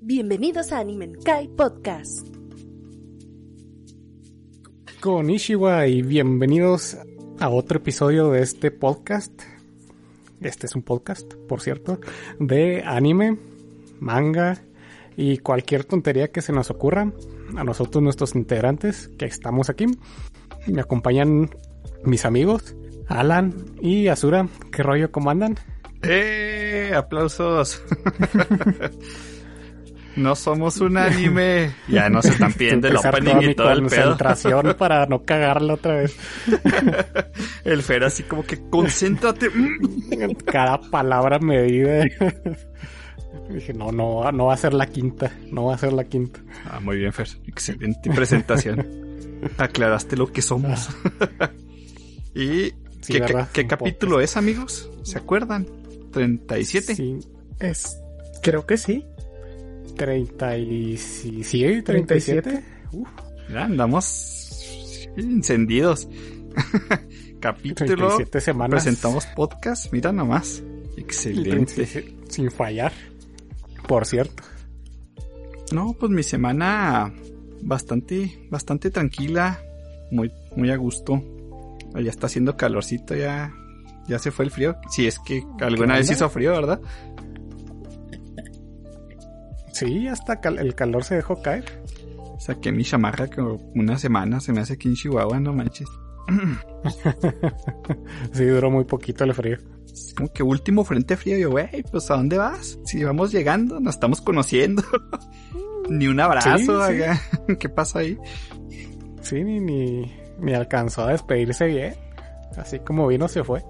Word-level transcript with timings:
Bienvenidos 0.00 0.72
a 0.72 0.78
Animenkai 0.78 1.48
Podcast. 1.48 2.28
Konnichiwa 5.00 5.86
y 5.86 6.02
bienvenidos 6.02 6.96
a 7.40 7.48
otro 7.48 7.78
episodio 7.78 8.30
de 8.30 8.42
este 8.42 8.70
podcast. 8.70 9.32
Este 10.40 10.66
es 10.66 10.76
un 10.76 10.82
podcast, 10.82 11.32
por 11.48 11.60
cierto, 11.60 11.98
de 12.38 12.82
anime, 12.84 13.38
manga 13.98 14.62
y 15.16 15.38
cualquier 15.38 15.84
tontería 15.84 16.30
que 16.30 16.42
se 16.42 16.52
nos 16.52 16.70
ocurra. 16.70 17.12
A 17.56 17.64
nosotros, 17.64 18.02
nuestros 18.02 18.34
integrantes 18.34 19.08
que 19.18 19.24
estamos 19.24 19.70
aquí, 19.70 19.86
me 20.66 20.80
acompañan 20.82 21.50
mis 22.04 22.24
amigos, 22.24 22.76
Alan 23.08 23.54
y 23.80 24.08
Azura. 24.08 24.48
¿Qué 24.70 24.82
rollo? 24.82 25.10
¿Cómo 25.10 25.30
andan? 25.30 25.56
¡Eh! 26.02 26.92
¡Aplausos! 26.94 27.82
no 30.16 30.34
somos 30.34 30.78
un 30.78 30.96
anime. 30.96 31.74
Ya 31.88 32.08
no 32.08 32.22
se 32.22 32.30
están 32.30 32.52
pidiendo 32.52 32.88
el 32.88 32.96
opening 32.96 33.50
y 33.50 33.54
todo 33.54 33.70
el 33.70 33.86
pedo. 33.86 33.88
concentración 33.88 34.74
para 34.78 35.06
no 35.06 35.24
cagarla 35.24 35.74
otra 35.74 35.94
vez. 35.96 36.16
el 37.64 37.82
Fer 37.82 38.04
así 38.04 38.22
como 38.22 38.42
que 38.44 38.58
concéntrate. 38.68 39.50
Cada 40.46 40.80
palabra 40.80 41.38
medida. 41.38 42.04
Dije, 43.50 43.72
no, 43.74 43.92
no, 43.92 44.30
no 44.32 44.46
va 44.46 44.54
a 44.54 44.56
ser 44.56 44.74
la 44.74 44.86
quinta. 44.86 45.30
No 45.52 45.66
va 45.66 45.74
a 45.74 45.78
ser 45.78 45.92
la 45.92 46.04
quinta. 46.04 46.40
Ah, 46.64 46.80
muy 46.80 46.96
bien, 46.96 47.12
Fer. 47.12 47.28
Excelente 47.46 48.10
presentación. 48.10 48.86
Aclaraste 49.58 50.16
lo 50.16 50.32
que 50.32 50.42
somos. 50.42 50.88
y 52.34 52.72
Sí, 53.06 53.12
¿Qué, 53.12 53.20
¿verdad? 53.20 53.48
qué 53.52 53.60
Un 53.60 53.68
capítulo 53.68 54.20
es, 54.20 54.36
amigos? 54.36 54.90
¿Se 55.04 55.16
acuerdan? 55.18 55.64
¿37? 56.10 56.94
Sí, 56.96 57.18
Es, 57.60 58.00
creo 58.42 58.66
que 58.66 58.76
sí. 58.78 59.04
30 59.96 60.58
y... 60.58 60.96
Sí, 60.96 61.42
sí, 61.42 61.82
37. 61.82 62.62
Uf, 62.92 63.08
Ya 63.52 63.64
andamos 63.64 65.08
encendidos. 65.16 66.08
Capítulo. 67.40 68.08
37 68.08 68.40
semanas. 68.40 68.84
Presentamos 68.84 69.26
podcast. 69.26 69.92
Mira 69.92 70.12
nomás. 70.12 70.62
Excelente. 70.96 71.74
37 71.74 72.16
Sin 72.28 72.50
fallar. 72.50 72.92
Por 73.86 74.06
cierto. 74.06 74.42
No, 75.72 75.94
pues 75.98 76.10
mi 76.12 76.22
semana 76.22 77.12
bastante, 77.62 78.46
bastante 78.50 78.90
tranquila. 78.90 79.60
Muy, 80.10 80.32
muy 80.56 80.70
a 80.70 80.76
gusto. 80.76 81.22
Ya 81.94 82.10
está 82.10 82.26
haciendo 82.26 82.56
calorcito, 82.56 83.14
ya, 83.14 83.54
ya 84.06 84.18
se 84.18 84.30
fue 84.30 84.44
el 84.44 84.50
frío. 84.50 84.76
Si 84.90 85.06
es 85.06 85.18
que 85.18 85.42
alguna 85.60 85.94
vez 85.96 86.10
hizo 86.10 86.28
frío, 86.28 86.52
¿verdad? 86.52 86.80
Sí, 89.78 90.08
hasta 90.08 90.40
cal- 90.40 90.58
el 90.58 90.74
calor 90.74 91.04
se 91.04 91.16
dejó 91.16 91.40
caer. 91.42 91.64
Saqué 92.38 92.70
mi 92.72 92.84
chamarra 92.84 93.28
como 93.28 93.56
una 93.74 93.98
semana, 93.98 94.40
se 94.40 94.52
me 94.52 94.60
hace 94.60 94.74
aquí 94.74 94.88
en 94.88 94.94
Chihuahua, 94.94 95.40
no 95.40 95.52
manches. 95.52 95.88
Sí, 98.32 98.44
duró 98.44 98.70
muy 98.70 98.84
poquito 98.84 99.24
el 99.24 99.34
frío. 99.34 99.58
Es 99.86 100.12
como 100.16 100.32
que 100.32 100.42
último 100.42 100.84
frente 100.84 101.16
frío, 101.16 101.38
yo, 101.38 101.50
güey, 101.50 101.82
pues 101.90 102.10
¿a 102.10 102.16
dónde 102.16 102.36
vas? 102.38 102.78
Si 102.84 103.02
vamos 103.02 103.32
llegando, 103.32 103.80
nos 103.80 103.94
estamos 103.94 104.20
conociendo. 104.20 104.82
Ni 105.88 106.06
un 106.08 106.18
abrazo, 106.20 106.56
Sí, 106.58 106.66
sí. 106.96 107.02
acá. 107.02 107.20
¿qué 107.58 107.68
pasa 107.68 108.00
ahí? 108.00 108.18
Sí, 109.22 109.42
ni, 109.44 109.60
ni, 109.60 110.12
ni 110.40 110.52
alcanzó 110.52 111.04
a 111.04 111.12
despedirse 111.12 111.66
bien. 111.66 111.94
Así 112.56 112.78
como 112.80 113.06
vino, 113.06 113.28
se 113.28 113.42
fue. 113.44 113.62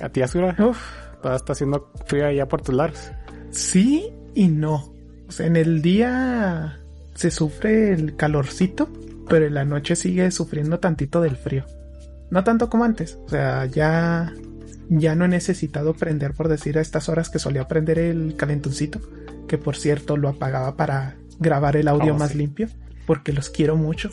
A 0.00 0.08
ti, 0.10 0.22
Azura, 0.22 0.54
Uf, 0.58 0.78
todavía 1.22 1.36
está 1.36 1.52
haciendo 1.52 1.90
frío 2.06 2.26
allá 2.26 2.46
por 2.46 2.60
tus 2.62 2.74
lados. 2.74 3.10
Sí 3.56 4.10
y 4.34 4.48
no. 4.48 4.92
O 5.28 5.32
sea, 5.32 5.46
en 5.46 5.56
el 5.56 5.82
día 5.82 6.78
se 7.14 7.30
sufre 7.30 7.92
el 7.92 8.16
calorcito, 8.16 8.88
pero 9.28 9.46
en 9.46 9.54
la 9.54 9.64
noche 9.64 9.96
sigue 9.96 10.30
sufriendo 10.30 10.78
tantito 10.78 11.20
del 11.20 11.36
frío. 11.36 11.64
No 12.30 12.44
tanto 12.44 12.68
como 12.70 12.84
antes. 12.84 13.18
O 13.26 13.28
sea, 13.28 13.66
ya, 13.66 14.32
ya 14.88 15.14
no 15.14 15.24
he 15.24 15.28
necesitado 15.28 15.94
prender, 15.94 16.34
por 16.34 16.48
decir, 16.48 16.78
a 16.78 16.80
estas 16.80 17.08
horas 17.08 17.28
que 17.30 17.38
solía 17.38 17.66
prender 17.68 17.98
el 17.98 18.36
calentoncito, 18.36 19.00
que 19.48 19.58
por 19.58 19.76
cierto 19.76 20.16
lo 20.16 20.28
apagaba 20.28 20.76
para 20.76 21.16
grabar 21.38 21.76
el 21.76 21.88
audio 21.88 22.14
Oh, 22.14 22.18
más 22.18 22.32
sí. 22.32 22.38
limpio, 22.38 22.68
porque 23.06 23.32
los 23.32 23.50
quiero 23.50 23.76
mucho. 23.76 24.10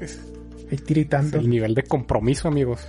Es 0.00 0.20
Ahí 0.70 0.76
tiritando. 0.78 1.38
el 1.38 1.48
nivel 1.50 1.74
de 1.74 1.82
compromiso, 1.82 2.48
amigos. 2.48 2.80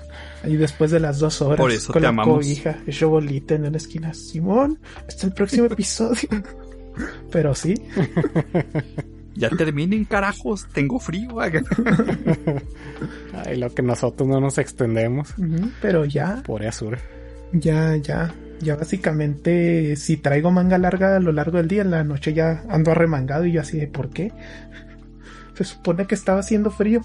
Y 0.47 0.55
después 0.55 0.91
de 0.91 0.99
las 0.99 1.19
dos 1.19 1.41
horas 1.41 1.57
Por 1.59 1.71
eso 1.71 1.91
con 1.93 2.01
te 2.01 2.03
la 2.03 2.09
amamos. 2.09 2.35
cobija 2.37 2.77
hecho 2.85 3.09
bolita 3.09 3.55
en 3.55 3.65
una 3.65 3.77
esquina. 3.77 4.13
Simón, 4.13 4.79
hasta 5.07 5.25
el 5.27 5.33
próximo 5.33 5.65
episodio. 5.71 6.29
Pero 7.31 7.55
sí, 7.55 7.73
Ya 9.33 9.49
terminen, 9.49 10.03
carajos, 10.05 10.67
tengo 10.73 10.99
frío. 10.99 11.39
acá. 11.39 11.61
Ay, 13.45 13.57
lo 13.57 13.69
que 13.73 13.81
nosotros 13.81 14.27
no 14.27 14.39
nos 14.39 14.57
extendemos. 14.57 15.33
pero 15.81 16.05
ya, 16.05 16.43
Por 16.45 16.65
Azura. 16.65 16.99
ya, 17.53 17.95
ya, 17.95 18.33
ya 18.59 18.75
básicamente 18.75 19.95
si 19.95 20.17
traigo 20.17 20.51
manga 20.51 20.77
larga 20.77 21.15
a 21.15 21.19
lo 21.19 21.31
largo 21.31 21.57
del 21.57 21.67
día, 21.67 21.81
en 21.81 21.91
la 21.91 22.03
noche 22.03 22.33
ya 22.33 22.63
ando 22.69 22.91
arremangado 22.91 23.45
y 23.45 23.53
yo 23.53 23.61
así 23.61 23.79
de 23.79 23.87
¿por 23.87 24.09
qué? 24.09 24.31
Se 25.55 25.63
supone 25.63 26.07
que 26.07 26.15
estaba 26.15 26.39
haciendo 26.41 26.69
frío, 26.71 27.01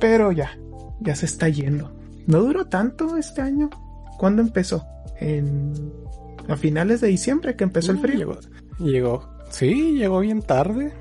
pero 0.00 0.32
ya, 0.32 0.58
ya 1.00 1.14
se 1.14 1.26
está 1.26 1.48
yendo. 1.48 1.92
No 2.26 2.40
duró 2.40 2.66
tanto 2.66 3.16
este 3.16 3.42
año. 3.42 3.70
¿Cuándo 4.18 4.42
empezó? 4.42 4.84
En 5.18 5.72
a 6.48 6.56
finales 6.56 7.00
de 7.00 7.08
diciembre 7.08 7.54
que 7.56 7.64
empezó 7.64 7.92
el 7.92 7.98
frío. 7.98 8.18
Llegó, 8.18 8.40
llegó. 8.78 9.28
Sí, 9.50 9.96
llegó 9.96 10.20
bien 10.20 10.42
tarde. 10.42 10.92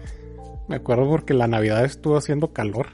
Me 0.68 0.76
acuerdo 0.76 1.08
porque 1.10 1.34
la 1.34 1.48
Navidad 1.48 1.84
estuvo 1.86 2.18
haciendo 2.18 2.54
calor. 2.54 2.88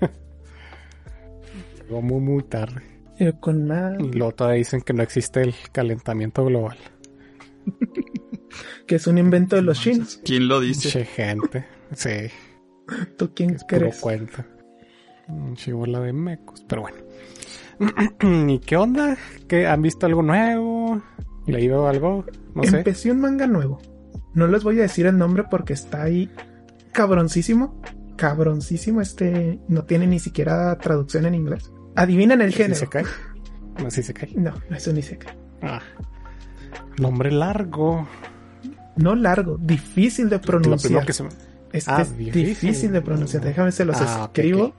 llegó 1.82 2.00
muy, 2.00 2.20
muy 2.20 2.42
tarde. 2.44 2.82
Eh, 3.18 3.32
con 3.38 3.66
más 3.68 3.94
Y 4.00 4.12
luego 4.12 4.32
todavía 4.32 4.58
dicen 4.58 4.80
que 4.80 4.92
no 4.92 5.02
existe 5.02 5.42
el 5.42 5.54
calentamiento 5.72 6.44
global. 6.44 6.76
que 8.86 8.96
es 8.96 9.06
un 9.06 9.18
invento 9.18 9.56
de 9.56 9.62
los 9.62 9.80
chinos. 9.80 10.20
¿Quién 10.24 10.48
lo 10.48 10.60
dice? 10.60 10.88
Che, 10.88 11.04
gente. 11.04 11.66
Sí, 11.94 12.30
¿Tú 13.16 13.32
quién 13.34 13.50
es 13.50 13.64
puro 13.64 13.80
crees? 13.80 14.00
cuento. 14.00 14.44
Un 15.28 15.54
chivola 15.56 16.00
de 16.00 16.12
mecos. 16.12 16.64
Pero 16.68 16.82
bueno. 16.82 16.98
¿Y 18.52 18.58
qué 18.60 18.76
onda? 18.76 19.16
¿Qué, 19.48 19.66
¿Han 19.66 19.82
visto 19.82 20.06
algo 20.06 20.22
nuevo? 20.22 21.00
¿Leído 21.46 21.88
algo? 21.88 22.24
No 22.54 22.62
sé. 22.64 22.78
Empecé 22.78 23.10
un 23.10 23.20
manga 23.20 23.46
nuevo. 23.46 23.80
No 24.34 24.46
les 24.46 24.62
voy 24.64 24.78
a 24.78 24.82
decir 24.82 25.06
el 25.06 25.18
nombre 25.18 25.44
porque 25.50 25.72
está 25.72 26.02
ahí 26.02 26.30
cabroncísimo. 26.92 27.80
Cabroncísimo. 28.16 29.00
Este 29.00 29.58
no 29.68 29.84
tiene 29.84 30.06
ni 30.06 30.18
siquiera 30.18 30.76
traducción 30.78 31.26
en 31.26 31.34
inglés. 31.34 31.70
Adivinan 31.96 32.40
el 32.42 32.50
¿Sí 32.52 32.58
género. 32.58 32.74
se 32.80 32.86
cae? 32.88 33.04
No, 33.82 33.90
sí 33.90 34.02
se 34.02 34.14
cae. 34.14 34.30
No, 34.34 34.52
eso 34.70 34.92
ni 34.92 35.02
se 35.02 35.18
cae. 35.18 35.36
Ah. 35.62 35.80
Nombre 36.98 37.30
largo. 37.30 38.06
No 38.96 39.14
largo, 39.16 39.58
difícil 39.58 40.28
de 40.28 40.36
Lo 40.36 40.42
primero 40.42 40.62
pronunciar. 40.62 41.04
que 41.06 41.12
se 41.12 41.24
me... 41.24 41.28
Es, 41.72 41.88
Ah, 41.88 42.02
es 42.02 42.16
difícil. 42.16 42.46
difícil. 42.46 42.92
de 42.92 43.00
pronunciar. 43.02 43.42
Déjame 43.42 43.72
se 43.72 43.84
los 43.84 43.96
Ah, 44.00 44.24
escribo. 44.32 44.72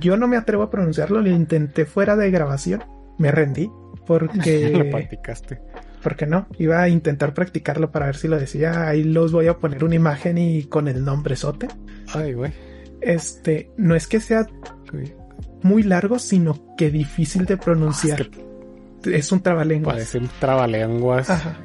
Yo 0.00 0.16
no 0.16 0.26
me 0.28 0.36
atrevo 0.36 0.62
a 0.64 0.70
pronunciarlo. 0.70 1.20
Lo 1.20 1.28
intenté 1.30 1.84
fuera 1.84 2.16
de 2.16 2.30
grabación. 2.30 2.84
Me 3.18 3.30
rendí. 3.30 3.66
Lo 3.94 4.04
Porque. 4.06 4.88
practicaste. 4.90 5.60
porque 6.02 6.26
no, 6.26 6.46
iba 6.58 6.82
a 6.82 6.88
intentar 6.90 7.32
practicarlo 7.32 7.90
para 7.90 8.06
ver 8.06 8.16
si 8.16 8.28
lo 8.28 8.38
decía. 8.38 8.86
Ahí 8.88 9.02
los 9.04 9.32
voy 9.32 9.46
a 9.46 9.58
poner 9.58 9.82
una 9.84 9.94
imagen 9.94 10.36
y 10.36 10.64
con 10.64 10.88
el 10.88 11.02
nombre 11.04 11.34
sote. 11.36 11.68
Ay, 12.12 12.34
güey. 12.34 12.52
Este, 13.00 13.70
no 13.78 13.94
es 13.94 14.06
que 14.06 14.20
sea 14.20 14.46
Uy, 14.92 15.14
muy 15.62 15.82
largo, 15.82 16.18
sino 16.18 16.74
que 16.76 16.90
difícil 16.90 17.46
de 17.46 17.54
Es 17.54 17.60
pronunciar. 17.60 18.28
que 18.28 19.16
Es 19.16 19.32
un 19.32 19.40
trabalenguas. 19.40 19.94
parece 19.94 20.18
un 20.18 20.28
trabalenguas. 20.38 21.30
Ajá. 21.30 21.56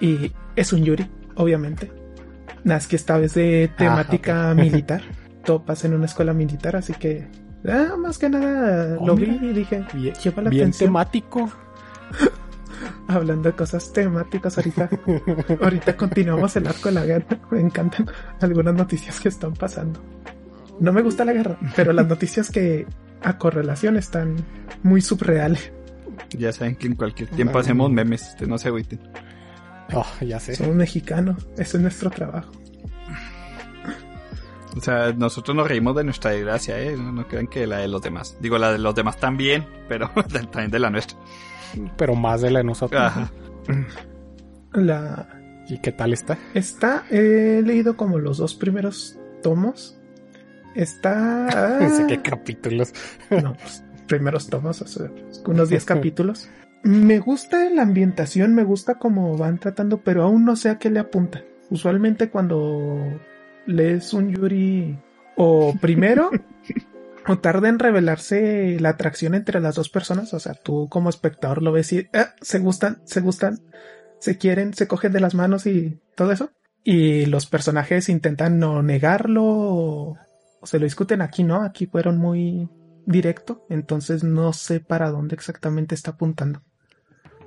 Y 0.00 0.30
es 0.54 0.72
un 0.72 0.84
Yuri, 0.84 1.10
obviamente. 1.34 1.90
Nada, 2.62 2.78
es 2.78 2.86
que 2.86 2.94
esta 2.96 3.18
vez 3.18 3.34
de 3.34 3.70
temática 3.76 4.54
militar. 4.54 5.02
Todo 5.44 5.64
pasa 5.64 5.86
en 5.86 5.94
una 5.94 6.06
escuela 6.06 6.32
militar, 6.32 6.76
así 6.76 6.92
que. 6.94 7.26
ah, 7.68 7.94
más 7.98 8.18
que 8.18 8.28
nada 8.28 8.96
Oh, 8.98 9.06
lo 9.06 9.16
vi 9.16 9.26
y 9.42 9.52
dije, 9.52 9.84
Bien, 9.94 10.14
llama 10.14 10.42
la 10.42 10.50
bien 10.50 10.62
atención. 10.64 10.88
temático. 10.88 11.50
Hablando 13.08 13.48
de 13.50 13.56
cosas 13.56 13.92
temáticas 13.92 14.56
ahorita. 14.58 14.88
ahorita 15.62 15.96
continuamos 15.96 16.54
el 16.56 16.66
arco 16.66 16.88
de 16.88 16.94
la 16.94 17.04
guerra. 17.04 17.26
Me 17.50 17.60
encantan 17.60 18.06
algunas 18.40 18.74
noticias 18.74 19.20
que 19.20 19.28
están 19.28 19.54
pasando. 19.54 20.00
No 20.78 20.92
me 20.94 21.02
gusta 21.02 21.26
la 21.26 21.34
guerra, 21.34 21.58
pero 21.76 21.92
las 21.92 22.06
noticias 22.06 22.50
que 22.50 22.86
a 23.22 23.36
correlación 23.36 23.98
están 23.98 24.36
muy 24.82 25.02
subreales. 25.02 25.70
Ya 26.30 26.52
saben 26.52 26.74
que 26.74 26.86
en 26.86 26.94
cualquier 26.94 27.28
tiempo 27.28 27.58
hacemos 27.58 27.90
memes, 27.90 28.22
este, 28.28 28.46
no 28.46 28.56
se 28.56 28.68
agüiten. 28.68 28.98
Oh, 29.92 30.06
ya 30.24 30.40
sé. 30.40 30.54
Somos 30.56 30.74
mexicanos, 30.76 31.46
eso 31.58 31.76
es 31.76 31.82
nuestro 31.82 32.08
trabajo. 32.08 32.50
O 34.76 34.80
sea, 34.80 35.12
nosotros 35.12 35.56
nos 35.56 35.68
reímos 35.68 35.96
de 35.96 36.04
nuestra 36.04 36.30
desgracia, 36.30 36.80
¿eh? 36.80 36.96
No, 36.96 37.12
no 37.12 37.26
crean 37.26 37.46
que 37.46 37.66
la 37.66 37.78
de 37.78 37.88
los 37.88 38.02
demás. 38.02 38.36
Digo, 38.40 38.58
la 38.58 38.72
de 38.72 38.78
los 38.78 38.94
demás 38.94 39.18
también, 39.18 39.66
pero 39.88 40.10
también 40.32 40.70
de 40.70 40.78
la 40.78 40.90
nuestra. 40.90 41.18
Pero 41.96 42.14
más 42.14 42.40
de 42.40 42.50
la 42.50 42.60
de 42.60 42.64
nosotros. 42.64 43.00
Ajá. 43.00 43.30
La, 44.72 45.26
¿Y 45.70 45.78
qué 45.78 45.92
tal 45.92 46.12
está? 46.12 46.38
Está, 46.54 47.04
he 47.10 47.62
leído 47.64 47.96
como 47.96 48.18
los 48.18 48.38
dos 48.38 48.54
primeros 48.54 49.18
tomos. 49.42 49.96
Está... 50.74 51.78
No 51.80 51.96
sé 51.96 52.06
qué 52.06 52.20
capítulos. 52.22 52.92
No, 53.30 53.54
pues, 53.54 53.84
primeros 54.08 54.48
tomos, 54.48 54.82
o 54.82 54.86
sea, 54.86 55.10
unos 55.46 55.68
10 55.68 55.84
capítulos. 55.86 56.48
Me 56.82 57.20
gusta 57.20 57.70
la 57.70 57.82
ambientación, 57.82 58.54
me 58.54 58.64
gusta 58.64 58.96
cómo 58.96 59.36
van 59.36 59.58
tratando, 59.58 59.98
pero 59.98 60.24
aún 60.24 60.44
no 60.44 60.56
sé 60.56 60.70
a 60.70 60.78
qué 60.78 60.90
le 60.90 60.98
apunta. 60.98 61.42
Usualmente 61.70 62.30
cuando 62.30 63.20
lees 63.66 64.12
un 64.12 64.32
Yuri 64.32 64.98
o 65.36 65.74
primero 65.80 66.30
o 67.26 67.38
tarda 67.38 67.68
en 67.68 67.78
revelarse 67.78 68.78
la 68.80 68.90
atracción 68.90 69.34
entre 69.34 69.60
las 69.60 69.74
dos 69.74 69.88
personas, 69.88 70.34
o 70.34 70.40
sea, 70.40 70.54
tú 70.54 70.88
como 70.88 71.10
espectador 71.10 71.62
lo 71.62 71.72
ves 71.72 71.92
y 71.92 71.98
eh, 71.98 72.26
se 72.40 72.58
gustan, 72.58 73.02
se 73.04 73.20
gustan, 73.20 73.60
se 74.18 74.38
quieren, 74.38 74.74
se 74.74 74.88
cogen 74.88 75.12
de 75.12 75.20
las 75.20 75.34
manos 75.34 75.66
y 75.66 76.00
todo 76.14 76.32
eso. 76.32 76.50
Y 76.82 77.26
los 77.26 77.46
personajes 77.46 78.08
intentan 78.08 78.58
no 78.58 78.82
negarlo 78.82 79.44
o, 79.44 80.16
o 80.60 80.66
se 80.66 80.78
lo 80.78 80.84
discuten 80.84 81.20
aquí, 81.20 81.44
¿no? 81.44 81.62
Aquí 81.62 81.86
fueron 81.86 82.16
muy 82.16 82.70
directo, 83.06 83.66
entonces 83.68 84.24
no 84.24 84.52
sé 84.52 84.80
para 84.80 85.10
dónde 85.10 85.34
exactamente 85.34 85.94
está 85.94 86.12
apuntando. 86.12 86.62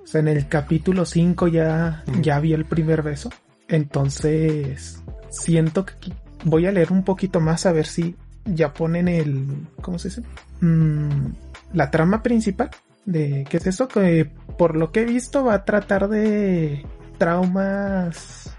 O 0.03 0.05
sea, 0.05 0.19
en 0.21 0.27
el 0.27 0.47
capítulo 0.47 1.05
5 1.05 1.47
ya, 1.47 2.03
ya 2.21 2.39
vi 2.39 2.53
el 2.53 2.65
primer 2.65 3.01
beso. 3.01 3.29
Entonces, 3.73 5.01
siento 5.29 5.83
que 5.83 5.95
voy 6.43 6.67
a 6.67 6.71
leer 6.71 6.91
un 6.91 7.03
poquito 7.03 7.39
más 7.39 7.65
a 7.65 7.71
ver 7.71 7.87
si 7.87 8.15
ya 8.45 8.71
ponen 8.71 9.07
el, 9.07 9.47
¿cómo 9.81 9.97
se 9.97 10.09
dice? 10.09 10.21
Mm, 10.61 11.31
la 11.73 11.89
trama 11.89 12.21
principal 12.21 12.69
de 13.05 13.47
qué 13.49 13.57
es 13.57 13.65
eso 13.65 13.87
que 13.87 14.29
por 14.59 14.75
lo 14.75 14.91
que 14.91 15.01
he 15.01 15.05
visto 15.05 15.43
va 15.43 15.55
a 15.55 15.65
tratar 15.65 16.07
de 16.07 16.85
traumas 17.17 18.55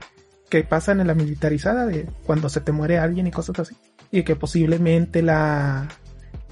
que 0.50 0.64
pasan 0.64 0.98
en 0.98 1.06
la 1.06 1.14
militarizada 1.14 1.86
de 1.86 2.08
cuando 2.26 2.48
se 2.48 2.60
te 2.60 2.72
muere 2.72 2.98
alguien 2.98 3.28
y 3.28 3.30
cosas 3.30 3.60
así 3.60 3.76
y 4.10 4.24
que 4.24 4.34
posiblemente 4.34 5.22
la 5.22 5.90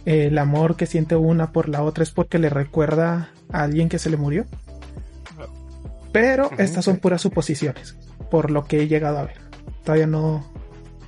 el 0.04 0.38
amor 0.38 0.76
que 0.76 0.86
siente 0.86 1.16
una 1.16 1.50
por 1.50 1.68
la 1.68 1.82
otra 1.82 2.04
es 2.04 2.12
porque 2.12 2.38
le 2.38 2.48
recuerda 2.48 3.30
a 3.50 3.64
alguien 3.64 3.88
que 3.88 3.98
se 3.98 4.08
le 4.08 4.16
murió. 4.16 4.46
Pero 6.12 6.50
estas 6.58 6.84
son 6.84 6.98
puras 6.98 7.22
suposiciones 7.22 7.96
por 8.32 8.50
lo 8.50 8.64
que 8.64 8.80
he 8.80 8.88
llegado 8.88 9.18
a 9.18 9.24
ver 9.26 9.52
todavía 9.84 10.06
no 10.06 10.44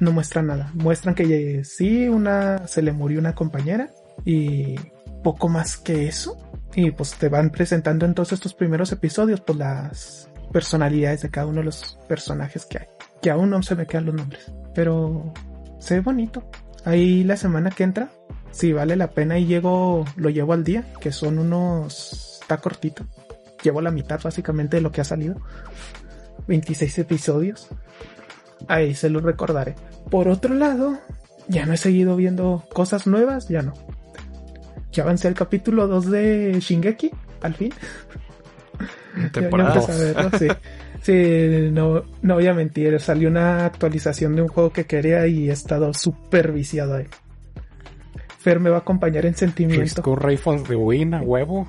no 0.00 0.12
muestran 0.12 0.48
nada. 0.48 0.70
Muestran 0.74 1.14
que 1.14 1.62
sí, 1.64 2.08
una 2.08 2.66
se 2.66 2.82
le 2.82 2.92
murió 2.92 3.20
una 3.20 3.34
compañera 3.34 3.90
y 4.24 4.74
poco 5.22 5.48
más 5.48 5.76
que 5.76 6.06
eso. 6.06 6.36
Y 6.74 6.90
pues 6.90 7.14
te 7.14 7.28
van 7.28 7.50
presentando 7.50 8.04
en 8.04 8.14
todos 8.14 8.32
estos 8.32 8.54
primeros 8.54 8.90
episodios 8.90 9.40
pues 9.40 9.56
las 9.56 10.30
personalidades 10.52 11.22
de 11.22 11.30
cada 11.30 11.46
uno 11.46 11.60
de 11.60 11.66
los 11.66 11.98
personajes 12.08 12.66
que 12.66 12.78
hay. 12.78 12.86
Que 13.22 13.30
aún 13.30 13.50
no 13.50 13.62
se 13.62 13.76
me 13.76 13.86
quedan 13.86 14.06
los 14.06 14.14
nombres. 14.16 14.52
Pero 14.74 15.32
se 15.78 15.94
ve 15.94 16.00
bonito. 16.00 16.50
Ahí 16.84 17.22
la 17.22 17.36
semana 17.36 17.70
que 17.70 17.84
entra, 17.84 18.10
si 18.50 18.72
vale 18.72 18.96
la 18.96 19.12
pena 19.12 19.38
y 19.38 19.46
llego, 19.46 20.04
lo 20.16 20.28
llevo 20.28 20.52
al 20.52 20.64
día, 20.64 20.84
que 21.00 21.12
son 21.12 21.38
unos, 21.38 22.40
está 22.42 22.58
cortito. 22.58 23.06
Llevo 23.62 23.80
la 23.80 23.92
mitad 23.92 24.20
básicamente 24.22 24.76
de 24.76 24.82
lo 24.82 24.92
que 24.92 25.00
ha 25.00 25.04
salido. 25.04 25.36
26 26.46 26.99
episodios. 26.99 27.69
Ahí 28.69 28.94
se 28.94 29.11
lo 29.11 29.20
recordaré. 29.20 29.75
Por 30.11 30.29
otro 30.29 30.55
lado, 30.55 30.99
ya 31.49 31.67
no 31.67 31.73
he 31.73 31.76
seguido 31.76 32.17
viendo 32.17 32.64
cosas 32.73 33.06
nuevas, 33.06 33.49
ya 33.49 33.62
no. 33.62 33.75
Ya 34.93 35.02
avancé 35.02 35.29
al 35.29 35.35
capítulo 35.35 35.87
2 35.88 36.11
de 36.11 36.56
Shingeki, 36.61 37.11
al 37.43 37.55
fin. 37.55 37.73
Temporada. 39.32 39.81
sí. 40.38 40.49
sí, 41.02 41.70
no, 41.73 42.05
no 42.23 42.35
voy 42.35 42.46
a 42.46 42.55
mentir, 42.55 42.99
salió 43.00 43.29
una 43.29 43.67
actualización 43.67 44.37
de 44.37 44.43
un 44.43 44.49
juego 44.49 44.73
que 44.73 44.87
quería 44.87 45.26
y 45.26 45.50
he 45.50 45.52
estado 45.52 45.93
súper 45.94 46.52
viciado 46.52 46.96
ahí. 46.96 47.06
Fer 48.38 48.61
me 48.61 48.70
va 48.70 48.76
a 48.76 48.81
acompañar 48.81 49.25
en 49.26 49.35
sentimiento. 49.35 50.02
Risco 50.17 50.56
de 50.69 50.76
Win 50.76 51.14
a 51.14 51.23
huevo. 51.23 51.67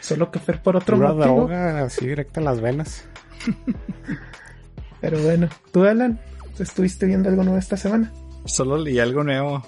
Solo 0.00 0.30
que 0.30 0.38
Fer 0.38 0.62
por 0.62 0.76
otro 0.76 0.96
Pura 0.96 1.12
motivo. 1.12 1.34
droga, 1.36 1.84
así 1.84 2.06
directa 2.06 2.40
a 2.40 2.44
las 2.44 2.60
venas. 2.60 3.04
Pero 5.00 5.22
bueno, 5.22 5.48
tú 5.72 5.84
Alan, 5.84 6.18
¿estuviste 6.58 7.06
viendo 7.06 7.28
algo 7.28 7.42
nuevo 7.42 7.58
esta 7.58 7.76
semana? 7.76 8.10
Solo 8.46 8.78
leí 8.78 8.98
algo 8.98 9.22
nuevo. 9.22 9.62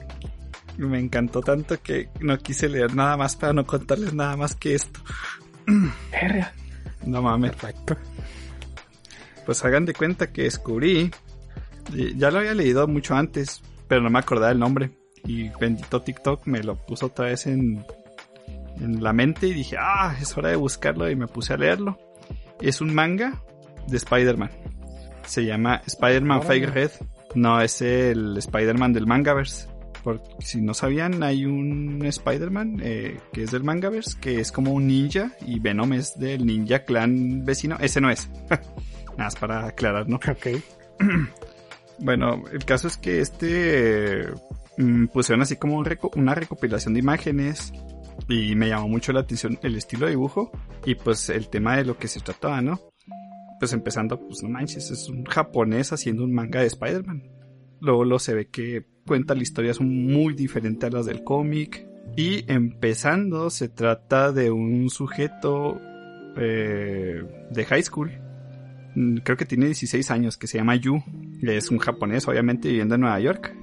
y 0.78 0.82
Me 0.82 0.98
encantó 0.98 1.40
tanto 1.42 1.80
que 1.82 2.08
no 2.20 2.38
quise 2.38 2.68
leer 2.68 2.94
nada 2.94 3.16
más 3.16 3.36
para 3.36 3.52
no 3.52 3.66
contarles 3.66 4.14
nada 4.14 4.36
más 4.36 4.54
que 4.54 4.74
esto. 4.74 5.00
No 7.04 7.22
mames. 7.22 7.52
Perfecto. 7.52 7.96
Pues 9.44 9.64
hagan 9.64 9.84
de 9.84 9.94
cuenta 9.94 10.32
que 10.32 10.42
descubrí. 10.42 11.10
Ya 12.16 12.32
lo 12.32 12.40
había 12.40 12.52
leído 12.52 12.88
mucho 12.88 13.14
antes, 13.14 13.62
pero 13.86 14.00
no 14.00 14.10
me 14.10 14.19
acordaba 14.19 14.50
el 14.50 14.58
nombre. 14.58 14.90
Y 15.24 15.50
bendito 15.60 16.02
TikTok 16.02 16.46
me 16.46 16.64
lo 16.64 16.74
puso 16.74 17.06
otra 17.06 17.26
vez 17.26 17.46
en, 17.46 17.84
en 18.80 19.02
la 19.02 19.12
mente 19.12 19.46
y 19.46 19.52
dije, 19.52 19.76
ah, 19.78 20.16
es 20.20 20.36
hora 20.36 20.48
de 20.48 20.56
buscarlo 20.56 21.08
y 21.08 21.14
me 21.14 21.28
puse 21.28 21.52
a 21.52 21.56
leerlo. 21.56 21.96
Es 22.60 22.80
un 22.80 22.92
manga 22.92 23.40
de 23.88 23.96
Spider-Man. 23.96 24.50
Se 25.26 25.44
llama 25.44 25.82
Spider-Man. 25.86 26.42
Fake 26.42 26.68
Red. 26.70 26.90
No 27.34 27.60
es 27.60 27.82
el 27.82 28.36
Spider-Man 28.38 28.92
del 28.92 29.06
Mangaverse. 29.06 29.68
Porque 30.04 30.22
si 30.38 30.60
no 30.60 30.72
sabían, 30.72 31.22
hay 31.24 31.44
un 31.46 32.00
Spider-Man 32.04 32.80
eh, 32.82 33.18
que 33.32 33.42
es 33.42 33.50
del 33.50 33.64
Mangaverse, 33.64 34.16
que 34.20 34.38
es 34.40 34.52
como 34.52 34.72
un 34.72 34.86
ninja 34.86 35.32
y 35.44 35.58
Venom 35.58 35.92
es 35.94 36.16
del 36.18 36.46
ninja 36.46 36.84
clan 36.84 37.44
vecino. 37.44 37.76
Ese 37.80 38.00
no 38.00 38.08
es. 38.10 38.30
Nada 38.48 38.60
más 39.16 39.34
para 39.36 39.66
aclarar, 39.66 40.08
¿no? 40.08 40.16
Ok. 40.16 40.62
Bueno, 41.98 42.44
el 42.52 42.62
caso 42.66 42.88
es 42.88 42.98
que 42.98 43.20
este 43.20 44.26
mm, 44.76 45.06
pusieron 45.06 45.40
así 45.40 45.56
como 45.56 45.76
un 45.78 45.86
reco- 45.86 46.10
una 46.14 46.34
recopilación 46.34 46.92
de 46.92 47.00
imágenes 47.00 47.72
y 48.28 48.54
me 48.54 48.68
llamó 48.68 48.86
mucho 48.88 49.12
la 49.14 49.20
atención 49.20 49.58
el 49.62 49.76
estilo 49.76 50.04
de 50.04 50.10
dibujo 50.12 50.50
y 50.84 50.94
pues 50.94 51.30
el 51.30 51.48
tema 51.48 51.76
de 51.78 51.86
lo 51.86 51.96
que 51.96 52.08
se 52.08 52.20
trataba, 52.20 52.60
¿no? 52.60 52.80
Pues 53.58 53.73
empezando, 53.73 54.20
pues 54.20 54.43
no 54.43 54.49
manches, 54.49 54.91
es 54.91 55.08
un 55.08 55.25
japonés 55.25 55.93
haciendo 55.93 56.25
un 56.25 56.35
manga 56.35 56.61
de 56.61 56.67
Spider-Man. 56.67 57.23
Luego 57.81 58.05
lo 58.05 58.19
se 58.19 58.35
ve 58.35 58.49
que 58.49 58.87
cuenta 59.06 59.35
la 59.35 59.43
historia 59.43 59.75
son 59.75 59.88
muy 59.88 60.35
diferente 60.35 60.87
a 60.87 60.91
las 60.91 61.06
del 61.06 61.25
cómic. 61.25 61.87
Y 62.17 62.50
empezando 62.50 63.50
se 63.50 63.69
trata 63.69 64.32
de 64.32 64.50
un 64.50 64.88
sujeto 64.91 65.81
eh, 66.37 67.22
de 67.51 67.65
high 67.65 67.82
school 67.82 68.10
Mm, 68.96 69.19
creo 69.19 69.36
que 69.36 69.44
tiene 69.44 69.67
16 69.67 70.10
años, 70.10 70.39
que 70.39 70.46
se 70.46 70.56
llama 70.58 70.75
Yu. 70.75 71.03
Es 71.43 71.70
un 71.70 71.79
japonés, 71.79 72.27
obviamente, 72.27 72.69
viviendo 72.69 72.94
en 72.94 73.03
Nueva 73.03 73.20
York. 73.20 73.55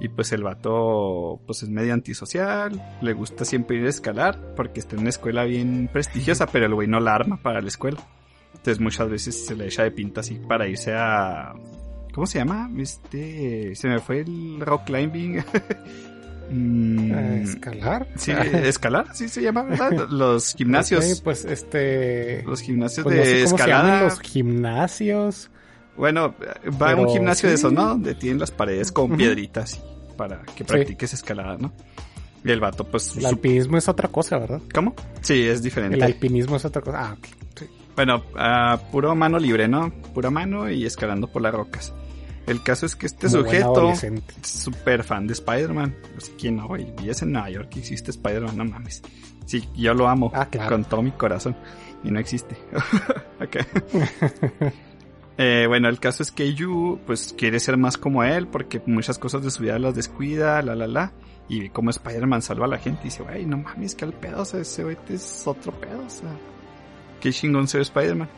Y 0.00 0.08
pues 0.08 0.32
el 0.32 0.42
vato, 0.42 1.40
pues 1.46 1.62
es 1.62 1.68
medio 1.68 1.94
antisocial, 1.94 2.82
le 3.00 3.12
gusta 3.12 3.44
siempre 3.44 3.76
ir 3.76 3.86
a 3.86 3.90
escalar, 3.90 4.54
porque 4.56 4.80
está 4.80 4.96
en 4.96 5.02
una 5.02 5.10
escuela 5.10 5.44
bien 5.44 5.88
prestigiosa, 5.92 6.46
pero 6.46 6.66
el 6.66 6.74
güey 6.74 6.88
no 6.88 6.98
la 6.98 7.14
arma 7.14 7.36
para 7.42 7.60
la 7.60 7.68
escuela. 7.68 8.00
Entonces 8.54 8.80
muchas 8.80 9.08
veces 9.10 9.46
se 9.46 9.54
le 9.54 9.66
echa 9.66 9.82
de 9.82 9.90
pinta 9.90 10.20
así 10.20 10.34
para 10.34 10.66
irse 10.66 10.92
a... 10.94 11.52
¿Cómo 12.12 12.26
se 12.26 12.38
llama? 12.38 12.70
Este... 12.78 13.74
Se 13.74 13.88
me 13.88 13.98
fue 13.98 14.20
el 14.20 14.60
rock 14.60 14.84
climbing. 14.84 15.42
Mm, 16.50 17.42
escalar. 17.42 18.06
sí, 18.16 18.30
escalar, 18.52 19.06
sí 19.14 19.28
se 19.28 19.40
llama, 19.42 19.62
¿verdad? 19.62 20.08
Los 20.10 20.54
gimnasios. 20.54 21.04
Ok, 21.04 21.24
pues 21.24 21.44
este. 21.46 22.42
Los 22.42 22.60
gimnasios 22.60 23.04
pues, 23.04 23.16
no 23.16 23.22
de 23.22 23.42
escalada. 23.44 24.02
los 24.04 24.20
gimnasios. 24.20 25.50
Bueno, 25.96 26.34
va 26.80 26.90
a 26.90 26.96
un 26.96 27.08
gimnasio 27.08 27.48
de 27.48 27.56
sí. 27.56 27.60
esos, 27.60 27.72
¿no? 27.72 27.86
Donde 27.88 28.14
tienen 28.14 28.40
las 28.40 28.50
paredes 28.50 28.92
con 28.92 29.16
piedritas 29.16 29.80
para 30.16 30.42
que 30.54 30.64
practiques 30.64 31.14
escalada, 31.14 31.56
¿no? 31.56 31.72
Y 32.44 32.50
el 32.50 32.60
vato, 32.60 32.84
pues... 32.84 33.14
El 33.16 33.22
su- 33.22 33.28
alpinismo 33.28 33.78
es 33.78 33.88
otra 33.88 34.08
cosa, 34.08 34.36
¿verdad? 34.38 34.60
¿Cómo? 34.74 34.94
Sí, 35.22 35.46
es 35.46 35.62
diferente. 35.62 35.96
El 35.96 36.02
alpinismo 36.02 36.56
es 36.56 36.64
otra 36.66 36.82
cosa. 36.82 37.08
Ah, 37.08 37.16
ok. 37.16 37.26
Bueno, 37.96 38.22
a 38.36 38.78
puro 38.90 39.14
mano 39.14 39.38
libre, 39.38 39.68
¿no? 39.68 39.92
Pura 40.14 40.30
mano 40.30 40.68
y 40.70 40.84
escalando 40.84 41.28
por 41.28 41.42
las 41.42 41.54
rocas. 41.54 41.94
El 42.46 42.62
caso 42.62 42.84
es 42.86 42.94
que 42.96 43.06
este 43.06 43.28
Como 43.28 43.44
buen 43.44 43.62
sujeto 43.62 43.92
súper 44.42 45.02
fan 45.04 45.26
de 45.26 45.32
Spider-Man. 45.32 45.96
Pues, 46.14 46.32
¿Quién 46.38 46.56
no? 46.56 46.76
Y 46.76 46.84
vives 47.00 47.22
en 47.22 47.32
Nueva 47.32 47.48
York 47.50 47.76
existe 47.76 48.10
Spider-Man, 48.10 48.56
no 48.56 48.64
mames. 48.66 49.02
Sí, 49.46 49.68
yo 49.74 49.94
lo 49.94 50.08
amo 50.08 50.30
Ah, 50.34 50.46
claro. 50.46 50.70
con 50.70 50.84
todo 50.84 51.02
mi 51.02 51.12
corazón. 51.12 51.56
Y 52.02 52.10
no 52.10 52.18
existe. 52.20 52.56
Eh, 55.36 55.64
bueno, 55.66 55.88
el 55.88 55.98
caso 55.98 56.22
es 56.22 56.30
que 56.30 56.54
Yu, 56.54 57.00
pues, 57.06 57.34
quiere 57.36 57.58
ser 57.58 57.76
más 57.76 57.98
como 57.98 58.22
él 58.22 58.46
porque 58.46 58.80
muchas 58.86 59.18
cosas 59.18 59.42
de 59.42 59.50
su 59.50 59.64
vida 59.64 59.80
las 59.80 59.96
descuida, 59.96 60.62
la, 60.62 60.76
la, 60.76 60.86
la. 60.86 61.12
Y 61.48 61.58
ve 61.58 61.70
cómo 61.70 61.90
Spider-Man 61.90 62.40
salva 62.40 62.66
a 62.66 62.68
la 62.68 62.78
gente 62.78 63.00
y 63.02 63.04
dice, 63.06 63.24
güey, 63.24 63.44
no 63.44 63.56
mames, 63.58 63.96
que 63.96 64.04
al 64.04 64.12
pedo, 64.12 64.42
o 64.42 64.44
sea, 64.44 64.60
ese 64.60 64.84
güey 64.84 64.96
es 65.08 65.42
otro 65.44 65.72
pedo, 65.72 66.04
o 66.06 66.08
sea. 66.08 66.28
Qué 67.24 67.32
chingón 67.32 67.68
ser 67.68 67.80
Spider-Man. 67.80 68.28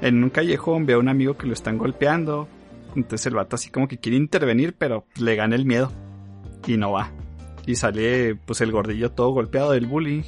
En 0.00 0.24
un 0.24 0.30
callejón 0.30 0.86
ve 0.86 0.94
a 0.94 0.98
un 0.98 1.10
amigo 1.10 1.36
que 1.36 1.46
lo 1.46 1.52
están 1.52 1.76
golpeando. 1.76 2.48
Entonces 2.96 3.26
el 3.26 3.34
vato 3.34 3.56
así 3.56 3.68
como 3.68 3.86
que 3.86 3.98
quiere 3.98 4.16
intervenir, 4.16 4.74
pero 4.78 5.04
le 5.18 5.36
gana 5.36 5.56
el 5.56 5.66
miedo. 5.66 5.92
Y 6.66 6.78
no 6.78 6.92
va. 6.92 7.12
Y 7.66 7.76
sale 7.76 8.36
pues 8.36 8.62
el 8.62 8.72
gordillo 8.72 9.12
todo 9.12 9.28
golpeado 9.32 9.72
del 9.72 9.84
bullying. 9.84 10.22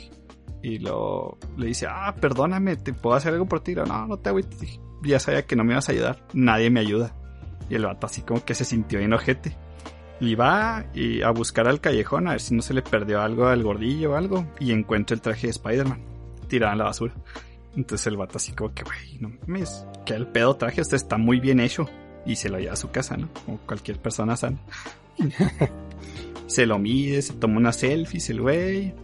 Y 0.62 0.78
lo 0.80 1.38
le 1.56 1.68
dice, 1.68 1.86
ah, 1.88 2.14
perdóname, 2.20 2.76
¿te 2.76 2.92
puedo 2.92 3.16
hacer 3.16 3.32
algo 3.32 3.46
por 3.46 3.60
ti? 3.60 3.74
No, 3.74 4.06
no 4.06 4.18
te 4.18 4.28
agüites. 4.28 4.78
Ya 5.02 5.18
sabía 5.18 5.46
que 5.46 5.56
no 5.56 5.64
me 5.64 5.72
ibas 5.72 5.88
a 5.88 5.92
ayudar, 5.92 6.22
nadie 6.34 6.68
me 6.68 6.80
ayuda. 6.80 7.16
Y 7.70 7.76
el 7.76 7.86
vato 7.86 8.08
así 8.08 8.20
como 8.20 8.44
que 8.44 8.54
se 8.54 8.66
sintió 8.66 8.98
enojete. 8.98 9.56
Y 10.20 10.34
va 10.34 10.84
a 11.24 11.30
buscar 11.30 11.66
al 11.66 11.80
callejón 11.80 12.28
a 12.28 12.32
ver 12.32 12.40
si 12.42 12.54
no 12.54 12.60
se 12.60 12.74
le 12.74 12.82
perdió 12.82 13.22
algo 13.22 13.46
al 13.46 13.62
gordillo 13.62 14.12
o 14.12 14.16
algo. 14.16 14.46
Y 14.60 14.72
encuentra 14.72 15.14
el 15.14 15.22
traje 15.22 15.46
de 15.46 15.52
Spider-Man 15.52 16.12
tirado 16.46 16.72
en 16.72 16.78
la 16.78 16.84
basura. 16.84 17.14
Entonces 17.76 18.06
el 18.06 18.16
vato 18.16 18.36
así 18.36 18.52
como 18.52 18.74
que, 18.74 18.82
güey, 18.82 19.18
no 19.20 19.32
mames, 19.46 19.86
que 20.04 20.14
el 20.14 20.26
pedo 20.26 20.56
traje, 20.56 20.80
este 20.80 20.96
está 20.96 21.16
muy 21.16 21.40
bien 21.40 21.60
hecho. 21.60 21.88
Y 22.24 22.36
se 22.36 22.48
lo 22.48 22.58
lleva 22.58 22.74
a 22.74 22.76
su 22.76 22.90
casa, 22.90 23.16
¿no? 23.16 23.28
Como 23.44 23.58
cualquier 23.58 23.98
persona 23.98 24.36
sana. 24.36 24.58
se 26.46 26.66
lo 26.66 26.78
mide, 26.78 27.20
se 27.22 27.32
toma 27.32 27.56
una 27.56 27.72
selfie, 27.72 28.20
el 28.28 28.40
güey. 28.40 28.94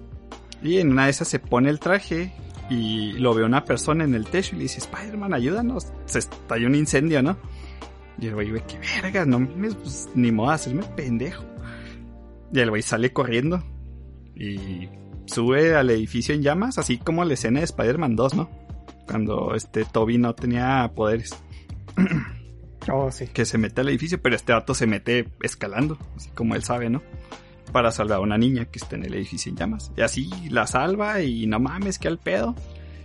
Y 0.63 0.79
en 0.79 0.93
una 0.93 1.05
de 1.05 1.11
esas 1.11 1.29
se 1.29 1.39
pone 1.39 1.71
el 1.71 1.81
traje 1.81 2.33
y 2.71 3.13
lo 3.13 3.35
ve 3.35 3.45
una 3.45 3.65
persona 3.65 4.05
en 4.05 4.15
el 4.15 4.27
techo 4.27 4.55
y 4.55 4.59
le 4.59 4.63
dice, 4.65 4.79
Spider-Man, 4.79 5.35
ayúdanos. 5.35 5.89
Se 6.05 6.21
estalla 6.21 6.67
un 6.67 6.75
incendio, 6.75 7.23
¿no? 7.23 7.37
Y 8.21 8.27
el 8.27 8.35
güey, 8.35 8.53
qué 8.67 8.79
verga, 8.79 9.25
no 9.25 9.41
mames, 9.41 9.75
pues, 9.75 10.09
ni 10.15 10.31
modo 10.31 10.51
hacerme 10.51 10.83
pendejo. 10.97 11.45
Y 12.53 12.61
el 12.61 12.71
güey 12.71 12.83
sale 12.83 13.13
corriendo 13.13 13.63
y 14.35 14.89
sube 15.27 15.75
al 15.75 15.91
edificio 15.91 16.35
en 16.35 16.43
llamas, 16.43 16.79
así 16.79 16.99
como 16.99 17.25
la 17.25 17.35
escena 17.35 17.61
de 17.61 17.65
Spider-Man 17.65 18.17
2, 18.17 18.35
¿no? 18.35 18.51
Cuando 19.09 19.55
este 19.55 19.85
Toby 19.85 20.19
no 20.19 20.35
tenía 20.35 20.91
poderes. 20.95 21.35
Oh, 22.91 23.11
sí. 23.11 23.27
Que 23.27 23.45
se 23.45 23.59
mete 23.59 23.83
al 23.83 23.88
edificio, 23.91 24.23
pero 24.23 24.35
este 24.35 24.53
vato 24.53 24.73
se 24.73 24.87
mete 24.87 25.29
escalando, 25.43 25.99
así 26.17 26.31
como 26.31 26.55
él 26.55 26.62
sabe, 26.62 26.88
¿no? 26.88 27.03
Para 27.73 27.91
salvar 27.91 28.19
a 28.19 28.21
una 28.21 28.38
niña 28.38 28.65
que 28.67 28.79
está 28.79 28.97
en 28.97 29.05
el 29.05 29.15
edificio 29.15 29.50
en 29.50 29.57
llamas. 29.57 29.93
Y 29.97 30.00
así 30.00 30.31
la 30.49 30.67
salva 30.67 31.21
y 31.21 31.47
no 31.47 31.61
mames, 31.61 31.99
que 31.99 32.09
al 32.09 32.19
pedo. 32.19 32.55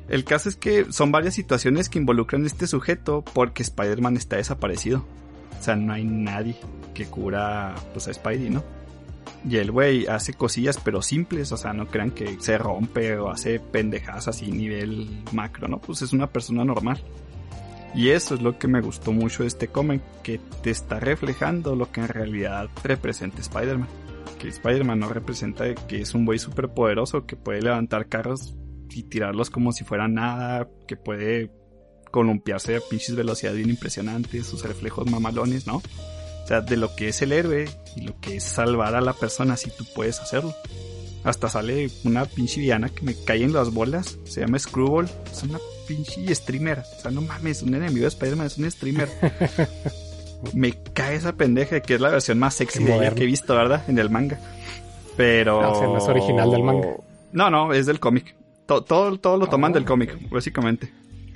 El 0.07 0.23
caso 0.23 0.49
es 0.49 0.55
que 0.55 0.91
son 0.91 1.11
varias 1.11 1.33
situaciones 1.33 1.89
que 1.89 1.99
involucran 1.99 2.43
a 2.43 2.47
este 2.47 2.67
sujeto 2.67 3.23
porque 3.33 3.63
Spider-Man 3.63 4.15
está 4.15 4.37
desaparecido. 4.37 5.05
O 5.59 5.63
sea, 5.63 5.75
no 5.75 5.93
hay 5.93 6.03
nadie 6.03 6.55
que 6.93 7.05
cura 7.05 7.75
pues, 7.93 8.07
a 8.07 8.13
Spidey, 8.13 8.49
¿no? 8.49 8.63
Y 9.47 9.57
el 9.57 9.71
güey 9.71 10.07
hace 10.07 10.33
cosillas 10.33 10.79
pero 10.83 11.01
simples, 11.01 11.51
o 11.51 11.57
sea, 11.57 11.73
no 11.73 11.87
crean 11.87 12.11
que 12.11 12.39
se 12.39 12.57
rompe 12.57 13.17
o 13.17 13.29
hace 13.29 13.59
pendejadas 13.59 14.27
así 14.29 14.51
nivel 14.51 15.23
macro, 15.33 15.67
¿no? 15.67 15.79
Pues 15.79 16.01
es 16.01 16.13
una 16.13 16.27
persona 16.27 16.63
normal. 16.63 17.03
Y 17.95 18.09
eso 18.09 18.35
es 18.35 18.41
lo 18.41 18.57
que 18.57 18.67
me 18.67 18.81
gustó 18.81 19.11
mucho 19.11 19.43
de 19.43 19.47
este 19.47 19.67
cómic, 19.67 20.01
que 20.23 20.39
te 20.61 20.71
está 20.71 20.99
reflejando 20.99 21.75
lo 21.75 21.91
que 21.91 22.01
en 22.01 22.07
realidad 22.07 22.69
representa 22.83 23.41
Spider-Man. 23.41 23.87
Que 24.39 24.47
Spider-Man 24.47 24.99
no 24.99 25.09
representa 25.09 25.73
que 25.75 26.01
es 26.01 26.15
un 26.15 26.25
güey 26.25 26.39
súper 26.39 26.69
poderoso 26.69 27.25
que 27.25 27.35
puede 27.35 27.61
levantar 27.61 28.07
carros 28.07 28.55
y 28.89 29.03
tirarlos 29.03 29.49
como 29.49 29.71
si 29.71 29.83
fuera 29.83 30.07
nada, 30.07 30.67
que 30.87 30.95
puede 30.95 31.51
columpiarse 32.11 32.75
a 32.75 32.79
pinches 32.79 33.15
velocidades 33.15 33.57
bien 33.57 33.69
impresionantes, 33.69 34.45
sus 34.45 34.63
reflejos 34.63 35.09
mamalones, 35.09 35.67
¿no? 35.67 35.81
O 36.43 36.47
sea, 36.47 36.61
de 36.61 36.77
lo 36.77 36.95
que 36.95 37.09
es 37.09 37.21
el 37.21 37.31
héroe 37.31 37.69
y 37.95 38.01
lo 38.01 38.19
que 38.19 38.37
es 38.37 38.43
salvar 38.43 38.95
a 38.95 39.01
la 39.01 39.13
persona 39.13 39.55
si 39.57 39.69
tú 39.71 39.85
puedes 39.95 40.19
hacerlo. 40.19 40.53
Hasta 41.23 41.47
sale 41.47 41.89
una 42.03 42.25
pinche 42.25 42.59
villana 42.59 42.89
que 42.89 43.01
me 43.03 43.15
cae 43.15 43.43
en 43.43 43.53
las 43.53 43.73
bolas, 43.73 44.17
se 44.25 44.41
llama 44.41 44.59
Screwball, 44.59 45.09
es 45.31 45.43
una 45.43 45.57
pinche 45.87 46.35
streamer, 46.35 46.79
o 46.79 47.01
sea, 47.01 47.11
no 47.11 47.21
mames, 47.21 47.63
un 47.63 47.73
enemigo 47.75 48.01
de 48.01 48.09
Spider-Man 48.09 48.47
es 48.47 48.57
un 48.57 48.69
streamer. 48.69 49.09
me 50.53 50.73
cae 50.93 51.15
esa 51.15 51.33
pendeja 51.33 51.79
que 51.79 51.95
es 51.95 52.01
la 52.01 52.09
versión 52.09 52.39
más 52.39 52.55
sexy 52.55 52.83
de 52.83 52.95
ella 52.95 53.15
que 53.15 53.23
he 53.23 53.25
visto, 53.25 53.55
¿verdad? 53.55 53.83
En 53.87 53.97
el 53.99 54.09
manga. 54.09 54.39
Pero... 55.15 55.61
No, 55.61 55.71
o 55.71 55.93
no 55.93 55.97
es 55.97 56.07
original 56.07 56.51
del 56.51 56.63
manga. 56.63 56.89
No, 57.31 57.49
no, 57.49 57.73
es 57.73 57.85
del 57.85 57.99
cómic. 57.99 58.35
Todo, 58.65 58.83
todo, 59.17 59.37
lo 59.37 59.47
toman 59.47 59.71
del 59.71 59.85
cómic, 59.85 60.29
básicamente. 60.29 60.91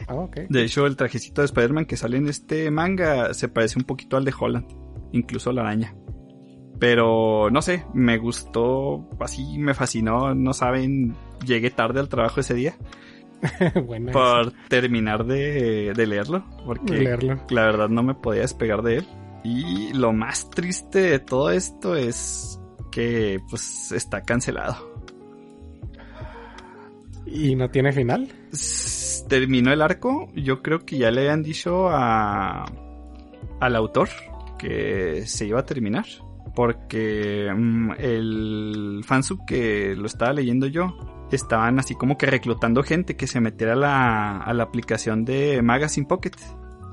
Ah, 0.08 0.16
ok. 0.16 0.38
De 0.50 0.64
hecho, 0.64 0.86
el 0.86 0.96
trajecito 0.96 1.42
de 1.42 1.46
Spider-Man 1.46 1.86
que 1.86 1.98
sale 1.98 2.18
en 2.18 2.28
este 2.28 2.72
manga 2.72 3.34
se 3.34 3.48
parece 3.50 3.78
un 3.78 3.86
poquito 3.86 4.18
al 4.18 4.26
de 4.26 4.34
Holland. 4.38 4.66
Incluso 5.12 5.52
la 5.52 5.62
araña. 5.62 5.96
Pero 6.80 7.50
no 7.50 7.62
sé, 7.62 7.86
me 7.94 8.18
gustó, 8.18 9.10
así 9.20 9.58
me 9.58 9.74
fascinó, 9.74 10.36
no 10.36 10.54
saben, 10.54 11.16
llegué 11.46 11.72
tarde 11.72 12.00
al 12.00 12.10
trabajo 12.10 12.40
ese 12.40 12.54
día. 12.54 12.76
Bueno, 13.86 14.12
por 14.12 14.52
terminar 14.68 15.26
de, 15.26 15.94
de 15.96 16.08
leerlo, 16.08 16.44
porque 16.66 16.94
Leerlo. 16.98 17.40
la 17.52 17.66
verdad 17.66 17.88
no 17.88 18.02
me 18.02 18.16
podía 18.16 18.42
despegar 18.42 18.82
de 18.82 18.98
él. 18.98 19.08
Y 19.44 19.94
lo 19.94 20.12
más 20.12 20.50
triste 20.50 21.00
de 21.00 21.20
todo 21.20 21.52
esto 21.52 21.96
es 21.96 22.60
que 22.92 23.40
pues 23.50 23.92
está 23.92 24.24
cancelado. 24.24 24.76
¿Y 27.28 27.56
no 27.56 27.70
tiene 27.70 27.92
final? 27.92 28.28
Terminó 29.30 29.72
el 29.72 29.82
arco, 29.82 30.28
yo 30.34 30.62
creo 30.64 30.80
que 30.80 30.98
ya 30.98 31.12
le 31.12 31.22
habían 31.22 31.44
dicho 31.44 31.90
a 31.90 32.66
al 33.60 33.76
autor 33.76 34.10
que 34.58 35.26
se 35.26 35.46
iba 35.46 35.60
a 35.60 35.66
terminar. 35.66 36.06
Porque 36.56 37.52
mm, 37.56 37.92
el 38.00 39.02
fansub 39.06 39.46
que 39.46 39.96
lo 39.96 40.08
estaba 40.08 40.34
leyendo 40.34 40.66
yo 40.68 41.28
estaban 41.32 41.78
así 41.78 41.94
como 41.94 42.18
que 42.18 42.26
reclutando 42.26 42.84
gente 42.84 43.16
que 43.16 43.28
se 43.28 43.42
metiera 43.42 43.74
a 43.74 43.76
la, 43.76 44.38
a 44.38 44.54
la 44.54 44.64
aplicación 44.64 45.26
de 45.26 45.62
Magazine 45.62 46.08
Pocket, 46.08 46.32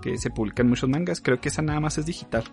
que 0.03 0.19
se 0.19 0.31
publican 0.31 0.69
muchos 0.69 0.89
mangas. 0.89 1.21
Creo 1.21 1.41
que 1.41 1.49
esa 1.49 1.63
nada 1.63 1.81
más 1.81 1.99
es 1.99 2.07
digital. 2.07 2.45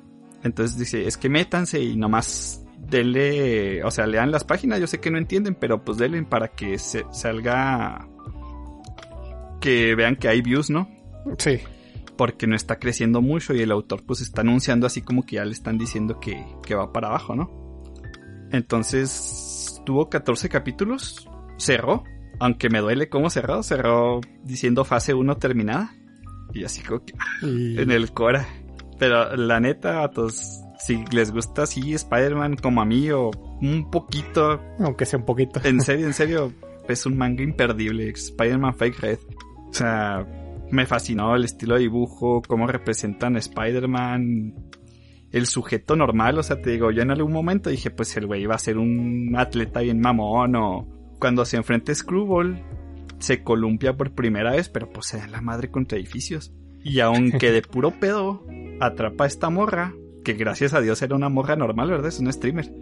Entonces 0.43 0.77
dice, 0.77 1.07
es 1.07 1.17
que 1.17 1.29
métanse 1.29 1.81
y 1.81 1.95
nomás 1.95 2.65
denle, 2.77 3.83
o 3.83 3.91
sea, 3.91 4.07
lean 4.07 4.31
las 4.31 4.43
páginas. 4.43 4.79
Yo 4.79 4.87
sé 4.87 4.99
que 4.99 5.11
no 5.11 5.17
entienden, 5.17 5.55
pero 5.55 5.83
pues 5.83 5.97
denle 5.97 6.23
para 6.23 6.49
que 6.49 6.77
se 6.79 7.05
salga, 7.11 8.07
que 9.59 9.95
vean 9.95 10.15
que 10.15 10.27
hay 10.27 10.41
views, 10.41 10.69
¿no? 10.69 10.89
Sí. 11.37 11.59
Porque 12.21 12.45
no 12.45 12.55
está 12.55 12.77
creciendo 12.77 13.19
mucho 13.19 13.55
y 13.55 13.61
el 13.61 13.71
autor 13.71 14.03
pues 14.05 14.21
está 14.21 14.41
anunciando 14.41 14.85
así 14.85 15.01
como 15.01 15.25
que 15.25 15.37
ya 15.37 15.43
le 15.43 15.53
están 15.53 15.79
diciendo 15.79 16.19
que, 16.19 16.45
que 16.63 16.75
va 16.75 16.93
para 16.93 17.07
abajo, 17.07 17.35
¿no? 17.35 17.49
Entonces 18.51 19.81
tuvo 19.87 20.07
14 20.07 20.47
capítulos, 20.47 21.27
cerró, 21.57 22.03
aunque 22.39 22.69
me 22.69 22.77
duele 22.77 23.09
cómo 23.09 23.31
cerró, 23.31 23.63
cerró 23.63 24.21
diciendo 24.43 24.85
fase 24.85 25.15
1 25.15 25.37
terminada 25.37 25.95
y 26.53 26.63
así 26.63 26.83
como 26.83 27.03
que 27.03 27.15
Y... 27.41 27.81
en 27.81 27.89
el 27.89 28.11
Cora. 28.11 28.47
Pero 28.99 29.35
la 29.35 29.59
neta, 29.59 30.07
pues 30.11 30.61
si 30.77 31.03
les 31.11 31.31
gusta 31.31 31.63
así 31.63 31.95
Spider-Man 31.95 32.57
como 32.57 32.83
a 32.83 32.85
mí 32.85 33.09
o 33.09 33.31
un 33.63 33.89
poquito, 33.89 34.61
Aunque 34.77 35.07
sea 35.07 35.17
un 35.17 35.25
poquito. 35.25 35.59
en 35.63 35.81
serio, 35.81 36.05
en 36.05 36.13
serio, 36.13 36.53
es 36.87 37.03
un 37.07 37.17
manga 37.17 37.41
imperdible, 37.41 38.11
Spider-Man 38.11 38.75
Fake 38.75 38.99
Red. 38.99 39.19
O 39.71 39.73
sea, 39.73 40.23
me 40.71 40.85
fascinó 40.85 41.35
el 41.35 41.45
estilo 41.45 41.75
de 41.75 41.81
dibujo, 41.81 42.41
cómo 42.47 42.67
representan 42.67 43.35
a 43.35 43.39
Spider-Man, 43.39 44.53
el 45.31 45.45
sujeto 45.45 45.95
normal, 45.95 46.37
o 46.37 46.43
sea, 46.43 46.61
te 46.61 46.71
digo, 46.71 46.91
yo 46.91 47.01
en 47.01 47.11
algún 47.11 47.31
momento 47.31 47.69
dije, 47.69 47.89
pues 47.89 48.15
el 48.17 48.27
güey 48.27 48.45
va 48.45 48.55
a 48.55 48.59
ser 48.59 48.77
un 48.77 49.33
atleta 49.37 49.81
bien 49.81 49.99
mamón 49.99 50.55
o 50.55 50.87
cuando 51.19 51.45
se 51.45 51.57
enfrenta 51.57 51.91
a 51.91 51.95
Screwball 51.95 52.61
se 53.19 53.43
columpia 53.43 53.95
por 53.95 54.13
primera 54.13 54.51
vez, 54.51 54.67
pero 54.69 54.89
pues 54.89 55.07
se 55.07 55.17
da 55.17 55.27
la 55.27 55.41
madre 55.41 55.69
contra 55.69 55.97
edificios. 55.97 56.51
Y 56.83 56.99
aunque 56.99 57.51
de 57.51 57.61
puro 57.61 57.91
pedo 57.99 58.43
atrapa 58.79 59.25
a 59.25 59.27
esta 59.27 59.49
morra, 59.49 59.93
que 60.23 60.33
gracias 60.33 60.73
a 60.73 60.81
Dios 60.81 61.01
era 61.01 61.15
una 61.15 61.29
morra 61.29 61.55
normal, 61.55 61.89
¿verdad? 61.89 62.07
Es 62.07 62.19
una 62.19 62.31
streamer. 62.31 62.73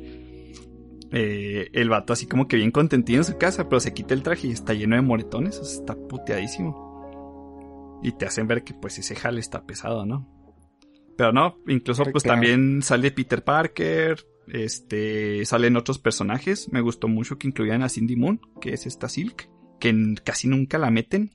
Eh, 1.11 1.69
el 1.73 1.89
vato 1.89 2.13
así 2.13 2.27
como 2.27 2.47
que 2.47 2.55
bien 2.55 2.71
contentillo 2.71 3.19
en 3.19 3.25
su 3.25 3.37
casa, 3.37 3.67
pero 3.67 3.79
se 3.79 3.93
quita 3.93 4.13
el 4.13 4.23
traje 4.23 4.47
y 4.47 4.51
está 4.51 4.73
lleno 4.73 4.95
de 4.95 5.01
moretones, 5.01 5.57
o 5.57 5.65
sea, 5.65 5.79
está 5.79 5.95
puteadísimo. 5.95 6.88
Y 8.01 8.13
te 8.13 8.25
hacen 8.25 8.47
ver 8.47 8.63
que 8.63 8.73
pues 8.73 8.97
ese 8.99 9.15
jale 9.15 9.39
está 9.39 9.65
pesado, 9.65 10.05
¿no? 10.05 10.27
Pero 11.17 11.33
no, 11.33 11.57
incluso 11.67 12.03
pues 12.05 12.23
Claro. 12.23 12.35
también 12.41 12.81
sale 12.81 13.11
Peter 13.11 13.43
Parker, 13.43 14.25
este, 14.47 15.45
salen 15.45 15.75
otros 15.75 15.99
personajes. 15.99 16.71
Me 16.71 16.81
gustó 16.81 17.07
mucho 17.07 17.37
que 17.37 17.47
incluían 17.47 17.81
a 17.83 17.89
Cindy 17.89 18.15
Moon, 18.15 18.39
que 18.61 18.73
es 18.73 18.85
esta 18.85 19.09
Silk, 19.09 19.49
que 19.79 20.15
casi 20.23 20.47
nunca 20.47 20.77
la 20.77 20.91
meten. 20.91 21.31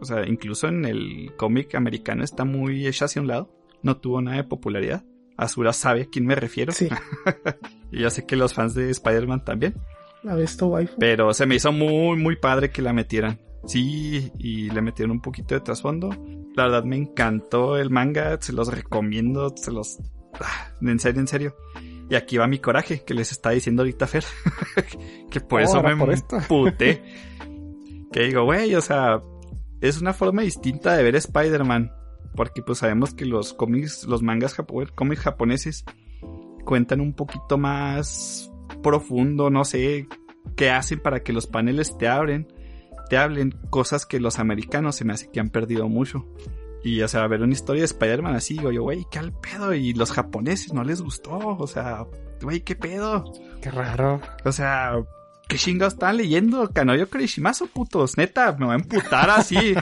O 0.00 0.04
sea, 0.04 0.26
incluso 0.26 0.66
en 0.68 0.84
el 0.84 1.32
cómic 1.36 1.74
americano 1.74 2.24
está 2.24 2.44
muy 2.44 2.86
hecha 2.86 3.04
hacia 3.04 3.22
un 3.22 3.28
lado. 3.28 3.54
No 3.82 3.98
tuvo 3.98 4.20
nada 4.20 4.38
de 4.38 4.44
popularidad. 4.44 5.04
Azura 5.36 5.72
sabe 5.72 6.02
a 6.02 6.06
quién 6.06 6.26
me 6.26 6.34
refiero. 6.34 6.72
Sí, 6.72 6.88
Y 7.92 8.00
yo 8.00 8.10
sé 8.10 8.26
que 8.26 8.36
los 8.36 8.52
fans 8.54 8.74
de 8.74 8.90
Spider-Man 8.90 9.44
también. 9.44 9.74
la 10.22 10.34
waifu. 10.36 10.96
Pero 10.98 11.32
se 11.34 11.46
me 11.46 11.54
hizo 11.54 11.72
muy, 11.72 12.16
muy 12.16 12.36
padre 12.36 12.70
que 12.70 12.82
la 12.82 12.92
metieran. 12.92 13.40
Sí, 13.66 14.32
y 14.38 14.70
le 14.70 14.80
metieron 14.82 15.12
un 15.12 15.20
poquito 15.20 15.54
de 15.54 15.60
trasfondo. 15.60 16.10
La 16.56 16.64
verdad 16.64 16.84
me 16.84 16.96
encantó 16.96 17.76
el 17.76 17.90
manga, 17.90 18.38
se 18.40 18.52
los 18.52 18.72
recomiendo, 18.72 19.52
se 19.56 19.70
los... 19.70 19.98
ah, 20.40 20.72
En 20.80 20.98
serio, 20.98 21.20
en 21.20 21.28
serio. 21.28 21.56
Y 22.08 22.14
aquí 22.16 22.38
va 22.38 22.46
mi 22.48 22.58
coraje, 22.58 23.04
que 23.04 23.14
les 23.14 23.30
está 23.30 23.50
diciendo 23.50 23.82
ahorita 23.82 24.06
Fer. 24.06 24.24
que 25.30 25.40
por 25.40 25.60
eso 25.62 25.76
Ahora 25.76 25.94
me 25.94 26.16
por 26.16 26.46
puté. 26.48 27.02
que 28.12 28.20
digo, 28.24 28.44
güey, 28.44 28.74
o 28.74 28.80
sea, 28.80 29.22
es 29.80 30.00
una 30.00 30.12
forma 30.12 30.42
distinta 30.42 30.96
de 30.96 31.02
ver 31.04 31.14
Spider-Man. 31.16 31.92
Porque 32.34 32.62
pues 32.62 32.78
sabemos 32.78 33.12
que 33.14 33.26
los 33.26 33.52
cómics, 33.54 34.04
los 34.06 34.22
mangas 34.22 34.56
japo- 34.56 34.90
cómics 34.94 35.20
japoneses 35.22 35.84
cuentan 36.64 37.00
un 37.00 37.12
poquito 37.12 37.58
más 37.58 38.50
profundo, 38.82 39.50
no 39.50 39.64
sé, 39.64 40.06
qué 40.56 40.70
hacen 40.70 41.00
para 41.00 41.22
que 41.24 41.32
los 41.32 41.46
paneles 41.48 41.96
te 41.98 42.06
abren, 42.08 42.46
te 43.10 43.18
hablen, 43.18 43.50
cosas 43.70 44.06
que 44.06 44.20
los 44.20 44.38
americanos 44.38 44.94
se 44.94 45.04
me 45.04 45.12
hace 45.12 45.28
que 45.30 45.40
han 45.40 45.50
perdido 45.50 45.88
mucho. 45.88 46.26
Y, 46.84 47.02
o 47.02 47.08
sea, 47.08 47.26
ver 47.26 47.42
una 47.42 47.52
historia 47.52 47.82
de 47.82 47.86
Spider-Man 47.86 48.36
así, 48.36 48.54
digo 48.54 48.70
yo, 48.70 48.84
güey, 48.84 49.04
¿qué 49.10 49.18
al 49.18 49.32
pedo? 49.32 49.74
Y 49.74 49.92
los 49.92 50.12
japoneses 50.12 50.72
no 50.72 50.84
les 50.84 51.02
gustó, 51.02 51.36
o 51.36 51.66
sea, 51.66 52.06
güey, 52.40 52.60
¿qué 52.60 52.76
pedo? 52.76 53.24
Qué 53.60 53.70
raro. 53.70 54.20
O 54.44 54.52
sea, 54.52 54.92
¿qué 55.48 55.56
chingados 55.58 55.94
están 55.94 56.16
leyendo? 56.16 56.70
Kanoyo 56.72 57.10
Kurishimasu, 57.10 57.66
putos, 57.66 58.16
neta, 58.16 58.56
me 58.58 58.66
va 58.66 58.72
a 58.74 58.76
emputar 58.76 59.28
así. 59.28 59.74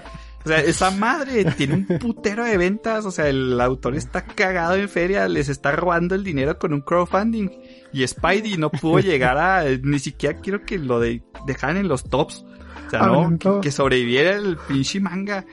O 0.44 0.48
sea, 0.48 0.60
esa 0.60 0.90
madre 0.90 1.44
tiene 1.56 1.74
un 1.74 1.98
putero 1.98 2.44
de 2.44 2.56
ventas. 2.56 3.04
O 3.04 3.10
sea, 3.10 3.28
el 3.28 3.60
autor 3.60 3.96
está 3.96 4.24
cagado 4.24 4.76
en 4.76 4.88
feria, 4.88 5.28
les 5.28 5.48
está 5.48 5.72
robando 5.72 6.14
el 6.14 6.24
dinero 6.24 6.58
con 6.58 6.72
un 6.72 6.80
crowdfunding. 6.80 7.50
Y 7.92 8.06
Spidey 8.06 8.56
no 8.56 8.70
pudo 8.70 9.00
llegar 9.00 9.36
a. 9.36 9.64
Ni 9.82 9.98
siquiera 9.98 10.40
quiero 10.40 10.64
que 10.64 10.78
lo 10.78 11.00
de, 11.00 11.22
dejaran 11.46 11.76
en 11.76 11.88
los 11.88 12.04
tops. 12.04 12.44
O 12.88 12.90
sea, 12.90 13.00
no, 13.06 13.38
que, 13.38 13.60
que 13.62 13.70
sobreviviera 13.70 14.36
el 14.36 14.56
pinche 14.56 15.00
manga. 15.00 15.44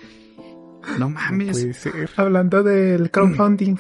No 0.98 1.10
mames. 1.10 1.60
Puede 1.60 1.74
ser. 1.74 2.10
Hablando 2.16 2.64
del 2.64 3.12
crowdfunding. 3.12 3.78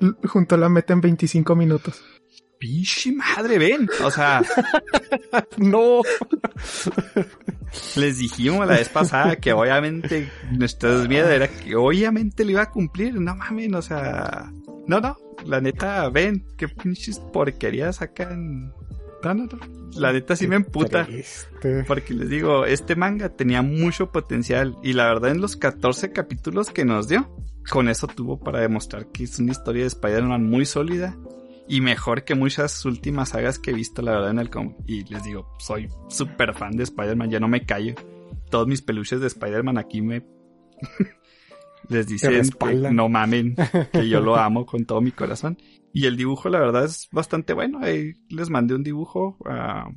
Junto 0.26 0.54
a 0.54 0.58
la 0.58 0.68
meta 0.68 0.92
en 0.92 1.00
25 1.00 1.54
minutos. 1.56 2.02
Pinche 2.58 3.12
madre, 3.12 3.58
ven. 3.58 3.88
O 4.04 4.10
sea, 4.10 4.42
No. 5.56 6.02
les 7.96 8.18
dijimos 8.18 8.66
la 8.66 8.74
vez 8.76 8.88
pasada 8.90 9.36
que 9.36 9.52
obviamente 9.52 10.30
nuestro 10.52 11.08
miedo 11.08 11.30
era 11.30 11.48
que 11.48 11.74
obviamente 11.76 12.44
lo 12.44 12.50
iba 12.50 12.62
a 12.62 12.70
cumplir. 12.70 13.18
No 13.20 13.34
mames, 13.36 13.72
o 13.72 13.82
sea. 13.82 14.52
No, 14.86 15.00
no. 15.00 15.16
La 15.46 15.60
neta, 15.62 16.08
ven, 16.10 16.44
qué 16.58 16.68
pinches 16.68 17.18
porquerías 17.18 17.96
sacan. 17.96 18.74
No, 19.22 19.34
no, 19.34 19.44
no. 19.44 19.58
La 19.96 20.12
neta 20.12 20.36
sí 20.36 20.46
me 20.46 20.56
emputa. 20.56 21.04
Triste. 21.04 21.84
Porque 21.86 22.14
les 22.14 22.28
digo, 22.28 22.64
este 22.64 22.96
manga 22.96 23.30
tenía 23.30 23.62
mucho 23.62 24.10
potencial 24.12 24.76
y 24.82 24.92
la 24.92 25.06
verdad 25.06 25.32
en 25.32 25.40
los 25.40 25.56
14 25.56 26.12
capítulos 26.12 26.70
que 26.70 26.84
nos 26.84 27.08
dio, 27.08 27.34
con 27.70 27.88
eso 27.88 28.06
tuvo 28.06 28.38
para 28.38 28.60
demostrar 28.60 29.06
que 29.06 29.24
es 29.24 29.38
una 29.38 29.52
historia 29.52 29.82
de 29.82 29.88
Spider-Man 29.88 30.44
muy 30.44 30.64
sólida 30.64 31.16
y 31.68 31.80
mejor 31.80 32.24
que 32.24 32.34
muchas 32.34 32.84
últimas 32.84 33.30
sagas 33.30 33.58
que 33.58 33.70
he 33.70 33.74
visto 33.74 34.02
la 34.02 34.12
verdad 34.12 34.30
en 34.30 34.38
el 34.38 34.50
cómic. 34.50 34.76
Y 34.86 35.04
les 35.04 35.22
digo, 35.22 35.54
soy 35.58 35.88
súper 36.08 36.54
fan 36.54 36.76
de 36.76 36.84
Spider-Man, 36.84 37.30
ya 37.30 37.40
no 37.40 37.48
me 37.48 37.64
callo. 37.64 37.94
Todos 38.50 38.66
mis 38.66 38.82
peluches 38.82 39.20
de 39.20 39.28
Spider-Man 39.28 39.78
aquí 39.78 40.02
me... 40.02 40.24
les 41.90 42.06
dicen 42.06 42.32
que 42.58 42.90
no 42.92 43.08
mamen, 43.08 43.54
que 43.92 44.08
yo 44.08 44.20
lo 44.20 44.36
amo 44.36 44.64
con 44.64 44.84
todo 44.86 45.00
mi 45.00 45.10
corazón. 45.12 45.58
Y 45.92 46.06
el 46.06 46.16
dibujo 46.16 46.48
la 46.48 46.60
verdad 46.60 46.84
es 46.84 47.08
bastante 47.12 47.52
bueno. 47.52 47.80
Ahí 47.82 48.14
les 48.28 48.48
mandé 48.48 48.74
un 48.74 48.82
dibujo 48.82 49.36
a, 49.44 49.90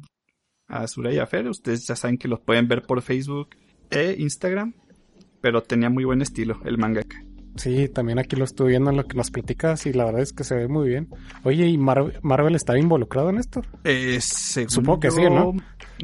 a 0.68 0.88
Sura 0.88 1.14
y 1.14 1.20
a 1.20 1.26
Fer. 1.28 1.48
Ustedes 1.48 1.88
ya 1.88 1.96
saben 1.96 2.18
que 2.18 2.28
los 2.28 2.40
pueden 2.42 2.68
ver 2.68 2.82
por 2.82 3.02
Facebook 3.02 3.50
e 3.90 4.16
Instagram. 4.20 4.74
Pero 5.40 5.62
tenía 5.62 5.90
muy 5.90 6.04
buen 6.06 6.22
estilo 6.22 6.60
el 6.66 6.78
mangaka. 6.78 7.24
Sí, 7.56 7.88
también 7.90 8.18
aquí 8.18 8.36
lo 8.36 8.46
estuve 8.46 8.70
viendo 8.70 8.90
en 8.90 8.98
lo 8.98 9.06
que 9.06 9.16
nos 9.16 9.30
platicas 9.30 9.86
y 9.86 9.94
la 9.94 10.06
verdad 10.06 10.22
es 10.24 10.34
que 10.34 10.44
se 10.44 10.56
ve 10.56 10.68
muy 10.68 10.88
bien. 10.90 11.10
Oye, 11.44 11.68
¿y 11.68 11.78
Mar- 11.78 12.20
Marvel 12.24 12.56
está 12.56 12.76
involucrado 12.80 13.30
en 13.30 13.38
esto? 13.38 13.62
Eh, 13.84 14.20
Supongo 14.22 15.02
que 15.02 15.10
yo, 15.10 15.14
sí, 15.16 15.22
¿no? 15.24 15.54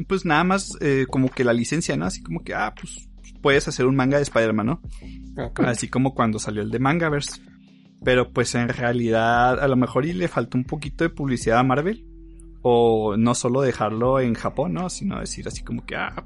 Pues 0.06 0.24
nada 0.24 0.44
más 0.44 0.76
eh, 0.80 1.06
como 1.10 1.28
que 1.28 1.42
la 1.42 1.52
licencia, 1.52 1.96
¿no? 1.96 2.04
Así 2.04 2.22
como 2.22 2.44
que, 2.44 2.54
ah, 2.54 2.72
pues 2.80 3.08
puedes 3.40 3.66
hacer 3.68 3.86
un 3.86 3.96
manga 3.96 4.16
de 4.16 4.22
Spider-Man, 4.24 4.66
¿no? 4.66 4.82
Ok. 5.44 5.60
Así 5.60 5.88
como 5.88 6.14
cuando 6.14 6.38
salió 6.38 6.62
el 6.62 6.70
de 6.70 6.78
Mangaverse. 6.78 7.40
Pero 8.02 8.32
pues 8.32 8.54
en 8.54 8.68
realidad 8.68 9.60
a 9.62 9.68
lo 9.68 9.76
mejor 9.76 10.06
y 10.06 10.12
le 10.14 10.28
faltó 10.28 10.56
un 10.56 10.64
poquito 10.64 11.04
de 11.04 11.10
publicidad 11.10 11.58
a 11.58 11.62
Marvel. 11.62 12.06
O 12.62 13.16
no 13.16 13.34
solo 13.34 13.62
dejarlo 13.62 14.20
en 14.20 14.34
Japón, 14.34 14.74
¿no? 14.74 14.90
Sino 14.90 15.18
decir 15.20 15.48
así 15.48 15.62
como 15.62 15.84
que, 15.86 15.96
ah, 15.96 16.24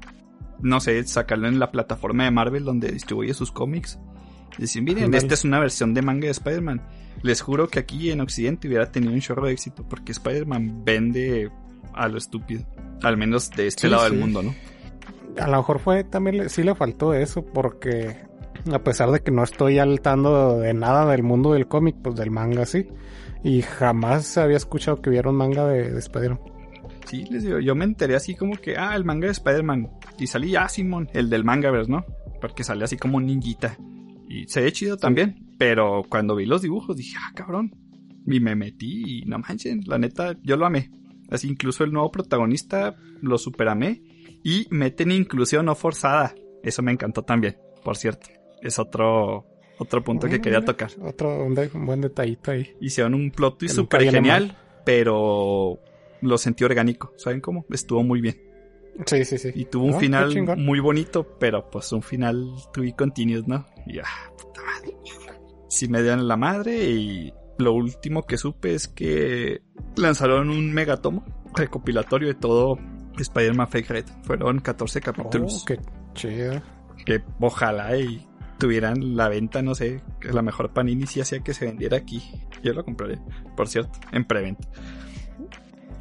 no 0.61 0.79
sé, 0.81 1.01
sacarlo 1.05 1.47
en 1.47 1.59
la 1.59 1.71
plataforma 1.71 2.25
de 2.25 2.31
Marvel 2.31 2.63
donde 2.65 2.91
distribuye 2.91 3.33
sus 3.33 3.51
cómics. 3.51 3.99
Decir, 4.57 4.81
miren, 4.83 5.13
esta 5.13 5.33
es 5.33 5.43
una 5.43 5.59
versión 5.59 5.93
de 5.93 6.01
manga 6.01 6.25
de 6.25 6.31
Spider-Man. 6.31 6.81
Les 7.23 7.41
juro 7.41 7.67
que 7.67 7.79
aquí 7.79 8.11
en 8.11 8.21
Occidente 8.21 8.67
hubiera 8.67 8.91
tenido 8.91 9.13
un 9.13 9.19
chorro 9.19 9.47
de 9.47 9.53
éxito 9.53 9.85
porque 9.87 10.11
Spider-Man 10.13 10.83
vende 10.85 11.49
a 11.93 12.07
lo 12.07 12.17
estúpido. 12.17 12.65
Al 13.01 13.17
menos 13.17 13.49
de 13.51 13.67
este 13.67 13.83
Sí, 13.83 13.87
lado 13.89 14.05
sí. 14.05 14.11
del 14.11 14.19
mundo, 14.19 14.43
¿no? 14.43 14.53
A 15.37 15.47
lo 15.47 15.57
mejor 15.57 15.79
fue 15.79 16.03
también 16.03 16.49
sí 16.49 16.63
le 16.63 16.75
faltó 16.75 17.13
eso 17.13 17.45
porque 17.45 18.25
a 18.71 18.79
pesar 18.83 19.11
de 19.11 19.19
que 19.19 19.31
no 19.31 19.43
estoy 19.43 19.79
al 19.79 20.01
tanto 20.01 20.59
de 20.59 20.73
nada 20.73 21.05
del 21.11 21.23
mundo 21.23 21.53
del 21.53 21.67
cómic, 21.67 21.95
pues 22.01 22.15
del 22.15 22.31
manga 22.31 22.65
sí. 22.65 22.87
Y 23.43 23.61
jamás 23.61 24.37
había 24.37 24.57
escuchado 24.57 25.01
que 25.01 25.09
hubiera 25.09 25.29
un 25.29 25.35
manga 25.35 25.67
de, 25.67 25.91
de 25.91 25.99
Spider-Man. 25.99 26.39
Sí, 27.05 27.25
les 27.29 27.43
digo, 27.43 27.59
yo 27.59 27.75
me 27.75 27.85
enteré 27.85 28.15
así 28.15 28.35
como 28.35 28.55
que, 28.55 28.77
ah, 28.77 28.95
el 28.95 29.05
manga 29.05 29.27
de 29.27 29.33
Spider-Man. 29.33 29.89
Y 30.17 30.27
salí, 30.27 30.55
ah, 30.55 30.67
Simón, 30.67 31.09
el 31.13 31.29
del 31.29 31.43
Mangaverse, 31.43 31.91
¿no? 31.91 32.05
Porque 32.41 32.63
sale 32.63 32.83
así 32.83 32.97
como 32.97 33.21
ninjita. 33.21 33.77
Y 34.27 34.47
se 34.47 34.61
ve 34.61 34.71
chido 34.71 34.97
también. 34.97 35.53
Pero 35.59 36.03
cuando 36.09 36.35
vi 36.35 36.45
los 36.45 36.63
dibujos 36.63 36.97
dije, 36.97 37.15
ah, 37.19 37.31
cabrón. 37.35 37.71
Y 38.25 38.39
me 38.39 38.55
metí 38.55 39.19
y 39.21 39.25
no 39.25 39.37
manchen, 39.37 39.81
la 39.85 39.99
neta, 39.99 40.35
yo 40.41 40.57
lo 40.57 40.65
amé. 40.65 40.89
Así 41.29 41.47
incluso 41.47 41.83
el 41.83 41.91
nuevo 41.91 42.11
protagonista 42.11 42.95
lo 43.21 43.37
superamé. 43.37 44.01
Y 44.47 44.67
meten 44.69 45.11
inclusión 45.11 45.65
no 45.65 45.73
forzada. 45.73 46.35
Eso 46.61 46.83
me 46.83 46.91
encantó 46.91 47.23
también, 47.23 47.57
por 47.83 47.97
cierto. 47.97 48.29
Es 48.61 48.77
otro, 48.77 49.47
otro 49.79 50.03
punto 50.03 50.29
que 50.29 50.39
quería 50.39 50.63
tocar. 50.63 50.91
Otro 51.01 51.43
un, 51.43 51.55
de- 51.55 51.71
un 51.73 51.87
buen 51.87 52.01
detallito 52.01 52.51
ahí. 52.51 52.71
Hicieron 52.79 53.15
un 53.15 53.31
plot 53.31 53.57
twist 53.57 53.73
súper 53.75 54.03
genial, 54.09 54.55
pero 54.85 55.79
lo 56.21 56.37
sentí 56.37 56.63
orgánico. 56.63 57.11
¿Saben 57.17 57.41
cómo? 57.41 57.65
Estuvo 57.71 58.03
muy 58.03 58.21
bien. 58.21 58.39
Sí, 59.07 59.25
sí, 59.25 59.39
sí. 59.39 59.49
Y 59.55 59.65
tuvo 59.65 59.85
un 59.85 59.91
No, 59.91 59.97
qué 59.97 60.05
final 60.05 60.57
muy 60.57 60.79
bonito, 60.79 61.37
pero 61.39 61.67
pues 61.71 61.91
un 61.91 62.03
final 62.03 62.53
to 62.71 62.81
be 62.81 62.93
¿no? 63.47 63.65
Y 63.87 63.97
ah, 63.97 64.31
puta 64.37 64.61
madre. 64.63 64.95
Sí 65.69 65.87
me 65.87 66.03
dieron 66.03 66.27
la 66.27 66.37
madre 66.37 66.87
y 66.91 67.33
lo 67.57 67.73
último 67.73 68.27
que 68.27 68.37
supe 68.37 68.75
es 68.75 68.87
que 68.87 69.61
lanzaron 69.97 70.49
un 70.51 70.71
megatomo 70.71 71.25
recopilatorio 71.55 72.27
de 72.27 72.35
todo 72.35 72.77
Spider-Man 73.23 73.67
Fake 73.67 73.89
Red. 73.89 74.05
Fueron 74.23 74.59
14 74.59 75.01
capítulos 75.01 75.61
Oh, 75.61 75.65
qué 75.65 75.79
chido. 76.13 76.61
que 77.05 77.21
ojalá 77.39 77.97
y 77.97 78.25
tuvieran 78.57 79.15
la 79.17 79.27
venta, 79.29 79.61
no 79.61 79.75
sé, 79.75 80.01
que 80.19 80.31
la 80.31 80.41
mejor 80.41 80.71
Panini 80.71 81.05
sí 81.07 81.21
hacía 81.21 81.39
que 81.41 81.53
se 81.53 81.65
vendiera 81.65 81.97
aquí. 81.97 82.23
Yo 82.63 82.73
lo 82.73 82.83
compraré, 82.85 83.19
por 83.55 83.67
cierto, 83.67 83.99
en 84.11 84.25
preventa. 84.25 84.67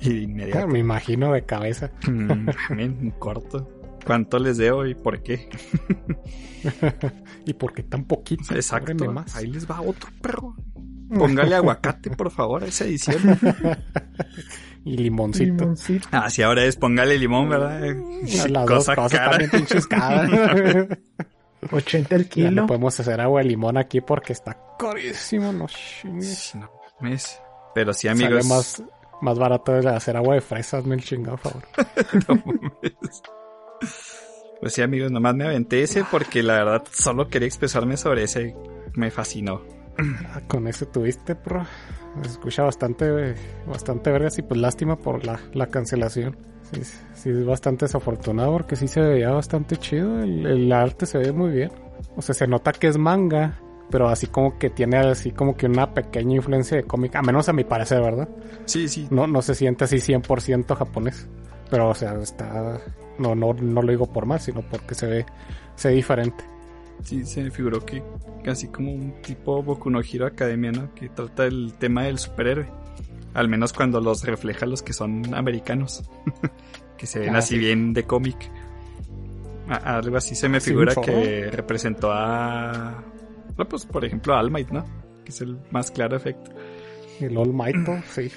Y 0.01 0.09
de 0.11 0.21
inmediato. 0.23 0.69
Me 0.69 0.79
imagino 0.79 1.33
de 1.33 1.45
cabeza. 1.45 1.91
Mm, 2.09 3.09
corto. 3.19 3.71
¿Cuánto 4.05 4.39
les 4.39 4.59
debo 4.59 4.85
y 4.85 4.95
por 4.95 5.23
qué? 5.23 5.49
¿Y 7.47 7.55
por 7.55 7.73
qué 7.73 7.83
tan 7.83 8.05
poquito? 8.05 8.55
Exacto. 8.55 9.11
Más. 9.11 9.35
Ahí 9.35 9.47
les 9.47 9.69
va 9.69 9.81
otro 9.81 10.11
perro. 10.21 10.55
Póngale 11.15 11.55
aguacate, 11.55 12.11
por 12.11 12.31
favor, 12.31 12.65
a 12.65 12.67
esa 12.67 12.85
edición. 12.85 13.17
Y 14.85 14.97
limoncito. 14.99 15.65
Limoncito. 15.65 16.09
Ah, 16.13 16.29
sí, 16.31 16.43
ahora 16.43 16.65
es 16.65 16.77
póngale 16.77 17.19
limón, 17.19 17.49
¿verdad? 17.49 17.81
Las 18.49 18.67
dos 18.67 18.87
cosas 18.87 19.11
también 19.31 19.51
pinches 19.51 19.87
caras. 19.87 20.31
80 21.73 22.15
el 22.17 22.29
Ya 22.29 22.45
no 22.45 22.51
kilo. 22.51 22.67
podemos 22.67 23.01
hacer 23.01 23.21
agua 23.21 23.41
de 23.41 23.49
limón 23.49 23.79
aquí 23.79 24.01
porque 24.03 24.35
está 24.35 24.57
carísimo, 24.79 25.51
no 25.53 25.67
chingues. 25.67 26.55
No. 26.55 26.71
Pero 27.75 27.93
sí, 27.95 28.09
Sale 28.09 28.25
amigos. 28.27 28.47
más, 28.47 28.83
más 29.23 29.39
barato 29.39 29.73
de 29.73 29.89
hacer 29.89 30.17
agua 30.19 30.35
de 30.35 30.41
fresas, 30.43 30.85
me 30.85 30.95
el 30.97 31.03
chingado 31.03 31.39
favor. 31.39 31.63
no 32.29 32.35
mames. 32.45 33.23
Pues 34.61 34.73
sí, 34.75 34.83
amigos, 34.83 35.11
nomás 35.11 35.35
me 35.35 35.45
aventé 35.45 35.83
ese 35.83 36.05
porque 36.11 36.43
la 36.43 36.55
verdad 36.55 36.85
solo 36.93 37.29
quería 37.29 37.49
expresarme 37.49 37.97
sobre 37.97 38.25
ese. 38.25 38.55
Me 38.95 39.11
fascinó. 39.11 39.63
Ah, 39.99 40.41
Con 40.49 40.67
ese 40.67 40.87
tuviste, 40.87 41.35
pro. 41.35 41.65
Se 42.23 42.29
escucha 42.29 42.63
bastante, 42.63 43.35
bastante 43.67 44.11
vergas 44.11 44.39
y 44.39 44.43
pues 44.43 44.61
lástima 44.61 44.97
por 44.97 45.25
la, 45.25 45.41
la 45.53 45.67
cancelación. 45.69 46.37
Sí, 46.73 46.83
sí, 47.15 47.31
es 47.31 47.45
bastante 47.45 47.85
desafortunado 47.85 48.53
porque 48.53 48.77
sí 48.77 48.89
se 48.89 49.01
veía 49.01 49.31
bastante 49.31 49.77
chido. 49.77 50.21
El, 50.21 50.47
el 50.47 50.73
arte 50.73 51.07
se 51.07 51.19
ve 51.19 51.33
muy 51.33 51.51
bien. 51.51 51.71
O 52.17 52.23
sea, 52.23 52.35
se 52.35 52.47
nota 52.47 52.73
que 52.73 52.89
es 52.89 52.99
manga, 52.99 53.61
pero 53.91 54.09
así 54.09 54.27
como 54.27 54.59
que 54.59 54.71
tiene 54.71 54.99
así 54.99 55.31
como 55.31 55.57
que 55.57 55.67
una 55.67 55.93
pequeña 55.93 56.37
influencia 56.37 56.77
de 56.77 56.85
cómic, 56.85 57.15
a 57.17 57.23
menos 57.23 57.49
a 57.49 57.53
mi 57.53 57.65
parecer, 57.65 58.01
¿verdad? 58.01 58.29
Sí, 58.65 58.89
sí. 58.89 59.07
No, 59.11 59.27
no 59.27 59.43
se 59.43 59.55
siente 59.55 59.85
así 59.85 59.97
100% 59.97 60.75
japonés. 60.75 61.29
Pero, 61.71 61.89
o 61.89 61.95
sea, 61.95 62.15
está... 62.15 62.81
No, 63.19 63.35
no, 63.35 63.53
no 63.55 63.83
lo 63.83 63.91
digo 63.91 64.07
por 64.13 64.27
mal, 64.27 64.41
sino 64.41 64.63
porque 64.63 64.95
se 64.95 65.07
ve, 65.07 65.27
se 65.77 65.89
ve 65.89 65.95
diferente. 65.95 66.45
Sí, 67.03 67.25
se 67.25 67.43
me 67.43 67.51
figuró 67.51 67.85
que 67.85 68.03
casi 68.43 68.69
como 68.69 68.93
un 68.93 69.21
tipo 69.23 69.63
Boku 69.63 69.91
no 69.91 70.01
Hero 70.01 70.27
Academia, 70.27 70.73
¿no? 70.73 70.95
Que 70.95 71.09
trata 71.09 71.45
el 71.47 71.75
tema 71.75 72.05
del 72.05 72.19
superhéroe. 72.19 72.67
Al 73.35 73.49
menos 73.49 73.73
cuando 73.73 74.01
los 74.01 74.25
refleja 74.25 74.65
los 74.67 74.83
que 74.83 74.93
son 74.93 75.35
americanos. 75.35 76.09
que 76.97 77.07
se 77.07 77.19
ven 77.19 77.35
Ah, 77.35 77.39
así 77.39 77.55
sí. 77.55 77.59
bien 77.59 77.93
de 77.93 78.05
cómic. 78.05 78.51
Algo 79.69 80.17
así 80.19 80.35
se 80.35 80.49
me 80.49 80.61
figura 80.61 80.95
que 80.95 81.51
representó 81.51 82.13
a... 82.13 83.03
no, 83.57 83.69
Pues 83.69 83.87
por 83.87 84.05
ejemplo 84.05 84.35
a 84.35 84.41
All 84.41 84.51
Might, 84.51 84.71
¿no? 84.71 84.85
Que 85.25 85.31
es 85.31 85.41
el 85.41 85.59
más 85.71 85.91
claro 85.91 86.17
efecto. 86.17 86.51
El 87.21 87.37
All 87.37 87.53
Might, 87.53 87.77
sí. 88.11 88.31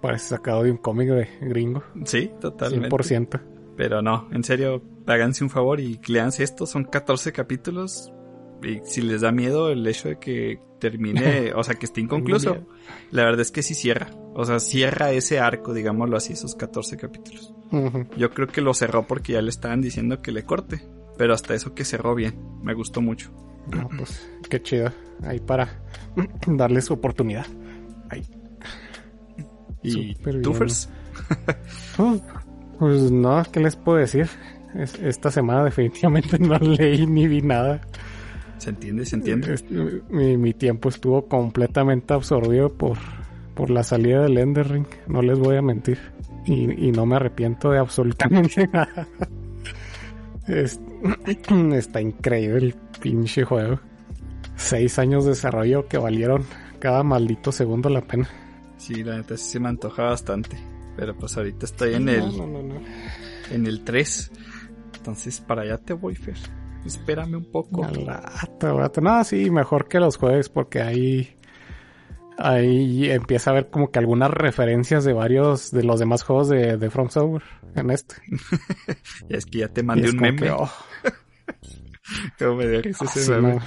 Parece 0.00 0.28
sacado 0.28 0.62
de 0.62 0.70
un 0.70 0.76
cómic 0.78 1.08
de 1.08 1.28
gringo. 1.40 1.82
Sí, 2.04 2.30
totalmente. 2.40 2.88
100%. 2.94 3.40
Pero 3.76 4.02
no, 4.02 4.28
en 4.32 4.44
serio, 4.44 4.82
háganse 5.06 5.44
un 5.44 5.50
favor 5.50 5.80
y 5.80 6.00
léanse 6.06 6.42
esto. 6.42 6.66
Son 6.66 6.84
14 6.84 7.32
capítulos. 7.32 8.12
Y 8.62 8.80
si 8.84 9.02
les 9.02 9.20
da 9.20 9.32
miedo 9.32 9.70
el 9.70 9.86
hecho 9.86 10.08
de 10.08 10.18
que 10.18 10.60
termine, 10.80 11.52
o 11.54 11.62
sea, 11.62 11.74
que 11.74 11.86
esté 11.86 12.00
inconcluso, 12.00 12.66
la 13.10 13.24
verdad 13.24 13.40
es 13.40 13.50
que 13.50 13.62
sí 13.62 13.74
cierra. 13.74 14.10
O 14.34 14.44
sea, 14.44 14.58
cierra 14.58 15.12
ese 15.12 15.38
arco, 15.38 15.74
digámoslo 15.74 16.16
así, 16.16 16.32
esos 16.32 16.54
14 16.54 16.96
capítulos. 16.96 17.54
Yo 18.16 18.30
creo 18.30 18.46
que 18.46 18.60
lo 18.60 18.72
cerró 18.72 19.06
porque 19.06 19.32
ya 19.32 19.42
le 19.42 19.50
estaban 19.50 19.80
diciendo 19.80 20.22
que 20.22 20.32
le 20.32 20.44
corte. 20.44 20.82
Pero 21.16 21.34
hasta 21.34 21.54
eso 21.54 21.74
que 21.74 21.84
cerró 21.84 22.14
bien. 22.14 22.34
Me 22.62 22.74
gustó 22.74 23.00
mucho. 23.00 23.30
No, 23.70 23.88
pues 23.96 24.28
qué 24.48 24.60
chido. 24.62 24.90
Ahí 25.22 25.40
para 25.40 25.82
darle 26.46 26.80
su 26.82 26.94
oportunidad. 26.94 27.46
Ahí. 28.10 28.22
¿Y 29.82 30.14
tú? 30.14 30.52
Uh, 31.98 32.20
Pues 32.78 33.10
no, 33.10 33.42
¿qué 33.52 33.60
les 33.60 33.76
puedo 33.76 33.98
decir? 33.98 34.28
Es- 34.74 34.98
esta 35.00 35.30
semana 35.30 35.64
definitivamente 35.64 36.38
no 36.40 36.58
leí 36.58 37.06
ni 37.06 37.26
vi 37.28 37.42
nada. 37.42 37.80
¿Se 38.58 38.70
entiende? 38.70 39.04
¿Se 39.04 39.16
entiende? 39.16 39.56
Mi, 40.10 40.36
mi 40.36 40.54
tiempo 40.54 40.88
estuvo 40.88 41.26
completamente 41.28 42.14
absorbido 42.14 42.72
por, 42.72 42.96
por 43.54 43.70
la 43.70 43.82
salida 43.82 44.22
del 44.22 44.38
Ender 44.38 44.68
Ring. 44.70 44.86
No 45.06 45.22
les 45.22 45.38
voy 45.38 45.56
a 45.56 45.62
mentir. 45.62 45.98
Y, 46.46 46.88
y 46.88 46.92
no 46.92 47.04
me 47.06 47.16
arrepiento 47.16 47.70
de 47.70 47.78
absolutamente 47.78 48.66
nada. 48.72 49.06
Es- 50.46 50.80
está 51.74 52.00
increíble 52.00 52.58
el 52.66 52.74
pinche 53.00 53.44
juego. 53.44 53.80
Seis 54.56 54.98
años 54.98 55.24
de 55.24 55.30
desarrollo 55.30 55.86
que 55.88 55.98
valieron 55.98 56.44
cada 56.78 57.02
maldito 57.02 57.50
segundo 57.52 57.88
la 57.90 58.02
pena. 58.02 58.28
Sí, 58.76 59.02
la 59.02 59.16
neta 59.16 59.36
sí 59.36 59.50
se 59.52 59.60
me 59.60 59.68
antoja 59.68 60.04
bastante. 60.04 60.56
Pero 60.96 61.14
pues 61.16 61.36
ahorita 61.36 61.66
estoy 61.66 61.94
en 61.94 62.08
el, 62.08 62.20
No, 62.20 62.46
no, 62.46 62.62
no, 62.62 62.62
no. 62.62 62.80
en 63.50 63.66
el 63.66 63.82
3. 63.82 64.30
Entonces 65.04 65.38
para 65.42 65.60
allá 65.60 65.76
te 65.76 65.92
voy, 65.92 66.14
Fer. 66.14 66.38
Espérame 66.86 67.34
un 67.34 67.52
poco. 67.52 67.84
Al 67.84 68.06
rato, 68.06 68.78
rato. 68.78 69.02
No, 69.02 69.22
sí, 69.22 69.50
mejor 69.50 69.86
que 69.86 70.00
los 70.00 70.16
jueves 70.16 70.48
porque 70.48 70.80
ahí, 70.80 71.36
ahí 72.38 73.10
empieza 73.10 73.50
a 73.50 73.52
ver 73.52 73.68
como 73.68 73.90
que 73.90 73.98
algunas 73.98 74.30
referencias 74.30 75.04
de 75.04 75.12
varios 75.12 75.70
de 75.72 75.84
los 75.84 76.00
demás 76.00 76.22
juegos 76.22 76.48
de, 76.48 76.78
de 76.78 76.88
From 76.88 77.10
Software 77.10 77.42
en 77.74 77.90
este. 77.90 78.14
Ya 79.28 79.36
es 79.36 79.44
que 79.44 79.58
ya 79.58 79.68
te 79.68 79.82
mandé 79.82 80.08
un 80.08 80.16
meme. 80.16 80.40
que, 80.40 80.50
oh, 80.52 80.70
Cómo 82.38 82.54
me 82.56 82.78
ese 82.78 83.06
sí, 83.06 83.30
meme. 83.30 83.58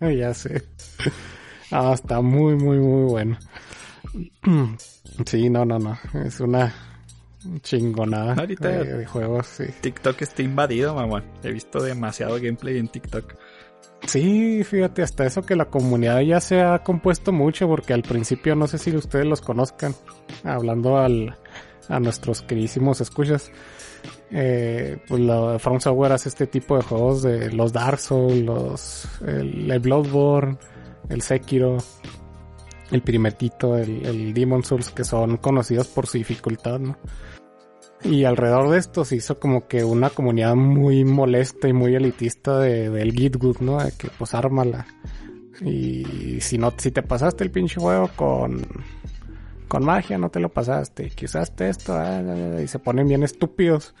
no. 0.00 0.10
ya 0.12 0.32
sé. 0.32 0.62
Ah, 1.72 1.90
está 1.92 2.20
muy, 2.20 2.54
muy, 2.54 2.78
muy 2.78 3.10
bueno. 3.10 3.36
Sí, 5.24 5.48
no, 5.48 5.64
no, 5.64 5.78
no. 5.78 5.98
Es 6.24 6.40
una 6.40 6.74
chingonada 7.62 8.34
Ahorita- 8.34 8.68
de, 8.68 8.98
de 8.98 9.06
juegos, 9.06 9.46
sí. 9.46 9.64
TikTok 9.80 10.22
está 10.22 10.42
invadido, 10.42 10.94
mamón. 10.94 11.24
He 11.42 11.50
visto 11.52 11.82
demasiado 11.82 12.36
gameplay 12.36 12.78
en 12.78 12.88
TikTok. 12.88 13.34
Sí, 14.06 14.62
fíjate, 14.64 15.02
hasta 15.02 15.24
eso 15.26 15.42
que 15.42 15.56
la 15.56 15.64
comunidad 15.66 16.20
ya 16.20 16.40
se 16.40 16.60
ha 16.60 16.78
compuesto 16.82 17.32
mucho, 17.32 17.66
porque 17.66 17.92
al 17.94 18.02
principio 18.02 18.54
no 18.54 18.66
sé 18.66 18.78
si 18.78 18.94
ustedes 18.94 19.24
los 19.26 19.40
conozcan, 19.40 19.94
hablando 20.44 20.98
al, 20.98 21.36
a 21.88 21.98
nuestros 21.98 22.42
queridísimos 22.42 23.00
escuchas. 23.00 23.50
Eh, 24.30 24.98
pues 25.08 25.20
la 25.22 25.58
From 25.58 25.80
Software 25.80 26.12
hace 26.12 26.28
este 26.28 26.46
tipo 26.46 26.76
de 26.76 26.82
juegos 26.82 27.22
de 27.22 27.50
los 27.52 27.72
Dark 27.72 27.98
Souls, 27.98 28.42
los, 28.44 29.08
el, 29.26 29.70
el 29.70 29.80
Bloodborne, 29.80 30.58
el 31.08 31.22
Sekiro, 31.22 31.78
el 32.90 33.02
primerito, 33.02 33.76
el, 33.76 34.04
el 34.04 34.34
Demon 34.34 34.62
Souls, 34.62 34.90
que 34.90 35.04
son 35.04 35.38
conocidos 35.38 35.88
por 35.88 36.06
su 36.06 36.18
dificultad, 36.18 36.78
¿no? 36.78 36.96
Y 38.08 38.24
alrededor 38.24 38.70
de 38.70 38.78
esto 38.78 39.04
se 39.04 39.16
hizo 39.16 39.40
como 39.40 39.66
que 39.66 39.82
una 39.84 40.10
comunidad 40.10 40.54
muy 40.54 41.04
molesta 41.04 41.68
y 41.68 41.72
muy 41.72 41.94
elitista 41.96 42.60
de, 42.60 42.88
del 42.88 43.12
Gitgood, 43.12 43.58
¿no? 43.60 43.82
De 43.82 43.92
que 43.92 44.08
pues 44.16 44.34
ármala. 44.34 44.86
Y 45.60 46.40
si 46.40 46.58
no, 46.58 46.72
si 46.76 46.90
te 46.90 47.02
pasaste 47.02 47.42
el 47.42 47.50
pinche 47.50 47.80
juego 47.80 48.10
con, 48.14 48.62
con 49.66 49.84
magia, 49.84 50.18
no 50.18 50.30
te 50.30 50.38
lo 50.38 50.50
pasaste. 50.50 51.10
Que 51.10 51.24
usaste 51.24 51.68
esto, 51.68 51.94
ah, 51.94 52.22
y 52.62 52.68
se 52.68 52.78
ponen 52.78 53.08
bien 53.08 53.24
estúpidos. 53.24 53.94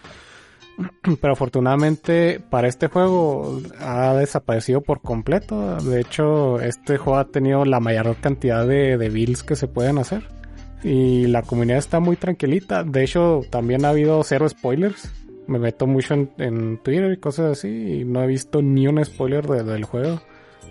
Pero 1.20 1.32
afortunadamente 1.32 2.38
para 2.38 2.68
este 2.68 2.86
juego 2.88 3.60
ha 3.80 4.14
desaparecido 4.14 4.82
por 4.82 5.00
completo. 5.00 5.76
De 5.76 6.00
hecho, 6.00 6.60
este 6.60 6.96
juego 6.96 7.18
ha 7.18 7.28
tenido 7.28 7.64
la 7.64 7.80
mayor 7.80 8.16
cantidad 8.16 8.66
de, 8.66 8.98
de 8.98 9.08
builds 9.08 9.42
que 9.42 9.56
se 9.56 9.66
pueden 9.66 9.98
hacer. 9.98 10.35
Y 10.82 11.26
la 11.26 11.42
comunidad 11.42 11.78
está 11.78 12.00
muy 12.00 12.16
tranquilita. 12.16 12.84
De 12.84 13.02
hecho, 13.04 13.40
también 13.50 13.84
ha 13.84 13.90
habido 13.90 14.22
cero 14.22 14.48
spoilers. 14.48 15.10
Me 15.46 15.58
meto 15.58 15.86
mucho 15.86 16.14
en, 16.14 16.30
en 16.38 16.78
Twitter 16.82 17.12
y 17.12 17.16
cosas 17.18 17.58
así. 17.58 17.68
Y 18.00 18.04
no 18.04 18.22
he 18.22 18.26
visto 18.26 18.62
ni 18.62 18.86
un 18.86 19.04
spoiler 19.04 19.46
de- 19.46 19.64
del 19.64 19.84
juego. 19.84 20.20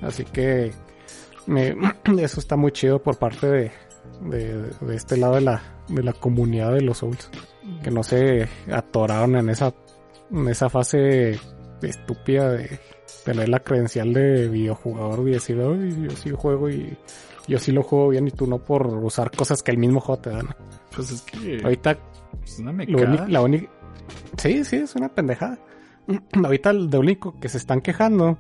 Así 0.02 0.24
que 0.26 0.72
me- 1.48 1.76
eso 2.22 2.40
está 2.40 2.56
muy 2.56 2.72
chido 2.72 3.02
por 3.02 3.18
parte 3.18 3.48
de, 3.48 3.72
de, 4.22 4.96
este 4.96 5.18
lado 5.18 5.36
de 5.36 5.42
la, 5.42 5.62
de 5.90 6.04
la 6.04 6.14
comunidad 6.14 6.74
de 6.74 6.82
los 6.82 7.00
Souls. 7.00 7.30
Que 7.84 7.90
no 7.92 8.04
se 8.04 8.48
atoraron 8.72 9.36
en 9.38 9.50
esa, 9.50 9.74
en 10.32 10.48
esa 10.48 10.70
fase 10.70 11.40
estúpida 11.82 12.52
de 12.52 12.80
tener 13.24 13.50
la 13.50 13.60
credencial 13.60 14.14
de 14.14 14.48
videojugador 14.50 15.28
y 15.28 15.32
decir, 15.32 15.60
"Ay, 15.62 15.96
yo 16.04 16.12
sí 16.12 16.30
juego 16.32 16.70
y 16.70 16.96
yo 17.48 17.60
sí 17.60 17.72
lo 17.72 17.84
juego 17.84 18.10
bien 18.10 18.28
y 18.28 18.32
tú 18.32 18.48
no 18.48 18.60
por 18.60 18.88
usar 18.88 19.32
cosas 19.32 19.64
que 19.64 19.72
el 19.72 19.78
mismo 19.78 20.00
juego 20.00 20.22
te 20.22 20.30
da. 20.32 20.44
¿no?". 20.44 20.50
Pues 20.96 21.12
es 21.12 21.22
que 21.22 21.62
Ahorita 21.64 21.98
es 22.44 22.60
una 22.60 22.72
lo 22.72 22.78
mecada. 22.78 23.28
la 23.28 23.42
única... 23.42 23.70
Sí, 24.38 24.64
sí, 24.64 24.78
es 24.78 24.96
una 24.96 25.10
pendejada. 25.10 25.60
Ahorita 26.44 26.74
de 26.74 26.98
único 26.98 27.40
que 27.40 27.50
se 27.50 27.58
están 27.58 27.82
quejando 27.82 28.38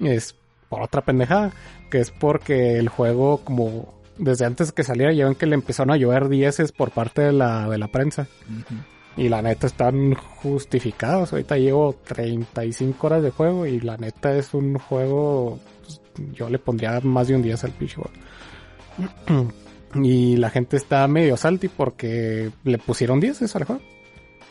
es 0.00 0.34
por 0.68 0.82
otra 0.82 1.02
pendejada, 1.02 1.52
que 1.90 1.98
es 2.00 2.10
porque 2.10 2.78
el 2.78 2.88
juego 2.88 3.38
como 3.44 3.98
desde 4.18 4.44
antes 4.44 4.72
que 4.72 4.82
saliera 4.84 5.12
ya 5.12 5.26
ven 5.26 5.34
que 5.34 5.46
le 5.46 5.54
empezaron 5.54 5.92
a 5.92 5.96
llover 5.96 6.28
dieces 6.28 6.72
por 6.72 6.90
parte 6.90 7.22
de 7.22 7.32
la, 7.32 7.68
de 7.68 7.78
la 7.78 7.88
prensa. 7.88 8.26
Y 9.16 9.28
la 9.28 9.42
neta 9.42 9.66
están 9.66 10.14
justificados. 10.14 11.32
Ahorita 11.32 11.56
llevo 11.56 11.94
35 12.06 13.06
horas 13.06 13.22
de 13.22 13.30
juego 13.30 13.66
y 13.66 13.80
la 13.80 13.96
neta 13.96 14.36
es 14.36 14.54
un 14.54 14.78
juego. 14.78 15.58
Yo 16.32 16.48
le 16.48 16.58
pondría 16.58 17.00
más 17.00 17.28
de 17.28 17.36
un 17.36 17.42
10 17.42 17.64
al 17.64 17.72
juego. 17.72 18.10
Y 19.94 20.36
la 20.36 20.50
gente 20.50 20.76
está 20.76 21.06
medio 21.08 21.36
salty 21.36 21.68
porque 21.68 22.50
le 22.64 22.78
pusieron 22.78 23.20
10 23.20 23.54
al 23.56 23.64
juego. 23.64 23.82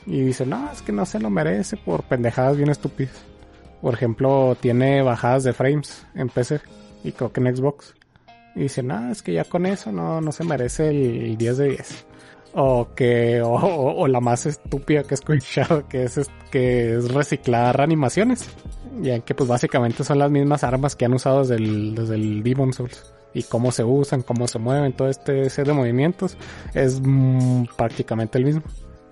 Y 0.06 0.22
dice, 0.22 0.46
no, 0.46 0.72
es 0.72 0.82
que 0.82 0.92
no 0.92 1.06
se 1.06 1.20
lo 1.20 1.30
merece 1.30 1.78
por 1.78 2.04
pendejadas 2.04 2.58
bien 2.58 2.70
estúpidas. 2.70 3.16
Por 3.82 3.94
ejemplo, 3.94 4.56
tiene 4.60 5.02
bajadas 5.02 5.44
de 5.44 5.54
frames 5.54 6.06
en 6.16 6.30
PC 6.30 6.62
y 7.04 7.12
creo 7.12 7.32
que 7.32 7.42
en 7.42 7.56
Xbox. 7.56 7.94
Y 8.56 8.62
dice, 8.62 8.82
no, 8.82 9.12
es 9.12 9.22
que 9.22 9.34
ya 9.34 9.44
con 9.44 9.66
eso 9.66 9.92
no, 9.92 10.22
no 10.22 10.32
se 10.32 10.44
merece 10.44 10.90
el 10.90 11.38
10 11.38 11.58
de 11.58 11.70
10 11.70 12.07
o 12.60 12.90
que 12.96 13.40
o, 13.44 14.08
la 14.08 14.20
más 14.20 14.48
estúpida 14.48 15.04
que 15.04 15.14
he 15.14 15.16
escuchado 15.16 15.88
que 15.88 16.04
es, 16.04 16.20
que 16.50 16.96
es 16.96 17.14
reciclar 17.14 17.80
animaciones. 17.80 18.50
Ya 19.00 19.20
que 19.20 19.36
pues 19.36 19.48
básicamente 19.48 20.04
son 20.04 20.18
las 20.18 20.32
mismas 20.32 20.64
armas 20.64 20.96
que 20.96 21.06
han 21.06 21.14
usado 21.14 21.42
desde 21.42 21.56
el, 21.56 21.94
desde 21.94 22.16
el 22.16 22.42
Demon 22.42 22.74
Souls. 22.74 23.14
Y 23.34 23.44
cómo 23.44 23.72
se 23.72 23.84
usan, 23.84 24.24
cómo 24.24 24.48
se 24.48 24.58
mueven, 24.58 24.94
todo 24.94 25.08
este 25.08 25.52
set 25.52 25.68
de 25.68 25.74
movimientos 25.74 26.36
es 26.74 27.00
mm, 27.00 27.66
prácticamente 27.76 28.40
el 28.40 28.46
mismo. 28.46 28.64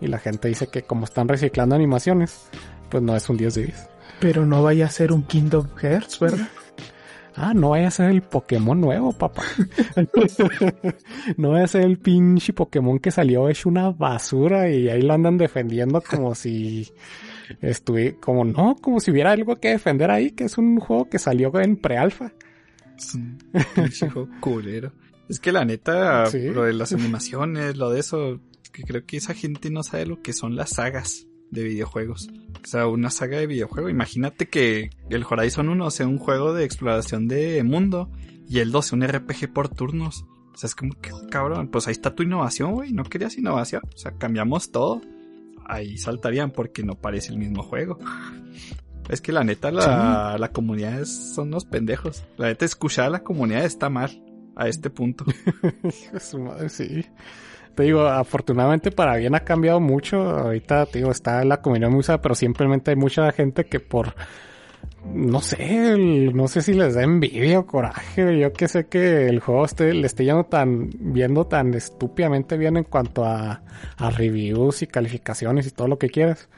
Y 0.02 0.08
la 0.08 0.18
gente 0.18 0.48
dice 0.48 0.68
que 0.68 0.82
como 0.82 1.06
están 1.06 1.28
reciclando 1.28 1.76
animaciones 1.76 2.50
pues 2.90 3.04
no 3.04 3.16
es 3.16 3.30
un 3.30 3.38
10 3.38 3.54
de 3.56 3.64
10 3.66 3.90
Pero 4.20 4.46
no 4.46 4.64
vaya 4.64 4.86
a 4.86 4.90
ser 4.90 5.12
un 5.12 5.24
Kingdom 5.24 5.68
Hearts, 5.78 6.20
¿verdad? 6.20 6.48
Ah, 7.38 7.54
no 7.54 7.72
vaya 7.72 7.90
a 7.90 7.92
ser 7.92 8.10
el 8.12 8.22
Pokémon 8.22 8.80
nuevo, 8.80 9.12
papá. 9.14 9.44
no 11.38 11.50
vaya 11.52 11.66
a 11.66 11.68
ser 11.68 11.82
el 11.84 11.98
pinche 12.00 12.54
Pokémon 12.54 13.00
que 13.00 13.12
salió 13.12 13.50
hecho 13.50 13.70
una 13.70 13.90
basura 13.92 14.70
y 14.70 14.90
ahí 14.90 15.02
lo 15.02 15.14
andan 15.14 15.38
defendiendo 15.38 16.02
como 16.02 16.34
si 16.36 16.90
estuviera, 17.62 18.18
como 18.20 18.46
no, 18.46 18.76
como 18.82 19.00
si 19.00 19.12
hubiera 19.12 19.32
algo 19.32 19.58
que 19.58 19.70
defender 19.70 20.12
ahí, 20.12 20.32
que 20.32 20.46
es 20.46 20.58
un 20.58 20.80
juego 20.80 21.10
que 21.10 21.20
salió 21.20 21.52
en 21.60 21.78
pre-alfa. 21.78 22.32
Es 22.98 23.18
pinche 23.76 24.10
juego 24.10 24.30
culero. 24.40 24.94
Es 25.28 25.40
que 25.40 25.52
la 25.52 25.66
neta, 25.66 26.28
Sí. 26.28 26.40
lo 26.50 26.64
de 26.64 26.74
las 26.74 26.94
animaciones, 26.94 27.76
lo 27.78 27.90
de 27.90 28.00
eso, 28.00 28.40
que 28.72 28.84
creo 28.84 29.06
que 29.06 29.18
esa 29.18 29.34
gente 29.34 29.70
no 29.70 29.84
sabe 29.84 30.06
lo 30.06 30.22
que 30.22 30.34
son 30.34 30.56
las 30.56 30.70
sagas 30.72 31.26
de 31.52 31.64
videojuegos. 31.64 32.30
O 32.64 32.68
sea, 32.68 32.88
una 32.88 33.10
saga 33.10 33.38
de 33.38 33.48
videojuego. 33.48 33.90
Imagínate 33.90 34.48
que 34.48 34.90
el 35.10 35.24
Horizon 35.30 35.70
1 35.70 35.92
sea 35.92 36.08
un 36.08 36.18
juego 36.18 36.54
de 36.54 36.64
exploración 36.66 37.28
de 37.28 37.64
mundo 37.64 38.12
y 38.48 38.60
el 38.60 38.72
2 38.72 38.86
sea 38.86 38.98
un 38.98 39.08
RPG 39.08 39.54
por 39.54 39.70
turnos. 39.70 40.26
O 40.54 40.58
sea, 40.58 40.68
es 40.68 40.76
como 40.76 40.94
que, 41.02 41.12
cabrón, 41.30 41.68
pues 41.70 41.88
ahí 41.88 41.92
está 41.92 42.16
tu 42.16 42.24
innovación, 42.24 42.74
güey. 42.74 42.92
No 42.94 43.04
querías 43.04 43.38
innovación. 43.38 43.82
O 43.94 43.98
sea, 43.98 44.14
cambiamos 44.18 44.72
todo. 44.72 45.02
Ahí 45.68 45.98
saltarían 45.98 46.52
porque 46.52 46.84
no 46.84 46.96
parece 46.96 47.32
el 47.32 47.38
mismo 47.38 47.62
juego. 47.64 48.00
Es 49.10 49.22
que 49.22 49.32
la 49.32 49.44
neta, 49.44 49.70
la, 49.72 50.38
la 50.40 50.52
comunidad 50.52 51.00
es- 51.02 51.34
son 51.36 51.50
unos 51.50 51.66
pendejos. 51.66 52.24
La 52.38 52.48
neta, 52.48 52.66
escuchar 52.66 53.06
a 53.06 53.10
la 53.10 53.24
comunidad 53.24 53.66
está 53.66 53.90
mal 53.90 54.24
a 54.56 54.68
este 54.68 54.90
punto. 54.90 55.26
Hijo 55.84 56.14
de 56.14 56.20
su 56.20 56.40
madre, 56.40 56.70
sí. 56.70 57.06
Te 57.76 57.84
digo, 57.84 58.08
afortunadamente 58.08 58.92
para 58.92 59.18
bien 59.18 59.36
ha 59.36 59.42
cambiado 59.42 59.80
mucho. 59.80 60.18
Ahorita, 60.18 60.86
te 60.86 61.00
digo, 61.00 61.12
está 61.12 61.44
la 61.44 61.62
comunidad 61.62 61.90
muy 61.90 62.04
pero 62.22 62.36
simplemente 62.36 62.92
hay 62.92 62.98
mucha 62.98 63.32
gente 63.32 63.66
que 63.66 63.80
por 63.80 64.16
no 65.14 65.40
sé, 65.40 65.96
no 66.34 66.48
sé 66.48 66.62
si 66.62 66.74
les 66.74 66.96
da 66.96 67.04
envidia 67.04 67.60
o 67.60 67.66
coraje, 67.66 68.40
yo 68.40 68.52
que 68.54 68.68
sé 68.68 68.88
que 68.88 69.28
el 69.28 69.40
juego 69.40 69.66
esté, 69.66 69.94
le 69.94 70.08
esté 70.08 70.26
yendo 70.26 70.46
tan, 70.46 70.90
viendo 71.00 71.46
tan 71.46 71.74
estúpidamente 71.74 72.58
bien 72.58 72.78
en 72.78 72.86
cuanto 72.86 73.24
a, 73.24 73.62
reviews 74.18 74.82
y 74.82 74.88
calificaciones 74.88 75.68
y 75.68 75.72
todo 75.72 75.88
lo 75.88 76.00
que 76.00 76.10
quieras. 76.10 76.50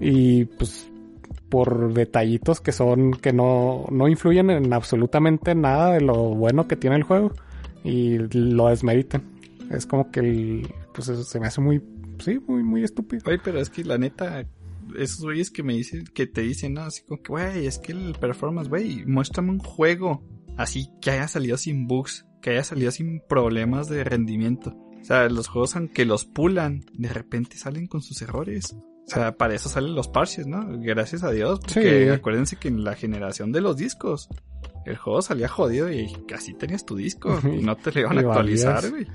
Y 0.00 0.44
pues 0.44 0.90
por 1.48 1.94
detallitos 1.94 2.60
que 2.60 2.72
son, 2.72 3.12
que 3.12 3.32
no, 3.32 3.86
no 3.90 4.08
influyen 4.08 4.50
en 4.50 4.72
absolutamente 4.72 5.54
nada 5.54 5.92
de 5.92 6.00
lo 6.00 6.14
bueno 6.14 6.66
que 6.68 6.76
tiene 6.76 6.96
el 6.96 7.02
juego 7.04 7.32
y 7.82 8.18
lo 8.18 8.68
desmeritan. 8.68 9.33
Es 9.70 9.86
como 9.86 10.10
que 10.10 10.20
el, 10.20 10.74
pues 10.92 11.08
eso 11.08 11.22
se 11.24 11.40
me 11.40 11.46
hace 11.46 11.60
muy, 11.60 11.82
sí, 12.18 12.38
muy, 12.46 12.62
muy 12.62 12.84
estúpido. 12.84 13.22
Oye, 13.26 13.38
pero 13.42 13.60
es 13.60 13.70
que 13.70 13.84
la 13.84 13.98
neta, 13.98 14.46
esos 14.96 15.20
güeyes 15.20 15.50
que 15.50 15.62
me 15.62 15.74
dicen, 15.74 16.04
que 16.14 16.26
te 16.26 16.42
dicen, 16.42 16.74
no, 16.74 16.82
así 16.82 17.02
como 17.02 17.22
que, 17.22 17.28
güey, 17.30 17.66
es 17.66 17.78
que 17.78 17.92
el 17.92 18.14
performance, 18.20 18.68
güey, 18.68 19.04
muéstrame 19.06 19.50
un 19.50 19.58
juego 19.58 20.22
así 20.56 20.90
que 21.00 21.10
haya 21.10 21.28
salido 21.28 21.56
sin 21.56 21.86
bugs, 21.86 22.26
que 22.40 22.50
haya 22.50 22.64
salido 22.64 22.90
sin 22.90 23.20
problemas 23.28 23.88
de 23.88 24.04
rendimiento. 24.04 24.76
O 25.00 25.04
sea, 25.04 25.28
los 25.28 25.48
juegos, 25.48 25.76
aunque 25.76 26.04
los 26.04 26.24
pulan, 26.24 26.84
de 26.94 27.08
repente 27.08 27.56
salen 27.56 27.86
con 27.86 28.02
sus 28.02 28.22
errores. 28.22 28.74
O 29.06 29.10
sea, 29.10 29.36
para 29.36 29.54
eso 29.54 29.68
salen 29.68 29.94
los 29.94 30.08
parches, 30.08 30.46
¿no? 30.46 30.64
Gracias 30.78 31.24
a 31.24 31.30
Dios. 31.30 31.60
Porque 31.60 32.06
Sí. 32.06 32.10
acuérdense 32.10 32.56
que 32.56 32.68
en 32.68 32.84
la 32.84 32.94
generación 32.94 33.52
de 33.52 33.60
los 33.60 33.76
discos, 33.76 34.28
el 34.86 34.96
juego 34.96 35.20
salía 35.20 35.48
jodido 35.48 35.92
y 35.92 36.10
casi 36.26 36.54
tenías 36.54 36.86
tu 36.86 36.96
disco. 36.96 37.38
Y 37.44 37.62
no 37.62 37.76
te 37.76 37.92
lo 37.92 38.00
iban 38.00 38.16
a 38.16 38.20
actualizar, 38.22 38.88
güey. 38.88 39.06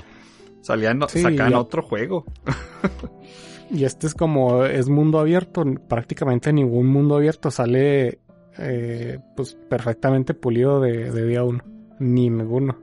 Salían, 0.62 1.00
Sí, 1.08 1.22
sacaban 1.22 1.52
ya. 1.52 1.60
otro 1.60 1.82
juego. 1.82 2.26
Y 3.72 3.84
este 3.84 4.08
es 4.08 4.16
como, 4.16 4.66
es 4.66 4.90
mundo 4.90 5.20
abierto, 5.20 5.64
prácticamente 5.88 6.52
ningún 6.52 6.88
mundo 6.88 7.16
abierto 7.18 7.52
sale 7.52 8.20
eh, 8.58 9.20
pues 9.36 9.56
perfectamente 9.70 10.34
pulido 10.34 10.80
de, 10.82 11.12
de 11.12 11.26
día 11.28 11.44
uno. 11.44 11.64
Ninguno. 12.00 12.80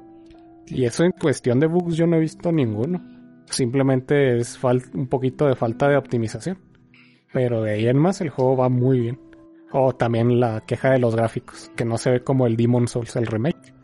Y 0.66 0.84
eso 0.84 1.02
en 1.02 1.10
cuestión 1.10 1.58
de 1.58 1.66
bugs 1.66 1.96
yo 1.96 2.06
no 2.06 2.14
he 2.16 2.20
visto 2.20 2.52
ninguno. 2.52 3.02
Simplemente 3.46 4.38
es 4.38 4.60
fal- 4.62 4.94
un 4.94 5.08
poquito 5.08 5.46
de 5.46 5.56
falta 5.56 5.88
de 5.88 5.96
optimización. 5.96 6.58
Pero 7.32 7.62
de 7.62 7.72
ahí 7.72 7.88
en 7.88 7.98
más 7.98 8.20
el 8.20 8.30
juego 8.30 8.56
va 8.56 8.68
muy 8.68 9.00
bien. 9.00 9.20
O 9.72 9.92
también 9.92 10.38
la 10.38 10.60
queja 10.66 10.92
de 10.92 11.00
los 11.00 11.16
gráficos, 11.16 11.70
que 11.74 11.84
no 11.84 11.98
se 11.98 12.10
ve 12.12 12.20
como 12.22 12.46
el 12.46 12.56
Demon 12.56 12.86
Souls, 12.86 13.16
el 13.16 13.26
remake. 13.26 13.74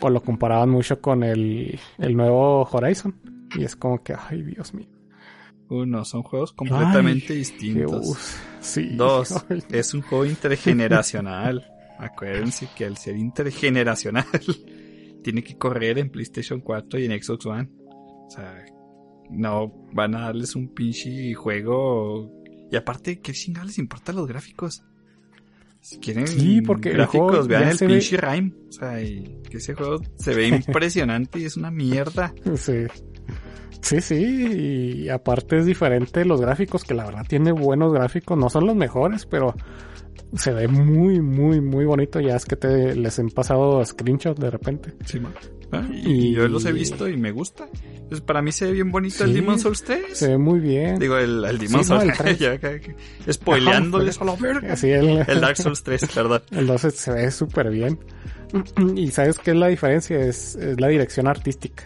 O 0.00 0.10
lo 0.10 0.22
comparaban 0.22 0.70
mucho 0.70 1.00
con 1.00 1.22
el, 1.22 1.78
el 1.98 2.16
nuevo 2.16 2.68
Horizon. 2.70 3.14
Y 3.56 3.64
es 3.64 3.76
como 3.76 4.02
que, 4.02 4.14
ay 4.14 4.42
Dios 4.42 4.74
mío. 4.74 4.88
Uno, 5.70 6.04
son 6.04 6.22
juegos 6.22 6.52
completamente 6.52 7.34
distintos. 7.34 8.16
sí. 8.60 8.96
Dos, 8.96 9.44
Ay, 9.50 9.62
es 9.70 9.92
un 9.92 10.02
juego 10.02 10.24
intergeneracional. 10.24 11.66
Acuérdense 11.98 12.68
que 12.76 12.86
al 12.86 12.96
ser 12.96 13.16
intergeneracional, 13.16 14.24
tiene 15.22 15.42
que 15.42 15.58
correr 15.58 15.98
en 15.98 16.10
PlayStation 16.10 16.60
4 16.60 17.00
y 17.00 17.04
en 17.04 17.22
Xbox 17.22 17.46
One. 17.46 17.68
O 18.26 18.30
sea, 18.30 18.64
no 19.30 19.72
van 19.92 20.14
a 20.14 20.22
darles 20.22 20.56
un 20.56 20.72
pinche 20.72 21.34
juego. 21.34 22.30
Y 22.70 22.76
aparte, 22.76 23.20
¿qué 23.20 23.32
chingados 23.32 23.68
les 23.68 23.78
importan 23.78 24.16
los 24.16 24.26
gráficos? 24.26 24.82
Si 25.80 25.98
quieren 25.98 26.26
Sí, 26.26 26.60
porque 26.60 26.90
el 26.90 26.96
gráficos, 26.96 27.30
juego 27.30 27.46
vean 27.46 27.68
el 27.68 27.78
se 27.78 27.86
ve- 27.86 27.92
pinche 27.94 28.16
Rhyme. 28.16 28.52
O 28.68 28.72
sea, 28.72 29.00
y 29.02 29.38
que 29.48 29.56
ese 29.58 29.74
juego 29.74 30.00
se 30.16 30.34
ve 30.34 30.48
impresionante 30.66 31.38
y 31.38 31.44
es 31.44 31.56
una 31.56 31.70
mierda. 31.70 32.34
Sí. 32.56 32.84
Sí, 33.80 34.00
sí, 34.00 34.16
y 35.04 35.08
aparte 35.08 35.56
es 35.58 35.64
diferente 35.64 36.24
los 36.24 36.40
gráficos, 36.40 36.82
que 36.82 36.94
la 36.94 37.04
verdad 37.04 37.24
tiene 37.28 37.52
buenos 37.52 37.92
gráficos, 37.92 38.36
no 38.36 38.50
son 38.50 38.66
los 38.66 38.74
mejores, 38.74 39.24
pero 39.24 39.54
se 40.34 40.52
ve 40.52 40.68
muy, 40.68 41.20
muy, 41.20 41.60
muy 41.60 41.84
bonito. 41.84 42.20
Ya 42.20 42.36
es 42.36 42.44
que 42.44 42.56
te 42.56 42.94
les 42.94 43.18
han 43.18 43.30
pasado 43.30 43.84
screenshots 43.84 44.40
de 44.40 44.50
repente. 44.50 44.92
Sí, 45.04 45.20
man. 45.20 45.34
Ah, 45.70 45.86
Y, 45.92 46.28
Y- 46.28 46.32
yo 46.34 46.48
los 46.48 46.64
he 46.64 46.72
visto 46.72 47.08
y 47.08 47.16
me 47.16 47.30
gusta. 47.30 47.68
Entonces, 47.92 48.20
para 48.22 48.40
mí 48.40 48.52
se 48.52 48.66
ve 48.66 48.72
bien 48.72 48.90
bonito 48.90 49.24
el 49.24 49.30
Sí, 49.30 49.36
Demon 49.36 49.58
Souls 49.58 49.82
3. 49.84 50.00
Se 50.16 50.28
ve 50.28 50.38
muy 50.38 50.60
bien. 50.60 50.98
Digo, 50.98 51.18
el, 51.18 51.44
el 51.44 51.58
Demon 51.58 51.84
Sí, 51.84 51.90
no, 51.92 52.00
Souls 52.00 52.20
el 52.20 52.36
ya, 52.38 52.54
ya, 52.54 52.70
ya, 53.26 53.32
Spoileándoles 53.32 54.20
a 54.20 54.24
la 54.24 54.34
verga. 54.36 54.72
Así 54.72 54.90
el, 54.90 55.24
El 55.26 55.40
Dark 55.40 55.56
Souls 55.58 55.82
3, 55.82 56.06
perdón. 56.14 56.42
el 56.52 56.66
12 56.66 56.90
se 56.90 57.12
ve 57.12 57.30
súper 57.30 57.70
bien. 57.70 57.98
Y 58.96 59.10
sabes 59.10 59.38
qué 59.38 59.50
es 59.50 59.56
la 59.58 59.66
diferencia, 59.68 60.18
es, 60.18 60.56
es 60.56 60.80
la 60.80 60.88
dirección 60.88 61.26
artística. 61.28 61.84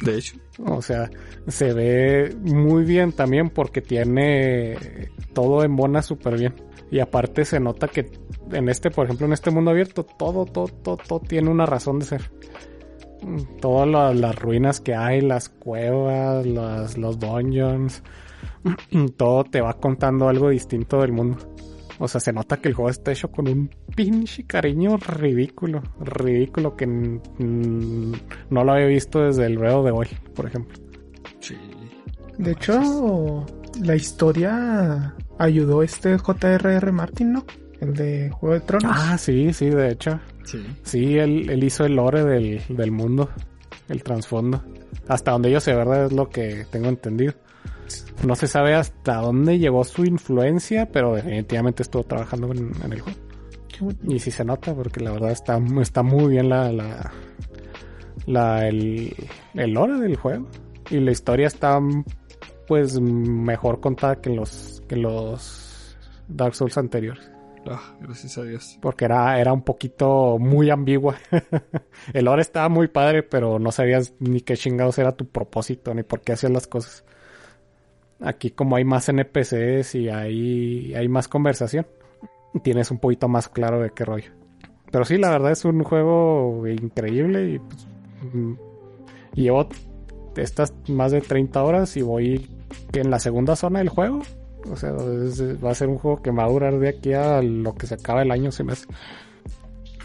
De 0.00 0.16
hecho. 0.18 0.36
O 0.64 0.80
sea, 0.80 1.10
se 1.48 1.72
ve 1.72 2.34
muy 2.42 2.84
bien 2.84 3.12
también 3.12 3.50
porque 3.50 3.80
tiene 3.82 4.76
todo 5.32 5.64
en 5.64 5.74
bona 5.74 6.00
súper 6.02 6.38
bien. 6.38 6.54
Y 6.90 7.00
aparte 7.00 7.44
se 7.44 7.58
nota 7.60 7.88
que 7.88 8.10
en 8.52 8.68
este, 8.68 8.90
por 8.90 9.06
ejemplo, 9.06 9.26
en 9.26 9.32
este 9.32 9.50
mundo 9.50 9.70
abierto, 9.72 10.04
todo, 10.04 10.44
todo, 10.44 10.68
todo, 10.68 10.96
todo 10.96 11.20
tiene 11.20 11.50
una 11.50 11.66
razón 11.66 11.98
de 11.98 12.04
ser. 12.06 12.30
Mm, 13.22 13.58
Todas 13.60 13.88
la- 13.88 14.14
las 14.14 14.36
ruinas 14.36 14.80
que 14.80 14.94
hay, 14.94 15.20
las 15.20 15.48
cuevas, 15.48 16.46
las, 16.46 16.96
los 16.96 17.18
dungeons, 17.18 18.02
todo 19.16 19.44
te 19.44 19.60
va 19.60 19.74
contando 19.74 20.28
algo 20.28 20.48
distinto 20.50 21.00
del 21.00 21.12
mundo. 21.12 21.38
O 21.98 22.06
sea, 22.08 22.20
se 22.20 22.30
nota 22.32 22.58
que 22.58 22.68
el 22.68 22.74
juego 22.74 22.90
está 22.90 23.10
hecho 23.10 23.30
con 23.32 23.48
un 23.48 23.70
pinche 23.96 24.44
cariño 24.44 24.98
ridículo, 24.98 25.82
ridículo 25.98 26.76
que 26.76 26.86
mm, 26.86 28.12
no 28.50 28.64
lo 28.64 28.72
había 28.72 28.86
visto 28.86 29.20
desde 29.24 29.46
el 29.46 29.56
of 29.64 29.86
the 29.86 29.92
Wild, 29.92 30.18
por 30.34 30.46
ejemplo. 30.46 30.78
Sí. 31.40 31.56
De 32.38 32.52
hecho, 32.52 33.46
la 33.82 33.96
historia 33.96 35.14
ayudó 35.38 35.82
este 35.82 36.18
J.R.R. 36.18 36.92
Martin, 36.92 37.32
¿no? 37.32 37.44
El 37.80 37.94
de 37.94 38.30
Juego 38.30 38.54
de 38.54 38.60
Tronos. 38.60 38.90
Ah, 38.94 39.18
sí, 39.18 39.52
sí, 39.52 39.68
de 39.68 39.90
hecho. 39.90 40.18
Sí. 40.44 40.64
Sí, 40.82 41.18
él, 41.18 41.50
él 41.50 41.64
hizo 41.64 41.84
el 41.84 41.96
lore 41.96 42.24
del, 42.24 42.62
del 42.68 42.90
mundo, 42.90 43.30
el 43.88 44.02
trasfondo. 44.02 44.62
Hasta 45.08 45.32
donde 45.32 45.50
yo 45.50 45.60
sé, 45.60 45.74
¿verdad? 45.74 46.06
Es 46.06 46.12
lo 46.12 46.28
que 46.28 46.66
tengo 46.70 46.88
entendido. 46.88 47.34
No 48.24 48.34
se 48.34 48.46
sabe 48.46 48.74
hasta 48.74 49.16
dónde 49.16 49.58
llegó 49.58 49.84
su 49.84 50.04
influencia, 50.04 50.90
pero 50.90 51.14
definitivamente 51.14 51.82
estuvo 51.82 52.02
trabajando 52.04 52.50
en, 52.52 52.72
en 52.82 52.92
el 52.92 53.00
juego. 53.00 53.18
Qué 53.68 53.84
bueno. 53.84 53.98
Y 54.08 54.18
sí 54.18 54.30
se 54.30 54.44
nota, 54.44 54.74
porque 54.74 55.00
la 55.00 55.12
verdad 55.12 55.30
está, 55.30 55.60
está 55.80 56.02
muy 56.02 56.32
bien 56.32 56.48
la, 56.48 56.72
la, 56.72 57.12
la 58.26 58.66
el, 58.66 59.14
el 59.54 59.70
lore 59.70 60.00
del 60.00 60.16
juego. 60.16 60.48
Y 60.90 61.00
la 61.00 61.10
historia 61.10 61.46
está, 61.46 61.78
pues, 62.66 62.98
mejor 63.00 63.80
contada 63.80 64.16
que 64.16 64.30
en 64.30 64.36
los, 64.36 64.75
que 64.86 64.96
los 64.96 65.96
Dark 66.28 66.54
Souls 66.54 66.76
anteriores. 66.78 67.30
Ah, 67.68 67.96
gracias 68.00 68.38
a 68.38 68.44
Dios. 68.44 68.78
Porque 68.80 69.06
era, 69.06 69.40
era 69.40 69.52
un 69.52 69.62
poquito 69.62 70.38
muy 70.38 70.70
ambigua. 70.70 71.16
el 72.12 72.24
lore 72.24 72.42
estaba 72.42 72.68
muy 72.68 72.88
padre, 72.88 73.22
pero 73.22 73.58
no 73.58 73.72
sabías 73.72 74.14
ni 74.20 74.40
qué 74.40 74.56
chingados 74.56 74.98
era 74.98 75.12
tu 75.12 75.26
propósito, 75.26 75.92
ni 75.92 76.02
por 76.02 76.20
qué 76.20 76.32
hacías 76.32 76.52
las 76.52 76.66
cosas. 76.66 77.04
Aquí 78.20 78.50
como 78.50 78.76
hay 78.76 78.84
más 78.84 79.08
NPCs 79.08 79.94
y 79.96 80.08
hay, 80.08 80.94
hay 80.94 81.08
más 81.08 81.28
conversación, 81.28 81.86
tienes 82.62 82.90
un 82.90 82.98
poquito 82.98 83.28
más 83.28 83.48
claro 83.48 83.80
de 83.80 83.90
qué 83.90 84.04
rollo. 84.04 84.30
Pero 84.90 85.04
sí, 85.04 85.18
la 85.18 85.30
verdad 85.30 85.52
es 85.52 85.64
un 85.64 85.82
juego 85.82 86.66
increíble 86.66 87.50
y 87.50 87.58
pues, 87.58 87.86
mm, 88.32 88.52
llevo 89.34 89.68
estas 90.36 90.72
más 90.88 91.12
de 91.12 91.20
30 91.20 91.62
horas 91.62 91.96
y 91.96 92.02
voy 92.02 92.48
en 92.92 93.10
la 93.10 93.18
segunda 93.18 93.56
zona 93.56 93.80
del 93.80 93.88
juego. 93.88 94.22
O 94.70 94.76
sea, 94.76 94.90
es- 95.24 95.62
va 95.64 95.70
a 95.70 95.74
ser 95.74 95.88
un 95.88 95.98
juego 95.98 96.22
que 96.22 96.30
va 96.30 96.44
a 96.44 96.48
durar 96.48 96.78
de 96.78 96.88
aquí 96.88 97.12
a 97.12 97.40
lo 97.42 97.74
que 97.74 97.86
se 97.86 97.94
acaba 97.94 98.22
el 98.22 98.30
año, 98.30 98.50
se 98.52 98.64
me 98.64 98.72
hace. 98.72 98.86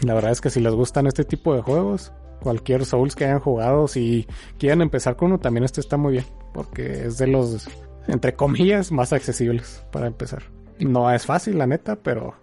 La 0.02 0.14
verdad 0.14 0.32
es 0.32 0.40
que 0.40 0.50
si 0.50 0.60
les 0.60 0.72
gustan 0.74 1.06
este 1.06 1.24
tipo 1.24 1.54
de 1.54 1.62
juegos, 1.62 2.12
cualquier 2.42 2.84
Souls 2.84 3.14
que 3.14 3.24
hayan 3.24 3.38
jugado, 3.40 3.86
si 3.88 4.26
quieren 4.58 4.82
empezar 4.82 5.16
con 5.16 5.28
uno, 5.30 5.38
también 5.38 5.64
este 5.64 5.80
está 5.80 5.96
muy 5.96 6.12
bien. 6.14 6.24
Porque 6.52 7.06
es 7.06 7.18
de 7.18 7.28
los, 7.28 7.68
entre 8.08 8.34
comillas, 8.34 8.90
más 8.92 9.12
accesibles 9.12 9.84
para 9.92 10.06
empezar. 10.08 10.42
No 10.80 11.10
es 11.10 11.24
fácil, 11.24 11.58
la 11.58 11.66
neta, 11.66 11.96
pero 11.96 12.34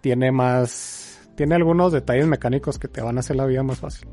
tiene 0.00 0.32
más, 0.32 1.20
tiene 1.36 1.54
algunos 1.54 1.92
detalles 1.92 2.26
mecánicos 2.26 2.78
que 2.78 2.88
te 2.88 3.02
van 3.02 3.16
a 3.16 3.20
hacer 3.20 3.36
la 3.36 3.46
vida 3.46 3.62
más 3.62 3.78
fácil. 3.80 4.08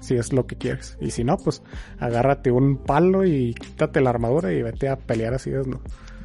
Si 0.00 0.14
es 0.14 0.32
lo 0.32 0.46
que 0.46 0.56
quieres. 0.56 0.96
Y 1.00 1.10
si 1.10 1.24
no, 1.24 1.36
pues 1.36 1.62
agárrate 1.98 2.52
un 2.52 2.76
palo 2.76 3.24
y 3.24 3.54
quítate 3.54 4.00
la 4.00 4.10
armadura 4.10 4.52
y 4.52 4.62
vete 4.62 4.88
a 4.88 4.96
pelear 4.96 5.34
así 5.34 5.50
desnudo. 5.50 5.80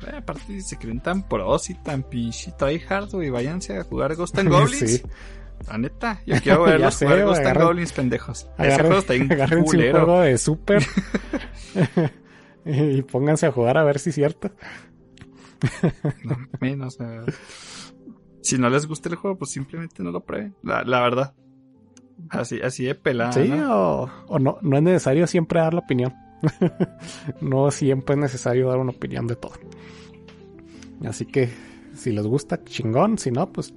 Eh, 0.08 0.16
aparte, 0.18 0.62
se 0.62 0.78
creen 0.78 1.00
tan 1.02 1.28
pros 1.28 1.70
y 1.70 1.76
tan 1.76 2.04
pinche 2.04 2.52
tryhard, 2.58 3.10
güey. 3.12 3.30
Váyanse 3.30 3.78
a 3.78 3.84
jugar 3.84 4.16
Ghost 4.16 4.38
and 4.40 4.50
Goblins. 4.52 4.78
Sí. 4.98 5.02
La 5.70 5.78
neta, 5.78 6.22
yo 6.26 6.36
quiero 6.42 6.64
verlos 6.66 6.96
sé, 6.96 7.06
jugar 7.06 7.24
Ghost 7.26 7.46
and 7.46 7.62
Goblins, 7.62 7.94
pendejos. 7.94 8.48
Ese 8.58 8.74
Agarren- 8.78 8.82
juego 8.88 9.00
está 9.00 9.56
un 9.56 9.66
juego 9.92 10.22
de 10.22 10.38
super 10.40 10.84
y 12.66 13.02
pónganse 13.04 13.48
a 13.48 13.52
jugar 13.52 13.78
a 13.78 13.84
ver 13.84 14.00
si 14.00 14.10
es 14.10 14.16
cierto. 14.16 14.52
No, 16.24 16.36
menos, 16.60 16.98
Si 18.42 18.58
no 18.58 18.70
les 18.70 18.88
gusta 18.88 19.10
el 19.10 19.16
juego, 19.16 19.38
pues 19.38 19.52
simplemente 19.52 20.02
no 20.04 20.12
lo 20.12 20.24
prueben. 20.24 20.56
La, 20.64 20.84
la 20.84 21.02
verdad. 21.02 21.34
Así, 22.30 22.60
así 22.62 22.86
de 22.86 22.96
pelada. 22.96 23.32
sí, 23.32 23.48
¿no? 23.50 24.02
o, 24.04 24.12
o 24.28 24.40
no, 24.40 24.58
no 24.62 24.78
es 24.78 24.84
necesario 24.84 25.26
siempre 25.28 25.60
dar 25.60 25.74
la 25.74 25.80
opinión. 25.82 26.14
no 27.42 27.70
siempre 27.72 28.16
es 28.16 28.22
necesario 28.22 28.70
dar 28.70 28.78
una 28.80 28.92
opinión 28.92 29.28
de 29.28 29.36
todo. 29.36 29.54
Así 31.06 31.26
que 31.26 31.50
si 31.96 32.12
les 32.12 32.26
gusta, 32.26 32.64
chingón. 32.64 33.18
Si 33.18 33.32
no, 33.32 33.52
pues 33.52 33.74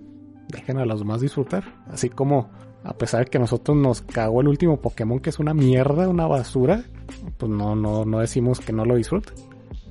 dejen 0.49 0.79
a 0.79 0.85
los 0.85 1.01
demás 1.01 1.21
disfrutar. 1.21 1.65
Así 1.87 2.11
como 2.11 2.51
a 2.85 2.93
pesar 2.95 3.25
de 3.25 3.31
que 3.31 3.39
a 3.39 3.41
nosotros 3.41 3.77
nos 3.77 4.03
cagó 4.03 4.43
el 4.43 4.49
último 4.49 4.81
Pokémon 4.81 5.19
que 5.19 5.31
es 5.31 5.39
una 5.39 5.55
mierda, 5.55 6.09
una 6.09 6.27
basura, 6.27 6.85
pues 7.39 7.51
no, 7.51 7.75
no, 7.75 8.05
no 8.05 8.19
decimos 8.21 8.61
que 8.61 8.73
no 8.73 8.85
lo 8.85 8.97
disfruten. 8.97 9.35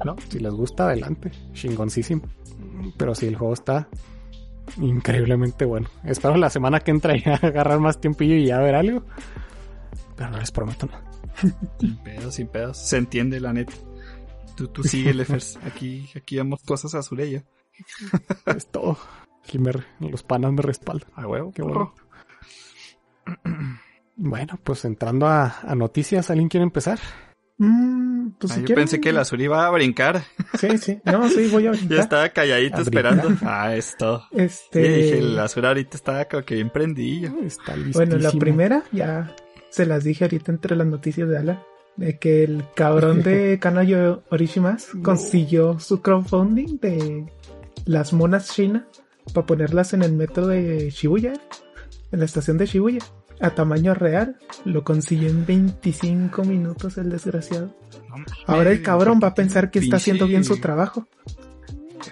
No, 0.06 0.16
si 0.30 0.40
les 0.40 0.54
gusta, 0.54 0.86
adelante. 0.86 1.32
Chingoncísimo. 1.54 2.22
Pero 2.98 3.16
si 3.16 3.28
el 3.28 3.36
juego 3.36 3.54
está 3.54 3.88
increíblemente 4.78 5.66
bueno. 5.66 5.88
Espero 6.04 6.38
la 6.38 6.50
semana 6.50 6.80
que 6.80 6.92
entra 6.92 7.16
ya 7.18 7.36
agarrar 7.42 7.80
más 7.80 8.00
tiempillo 8.00 8.36
y 8.36 8.48
ya 8.48 8.60
ver 8.60 8.76
algo. 8.76 9.04
Pero 10.16 10.30
no 10.30 10.38
les 10.38 10.52
prometo 10.52 10.86
nada. 10.86 11.04
Sin 11.80 11.98
pedos, 11.98 12.36
sin 12.36 12.48
pedos. 12.48 12.78
Se 12.78 12.98
entiende, 12.98 13.40
la 13.40 13.54
neta. 13.54 13.74
Tú, 14.56 14.68
tú 14.68 14.84
sigue, 14.84 15.14
Lefers. 15.14 15.58
Aquí, 15.66 16.10
aquí 16.16 16.36
vemos 16.38 16.62
cosas 16.64 16.94
azulillas. 16.96 17.44
es 18.46 18.68
todo. 18.68 18.98
Y 19.52 19.58
me- 19.58 19.72
los 20.00 20.24
panas 20.24 20.54
me 20.54 20.62
respaldan. 20.62 21.10
A 21.16 21.28
huevo, 21.28 21.52
Qué 21.54 21.62
bueno. 21.62 21.94
Bueno, 24.16 24.60
pues 24.64 24.86
entrando 24.86 25.26
a, 25.28 25.60
a 25.64 25.74
noticias, 25.74 26.30
¿alguien 26.30 26.48
quiere 26.48 26.64
empezar? 26.64 27.00
Mm, 27.58 28.30
pues 28.40 28.52
Ah, 28.52 28.56
si 28.56 28.62
yo 28.62 28.66
quieren- 28.68 28.84
pensé 28.84 29.02
que 29.02 29.10
el 29.10 29.18
azul 29.18 29.42
iba 29.42 29.66
a 29.66 29.72
brincar. 29.72 30.22
Sí, 30.60 30.78
sí. 30.78 31.02
No, 31.04 31.28
sí, 31.30 31.48
voy 31.52 31.66
a 31.66 31.72
Ya 31.74 31.78
brincar. 31.80 32.00
estaba 32.00 32.30
calladito 32.30 32.82
esperando. 32.82 33.30
Ah, 33.42 33.76
es 33.76 33.96
todo. 33.98 34.24
Sí, 34.32 34.38
Este... 34.40 34.80
dije, 34.82 35.18
el 35.18 35.40
azul 35.40 35.66
ahorita 35.66 35.98
estaba 35.98 36.26
como 36.26 36.44
que 36.44 36.54
bien 36.56 36.70
prendillo. 36.70 37.34
Está 37.44 37.76
listísimo. 37.76 38.06
Bueno, 38.06 38.18
la 38.18 38.32
primera 38.32 38.84
ya 38.92 39.36
se 39.72 39.88
las 39.88 40.04
dije 40.04 40.26
ahorita 40.26 40.52
entre 40.52 40.76
las 40.76 40.86
noticias 40.86 41.28
de 41.28 41.38
Ala. 41.40 41.64
De 41.96 42.18
que 42.18 42.44
el 42.44 42.66
cabrón 42.76 43.22
de 43.22 43.60
Kanayo 43.62 44.24
Orishimas 44.30 44.90
consiguió 45.04 45.80
su 45.80 46.02
crowdfunding 46.02 46.80
de 46.80 47.26
las 47.86 48.14
monas 48.14 48.52
chinas 48.54 48.84
para 49.34 49.46
ponerlas 49.46 49.94
en 49.94 50.04
el 50.04 50.14
metro 50.14 50.48
de 50.48 50.90
Shibuya, 50.90 51.34
en 52.12 52.20
la 52.20 52.26
estación 52.26 52.58
de 52.58 52.66
Shibuya, 52.66 53.00
a 53.40 53.52
tamaño 53.52 53.94
real. 53.94 54.38
Lo 54.66 54.84
consiguió 54.84 55.30
en 55.30 55.46
25 55.46 56.44
minutos 56.44 56.98
el 56.98 57.10
desgraciado. 57.10 57.76
Ahora 58.48 58.72
el 58.72 58.82
cabrón 58.82 59.20
va 59.24 59.30
a 59.30 59.34
pensar 59.34 59.72
que 59.72 59.80
está 59.80 59.98
haciendo 59.98 60.28
bien 60.28 60.44
su 60.44 60.58
trabajo. 60.58 61.08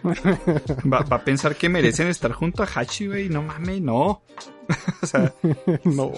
Va, 0.05 0.99
va 1.03 1.17
a 1.17 1.23
pensar 1.23 1.55
que 1.55 1.69
merecen 1.69 2.07
estar 2.07 2.31
junto 2.31 2.63
a 2.63 2.67
Hachi, 2.67 3.07
güey. 3.07 3.29
No 3.29 3.41
mames, 3.41 3.81
no. 3.81 4.21
o 5.01 5.05
sea, 5.05 5.33
no, 5.83 6.11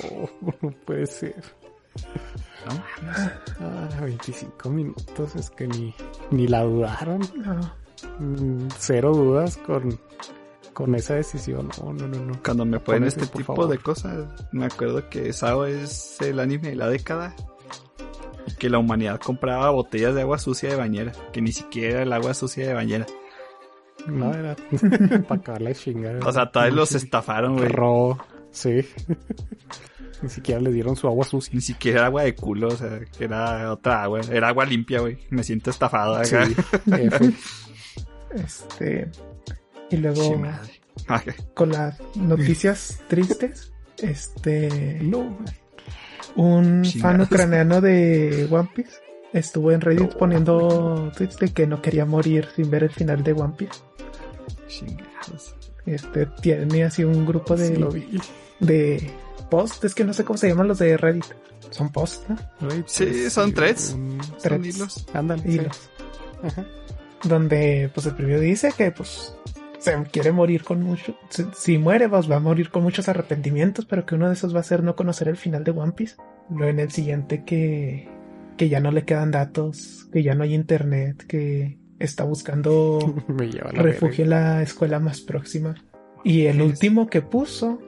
no 0.62 0.72
puede 0.86 1.06
ser. 1.08 1.44
No. 2.66 2.84
Ah, 3.60 3.90
25 4.02 4.70
minutos, 4.70 5.36
es 5.36 5.50
que 5.50 5.68
ni, 5.68 5.94
ni 6.32 6.48
la 6.48 6.64
dudaron. 6.64 7.22
No. 7.36 7.60
Mm, 8.20 8.68
Cero 8.78 9.14
dudas 9.14 9.58
con, 9.58 10.00
con 10.74 10.96
esa 10.96 11.16
decisión. 11.16 11.70
No, 11.82 11.94
no, 11.94 12.08
no, 12.08 12.20
no. 12.20 12.40
Cuando 12.44 12.66
me 12.66 12.80
ponen 12.80 13.06
este 13.06 13.28
tipo 13.28 13.56
favor. 13.56 13.70
de 13.70 13.78
cosas, 13.78 14.28
me 14.52 14.66
acuerdo 14.66 15.10
que 15.10 15.32
Sao 15.34 15.66
es 15.66 16.20
el 16.22 16.40
anime 16.40 16.70
de 16.70 16.76
la 16.76 16.90
década. 16.90 17.36
Y 18.46 18.56
que 18.56 18.70
la 18.70 18.78
humanidad 18.78 19.22
compraba 19.22 19.70
botellas 19.70 20.16
de 20.16 20.22
agua 20.22 20.38
sucia 20.38 20.70
de 20.70 20.76
bañera. 20.76 21.14
Que 21.32 21.42
ni 21.42 21.54
siquiera 21.54 21.94
era 21.94 22.04
el 22.04 22.14
agua 22.14 22.34
sucia 22.34 22.68
de 22.68 22.74
bañera. 22.74 23.06
No 24.06 24.34
era 24.34 24.56
para 25.30 25.40
acabar 25.42 25.62
la 25.62 25.74
chingada. 25.74 26.20
O 26.28 26.32
sea, 26.34 26.52
todavía 26.52 26.76
los 26.76 26.94
estafaron, 26.94 27.56
güey. 27.56 27.70
Robo, 27.70 28.18
sí. 28.52 28.82
Ni 30.24 30.30
siquiera 30.30 30.60
le 30.62 30.72
dieron 30.72 30.96
su 30.96 31.08
agua 31.08 31.26
sucia. 31.26 31.52
Ni 31.54 31.62
siquiera 31.62 32.00
era 32.00 32.08
agua 32.08 32.24
de 32.24 32.34
culo, 32.34 32.70
o 32.70 32.76
sea, 32.78 33.00
que 33.18 33.26
era 33.26 33.72
otra 33.72 34.04
agua. 34.04 34.22
Era 34.32 34.48
agua 34.48 34.66
limpia, 34.66 35.02
güey. 35.02 35.18
Me 35.30 35.44
siento 35.44 35.70
estafado 35.70 36.24
Sí, 36.24 36.36
acá. 36.36 36.50
F. 36.98 37.34
Este. 38.36 39.12
Y 39.92 39.98
luego. 39.98 40.24
Sí, 40.24 40.36
madre. 40.36 41.36
Con 41.54 41.72
las 41.72 42.00
noticias 42.16 43.02
tristes. 43.08 43.72
Este. 43.98 45.00
No, 45.04 45.38
Un 46.36 46.84
fan 47.00 47.22
ucraniano 47.22 47.80
de 47.82 48.48
One 48.50 48.70
Piece 48.76 48.94
estuvo 49.34 49.72
en 49.72 49.82
Reddit 49.82 50.14
poniendo 50.16 51.12
tweets 51.16 51.38
de 51.38 51.52
que 51.54 51.68
no 51.68 51.82
quería 51.82 52.06
morir 52.06 52.48
sin 52.56 52.70
ver 52.72 52.84
el 52.84 52.92
final 52.92 53.24
de 53.24 53.34
One 53.34 53.54
Piece. 53.58 53.80
chingados. 54.68 55.56
Este 55.86 56.26
tiene 56.42 56.86
así 56.86 57.04
un 57.04 57.26
grupo 57.26 57.56
sí 57.58 57.64
de, 57.64 57.78
lo 57.78 57.90
vi. 57.92 58.20
de 58.60 59.12
posts, 59.44 59.84
es 59.86 59.96
que 59.96 60.04
no 60.04 60.14
sé 60.14 60.24
cómo 60.24 60.38
se 60.38 60.48
llaman 60.50 60.68
los 60.68 60.80
de 60.80 60.98
Reddit. 60.98 61.26
Son 61.70 61.92
posts, 61.92 62.26
¿no? 62.30 62.38
Sí, 62.86 63.06
pues, 63.06 63.34
son 63.34 63.54
threads. 63.54 63.94
un- 63.94 64.20
Son 64.38 64.66
hilos. 64.66 65.06
Ándale. 65.14 65.44
sí. 65.44 65.50
Hilos. 65.54 65.90
Ajá. 66.44 66.66
Donde 67.24 67.90
pues 67.94 68.06
el 68.06 68.16
primero 68.16 68.40
dice 68.42 68.74
que 68.78 68.92
pues 68.92 69.34
se 69.80 69.96
quiere 70.12 70.32
morir 70.32 70.64
con 70.64 70.82
mucho. 70.82 71.16
Si, 71.30 71.46
si 71.56 71.78
muere, 71.78 72.10
pues 72.10 72.30
va 72.30 72.36
a 72.38 72.40
morir 72.40 72.70
con 72.70 72.84
muchos 72.84 73.08
arrepentimientos, 73.10 73.86
pero 73.86 74.06
que 74.06 74.16
uno 74.16 74.28
de 74.28 74.34
esos 74.34 74.54
va 74.56 74.60
a 74.60 74.64
ser 74.64 74.84
no 74.84 74.96
conocer 74.96 75.28
el 75.30 75.38
final 75.38 75.64
de 75.64 75.72
One 75.72 75.94
Piece. 75.94 76.16
Luego 76.50 76.70
en 76.70 76.80
el 76.80 76.92
siguiente 76.92 77.44
que, 77.46 78.10
que 78.58 78.68
ya 78.70 78.80
no 78.82 78.92
le 78.92 79.06
quedan 79.06 79.32
datos, 79.32 80.08
que 80.12 80.22
ya 80.24 80.36
no 80.36 80.44
hay 80.44 80.54
internet, 80.54 81.26
que 81.26 81.78
está 82.00 82.24
buscando 82.26 83.00
refugio 83.74 84.26
en 84.26 84.30
la 84.30 84.62
escuela 84.62 85.00
más 85.00 85.22
próxima. 85.22 85.76
Y 86.26 86.46
el 86.46 86.62
último 86.62 87.08
que 87.10 87.22
puso, 87.22 87.80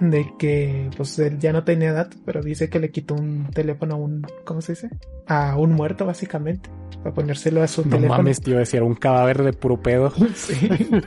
de 0.00 0.26
que 0.38 0.90
pues 0.96 1.18
él 1.18 1.38
ya 1.38 1.52
no 1.52 1.62
tenía 1.64 1.92
datos, 1.92 2.18
pero 2.24 2.42
dice 2.42 2.68
que 2.70 2.80
le 2.80 2.90
quitó 2.90 3.14
un 3.14 3.48
teléfono 3.52 3.94
a 3.94 3.98
un, 3.98 4.26
¿cómo 4.44 4.60
se 4.62 4.72
dice? 4.72 4.90
A 5.26 5.56
un 5.56 5.72
muerto 5.72 6.06
básicamente, 6.06 6.70
para 7.02 7.14
ponérselo 7.14 7.62
a 7.62 7.66
su 7.68 7.82
No 7.84 7.90
teléfono. 7.96 8.16
mames, 8.18 8.40
tío, 8.40 8.58
decía, 8.58 8.82
un 8.82 8.94
cadáver 8.94 9.42
de 9.42 9.52
puro 9.52 9.80
pedo. 9.80 10.12
Sí. 10.34 10.68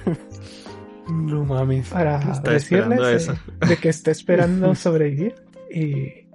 No 1.09 1.43
mames. 1.43 1.89
para 1.89 2.17
Está 2.31 2.55
eso. 2.55 2.77
de, 2.77 3.67
de 3.67 3.77
que 3.77 3.89
está 3.89 4.11
esperando 4.11 4.73
sobrevivir 4.75 5.35
y 5.69 6.27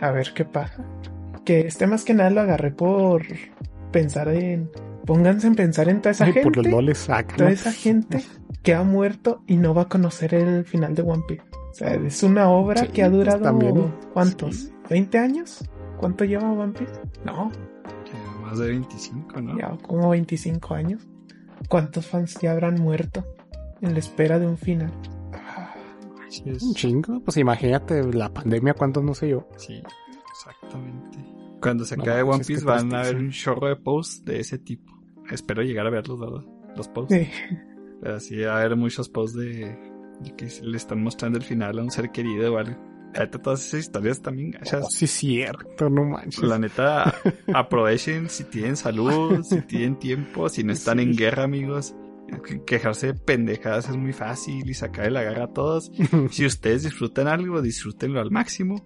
a 0.00 0.12
ver 0.12 0.32
qué 0.32 0.44
pasa. 0.44 0.84
Que 1.44 1.66
este 1.66 1.88
más 1.88 2.04
que 2.04 2.14
nada 2.14 2.30
lo 2.30 2.40
agarré 2.40 2.70
por 2.70 3.22
pensar 3.90 4.28
en... 4.28 4.70
Pónganse 5.04 5.48
en 5.48 5.56
pensar 5.56 5.88
en 5.88 6.00
toda 6.00 6.12
esa 6.12 6.24
Ay, 6.26 6.34
gente. 6.34 6.48
por 6.48 6.56
los 6.58 6.66
loles, 6.68 6.98
saca. 6.98 7.34
Toda 7.36 7.50
esa 7.50 7.72
gente 7.72 8.22
que 8.62 8.74
ha 8.74 8.84
muerto 8.84 9.42
y 9.48 9.56
no 9.56 9.74
va 9.74 9.82
a 9.82 9.88
conocer 9.88 10.34
el 10.34 10.64
final 10.64 10.94
de 10.94 11.02
One 11.02 11.24
Piece. 11.26 11.42
O 11.72 11.74
sea, 11.74 11.94
es 11.94 12.22
una 12.22 12.48
obra 12.50 12.82
Sí, 12.82 12.88
que 12.88 13.02
ha 13.02 13.06
pues, 13.08 13.18
durado... 13.18 13.42
también. 13.42 13.94
¿Cuántos? 14.12 14.54
Sí. 14.56 14.72
¿20 14.90 15.18
años? 15.18 15.64
¿Cuánto 15.98 16.24
lleva 16.24 16.50
One 16.52 16.72
Piece? 16.72 16.92
No, 17.24 17.50
Más 18.42 18.58
de 18.58 18.68
25, 18.68 19.40
¿no? 19.40 19.58
ya 19.58 19.76
como 19.82 20.10
25 20.10 20.74
años. 20.74 21.08
¿Cuántos 21.68 22.06
fans 22.06 22.36
ya 22.42 22.52
habrán 22.52 22.74
muerto 22.80 23.24
en 23.80 23.92
la 23.94 23.98
espera 24.00 24.38
de 24.38 24.46
un 24.46 24.58
final? 24.58 24.92
Ah, 25.32 25.74
es- 26.44 26.62
Un 26.62 26.74
chingo. 26.74 27.20
Pues 27.24 27.36
imagínate 27.38 28.02
la 28.12 28.28
pandemia, 28.32 28.74
cuántos 28.74 29.02
no 29.04 29.14
sé 29.14 29.28
yo. 29.30 29.48
sí, 29.56 29.82
exactamente. 30.30 31.18
Cuando 31.60 31.84
se 31.84 31.96
No 31.96 32.02
acabe 32.02 32.22
One 32.22 32.44
Piece 32.44 32.64
van 32.64 32.92
a 32.94 33.00
haber 33.02 33.16
un 33.16 33.30
chorro 33.30 33.68
de 33.68 33.76
posts 33.76 34.24
de 34.24 34.40
ese 34.40 34.58
tipo. 34.58 34.92
Espero 35.30 35.62
llegar 35.62 35.86
a 35.86 35.90
verlos, 35.90 36.18
¿verdad? 36.18 36.42
Los 36.76 36.88
posts. 36.88 37.14
sí. 37.14 37.28
Pero 38.02 38.18
sí 38.18 38.40
va 38.40 38.54
a 38.54 38.58
haber 38.58 38.76
muchos 38.76 39.08
posts 39.08 39.38
de 39.38 39.78
que 40.30 40.48
le 40.62 40.76
están 40.76 41.02
mostrando 41.02 41.38
el 41.38 41.44
final 41.44 41.78
a 41.78 41.82
un 41.82 41.90
ser 41.90 42.10
querido 42.10 42.54
o 42.54 42.58
algo. 42.58 42.76
Todas 43.42 43.66
esas 43.66 43.80
historias 43.80 44.22
también 44.22 44.54
Oh, 44.54 44.58
gachas. 44.60 44.92
sí, 44.94 45.06
cierto, 45.06 45.90
no 45.90 46.04
manches. 46.04 46.42
La 46.44 46.58
neta, 46.58 47.14
aprovechen 47.54 48.30
si 48.30 48.44
tienen 48.44 48.76
salud, 48.76 49.42
si 49.42 49.60
tienen 49.62 49.98
tiempo, 49.98 50.48
si 50.48 50.64
no 50.64 50.72
están 50.72 50.98
en 51.00 51.14
guerra, 51.14 51.42
amigos. 51.44 51.94
Que- 52.46 52.64
Quejarse 52.64 53.08
de 53.08 53.14
pendejadas 53.14 53.90
es 53.90 53.96
muy 53.96 54.14
fácil 54.14 54.68
y 54.68 54.72
sacarle 54.72 55.10
la 55.10 55.22
garra 55.24 55.44
a 55.44 55.52
todos. 55.52 55.92
Si 56.30 56.46
ustedes 56.46 56.84
disfrutan 56.84 57.28
algo, 57.28 57.60
disfrútenlo 57.60 58.18
al 58.20 58.30
máximo. 58.30 58.76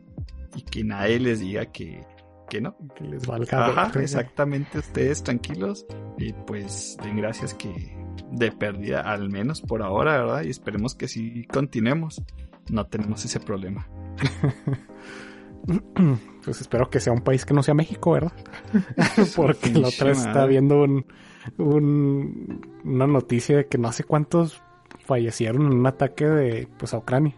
Y 0.57 0.63
que 0.63 0.83
nadie 0.83 1.21
les 1.21 1.39
diga 1.39 1.67
que, 1.67 2.03
que 2.51 2.61
no. 2.61 2.77
que 2.97 3.05
les 3.05 3.27
valga. 3.29 3.67
Ajá, 3.67 3.93
exactamente, 4.01 4.79
ustedes 4.81 5.23
tranquilos. 5.23 5.87
Y 6.19 6.33
pues 6.33 6.97
den 7.05 7.19
gracias 7.19 7.55
que 7.55 7.95
de 8.33 8.53
pérdida, 8.53 9.01
al 9.01 9.29
menos 9.31 9.61
por 9.61 9.83
ahora, 9.83 10.19
¿verdad? 10.19 10.43
Y 10.45 10.51
esperemos 10.51 10.95
que 10.95 11.09
si 11.09 11.45
continuemos, 11.45 12.23
no 12.71 12.87
tenemos 12.87 13.25
ese 13.25 13.41
problema. 13.41 13.87
Pues 16.45 16.61
espero 16.61 16.89
que 16.91 17.01
sea 17.01 17.13
un 17.13 17.23
país 17.23 17.45
que 17.45 17.53
no 17.53 17.61
sea 17.63 17.75
México, 17.75 18.13
¿verdad? 18.13 18.33
Porque 19.37 19.71
la 19.71 19.89
otra 19.89 20.15
madre. 20.15 20.47
viendo 20.49 20.83
un, 20.85 21.05
un- 21.59 22.61
una 22.85 23.07
noticia 23.09 23.57
de 23.57 23.67
que 23.67 23.77
no 23.79 23.91
sé 23.91 24.05
cuántos 24.05 24.63
fallecieron 25.05 25.63
en 25.63 25.73
un 25.79 25.87
ataque 25.87 26.25
de 26.27 26.69
pues 26.79 26.95
a 26.95 26.99
Ucrania. 26.99 27.35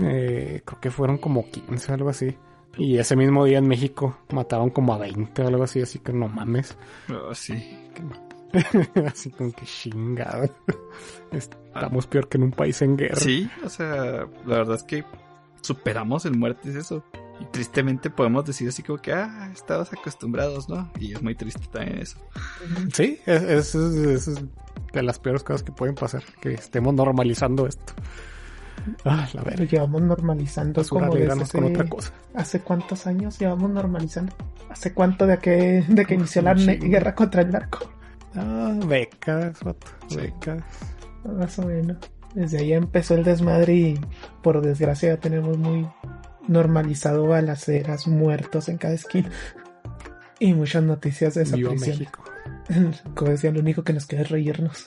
Eh, 0.00 0.62
creo 0.64 0.80
que 0.80 0.90
fueron 0.92 1.18
como 1.18 1.50
15 1.50 1.90
o 1.90 1.94
algo 1.96 2.08
así. 2.10 2.36
Y 2.78 2.98
ese 2.98 3.16
mismo 3.16 3.44
día 3.44 3.58
en 3.58 3.66
México 3.66 4.16
mataron 4.32 4.70
como 4.70 4.94
a 4.94 4.98
20 4.98 5.42
o 5.42 5.48
algo 5.48 5.64
así, 5.64 5.82
así 5.82 5.98
que 5.98 6.12
no 6.12 6.28
mames. 6.28 6.78
Oh, 7.12 7.34
sí. 7.34 7.54
así 9.06 9.30
como 9.30 9.52
que 9.52 9.64
chingada. 9.66 10.48
Estamos 11.32 12.06
peor 12.06 12.28
que 12.28 12.36
en 12.38 12.44
un 12.44 12.50
país 12.52 12.82
en 12.82 12.96
guerra. 12.96 13.16
Sí, 13.16 13.48
o 13.64 13.68
sea, 13.68 14.26
la 14.46 14.56
verdad 14.58 14.76
es 14.76 14.82
que 14.82 15.04
superamos 15.62 16.26
en 16.26 16.38
muertes 16.38 16.74
eso. 16.74 17.04
Y 17.40 17.44
tristemente 17.46 18.10
podemos 18.10 18.44
decir 18.44 18.68
así 18.68 18.82
como 18.82 18.98
que, 19.00 19.12
ah, 19.12 19.50
estamos 19.52 19.92
acostumbrados, 19.92 20.68
¿no? 20.68 20.90
Y 21.00 21.14
es 21.14 21.22
muy 21.22 21.34
triste 21.34 21.66
también 21.72 21.98
eso. 21.98 22.18
Sí, 22.92 23.18
es, 23.26 23.42
es, 23.42 23.74
es- 23.74 24.28
es 24.28 24.40
de 24.92 25.02
las 25.02 25.18
peores 25.18 25.42
cosas 25.42 25.62
que 25.62 25.72
pueden 25.72 25.94
pasar, 25.94 26.22
que 26.40 26.52
estemos 26.54 26.94
normalizando 26.94 27.66
esto. 27.66 27.94
Ah, 29.04 29.28
la 29.32 29.42
Pero 29.42 29.56
verga. 29.58 29.64
llevamos 29.70 30.02
normalizando 30.02 30.80
ahora 30.80 30.88
como 31.08 31.14
desde 31.14 31.28
con 31.28 31.40
hace- 31.42 31.64
otra 31.64 31.88
cosa. 31.88 32.12
¿Hace 32.34 32.60
cuántos 32.60 33.06
años 33.06 33.38
llevamos 33.38 33.70
normalizando? 33.70 34.34
¿Hace 34.68 34.92
cuánto 34.92 35.26
de 35.26 35.38
que, 35.38 35.84
de 35.88 36.04
que 36.04 36.14
inició 36.14 36.42
la 36.42 36.54
guerra 36.54 37.14
contra 37.14 37.42
el 37.42 37.50
narco? 37.50 37.78
Ah, 38.34 38.74
décadas, 38.86 39.62
vato, 39.62 39.86
décadas. 40.10 40.64
Más 41.24 41.58
o 41.58 41.66
menos. 41.66 41.98
Desde 42.34 42.58
ahí 42.58 42.72
empezó 42.72 43.14
el 43.14 43.24
desmadre 43.24 43.74
y 43.74 44.00
por 44.42 44.62
desgracia 44.62 45.10
ya 45.10 45.20
tenemos 45.20 45.58
muy 45.58 45.86
normalizado 46.48 47.26
balaceras, 47.26 48.06
muertos 48.06 48.68
en 48.68 48.78
cada 48.78 48.94
esquina. 48.94 49.30
Y 50.38 50.54
muchas 50.54 50.82
noticias 50.82 51.34
de 51.34 51.44
Viva 51.44 51.72
desaparición. 51.72 51.98
México. 51.98 52.24
Como 53.14 53.30
decía, 53.30 53.50
lo 53.52 53.60
único 53.60 53.84
que 53.84 53.92
nos 53.92 54.06
queda 54.06 54.22
es 54.22 54.30
reírnos. 54.30 54.84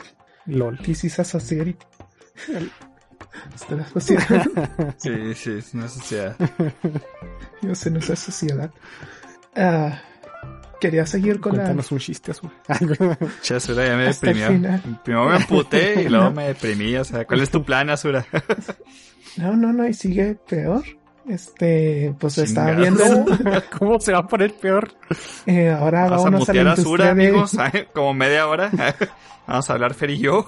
LOL. 0.48 0.78
This 0.80 1.06
is 1.06 1.20
a 1.20 1.24
society. 1.24 1.78
Esta 3.54 3.74
es 3.74 3.80
la 3.80 3.88
sociedad. 3.88 4.46
Sí, 4.98 5.34
sí, 5.36 5.52
es 5.52 5.74
una 5.74 5.88
sociedad. 5.88 6.36
Yo 7.62 7.76
sé, 7.76 7.92
no 7.92 8.00
es 8.00 8.06
sociedad. 8.06 8.72
Ah, 9.56 10.02
quería 10.80 11.06
seguir 11.06 11.40
con 11.40 11.54
la... 11.54 11.60
Cuéntanos 11.64 11.92
un 11.92 12.00
chiste 12.00 12.32
azul. 12.32 12.50
Che, 13.42 13.56
Asura, 13.56 13.86
ya 13.88 13.96
me 13.98 14.08
Hasta 14.08 14.28
el 14.32 14.38
deprimió. 14.38 14.48
final. 14.60 15.02
Primero 15.04 15.30
me 15.30 15.36
emputé 15.38 16.02
y 16.04 16.10
luego 16.10 16.26
No. 16.26 16.32
me 16.32 16.48
deprimí. 16.48 16.96
O 16.98 17.04
sea, 17.04 17.26
¿cuál 17.26 17.42
es 17.42 17.50
tu 17.50 17.64
plan, 17.64 17.90
Asura? 17.90 18.26
No, 19.38 19.54
no, 19.56 19.74
no, 19.74 19.86
y 19.86 19.94
sigue 19.94 20.36
peor. 20.48 20.82
Este, 21.28 22.16
pues 22.20 22.38
estaba 22.38 22.72
viendo. 22.72 23.04
¿Cómo 23.78 24.00
se 24.00 24.14
va 24.14 24.20
a 24.20 24.28
poner 24.28 24.54
peor? 24.54 24.94
eh, 25.46 25.70
ahora 25.72 26.04
Vamos 26.04 26.22
a 26.22 26.24
vámonos 26.26 26.50
a, 26.50 26.52
mutear 26.54 26.66
la 26.66 26.72
a 26.72 26.74
Asura, 26.76 27.12
industria 27.12 27.14
de. 27.16 27.28
amigos. 27.30 27.58
¿eh? 27.74 27.88
Como 27.94 28.14
media 28.14 28.48
hora. 28.48 28.72
Vamos 29.46 29.70
a 29.70 29.74
hablar 29.74 29.94
Fer 29.94 30.12
y 30.12 30.20
yo. 30.20 30.48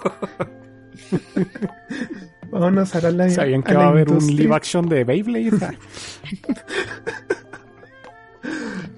Vámonos 2.49 2.95
ahora 2.95 3.09
a 3.09 3.11
la. 3.11 3.29
¿Sabían 3.29 3.61
que 3.61 3.71
a 3.73 3.75
va 3.75 3.81
a 3.81 3.85
la 3.85 3.89
haber 3.91 4.09
un 4.09 4.25
live 4.25 4.55
action 4.55 4.87
de 4.87 5.03
Beyblade? 5.03 5.77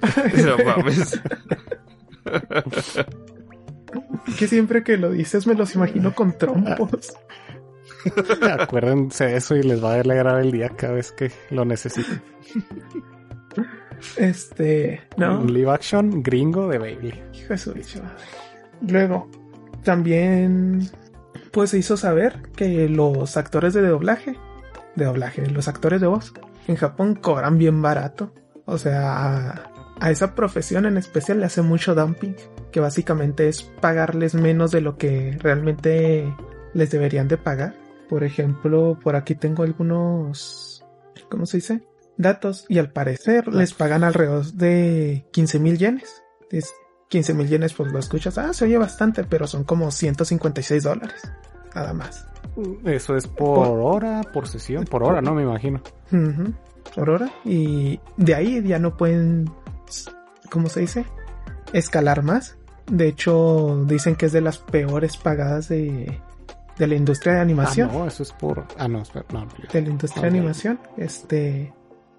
Ah, 0.01 0.23
No 0.45 0.57
mames. 0.65 1.19
Que 4.37 4.47
siempre 4.47 4.83
que 4.83 4.97
lo 4.97 5.11
dices 5.11 5.47
me 5.47 5.55
los 5.55 5.75
imagino 5.75 6.13
con 6.13 6.37
trompos. 6.37 7.13
Acuérdense 8.59 9.25
de 9.25 9.37
eso 9.37 9.55
y 9.55 9.63
les 9.63 9.83
va 9.83 9.93
a 9.95 9.99
alegrar 9.99 10.39
el 10.41 10.51
día 10.51 10.69
cada 10.69 10.93
vez 10.93 11.11
que 11.11 11.31
lo 11.49 11.65
necesiten. 11.65 12.21
Este, 14.15 15.01
no. 15.17 15.41
Un 15.41 15.53
live 15.53 15.71
action 15.71 16.23
gringo 16.23 16.69
de 16.69 16.77
Beyblade. 16.77 17.23
Hijo 17.33 17.49
de 17.49 17.57
su 17.57 17.73
bicho 17.73 18.01
madre. 18.01 18.23
Luego, 18.87 19.29
también, 19.83 20.89
pues 21.51 21.71
se 21.71 21.79
hizo 21.79 21.97
saber 21.97 22.41
que 22.55 22.87
los 22.87 23.35
actores 23.35 23.73
de 23.73 23.81
doblaje, 23.81 24.37
de 24.95 25.05
doblaje, 25.05 25.45
los 25.47 25.67
actores 25.67 25.99
de 25.99 26.07
voz, 26.07 26.33
en 26.67 26.75
Japón 26.75 27.15
cobran 27.15 27.57
bien 27.57 27.81
barato. 27.81 28.33
O 28.69 28.77
sea, 28.77 29.13
a, 29.13 29.71
a 29.99 30.11
esa 30.11 30.35
profesión 30.35 30.85
en 30.85 30.97
especial 30.97 31.39
le 31.39 31.45
hace 31.45 31.61
mucho 31.61 31.95
dumping, 31.95 32.35
que 32.71 32.79
básicamente 32.79 33.47
es 33.47 33.63
pagarles 33.63 34.33
menos 34.33 34.71
de 34.71 34.81
lo 34.81 34.97
que 34.97 35.37
realmente 35.39 36.33
les 36.73 36.91
deberían 36.91 37.27
de 37.27 37.37
pagar. 37.37 37.75
Por 38.07 38.23
ejemplo, 38.23 38.97
por 39.01 39.15
aquí 39.15 39.35
tengo 39.35 39.63
algunos, 39.63 40.83
¿cómo 41.29 41.45
se 41.45 41.57
dice? 41.57 41.83
Datos 42.17 42.65
y 42.67 42.79
al 42.79 42.91
parecer 42.91 43.47
les 43.47 43.73
pagan 43.73 44.03
alrededor 44.03 44.45
de 44.45 45.25
15 45.31 45.59
mil 45.59 45.77
yenes. 45.77 46.23
Es 46.49 46.73
15 47.09 47.33
mil 47.33 47.47
yenes, 47.47 47.73
pues 47.73 47.91
lo 47.91 47.99
escuchas, 47.99 48.37
ah, 48.37 48.53
se 48.53 48.65
oye 48.65 48.77
bastante, 48.77 49.23
pero 49.23 49.47
son 49.47 49.63
como 49.63 49.91
156 49.91 50.83
dólares. 50.83 51.21
Nada 51.75 51.93
más. 51.93 52.25
Eso 52.85 53.15
es 53.15 53.27
por, 53.27 53.67
hora, 53.67 54.21
por 54.33 54.47
sesión, 54.47 54.85
por 54.85 55.03
hora, 55.03 55.21
¿no? 55.21 55.35
Me 55.35 55.43
imagino. 55.43 55.81
Hora. 56.97 57.31
Y 57.45 57.99
de 58.17 58.35
ahí 58.35 58.61
ya 58.63 58.79
no 58.79 58.97
pueden, 58.97 59.49
¿cómo 60.49 60.69
se 60.69 60.81
dice? 60.81 61.05
Escalar 61.73 62.23
más. 62.23 62.57
De 62.91 63.07
hecho, 63.07 63.83
dicen 63.85 64.15
que 64.15 64.25
es 64.27 64.31
de 64.31 64.41
las 64.41 64.57
peores 64.57 65.17
pagadas 65.17 65.69
de, 65.69 66.19
de 66.77 66.87
la 66.87 66.95
industria 66.95 67.33
de 67.33 67.39
Ah, 67.39 67.43
animación. 67.43 67.91
no, 67.91 68.07
eso 68.07 68.23
es 68.23 68.31
por... 68.31 68.65
Ah, 68.77 68.87
no, 68.87 69.01
espera, 69.01 69.25
no. 69.31 69.45
no. 69.45 69.51
De 69.71 69.81
la 69.81 69.89
industria 69.89 70.23
de 70.23 70.27
animación. 70.29 70.79
Este 70.97 71.73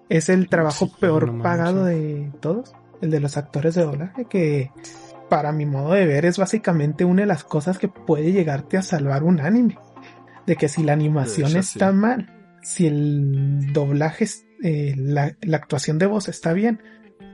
es 0.09 0.29
el 0.29 0.47
trabajo 0.49 0.85
Sí, 0.87 0.93
peor 0.99 1.33
no 1.33 1.43
pagado 1.43 1.85
de 1.85 2.31
todos. 2.39 2.73
El 3.01 3.11
de 3.11 3.19
los 3.19 3.35
actores 3.35 3.75
de 3.75 3.83
doblaje. 3.83 4.25
Que 4.25 4.71
para 5.29 5.51
mi 5.51 5.65
modo 5.65 5.93
de 5.93 6.05
ver 6.05 6.25
es 6.25 6.37
básicamente 6.37 7.03
una 7.03 7.21
de 7.23 7.27
las 7.27 7.43
cosas 7.43 7.77
que 7.77 7.87
puede 7.89 8.31
llegarte 8.31 8.77
a 8.77 8.81
salvar 8.81 9.23
un 9.23 9.41
anime. 9.41 9.77
De 10.45 10.55
que 10.55 10.69
si 10.69 10.83
la 10.83 10.93
animación 10.93 11.49
hecho, 11.49 11.59
está 11.59 11.91
sí. 11.91 11.97
mal, 11.97 12.40
si 12.63 12.87
el 12.87 13.71
doblaje, 13.73 14.23
es- 14.25 14.45
eh, 14.63 14.93
la, 14.97 15.35
la 15.41 15.57
actuación 15.57 15.97
de 15.97 16.05
voz 16.05 16.27
está 16.29 16.53
bien, 16.53 16.79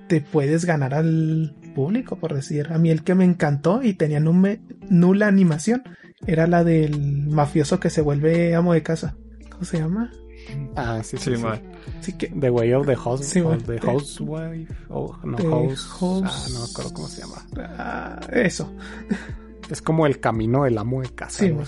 te 0.08 0.22
puedes 0.22 0.64
ganar 0.66 0.94
al 0.94 1.56
público, 1.76 2.16
por 2.18 2.34
decir. 2.34 2.68
A 2.72 2.78
mí 2.78 2.90
el 2.90 3.04
que 3.04 3.14
me 3.16 3.26
encantó 3.26 3.84
y 3.84 3.94
tenía 3.94 4.20
nume- 4.22 4.62
nula 4.90 5.28
animación 5.28 5.84
era 6.26 6.48
la 6.48 6.64
del 6.64 7.28
mafioso 7.28 7.80
que 7.80 7.90
se 7.90 8.02
vuelve 8.02 8.56
amo 8.56 8.74
de 8.74 8.84
casa. 8.84 9.16
¿Cómo 9.52 9.66
se 9.66 9.80
llama? 9.80 10.12
Ah, 10.78 11.02
sí, 11.04 11.18
sí, 11.18 11.36
Sí, 11.36 11.42
sí. 11.42 11.44
Así 12.00 12.14
que 12.14 12.28
The 12.28 12.50
Way 12.50 12.74
of 12.74 12.86
the 12.88 12.96
House, 12.96 13.26
Sí, 13.26 13.42
of 13.42 13.64
the 13.66 13.76
The- 13.80 13.86
Housewife, 13.88 14.74
no, 14.90 15.36
The 15.36 15.44
House, 15.50 15.86
House- 16.00 16.24
ah, 16.26 16.46
no 16.54 16.60
me 16.60 16.66
acuerdo 16.72 16.94
cómo 16.94 17.08
se 17.10 17.22
llama. 17.22 17.46
ah, 17.78 18.20
eso. 18.32 18.74
Es 19.70 19.82
como 19.82 20.06
el 20.08 20.20
camino 20.20 20.64
de 21.02 21.10
casa. 21.10 21.44
Sí, 21.44 21.50
¿no? 21.50 21.58
man. 21.58 21.66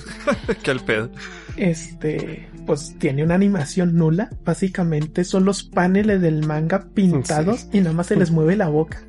Qué 0.64 0.72
al 0.72 0.80
pedo. 0.80 1.10
Este, 1.58 2.47
pues 2.66 2.95
tiene 2.97 3.24
una 3.24 3.36
animación 3.36 3.95
nula. 3.95 4.30
Básicamente 4.45 5.24
son 5.26 5.43
los 5.45 5.64
paneles 5.64 6.22
del 6.22 6.45
manga 6.47 6.88
pintados 6.93 7.68
y 7.74 7.80
nada 7.82 7.93
más 7.93 8.08
se 8.08 8.16
les 8.16 8.32
mueve 8.32 8.56
la 8.56 8.70
boca. 8.70 9.02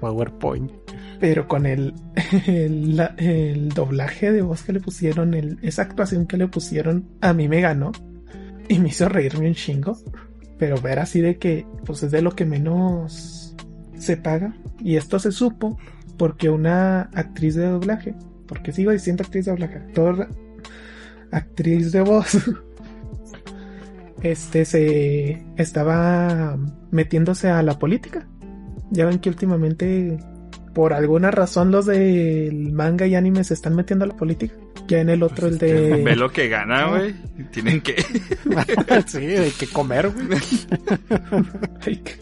PowerPoint. 0.00 0.70
Pero 1.20 1.46
con 1.46 1.66
el, 1.66 1.92
el, 2.46 2.96
la- 2.96 3.14
el 3.18 3.68
doblaje 3.70 4.32
de 4.32 4.42
voz 4.42 4.62
que 4.62 4.72
le 4.72 4.80
pusieron, 4.80 5.34
el, 5.34 5.58
esa 5.62 5.82
actuación 5.82 6.26
que 6.26 6.38
le 6.38 6.48
pusieron, 6.48 7.06
a 7.20 7.32
mí 7.34 7.48
me 7.48 7.60
ganó. 7.60 7.92
Y 8.68 8.78
me 8.78 8.88
hizo 8.88 9.08
reírme 9.08 9.48
un 9.48 9.54
chingo. 9.54 9.98
Pero 10.58 10.80
ver 10.80 10.98
así 10.98 11.20
de 11.20 11.38
que, 11.38 11.66
pues 11.84 12.02
es 12.02 12.10
de 12.10 12.22
lo 12.22 12.30
que 12.34 12.44
menos 12.46 13.54
se 13.98 14.16
paga. 14.16 14.54
Y 14.78 14.96
esto 14.96 15.18
se 15.18 15.32
supo 15.32 15.78
porque 16.20 16.50
una 16.50 17.08
actriz 17.14 17.54
de 17.54 17.66
doblaje, 17.66 18.14
porque 18.46 18.72
sigo 18.72 18.90
diciendo 18.90 19.22
actriz 19.22 19.46
de 19.46 19.52
doblaje, 19.52 19.76
actor, 19.76 20.28
actriz 21.32 21.92
de 21.92 22.02
voz, 22.02 22.36
este 24.22 24.66
se 24.66 25.42
estaba 25.56 26.58
metiéndose 26.90 27.48
a 27.48 27.62
la 27.62 27.78
política. 27.78 28.28
Ya 28.90 29.06
ven 29.06 29.18
que 29.18 29.30
últimamente 29.30 30.18
por 30.74 30.92
alguna 30.92 31.30
razón 31.30 31.70
los 31.70 31.86
del 31.86 32.70
manga 32.70 33.06
y 33.06 33.14
anime 33.14 33.42
se 33.42 33.54
están 33.54 33.74
metiendo 33.74 34.04
a 34.04 34.08
la 34.08 34.16
política. 34.18 34.54
Ya 34.88 35.00
en 35.00 35.08
el 35.08 35.22
otro, 35.22 35.46
el 35.48 35.56
Ve 35.56 36.02
de... 36.04 36.16
lo 36.16 36.30
que 36.30 36.48
gana, 36.48 36.88
güey. 36.88 37.14
Tienen 37.50 37.80
que. 37.80 37.96
sí, 39.06 39.16
hay 39.18 39.52
que 39.52 39.68
comer, 39.68 40.10
güey. 40.10 40.26
Ay, 41.86 41.96
qué- 41.96 42.18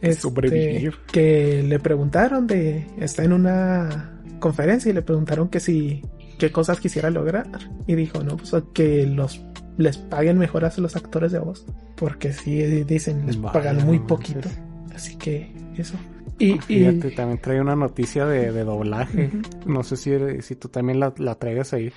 que 0.00 0.12
sobrevivir. 0.14 0.94
que 1.12 1.62
le 1.66 1.78
preguntaron 1.80 2.46
de... 2.46 2.86
Está 2.98 3.24
en 3.24 3.32
una 3.32 4.20
conferencia 4.40 4.90
y 4.90 4.92
le 4.94 5.02
preguntaron 5.02 5.48
que 5.48 5.60
si... 5.60 6.02
qué 6.38 6.50
cosas 6.52 6.80
quisiera 6.80 7.10
lograr. 7.10 7.46
Y 7.86 7.94
dijo, 7.94 8.22
no, 8.22 8.36
pues 8.36 8.52
que 8.72 9.06
los 9.06 9.44
les 9.76 9.98
paguen 9.98 10.38
mejor 10.38 10.64
a 10.64 10.72
los 10.76 10.94
actores 10.96 11.32
de 11.32 11.38
voz. 11.40 11.66
Porque 11.96 12.32
sí, 12.32 12.56
dicen, 12.84 13.26
les 13.26 13.40
Vaya, 13.40 13.52
pagan 13.52 13.84
muy 13.86 13.98
poquito. 14.00 14.48
Así 14.94 15.16
que 15.16 15.52
eso. 15.76 15.94
Y, 16.38 16.52
y- 16.54 16.58
Fíjate, 16.58 17.10
también 17.12 17.40
trae 17.40 17.60
una 17.60 17.74
noticia 17.76 18.26
de, 18.26 18.52
de 18.52 18.64
doblaje. 18.64 19.30
No 19.66 19.82
sé 19.82 19.96
si, 19.96 20.12
si 20.42 20.56
tú 20.56 20.68
también 20.68 21.00
la, 21.00 21.12
la 21.18 21.34
traigas 21.36 21.72
ahí. 21.72 21.92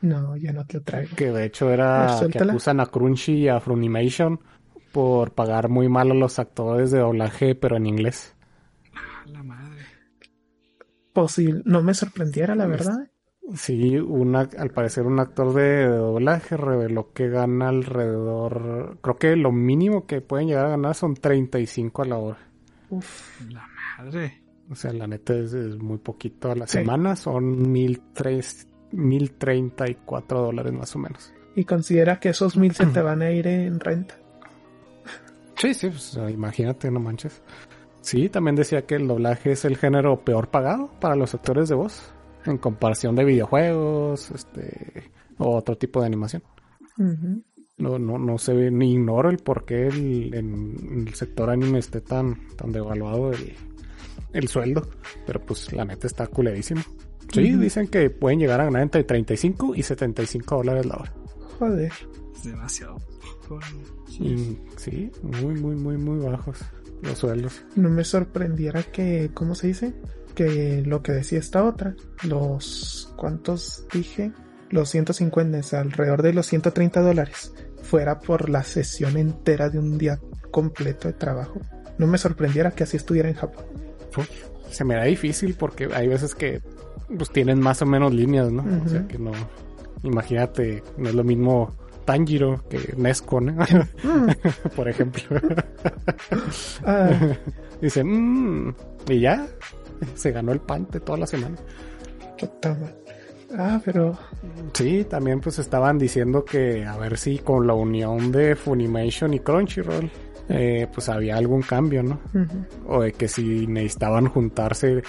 no, 0.00 0.36
ya 0.36 0.52
no 0.52 0.64
te 0.66 0.78
lo 0.78 0.82
traigo. 0.82 1.14
Que 1.16 1.30
de 1.30 1.44
hecho 1.44 1.70
era 1.70 2.18
que 2.30 2.38
acusan 2.38 2.80
a 2.80 2.86
Crunchy 2.86 3.32
y 3.34 3.48
a 3.48 3.60
Funimation 3.60 4.40
por 4.92 5.32
pagar 5.32 5.68
muy 5.68 5.88
mal 5.88 6.10
a 6.10 6.14
los 6.14 6.38
actores 6.38 6.90
de 6.90 6.98
doblaje, 7.00 7.54
pero 7.54 7.76
en 7.76 7.86
inglés. 7.86 8.34
La 9.26 9.42
madre. 9.42 9.82
Posible, 11.12 11.62
no 11.64 11.82
me 11.82 11.94
sorprendiera, 11.94 12.54
la 12.54 12.66
verdad. 12.66 13.08
Sí, 13.54 13.98
una, 13.98 14.48
al 14.56 14.70
parecer 14.70 15.04
un 15.04 15.18
actor 15.20 15.52
de, 15.52 15.62
de 15.62 15.86
doblaje 15.88 16.56
reveló 16.56 17.12
que 17.12 17.28
gana 17.28 17.68
alrededor, 17.68 18.98
creo 19.02 19.16
que 19.16 19.36
lo 19.36 19.52
mínimo 19.52 20.06
que 20.06 20.20
pueden 20.20 20.46
llegar 20.48 20.66
a 20.66 20.70
ganar 20.70 20.94
son 20.94 21.14
35 21.14 22.02
a 22.02 22.06
la 22.06 22.16
hora. 22.18 22.38
Uf. 22.88 23.40
La 23.50 23.66
madre. 23.98 24.42
O 24.70 24.74
sea, 24.74 24.92
la 24.92 25.06
neta 25.06 25.34
es, 25.34 25.52
es 25.52 25.76
muy 25.76 25.98
poquito 25.98 26.50
a 26.50 26.54
la 26.54 26.66
Sí. 26.66 26.78
semana, 26.78 27.16
son 27.16 27.70
mil 27.70 28.00
tres, 28.14 28.68
mil 28.92 29.32
treinta 29.32 29.90
y 29.90 29.96
cuatro 29.96 30.40
dólares 30.40 30.72
más 30.72 30.94
o 30.96 30.98
menos. 31.00 31.34
Y 31.54 31.64
considera 31.64 32.20
que 32.20 32.30
esos 32.30 32.56
mil 32.56 32.72
se 32.74 32.86
te 32.86 33.02
van 33.02 33.20
a 33.20 33.30
ir 33.32 33.46
en 33.48 33.80
renta. 33.80 34.14
Sí, 35.56 35.74
sí, 35.74 35.88
pues, 35.88 36.18
imagínate, 36.30 36.90
no 36.90 37.00
manches. 37.00 37.42
Sí, 38.00 38.28
también 38.28 38.56
decía 38.56 38.84
que 38.84 38.96
el 38.96 39.06
doblaje 39.06 39.52
es 39.52 39.64
el 39.64 39.76
género 39.76 40.24
peor 40.24 40.48
pagado 40.48 40.90
para 41.00 41.14
los 41.14 41.34
actores 41.34 41.68
de 41.68 41.76
voz 41.76 42.12
en 42.46 42.58
comparación 42.58 43.14
de 43.14 43.24
videojuegos, 43.24 44.30
este, 44.32 45.12
o 45.38 45.56
otro 45.56 45.76
tipo 45.76 46.00
de 46.00 46.06
animación. 46.06 46.42
No, 47.78 47.98
no, 47.98 48.18
no 48.18 48.38
sé, 48.38 48.70
ni 48.70 48.92
ignoro 48.92 49.30
el 49.30 49.38
por 49.38 49.64
qué 49.64 49.86
el, 49.86 50.34
en 50.34 51.04
el 51.06 51.14
sector 51.14 51.50
anime 51.50 51.78
esté 51.78 52.00
tan, 52.00 52.48
tan 52.56 52.70
devaluado 52.70 53.32
el, 53.32 53.54
el 54.32 54.48
sueldo, 54.48 54.88
pero 55.26 55.40
pues 55.40 55.72
la 55.72 55.84
neta 55.84 56.06
está 56.06 56.26
culerísimo. 56.26 56.82
Sí, 57.32 57.56
dicen 57.56 57.88
que 57.88 58.10
pueden 58.10 58.40
llegar 58.40 58.60
a 58.60 58.64
ganar 58.64 58.82
entre 58.82 59.04
35 59.04 59.74
y 59.74 59.82
75 59.82 60.56
dólares 60.56 60.86
la 60.86 60.96
hora. 60.96 61.14
Joder. 61.58 61.92
Es 62.34 62.44
demasiado. 62.44 62.98
Y, 64.20 64.58
sí, 64.76 65.10
muy, 65.22 65.54
muy, 65.54 65.76
muy, 65.76 65.96
muy 65.96 66.18
bajos 66.24 66.58
los 67.02 67.18
sueldos. 67.18 67.64
No 67.76 67.90
me 67.90 68.04
sorprendiera 68.04 68.82
que, 68.82 69.30
¿cómo 69.34 69.54
se 69.54 69.68
dice? 69.68 69.94
Que 70.34 70.82
lo 70.86 71.02
que 71.02 71.12
decía 71.12 71.38
esta 71.38 71.64
otra, 71.64 71.94
los, 72.22 73.12
¿cuántos 73.16 73.86
dije? 73.92 74.32
Los 74.70 74.90
150, 74.90 75.58
es 75.58 75.74
alrededor 75.74 76.22
de 76.22 76.32
los 76.32 76.46
130 76.46 77.00
dólares, 77.00 77.52
fuera 77.82 78.20
por 78.20 78.48
la 78.48 78.62
sesión 78.62 79.16
entera 79.16 79.68
de 79.68 79.78
un 79.78 79.98
día 79.98 80.20
completo 80.50 81.08
de 81.08 81.14
trabajo. 81.14 81.60
No 81.98 82.06
me 82.06 82.18
sorprendiera 82.18 82.70
que 82.70 82.84
así 82.84 82.96
estuviera 82.96 83.28
en 83.28 83.34
Japón. 83.34 83.64
Uf, 84.16 84.28
se 84.70 84.84
me 84.84 84.94
da 84.94 85.04
difícil 85.04 85.54
porque 85.54 85.88
hay 85.92 86.08
veces 86.08 86.34
que 86.34 86.62
pues 87.16 87.30
tienen 87.30 87.60
más 87.60 87.82
o 87.82 87.86
menos 87.86 88.14
líneas, 88.14 88.50
¿no? 88.50 88.64
O 88.84 88.88
sea 88.88 89.06
que 89.06 89.18
no. 89.18 89.32
Imagínate, 90.02 90.82
no 90.96 91.10
es 91.10 91.14
lo 91.14 91.24
mismo 91.24 91.76
Tanjiro 92.04 92.64
que 92.68 92.94
Nesco, 92.96 93.40
¿no? 93.40 93.64
Por 94.76 94.88
ejemplo. 94.88 95.22
Ah, 96.84 97.10
Dice, 97.80 98.02
"Mm", 98.04 98.74
y 99.08 99.20
ya 99.20 99.46
se 100.14 100.30
ganó 100.32 100.52
el 100.52 100.60
pan 100.60 100.86
de 100.90 101.00
toda 101.00 101.18
la 101.18 101.26
semana. 101.26 101.56
Ah, 103.56 103.80
pero 103.84 104.16
Sí, 104.72 105.04
también 105.08 105.40
pues 105.40 105.58
estaban 105.58 105.98
diciendo 105.98 106.44
que 106.44 106.84
a 106.86 106.96
ver 106.96 107.18
si 107.18 107.38
con 107.38 107.66
la 107.66 107.74
unión 107.74 108.32
de 108.32 108.56
Funimation 108.56 109.34
y 109.34 109.40
Crunchyroll 109.40 110.10
eh, 110.48 110.86
pues 110.92 111.08
había 111.08 111.36
algún 111.36 111.62
cambio, 111.62 112.02
¿no? 112.02 112.18
O 112.88 113.02
de 113.02 113.12
que 113.12 113.28
si 113.28 113.66
necesitaban 113.66 114.26
juntarse 114.28 115.02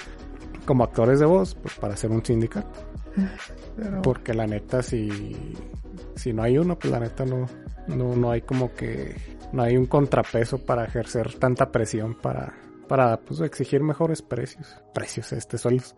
como 0.66 0.84
actores 0.84 1.20
de 1.20 1.26
voz 1.26 1.56
pues 1.56 1.74
para 1.76 1.94
hacer 1.94 2.12
un 2.12 2.24
sindicato. 2.26 2.70
Pero 3.76 4.02
Porque 4.02 4.34
la 4.34 4.48
neta 4.48 4.82
si, 4.84 5.56
si 6.16 6.34
no 6.34 6.44
hay 6.44 6.58
uno 6.58 6.78
pues 6.78 6.92
la 6.92 7.00
neta 7.00 7.26
no, 7.26 7.48
no, 7.88 8.16
no 8.16 8.32
hay 8.32 8.42
como 8.42 8.74
que 8.74 9.16
no 9.52 9.64
hay 9.64 9.78
un 9.78 9.86
contrapeso 9.86 10.66
para 10.66 10.86
ejercer 10.86 11.34
tanta 11.36 11.72
presión 11.72 12.16
para, 12.16 12.54
para 12.88 13.18
pues 13.18 13.40
exigir 13.42 13.82
mejores 13.84 14.22
precios. 14.22 14.82
Precios, 14.94 15.32
este, 15.34 15.58
sueldos. 15.58 15.96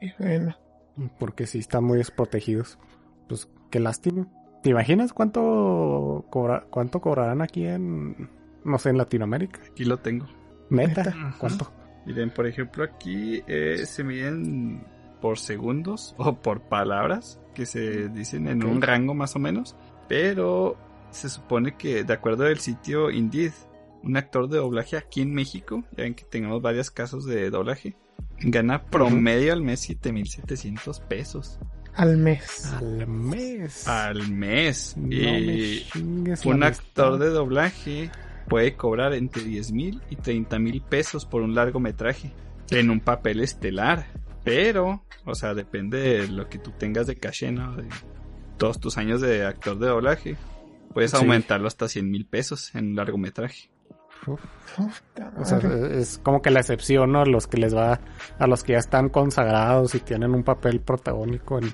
sí, 0.00 0.12
bueno. 0.18 0.56
Porque 1.18 1.46
sí 1.46 1.58
están 1.58 1.84
muy 1.84 1.98
desprotegidos. 1.98 2.78
Pues 3.28 3.48
qué 3.70 3.80
lástima. 3.80 4.26
¿Te 4.62 4.70
imaginas 4.70 5.12
cuánto 5.12 6.24
cobra- 6.30 6.66
cuánto 6.70 7.00
cobrarán 7.00 7.42
aquí 7.42 7.66
en 7.66 8.30
no 8.64 8.78
sé 8.78 8.90
en 8.90 8.98
Latinoamérica? 8.98 9.60
Aquí 9.70 9.84
lo 9.84 9.98
tengo. 9.98 10.26
Neta, 10.70 11.02
Neta. 11.04 11.34
¿cuánto? 11.38 11.72
Miren, 12.06 12.30
por 12.30 12.46
ejemplo, 12.46 12.84
aquí 12.84 13.42
eh, 13.46 13.84
se 13.86 14.04
miden 14.04 14.84
por 15.24 15.38
segundos 15.38 16.14
o 16.18 16.34
por 16.34 16.60
palabras 16.60 17.40
que 17.54 17.64
se 17.64 18.10
dicen 18.10 18.46
en 18.46 18.62
un 18.62 18.82
rango 18.82 19.14
más 19.14 19.34
o 19.36 19.38
menos. 19.38 19.74
Pero 20.06 20.76
se 21.12 21.30
supone 21.30 21.78
que, 21.78 22.04
de 22.04 22.12
acuerdo 22.12 22.44
al 22.44 22.58
sitio 22.58 23.10
Indeed, 23.10 23.52
un 24.02 24.18
actor 24.18 24.50
de 24.50 24.58
doblaje 24.58 24.98
aquí 24.98 25.22
en 25.22 25.32
México, 25.32 25.82
ya 25.96 26.02
ven 26.02 26.14
que 26.14 26.24
tenemos 26.24 26.60
varios 26.60 26.90
casos 26.90 27.24
de 27.24 27.48
doblaje, 27.48 27.96
gana 28.38 28.84
promedio 28.84 29.54
al 29.54 29.62
mes 29.62 29.80
7700 29.80 31.00
pesos 31.00 31.58
Al 31.94 32.18
mes. 32.18 32.66
Al 32.74 33.06
mes. 33.06 33.88
al 33.88 34.28
mes. 34.28 34.94
No 34.98 35.08
y 35.08 35.86
un 36.44 36.64
actor 36.64 37.18
de 37.18 37.30
doblaje 37.30 38.10
puede 38.46 38.76
cobrar 38.76 39.14
entre 39.14 39.42
10 39.42 39.72
mil 39.72 40.02
y 40.10 40.16
30 40.16 40.58
mil 40.58 40.82
pesos 40.82 41.24
por 41.24 41.40
un 41.40 41.54
largometraje 41.54 42.30
en 42.70 42.90
un 42.90 43.00
papel 43.00 43.40
estelar. 43.40 44.23
Pero, 44.44 45.04
o 45.24 45.34
sea, 45.34 45.54
depende 45.54 45.98
de 45.98 46.28
lo 46.28 46.48
que 46.48 46.58
tú 46.58 46.70
tengas 46.72 47.06
de 47.06 47.16
caché, 47.16 47.50
¿no? 47.50 47.74
De 47.76 47.84
todos 48.58 48.78
tus 48.78 48.98
años 48.98 49.20
de 49.20 49.44
actor 49.46 49.78
de 49.78 49.86
doblaje. 49.88 50.36
Puedes 50.92 51.10
Sí. 51.12 51.16
aumentarlo 51.16 51.66
hasta 51.66 51.88
100 51.88 52.10
mil 52.10 52.26
pesos 52.26 52.74
en 52.74 52.88
un 52.90 52.96
largometraje. 52.96 53.70
Uf. 54.26 54.40
Puta 54.76 55.32
O 55.38 55.44
sea, 55.44 55.58
es 55.92 56.18
como 56.22 56.40
que 56.40 56.50
la 56.50 56.60
excepción, 56.60 57.12
¿no? 57.12 57.22
A 57.22 57.26
los 57.26 57.46
que 57.46 57.58
les 57.58 57.74
va, 57.74 58.00
a 58.38 58.46
los 58.46 58.62
que 58.62 58.72
ya 58.72 58.78
están 58.78 59.08
consagrados 59.08 59.94
y 59.94 60.00
tienen 60.00 60.34
un 60.34 60.44
papel 60.44 60.80
protagónico 60.80 61.58
en, 61.58 61.72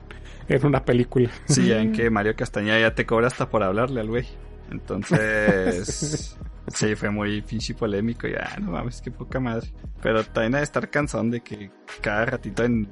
en 0.49 0.67
una 0.67 0.85
película. 0.85 1.31
Sí, 1.47 1.67
ya 1.67 1.81
en 1.81 1.93
que 1.93 2.09
Mario 2.11 2.35
Castañeda 2.35 2.81
ya 2.81 2.95
te 2.95 3.05
cobra 3.07 3.27
hasta 3.29 3.49
por 3.51 3.63
hablarle 3.63 4.01
al 4.01 4.09
güey. 4.09 4.27
Entonces, 4.71 6.37
sí, 6.69 6.95
fue 6.95 7.11
muy 7.11 7.43
pinche 7.43 7.75
polémico. 7.75 8.27
Ya, 8.29 8.57
no 8.61 8.73
mames, 8.73 9.01
qué 9.01 9.11
poca 9.11 9.41
madre. 9.41 9.73
Pero 10.03 10.25
también 10.25 10.55
ha 10.55 10.59
de 10.59 10.65
estar 10.65 10.89
cansón 10.91 11.31
de 11.31 11.41
que 11.41 11.71
cada 12.01 12.25
ratito 12.27 12.65
en- 12.65 12.89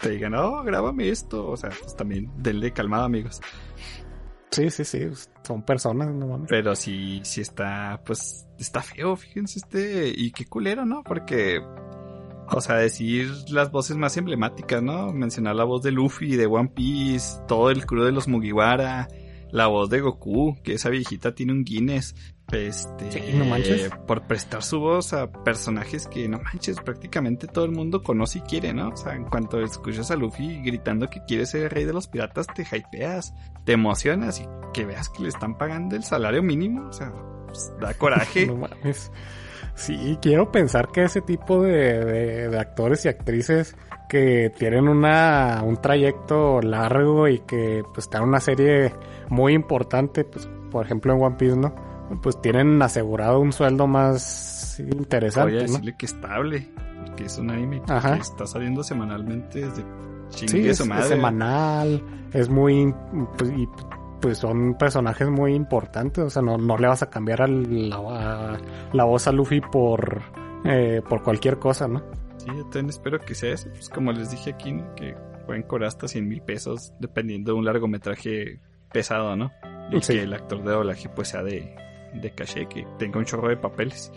te 0.00 0.10
digan, 0.10 0.34
oh, 0.34 0.62
grábame 0.62 1.08
esto. 1.10 1.48
O 1.48 1.56
sea, 1.56 1.70
pues 1.70 1.94
también 1.96 2.30
denle 2.38 2.72
calmado, 2.72 3.04
amigos. 3.04 3.40
Sí, 4.50 4.68
sí, 4.70 4.84
sí, 4.84 5.06
son 5.46 5.62
personas, 5.62 6.08
no 6.12 6.26
mames. 6.26 6.48
Pero 6.48 6.74
sí, 6.74 7.20
sí 7.22 7.40
está, 7.40 8.00
pues, 8.04 8.48
está 8.58 8.82
feo, 8.82 9.14
fíjense 9.16 9.60
este. 9.60 10.08
Y 10.14 10.32
qué 10.32 10.44
culero, 10.46 10.84
¿no? 10.84 11.04
Porque, 11.04 11.60
o 12.48 12.60
sea, 12.60 12.76
decir 12.76 13.30
las 13.50 13.70
voces 13.70 13.96
más 13.96 14.16
emblemáticas, 14.16 14.82
¿no? 14.82 15.12
Mencionar 15.12 15.54
la 15.54 15.62
voz 15.64 15.82
de 15.82 15.92
Luffy, 15.92 16.34
de 16.34 16.46
One 16.46 16.70
Piece, 16.74 17.38
todo 17.46 17.70
el 17.70 17.86
crew 17.86 18.02
de 18.02 18.10
los 18.10 18.26
Mugiwara, 18.26 19.06
la 19.52 19.68
voz 19.68 19.88
de 19.88 20.00
Goku, 20.00 20.56
que 20.64 20.72
esa 20.74 20.88
viejita 20.88 21.32
tiene 21.34 21.52
un 21.52 21.62
Guinness. 21.62 22.16
Este, 22.52 23.12
Sí, 23.12 23.32
no 23.34 23.44
manches. 23.44 23.90
por 24.06 24.22
prestar 24.22 24.62
su 24.62 24.80
voz 24.80 25.12
a 25.12 25.30
personajes 25.30 26.06
que 26.08 26.28
no 26.28 26.38
manches, 26.40 26.78
prácticamente 26.80 27.46
todo 27.46 27.64
el 27.64 27.70
mundo 27.72 28.02
conoce 28.02 28.38
y 28.38 28.42
quiere, 28.42 28.72
¿no? 28.74 28.88
O 28.88 28.96
sea, 28.96 29.14
en 29.14 29.24
cuanto 29.24 29.60
escuchas 29.60 30.10
a 30.10 30.16
Luffy 30.16 30.60
gritando 30.62 31.08
que 31.08 31.22
quiere 31.26 31.46
ser 31.46 31.62
el 31.64 31.70
rey 31.70 31.84
de 31.84 31.92
los 31.92 32.08
piratas, 32.08 32.46
te 32.48 32.62
hypeas, 32.62 33.34
te 33.64 33.72
emocionas 33.72 34.40
y 34.40 34.48
que 34.72 34.84
veas 34.84 35.08
que 35.08 35.22
le 35.22 35.28
están 35.28 35.56
pagando 35.58 35.94
el 35.96 36.02
salario 36.02 36.42
mínimo, 36.42 36.88
o 36.88 36.92
sea, 36.92 37.12
pues, 37.46 37.72
da 37.80 37.94
coraje. 37.98 38.46
No 38.46 38.56
mames. 38.56 39.12
Sí, 39.76 40.18
quiero 40.20 40.50
pensar 40.50 40.88
que 40.88 41.04
ese 41.04 41.20
tipo 41.22 41.62
de, 41.62 42.04
de- 42.04 42.48
de 42.48 42.58
actores 42.58 43.04
y 43.04 43.08
actrices 43.08 43.76
que 44.08 44.52
tienen 44.58 44.88
una, 44.88 45.62
un 45.64 45.76
trayecto 45.76 46.60
largo 46.60 47.28
y 47.28 47.38
que 47.40 47.84
pues 47.94 48.06
están 48.06 48.22
en 48.24 48.28
una 48.30 48.40
serie 48.40 48.92
muy 49.28 49.54
importante, 49.54 50.24
pues 50.24 50.48
por 50.72 50.84
ejemplo 50.84 51.14
en 51.14 51.22
One 51.22 51.36
Piece, 51.38 51.56
¿no? 51.56 51.72
Pues 52.22 52.40
tienen 52.40 52.80
asegurado 52.82 53.40
un 53.40 53.52
sueldo 53.52 53.86
más 53.86 54.78
interesante, 54.80 55.52
Voy 55.52 55.60
a 55.62 55.66
¿no? 55.66 55.72
decirle 55.72 55.96
que 55.96 56.06
estable, 56.06 56.68
porque 57.06 57.24
es 57.26 57.38
un 57.38 57.50
anime 57.50 57.82
que 57.86 58.20
está 58.20 58.46
saliendo 58.46 58.82
semanalmente 58.82 59.60
desde 59.66 59.84
Sí, 60.30 60.46
es, 60.68 60.76
su 60.78 60.84
es 60.84 60.88
madre. 60.88 61.04
semanal, 61.08 62.02
es 62.32 62.48
muy, 62.48 62.94
pues, 63.36 63.50
y, 63.56 63.68
pues 64.20 64.38
son 64.38 64.74
personajes 64.78 65.28
muy 65.28 65.54
importantes, 65.54 66.22
o 66.24 66.30
sea, 66.30 66.40
no, 66.42 66.56
no 66.56 66.78
le 66.78 66.86
vas 66.86 67.02
a 67.02 67.10
cambiar 67.10 67.48
la, 67.48 67.96
a 67.96 68.58
la 68.92 69.04
voz 69.04 69.26
a 69.26 69.32
Luffy 69.32 69.60
por, 69.60 70.20
eh, 70.64 71.02
por 71.08 71.22
cualquier 71.24 71.58
cosa, 71.58 71.88
¿no? 71.88 72.02
Sí, 72.36 72.46
también 72.64 72.90
espero 72.90 73.18
que 73.20 73.34
sea 73.34 73.52
eso. 73.54 73.68
Pues 73.70 73.88
como 73.88 74.12
les 74.12 74.30
dije 74.30 74.50
aquí, 74.50 74.72
¿no? 74.72 74.94
que 74.94 75.14
pueden 75.46 75.62
cobrar 75.64 75.88
hasta 75.88 76.06
100 76.08 76.28
mil 76.28 76.42
pesos 76.42 76.92
dependiendo 77.00 77.52
de 77.52 77.58
un 77.58 77.64
largometraje 77.64 78.60
pesado, 78.92 79.34
¿no? 79.36 79.50
Y 79.90 80.00
Sí. 80.00 80.12
que 80.14 80.22
el 80.22 80.32
actor 80.32 80.62
de 80.62 80.70
doblaje 80.70 81.08
pues 81.08 81.28
sea 81.28 81.42
de, 81.42 81.74
de 82.14 82.30
caché, 82.32 82.66
que 82.66 82.86
tenga 82.98 83.18
un 83.18 83.24
chorro 83.24 83.48
de 83.48 83.56
papeles. 83.56 84.12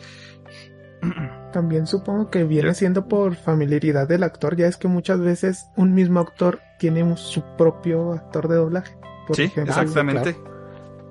También 1.52 1.86
supongo 1.86 2.30
que 2.30 2.46
viene 2.46 2.74
siendo 2.74 3.08
por 3.08 3.36
familiaridad 3.36 4.08
del 4.08 4.24
actor. 4.24 4.56
Ya 4.56 4.68
es 4.68 4.78
que 4.78 4.88
muchas 4.88 5.20
veces 5.20 5.68
un 5.76 5.94
mismo 5.94 6.20
actor 6.22 6.60
tiene 6.80 7.04
un- 7.04 7.18
su 7.18 7.44
propio 7.58 8.14
actor 8.14 8.48
de 8.48 8.56
doblaje. 8.56 8.96
Por 9.28 9.36
sí, 9.36 9.44
ejemplo. 9.44 9.72
exactamente. 9.74 10.36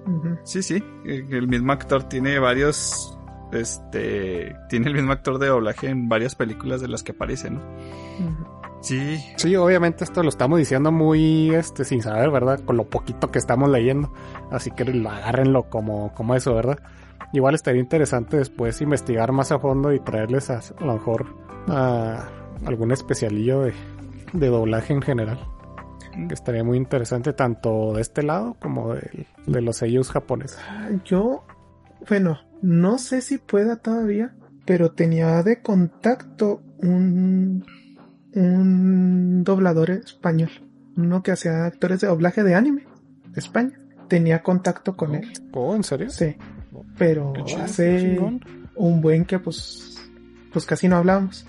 Ujú. 0.07 0.39
Sí, 0.45 0.63
sí. 0.63 0.83
El 1.05 1.33
el 1.33 1.47
mismo 1.49 1.73
actor 1.73 2.05
tiene 2.05 2.39
varios. 2.39 3.19
Este. 3.53 4.57
Tiene 4.71 4.89
el 4.89 4.95
mismo 4.95 5.13
actor 5.13 5.39
de 5.39 5.49
doblaje 5.49 5.89
en 5.91 6.09
varias 6.09 6.35
películas 6.35 6.81
de 6.81 6.89
las 6.89 7.03
que 7.03 7.13
aparece, 7.13 7.51
¿no? 7.51 7.61
Ujú. 7.61 8.47
Sí. 8.83 9.25
Sí, 9.37 9.57
obviamente 9.57 10.05
esto 10.05 10.23
lo 10.23 10.29
estamos 10.29 10.59
diciendo 10.59 10.93
muy, 10.93 11.55
este, 11.55 11.85
sin 11.85 12.03
saber, 12.03 12.31
¿verdad? 12.31 12.61
Con 12.61 12.77
lo 12.77 12.91
poquito 12.91 13.31
que 13.31 13.39
estamos 13.39 13.71
leyendo, 13.71 14.13
así 14.51 14.71
que 14.71 14.85
lo 14.85 15.09
agárrenlo 15.09 15.71
como, 15.71 16.13
como 16.15 16.35
eso, 16.35 16.55
¿verdad? 16.55 16.79
Igual 17.33 17.55
estaría 17.55 17.81
interesante 17.81 18.37
después 18.37 18.81
investigar 18.83 19.33
más 19.33 19.53
a 19.53 19.59
fondo 19.59 19.93
y 19.93 20.01
traerles 20.01 20.51
a, 20.51 20.59
a 20.59 20.85
lo 20.85 20.95
mejor 20.95 21.27
a 21.69 22.29
algún 22.67 22.93
especialillo 22.93 23.63
de, 23.63 23.73
de 24.33 24.47
doblaje 24.49 24.93
en 24.93 25.01
general. 25.01 25.39
Que 26.29 26.35
estaría 26.35 26.63
muy 26.63 26.77
interesante 26.77 27.33
tanto 27.33 27.95
de 27.95 28.03
este 28.03 28.23
lado 28.23 28.55
como 28.61 28.95
de, 28.95 29.27
de 29.47 29.63
los 29.63 29.77
sellos 29.79 30.11
japoneses. 30.11 30.59
Yo, 31.05 31.47
bueno, 32.07 32.39
No 32.63 32.99
sé 32.99 33.23
si 33.23 33.39
pueda 33.39 33.77
todavía, 33.77 34.35
pero 34.65 34.93
tenía 34.93 35.43
de 35.43 35.63
contacto 35.63 36.63
un, 36.79 37.65
un 38.35 39.45
doblador 39.45 39.91
español. 39.91 40.51
Uno 40.97 41.23
que 41.23 41.33
hacía 41.33 41.65
actores 41.65 42.01
de 42.01 42.09
doblaje 42.09 42.43
de 42.43 42.55
anime 42.55 42.85
de 43.29 43.41
España. 43.41 43.79
Tenía 44.09 44.43
contacto 44.43 44.97
con 44.97 45.15
él. 45.15 45.33
Oh, 45.53 45.75
¿en 45.75 45.85
serio? 45.85 46.11
Sí. 46.11 46.37
Pero 46.99 47.33
chido, 47.45 47.59
qué 47.59 47.63
hace 47.63 48.21
un 48.75 49.01
buen 49.01 49.25
que 49.25 49.39
pues, 49.39 49.99
pues 50.53 50.67
casi 50.67 50.89
no 50.89 50.97
hablábamos. 50.97 51.47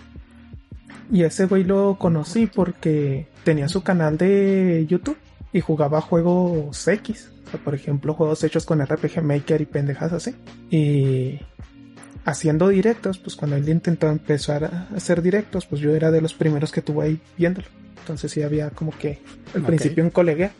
Y 1.12 1.24
a 1.24 1.28
ese 1.28 1.46
güey 1.46 1.64
lo 1.64 1.98
conocí 2.00 2.48
porque 2.48 3.28
tenía 3.44 3.68
su 3.68 3.84
canal 3.84 4.18
de 4.18 4.86
YouTube 4.88 5.18
y 5.52 5.60
jugaba 5.60 6.02
juegos 6.02 6.88
X. 6.88 7.32
O 7.46 7.50
sea, 7.52 7.60
por 7.60 7.76
ejemplo, 7.76 8.14
juegos 8.14 8.44
hechos 8.44 8.66
con 8.66 8.84
RPG 8.84 9.22
Maker 9.22 9.62
y 9.62 9.66
pendejas 9.66 10.14
así. 10.14 10.34
Y 10.70 11.40
haciendo 12.26 12.70
directos, 12.70 13.18
pues 13.18 13.36
cuando 13.36 13.56
él 13.58 13.68
intentó 13.70 14.08
empezar 14.08 14.64
a 14.66 14.88
hacer 14.96 15.22
directos, 15.22 15.66
pues 15.66 15.82
yo 15.82 15.96
era 15.96 16.12
de 16.12 16.22
los 16.22 16.34
primeros 16.34 16.72
que 16.72 16.82
tuve 16.82 17.06
ahí 17.06 17.22
viéndolo. 17.38 17.68
Entonces 18.00 18.32
sí 18.32 18.42
había 18.44 18.70
como 18.70 18.92
que 18.98 19.22
al 19.56 19.64
principio 19.64 20.04
un 20.04 20.10
coleguea. 20.10 20.52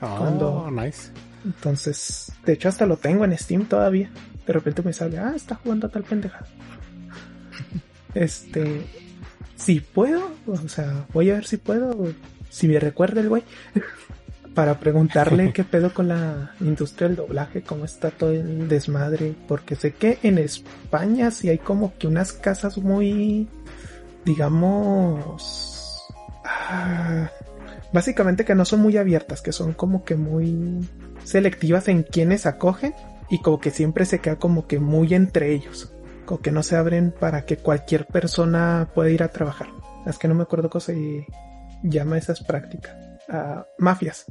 Oh, 0.00 0.16
Cuando- 0.18 0.70
nice. 0.70 1.10
Entonces, 1.44 2.32
de 2.46 2.52
hecho 2.52 2.68
hasta 2.68 2.86
lo 2.86 2.96
tengo 2.96 3.24
en 3.24 3.36
Steam 3.36 3.64
todavía. 3.66 4.10
De 4.46 4.52
repente 4.52 4.82
me 4.82 4.92
sale, 4.92 5.18
ah, 5.18 5.32
está 5.34 5.54
jugando 5.56 5.86
a 5.86 5.90
tal 5.90 6.02
pendejada. 6.04 6.46
Este, 8.14 8.82
si 9.56 9.80
puedo, 9.80 10.30
o 10.46 10.68
sea, 10.68 11.06
voy 11.14 11.30
a 11.30 11.34
ver 11.34 11.46
si 11.46 11.56
puedo, 11.56 11.96
si 12.50 12.68
me 12.68 12.78
recuerda 12.78 13.22
el 13.22 13.28
güey, 13.30 13.42
para 14.54 14.78
preguntarle 14.78 15.52
qué 15.52 15.64
pedo 15.64 15.92
con 15.92 16.08
la 16.08 16.52
industria 16.60 17.08
del 17.08 17.16
doblaje, 17.16 17.62
cómo 17.62 17.84
está 17.84 18.10
todo 18.10 18.32
el 18.32 18.68
desmadre, 18.68 19.34
porque 19.48 19.76
sé 19.76 19.92
que 19.92 20.18
en 20.22 20.38
España 20.38 21.30
sí 21.30 21.48
hay 21.48 21.58
como 21.58 21.96
que 21.98 22.06
unas 22.06 22.32
casas 22.32 22.78
muy, 22.78 23.48
digamos, 24.24 26.02
ah, 26.44 27.30
básicamente 27.92 28.44
que 28.44 28.54
no 28.54 28.64
son 28.64 28.80
muy 28.80 28.96
abiertas, 28.96 29.40
que 29.40 29.52
son 29.52 29.72
como 29.72 30.04
que 30.04 30.16
muy 30.16 30.88
selectivas 31.24 31.88
en 31.88 32.02
quienes 32.02 32.46
acogen 32.46 32.94
y 33.30 33.40
como 33.40 33.60
que 33.60 33.70
siempre 33.70 34.04
se 34.04 34.20
queda 34.20 34.36
como 34.36 34.66
que 34.66 34.78
muy 34.78 35.14
entre 35.14 35.52
ellos, 35.52 35.92
como 36.26 36.40
que 36.40 36.52
no 36.52 36.62
se 36.62 36.76
abren 36.76 37.12
para 37.18 37.44
que 37.44 37.56
cualquier 37.56 38.06
persona 38.06 38.90
pueda 38.94 39.10
ir 39.10 39.22
a 39.22 39.28
trabajar. 39.28 39.68
Es 40.06 40.18
que 40.18 40.28
no 40.28 40.34
me 40.34 40.42
acuerdo 40.42 40.68
cómo 40.68 40.80
se 40.80 41.26
llama 41.82 42.18
esas 42.18 42.42
prácticas. 42.42 43.01
Mafias. 43.78 44.26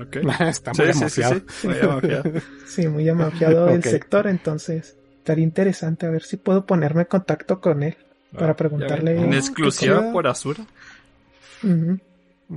Ok. 0.00 0.16
Está 0.40 0.74
Sí, 0.74 0.82
muy 0.82 0.92
sí, 0.92 0.98
sí, 1.10 1.20
demasiado. 1.20 1.40
sí. 1.48 1.68
Muy 1.68 1.78
amafiado. 1.80 2.32
Sí, 2.66 2.88
muy 2.88 3.08
amafiado 3.08 3.68
el 3.70 3.82
sector, 3.82 4.26
entonces 4.26 4.96
estaría 5.18 5.44
interesante 5.44 6.06
a 6.06 6.10
ver 6.10 6.22
si 6.22 6.36
puedo 6.36 6.64
ponerme 6.66 7.02
en 7.02 7.08
contacto 7.08 7.60
con 7.60 7.82
él 7.82 7.96
para 8.36 8.54
preguntarle. 8.56 9.18
En 9.20 9.32
exclusiva 9.32 10.12
por 10.12 10.26
Azura. 10.26 10.64
Ujú. 11.62 11.98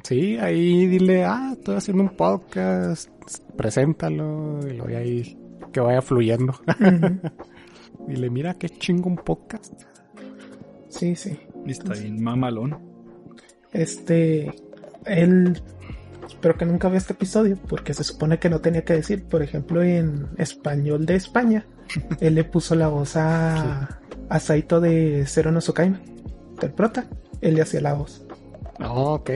Sí, 0.03 0.37
ahí 0.37 0.85
dile, 0.87 1.25
ah, 1.25 1.49
estoy 1.53 1.75
haciendo 1.75 2.03
un 2.03 2.15
podcast, 2.15 3.09
preséntalo, 3.57 4.59
y 4.65 4.77
luego 4.77 4.97
ahí 4.97 5.37
que 5.73 5.79
vaya 5.81 6.01
fluyendo. 6.01 6.53
Ujú. 6.79 7.19
dile, 8.07 8.29
mira 8.29 8.53
qué 8.53 8.69
chingo 8.69 9.09
un 9.09 9.17
podcast. 9.17 9.73
Sí, 10.89 11.15
sí. 11.15 11.37
Y 11.65 11.71
está 11.71 11.93
bien 11.93 12.21
mamalón. 12.23 12.77
Este, 13.73 14.53
él, 15.05 15.61
espero 16.27 16.57
que 16.57 16.65
nunca 16.65 16.89
vea 16.89 16.97
este 16.97 17.13
episodio, 17.13 17.57
porque 17.67 17.93
se 17.93 18.03
supone 18.03 18.39
que 18.39 18.49
no 18.49 18.59
tenía 18.59 18.83
que 18.83 18.93
decir, 18.93 19.25
por 19.25 19.41
ejemplo, 19.41 19.83
en 19.83 20.27
español 20.37 21.05
de 21.05 21.15
España, 21.15 21.65
él 22.19 22.35
le 22.35 22.43
puso 22.43 22.75
la 22.75 22.87
voz 22.87 23.15
a, 23.15 23.99
a 24.29 24.39
Saito 24.39 24.79
de 24.79 25.25
Zero 25.27 25.51
no 25.51 25.59
del 25.59 26.71
prota, 26.73 27.07
él 27.41 27.55
le 27.55 27.61
hacía 27.61 27.81
la 27.81 27.93
voz. 27.93 28.25
Oh, 28.79 29.13
ok. 29.13 29.31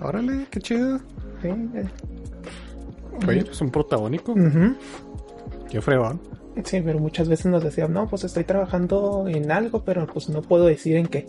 Órale, 0.00 0.46
qué 0.50 0.60
chido. 0.60 0.98
Sí, 1.42 1.48
eh. 1.48 1.84
Oye, 3.26 3.44
es 3.50 3.60
un 3.60 3.70
protagónico. 3.70 4.32
Ujú. 4.32 4.76
Qué 5.70 5.80
fregón. 5.80 6.20
Sí, 6.64 6.80
pero 6.80 6.98
muchas 6.98 7.28
veces 7.28 7.46
nos 7.46 7.62
decían, 7.62 7.92
no, 7.92 8.08
pues 8.08 8.24
estoy 8.24 8.44
trabajando 8.44 9.26
en 9.28 9.50
algo, 9.50 9.84
pero 9.84 10.06
pues 10.06 10.28
no 10.28 10.42
puedo 10.42 10.66
decir 10.66 10.96
en 10.96 11.06
qué. 11.06 11.28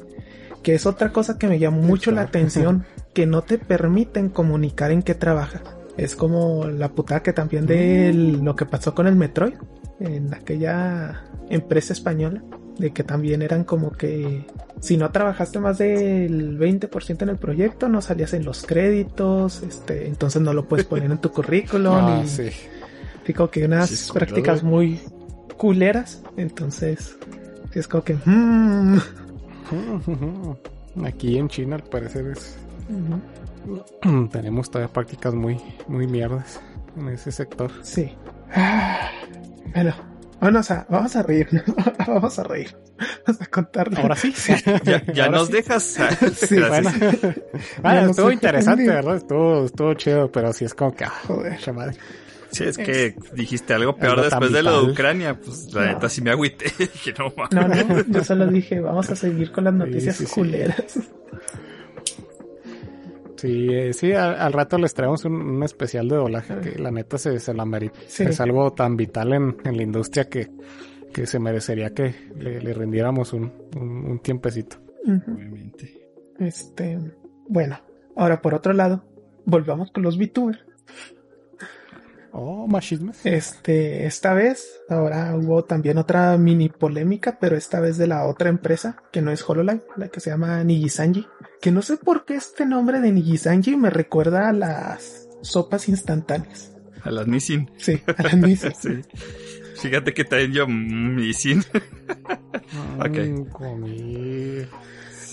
Que 0.63 0.75
es 0.75 0.85
otra 0.85 1.11
cosa 1.11 1.37
que 1.37 1.47
me 1.47 1.59
llamó 1.59 1.81
mucho 1.81 2.11
la 2.11 2.21
atención, 2.21 2.85
que 3.13 3.25
no 3.25 3.41
te 3.43 3.57
permiten 3.57 4.29
comunicar 4.29 4.91
en 4.91 5.01
qué 5.03 5.15
trabajas. 5.15 5.61
Es 5.97 6.15
como 6.15 6.65
la 6.67 6.89
putada 6.89 7.21
que 7.23 7.33
también 7.33 7.65
de 7.65 8.13
lo 8.13 8.55
que 8.55 8.65
pasó 8.65 8.93
con 8.95 9.07
el 9.07 9.15
Metroid, 9.15 9.55
en 9.99 10.33
aquella 10.33 11.23
empresa 11.49 11.91
española, 11.93 12.41
de 12.77 12.91
que 12.91 13.03
también 13.03 13.41
eran 13.41 13.65
como 13.65 13.91
que 13.91 14.45
si 14.79 14.95
no 14.95 15.11
trabajaste 15.11 15.59
más 15.59 15.77
del 15.77 16.57
20% 16.57 17.23
en 17.23 17.29
el 17.29 17.35
proyecto, 17.37 17.89
no 17.89 18.01
salías 18.01 18.33
en 18.33 18.45
los 18.45 18.65
créditos, 18.65 19.61
este, 19.63 20.07
entonces 20.07 20.41
no 20.41 20.53
lo 20.53 20.65
puedes 20.69 20.85
poner 20.85 21.11
en 21.11 21.17
tu 21.17 21.31
currículum. 21.33 21.93
Ah, 21.95 22.21
y- 22.23 22.27
sí. 22.29 22.49
Digo 23.27 23.49
que 23.51 23.65
unas 23.65 23.89
Sí, 23.89 24.11
prácticas 24.13 24.63
muy 24.63 24.99
culeras. 25.57 26.21
Entonces, 26.37 27.17
es 27.73 27.87
como 27.89 28.03
que. 28.05 28.15
mm, 28.25 28.97
Aquí 31.05 31.37
en 31.37 31.47
China, 31.47 31.75
al 31.77 31.83
parecer, 31.83 32.27
es... 32.27 32.57
tenemos 34.31 34.69
todavía 34.71 34.91
prácticas 34.91 35.33
muy, 35.33 35.57
muy 35.87 36.07
mierdas 36.07 36.59
en 36.97 37.09
ese 37.09 37.31
sector. 37.31 37.71
Sí. 37.83 38.11
Ah, 38.53 39.09
Bueno, 39.73 39.93
vamos 40.41 40.71
a, 40.71 40.85
vamos 40.89 41.15
a 41.15 41.23
reír. 41.23 41.47
vamos 42.07 42.39
a 42.39 42.43
reír. 42.43 42.75
Vamos 43.25 43.41
a 43.41 43.45
contarle. 43.45 44.01
Ahora 44.01 44.15
sí. 44.15 44.33
Ya, 44.83 45.03
ya 45.13 45.25
Ahora 45.25 45.37
nos 45.37 45.47
sí. 45.47 45.53
dejas. 45.53 45.83
Sí, 46.35 46.55
Bueno, 47.81 48.09
estuvo 48.09 48.31
interesante, 48.31 48.87
¿verdad? 48.87 49.15
Estuvo, 49.17 49.65
estuvo 49.65 49.93
chido, 49.93 50.31
pero 50.31 50.51
sí 50.53 50.65
es 50.65 50.73
como 50.73 50.93
que, 50.93 51.05
ah, 51.05 51.13
Joder. 51.27 51.73
madre. 51.73 51.97
Sí, 52.51 52.63
es 52.63 52.77
que 52.77 53.15
dijiste 53.33 53.73
algo 53.73 53.95
peor 53.95 54.13
Algo 54.19 54.23
después 54.23 54.51
de 54.51 54.63
lo 54.63 54.85
de. 54.85 54.91
Ucrania. 54.91 55.39
Pues 55.39 55.71
la 55.73 55.85
No. 55.85 55.93
neta 55.93 56.09
sí 56.09 56.21
me 56.21 56.31
agüité. 56.31 56.65
Dije, 56.79 57.13
no 57.17 57.31
mames. 57.37 57.85
No, 57.87 57.95
no, 57.95 58.03
yo 58.07 58.23
solo 58.23 58.47
dije, 58.47 58.79
vamos 58.79 59.09
a 59.09 59.15
seguir 59.15 59.51
con 59.51 59.63
las 59.65 59.73
noticias 59.73 60.15
sí, 60.15 60.25
sí. 60.25 60.33
culeras. 60.33 60.99
Sí, 63.37 63.67
eh, 63.71 63.93
sí, 63.93 64.11
al, 64.11 64.35
al 64.35 64.51
rato 64.51 64.77
les 64.77 64.93
traemos 64.93 65.23
un, 65.23 65.33
un 65.33 65.63
especial 65.63 66.09
de 66.09 66.15
doblaje 66.17 66.59
que 66.59 66.77
la 66.77 66.91
neta 66.91 67.17
se, 67.17 67.39
se 67.39 67.53
la 67.53 67.63
merita. 67.65 67.97
Sí. 68.07 68.23
Es 68.23 68.41
algo 68.41 68.73
tan 68.73 68.97
vital 68.97 69.31
en, 69.31 69.55
en 69.63 69.77
la 69.77 69.83
industria 69.83 70.27
que, 70.27 70.49
que 71.13 71.25
se 71.25 71.39
merecería 71.39 71.93
que 71.93 72.13
le, 72.37 72.59
le 72.61 72.73
rindiéramos 72.73 73.31
un, 73.31 73.51
un, 73.77 74.05
un 74.11 74.19
tiempecito. 74.19 74.77
Obviamente. 75.05 76.09
Este, 76.39 76.99
bueno, 77.47 77.79
ahora 78.17 78.41
por 78.41 78.53
otro 78.55 78.73
lado, 78.73 79.05
volvamos 79.45 79.91
con 79.91 80.03
los 80.03 80.17
VTubers. 80.17 80.59
Oh, 82.31 82.67
machismes. 82.67 83.25
Este, 83.25 84.05
esta 84.05 84.33
vez, 84.33 84.81
ahora 84.89 85.35
hubo 85.35 85.63
también 85.63 85.97
otra 85.97 86.37
mini 86.37 86.69
polémica, 86.69 87.37
pero 87.39 87.55
esta 87.55 87.79
vez 87.79 87.97
de 87.97 88.07
la 88.07 88.27
otra 88.27 88.49
empresa, 88.49 88.97
que 89.11 89.21
no 89.21 89.31
es 89.31 89.47
HoloLive, 89.47 89.83
la 89.97 90.09
que 90.09 90.19
se 90.19 90.29
llama 90.29 90.63
Nijisanji. 90.63 91.27
Que 91.61 91.71
no 91.71 91.81
sé 91.81 91.97
por 91.97 92.25
qué 92.25 92.35
este 92.35 92.65
nombre 92.65 93.01
de 93.01 93.11
Nijisanji 93.11 93.75
me 93.75 93.89
recuerda 93.89 94.49
a 94.49 94.53
las 94.53 95.27
sopas 95.41 95.89
instantáneas. 95.89 96.71
A 97.03 97.11
las 97.11 97.27
Nissin. 97.27 97.71
Sí, 97.77 98.01
a 98.05 98.23
las 98.23 98.37
Nissin. 98.37 98.71
Sí. 99.79 99.87
Fíjate 99.87 100.13
que 100.13 100.25
también 100.25 100.51
yo 100.51 100.67
mm, 100.67 101.15
Nissin. 101.15 101.63
Ok. 102.99 103.17
Mm, 103.17 103.45
comí. 103.45 104.67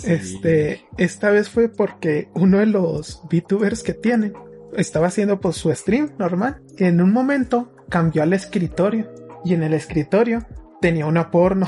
Este, 0.05 0.85
esta 0.99 1.31
vez 1.31 1.49
fue 1.49 1.69
porque 1.69 2.29
uno 2.35 2.59
de 2.59 2.67
los 2.67 3.23
VTubers 3.31 3.83
que 3.83 3.95
tienen 3.95 4.35
estaba 4.75 5.09
haciendo 5.09 5.41
pues 5.41 5.57
su 5.57 5.73
stream 5.75 6.13
normal 6.19 6.61
y 6.77 6.85
en 6.85 7.01
un 7.01 7.13
momento 7.13 7.73
cambió 7.89 8.23
al 8.23 8.33
escritorio 8.33 9.09
y 9.45 9.55
en 9.55 9.63
el 9.63 9.75
escritorio 9.75 10.45
tenía 10.81 11.07
una 11.07 11.31
porno. 11.31 11.67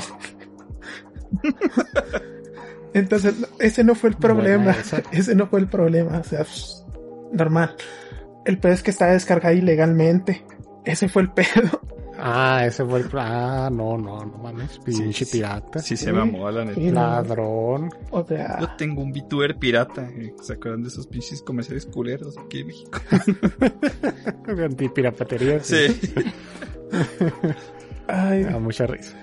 Entonces, 2.93 3.35
ese 3.59 3.83
no 3.83 3.95
fue 3.95 4.09
el 4.09 4.15
problema. 4.15 4.75
Ese 5.11 5.35
no 5.35 5.47
fue 5.47 5.59
el 5.59 5.67
problema. 5.67 6.17
O 6.17 6.23
sea, 6.23 6.45
normal. 7.31 7.75
El 8.45 8.57
pedo 8.57 8.73
es 8.73 8.83
que 8.83 8.91
estaba 8.91 9.13
descargada 9.13 9.53
ilegalmente. 9.53 10.43
Ese 10.85 11.07
fue 11.07 11.23
el 11.23 11.31
pedo. 11.33 11.81
Ah, 12.21 12.65
ese 12.65 12.83
fue 12.85 12.99
el. 12.99 13.09
Ah, 13.13 13.69
no, 13.71 13.97
no, 13.97 14.25
no 14.25 14.37
mames. 14.37 14.79
Pinche 14.79 15.25
sí. 15.25 15.37
pirata. 15.37 15.79
Sí 15.79 15.95
se 15.95 16.11
mamó, 16.11 16.51
la 16.51 16.65
neta. 16.65 16.79
Sí. 16.79 16.91
Ladrón. 16.91 17.89
O 18.11 18.25
sea, 18.25 18.59
Yo 18.59 18.67
tengo 18.77 19.01
un 19.01 19.11
VTuber 19.11 19.57
pirata. 19.57 20.09
eh, 20.09 20.33
¿Se 20.41 20.53
acuerdan 20.53 20.83
de 20.83 20.89
esos 20.89 21.07
pinches 21.07 21.41
comerciales 21.41 21.85
culeros 21.85 22.37
aquí 22.37 22.59
en 22.59 22.67
México? 22.67 22.99
Antipirapatería. 24.47 25.63
Sí. 25.63 25.87
ay, 28.07 28.43
da 28.43 28.59
mucha 28.59 28.85
risa. 28.85 29.15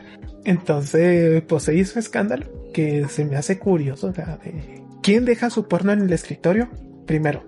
Entonces, 0.44 1.42
pues 1.46 1.64
se 1.64 1.74
hizo 1.74 1.98
escándalo 1.98 2.46
que 2.72 3.06
se 3.08 3.24
me 3.24 3.36
hace 3.36 3.58
curioso. 3.58 4.08
o 4.08 4.12
sea, 4.14 4.38
de, 4.42 4.84
¿Quién 5.02 5.24
deja 5.24 5.50
su 5.50 5.68
porno 5.68 5.92
en 5.92 6.00
el 6.02 6.12
escritorio? 6.12 6.68
Primero. 7.06 7.44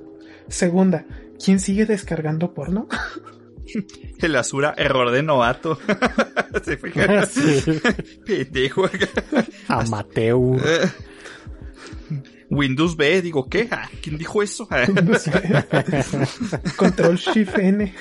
Segunda, 0.49 1.07
¿quién 1.43 1.61
sigue 1.61 1.87
descargando 1.87 2.55
porno? 2.55 2.89
El 4.19 4.37
Azura, 4.37 4.75
error 4.77 5.11
de 5.11 5.23
novato. 5.23 5.79
Se 6.65 6.77
fue. 6.77 6.93
Sí. 7.31 7.63
Pendejo. 8.27 8.89
Amateur. 9.69 10.61
Windows 12.51 12.97
B, 12.97 13.21
digo, 13.23 13.47
¿qué? 13.49 13.69
Ah, 13.71 13.89
¿Quién 14.03 14.17
dijo 14.19 14.43
eso? 14.43 14.67
Ah. 14.71 14.87
Control 16.77 17.17
Shift 17.17 17.59
N. 17.59 17.95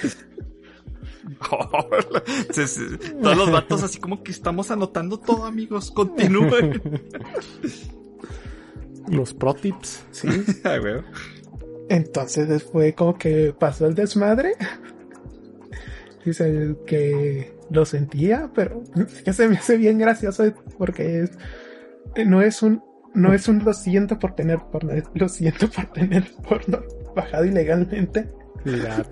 Se- 2.51 2.67
se- 2.67 2.97
Todos 3.21 3.37
los 3.37 3.51
vatos 3.51 3.83
así 3.83 3.99
como 3.99 4.23
que 4.23 4.31
estamos 4.31 4.71
anotando 4.71 5.19
todo, 5.19 5.45
amigos. 5.45 5.91
Continúen. 5.91 6.81
Los 9.09 9.33
pro 9.33 9.53
tips. 9.53 10.03
Sí. 10.11 10.27
Ah. 10.63 10.77
Entonces 11.89 12.47
después 12.47 12.93
como 12.95 13.17
que 13.17 13.53
pasó 13.57 13.85
el 13.87 13.95
desmadre. 13.95 14.53
Dice 16.27 16.75
que 16.85 17.53
lo 17.69 17.85
sentía, 17.85 18.51
pero 18.53 18.83
que 19.23 19.31
se 19.31 19.47
me 19.47 19.55
hace 19.55 19.77
bien 19.77 19.97
gracioso 19.97 20.43
porque 20.77 21.21
es, 21.21 21.31
no 22.25 22.41
es 22.41 22.61
un 22.61 22.83
no 23.13 23.33
es 23.33 23.47
un 23.47 23.63
lo 23.63 23.71
siento 23.71 24.19
por 24.19 24.35
tener 24.35 24.59
porno, 24.69 24.91
es 24.91 25.05
lo 25.13 25.29
siento 25.29 25.69
por 25.69 25.85
tener 25.85 26.29
porno 26.47 26.81
bajado 27.15 27.45
ilegalmente. 27.45 28.27
Pirata. 28.61 29.09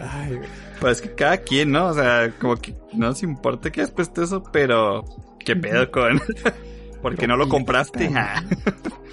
Ay, 0.00 0.34
güey. 0.34 0.48
Pues 0.80 1.00
que 1.00 1.14
cada 1.14 1.36
quien, 1.36 1.70
¿no? 1.70 1.86
O 1.86 1.94
sea, 1.94 2.32
como 2.40 2.56
que 2.56 2.74
no 2.92 3.06
nos 3.06 3.22
importa 3.22 3.70
que 3.70 3.80
hayas 3.80 3.92
puesto 3.92 4.24
eso, 4.24 4.42
pero 4.52 5.04
¿qué 5.38 5.54
pedo 5.54 5.88
con? 5.92 6.20
Porque 7.02 7.28
no 7.28 7.36
lo 7.36 7.48
compraste. 7.48 8.10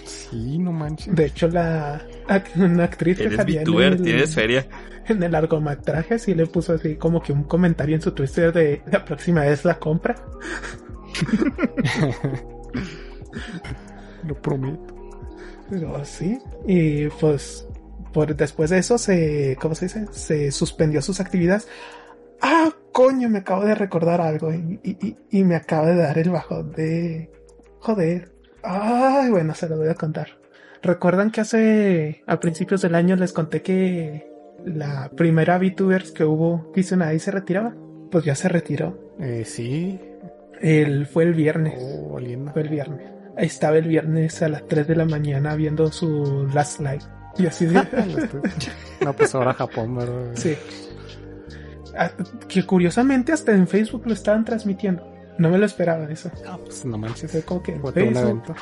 Sí, 0.04 0.58
no 0.58 0.72
manches. 0.72 1.16
De 1.16 1.26
hecho 1.28 1.48
la 1.48 2.02
una 2.56 2.84
actriz 2.86 3.18
que 3.18 3.36
salía 3.36 3.62
en 3.62 3.66
VTuber, 3.68 3.94
el, 3.94 4.02
tienes 4.02 4.34
feria. 4.36 4.68
en 5.08 5.22
el 5.24 5.32
largometraje 5.32 6.18
sí 6.20 6.34
le 6.34 6.46
puso 6.48 6.74
así 6.74 6.96
como 6.96 7.22
que 7.22 7.32
un 7.34 7.44
comentario 7.44 7.96
en 7.96 8.02
su 8.02 8.12
Twitter 8.12 8.52
de 8.52 8.82
la 8.92 9.04
próxima 9.06 9.42
vez 9.42 9.64
la 9.66 9.78
compra. 9.80 10.16
Lo 14.28 14.36
prometo. 14.42 14.94
Pero 15.70 16.04
sí. 16.06 16.40
Y 16.68 17.08
pues 17.08 17.68
por 18.14 18.36
después 18.36 18.70
de 18.70 18.78
eso 18.80 18.98
se, 18.98 19.58
¿cómo 19.62 19.76
se 19.76 19.86
dice? 19.86 20.06
Se 20.12 20.52
suspendió 20.52 21.02
sus 21.02 21.20
actividades. 21.20 21.68
Ah, 22.42 22.70
coño, 22.92 23.30
me 23.30 23.40
acabo 23.40 23.66
de 23.66 23.76
recordar 23.76 24.22
algo 24.22 24.54
y, 24.54 24.80
y- 24.84 24.98
y- 25.08 25.18
y 25.32 25.44
me 25.44 25.56
acaba 25.56 25.88
de 25.88 25.96
dar 25.96 26.18
el 26.18 26.30
bajón 26.30 26.72
de... 26.74 27.32
Joder. 27.80 28.32
Ay, 28.64 29.30
bueno, 29.30 29.54
se 29.54 29.70
lo 29.70 29.78
voy 29.78 29.90
a 29.90 29.96
contar. 29.96 30.28
¿Recuerdan 30.86 31.32
que 31.32 31.42
hace, 31.42 32.24
a 32.28 32.40
principios 32.40 32.82
del 32.82 32.94
año 32.94 33.16
les 33.16 33.34
conté 33.34 33.64
que 33.64 34.30
la 34.64 35.10
primera 35.16 35.58
VTubers 35.58 36.12
que 36.12 36.24
hubo, 36.24 36.72
Kizuna 36.74 37.18
se 37.18 37.32
retiraba? 37.32 37.74
Pues 38.12 38.24
ya 38.24 38.36
se 38.36 38.50
retiró. 38.50 39.16
Eh, 39.20 39.44
sí. 39.46 40.00
El, 40.62 41.08
fue 41.08 41.24
el 41.24 41.34
viernes. 41.34 41.74
Oh. 41.82 42.20
Fue 42.54 42.62
el 42.62 42.70
viernes. 42.70 43.12
Estaba 43.36 43.78
el 43.78 43.88
viernes 43.88 44.42
a 44.44 44.48
las 44.48 44.68
3 44.68 44.88
de 44.88 44.96
la 44.96 45.06
mañana 45.06 45.56
viendo 45.56 45.92
su 45.92 46.48
last 46.54 46.80
live. 46.80 47.04
Y 47.38 47.48
así 47.48 47.66
de... 47.66 47.74
No, 49.04 49.14
pues 49.14 49.34
ahora 49.34 49.54
Japón, 49.54 49.96
¿verdad? 49.96 50.32
sí. 50.36 50.56
Ah, 51.98 52.12
Que 52.48 52.66
curiosamente 52.66 53.32
hasta 53.32 53.54
en 53.54 53.68
Facebook 53.68 54.04
lo 54.06 54.14
estaban 54.14 54.46
transmitiendo. 54.46 55.04
No 55.38 55.50
me 55.50 55.58
lo 55.58 55.66
esperaba 55.66 56.06
eso. 56.12 56.30
Ah, 56.48 56.58
pues 56.64 56.86
no 56.86 56.98
manches. 56.98 57.32
Fue 57.32 57.42
como 57.42 57.64
que 57.64 57.74
en 57.74 57.82
Facebook. 57.94 58.56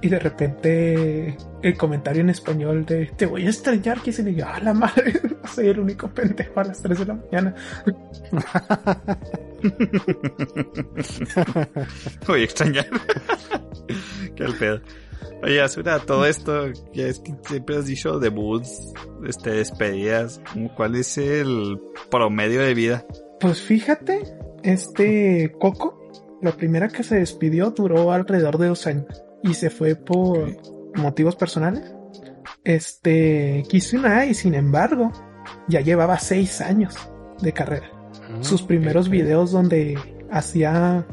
Y 0.00 0.08
de 0.08 0.18
repente 0.18 1.36
el 1.62 1.76
comentario 1.78 2.20
en 2.20 2.28
español 2.28 2.84
de 2.84 3.06
te 3.16 3.24
voy 3.24 3.46
a 3.46 3.48
extrañar 3.48 4.02
que 4.02 4.12
se 4.12 4.22
le 4.22 4.34
yo, 4.34 4.46
a 4.46 4.60
la 4.60 4.74
madre, 4.74 5.14
soy 5.54 5.68
el 5.68 5.80
único 5.80 6.08
pendejo 6.08 6.60
a 6.60 6.64
las 6.64 6.82
3 6.82 6.98
de 6.98 7.06
la 7.06 7.14
mañana. 7.14 7.54
Voy 12.26 12.42
a 12.42 12.44
extrañar. 12.44 12.86
Qué 14.36 14.44
al 14.44 14.54
pedo. 14.54 14.80
Oye, 15.42 15.62
Asura, 15.62 15.98
todo 16.00 16.26
esto, 16.26 16.66
ya 16.92 17.06
es 17.06 17.20
que 17.20 17.34
siempre 17.46 17.76
has 17.76 17.86
dicho 17.86 18.18
debuts, 18.18 18.92
este, 19.26 19.52
despedidas. 19.52 20.42
¿cómo 20.52 20.74
¿Cuál 20.74 20.96
es 20.96 21.16
el 21.16 21.80
promedio 22.10 22.60
de 22.60 22.74
vida? 22.74 23.06
Pues 23.40 23.62
fíjate, 23.62 24.20
este 24.62 25.50
Coco, 25.58 26.10
la 26.42 26.52
primera 26.52 26.88
que 26.88 27.02
se 27.02 27.16
despidió 27.16 27.70
duró 27.70 28.12
alrededor 28.12 28.58
de 28.58 28.68
dos 28.68 28.86
años 28.86 29.23
y 29.44 29.54
se 29.54 29.70
fue 29.70 29.94
por 29.94 30.56
motivos 30.96 31.36
personales. 31.36 31.94
Este 32.64 33.62
Kizuna 33.68 34.26
y 34.26 34.34
sin 34.34 34.54
embargo 34.54 35.12
ya 35.68 35.80
llevaba 35.80 36.18
seis 36.18 36.60
años 36.60 36.96
de 37.40 37.52
carrera. 37.52 37.90
Sus 38.40 38.62
primeros 38.62 39.08
videos 39.08 39.52
donde 39.52 39.98
hacía, 40.30 41.06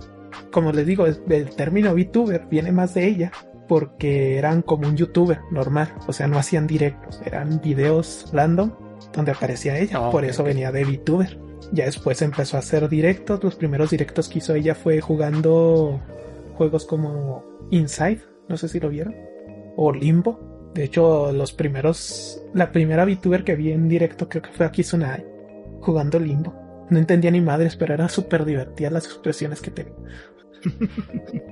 como 0.52 0.72
les 0.72 0.86
digo, 0.86 1.06
el, 1.06 1.50
término 1.56 1.94
VTuber 1.94 2.48
viene 2.50 2.72
más 2.72 2.94
de 2.94 3.06
ella 3.06 3.32
porque 3.68 4.38
eran 4.38 4.62
como 4.62 4.88
un 4.88 4.98
youtuber 4.98 5.40
normal, 5.52 5.94
o 6.08 6.14
sea, 6.14 6.28
no 6.28 6.38
hacían 6.38 6.68
directos, 6.68 7.22
eran 7.26 7.62
videos 7.62 8.30
random 8.34 8.72
donde 9.14 9.32
aparecía 9.32 9.78
ella, 9.78 9.98
Ah, 10.00 10.12
por 10.12 10.26
eso 10.26 10.44
venía 10.44 10.72
de 10.72 10.84
VTuber. 10.84 11.40
Ya 11.74 11.86
después 11.86 12.22
empezó 12.22 12.58
a 12.58 12.62
hacer 12.62 12.90
directos, 12.90 13.44
los 13.44 13.56
primeros 13.56 13.92
directos 13.92 14.28
que 14.28 14.40
hizo 14.40 14.56
ella 14.56 14.74
fue 14.74 15.00
jugando 15.00 16.02
juegos 16.58 16.86
como 16.86 17.51
Inside, 17.72 18.22
no 18.48 18.58
sé 18.58 18.68
si 18.68 18.80
lo 18.80 18.90
vieron, 18.90 19.16
o 19.76 19.92
Limbo. 19.92 20.72
De 20.74 20.84
hecho, 20.84 21.32
los 21.32 21.52
primeros, 21.52 22.42
la 22.54 22.72
primera 22.72 23.06
VTuber 23.06 23.44
que 23.44 23.56
vi 23.56 23.72
en 23.72 23.90
directo 23.90 24.30
creo 24.30 24.44
que 24.44 24.52
fue 24.52 24.66
aquí 24.66 24.84
Tsunade, 24.84 25.26
jugando 25.82 26.20
Limbo. 26.20 26.54
No 26.90 27.00
entendía 27.00 27.32
ni 27.32 27.42
madres, 27.42 27.76
pero 27.76 27.94
eran 27.94 28.10
súper 28.10 28.46
divertidas 28.46 28.94
las 28.94 29.06
expresiones 29.06 29.62
que 29.62 29.72
tenía. 29.72 29.96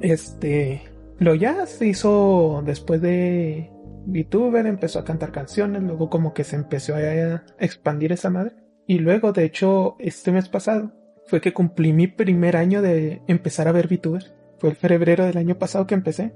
este, 0.00 0.82
lo 1.18 1.34
ya 1.34 1.66
se 1.66 1.86
hizo 1.86 2.62
después 2.64 3.00
de 3.02 3.70
VTuber, 4.06 4.66
empezó 4.66 4.98
a 4.98 5.04
cantar 5.04 5.32
canciones, 5.32 5.82
luego 5.82 6.10
como 6.10 6.34
que 6.34 6.44
se 6.44 6.56
empezó 6.56 6.94
a 6.94 7.42
expandir 7.58 8.12
esa 8.12 8.30
madre. 8.30 8.52
Y 8.86 8.98
luego, 8.98 9.32
de 9.32 9.44
hecho, 9.44 9.96
este 9.98 10.32
mes 10.32 10.48
pasado 10.48 10.92
fue 11.26 11.40
que 11.40 11.52
cumplí 11.52 11.92
mi 11.92 12.08
primer 12.08 12.56
año 12.56 12.82
de 12.82 13.22
empezar 13.26 13.68
a 13.68 13.72
ver 13.72 13.86
VTuber. 13.86 14.34
Fue 14.60 14.70
el 14.70 14.76
febrero 14.76 15.24
del 15.24 15.38
año 15.38 15.58
pasado 15.58 15.86
que 15.86 15.94
empecé 15.94 16.32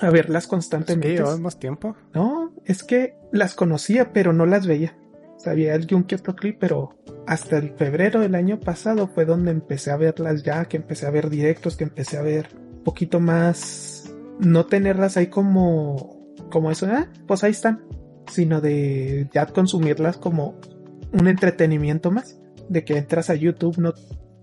a 0.00 0.10
verlas 0.10 0.44
¿Es 0.44 0.46
que 0.46 0.50
constantemente. 0.50 1.22
más 1.40 1.58
tiempo? 1.58 1.96
No, 2.12 2.52
es 2.64 2.82
que 2.84 3.16
las 3.32 3.54
conocía, 3.54 4.12
pero 4.12 4.32
no 4.32 4.46
las 4.46 4.66
veía. 4.66 4.96
Sabía 5.36 5.78
que 5.78 6.14
otro 6.14 6.36
clip, 6.36 6.56
pero 6.58 6.96
hasta 7.26 7.58
el 7.58 7.74
febrero 7.74 8.20
del 8.20 8.34
año 8.34 8.60
pasado 8.60 9.08
fue 9.08 9.24
donde 9.24 9.50
empecé 9.50 9.90
a 9.90 9.96
verlas 9.96 10.42
ya, 10.42 10.64
que 10.66 10.76
empecé 10.76 11.06
a 11.06 11.10
ver 11.10 11.28
directos, 11.28 11.76
que 11.76 11.84
empecé 11.84 12.16
a 12.16 12.22
ver 12.22 12.48
un 12.54 12.84
poquito 12.84 13.20
más, 13.20 14.14
no 14.38 14.66
tenerlas 14.66 15.16
ahí 15.16 15.26
como, 15.26 16.32
como 16.50 16.70
eso, 16.70 16.86
ah, 16.90 17.08
pues 17.26 17.44
ahí 17.44 17.50
están, 17.50 17.84
sino 18.30 18.60
de 18.60 19.28
ya 19.32 19.46
consumirlas 19.46 20.16
como 20.16 20.60
un 21.12 21.26
entretenimiento 21.26 22.10
más, 22.10 22.38
de 22.68 22.84
que 22.84 22.96
entras 22.96 23.30
a 23.30 23.34
YouTube, 23.34 23.78
no, 23.78 23.92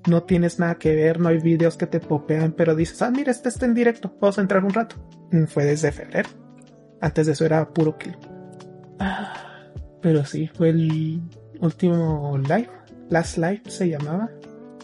no 0.07 0.23
tienes 0.23 0.59
nada 0.59 0.75
que 0.75 0.95
ver, 0.95 1.19
no 1.19 1.29
hay 1.29 1.39
videos 1.39 1.77
que 1.77 1.87
te 1.87 1.99
popean, 1.99 2.53
pero 2.53 2.75
dices, 2.75 3.01
ah, 3.01 3.11
mira, 3.11 3.31
este 3.31 3.49
está 3.49 3.65
en 3.65 3.73
directo, 3.73 4.15
vamos 4.19 4.37
a 4.37 4.41
entrar 4.41 4.63
un 4.63 4.73
rato. 4.73 4.95
Fue 5.47 5.63
desde 5.65 5.91
febrero. 5.91 6.29
Antes 6.99 7.25
de 7.25 7.33
eso 7.33 7.45
era 7.45 7.67
puro 7.69 7.97
clip. 7.97 8.17
Ah, 8.99 9.33
Pero 10.01 10.25
sí, 10.25 10.47
fue 10.47 10.69
el 10.69 11.21
último 11.59 12.37
live. 12.37 12.69
Last 13.09 13.37
Live 13.37 13.63
se 13.67 13.89
llamaba. 13.89 14.29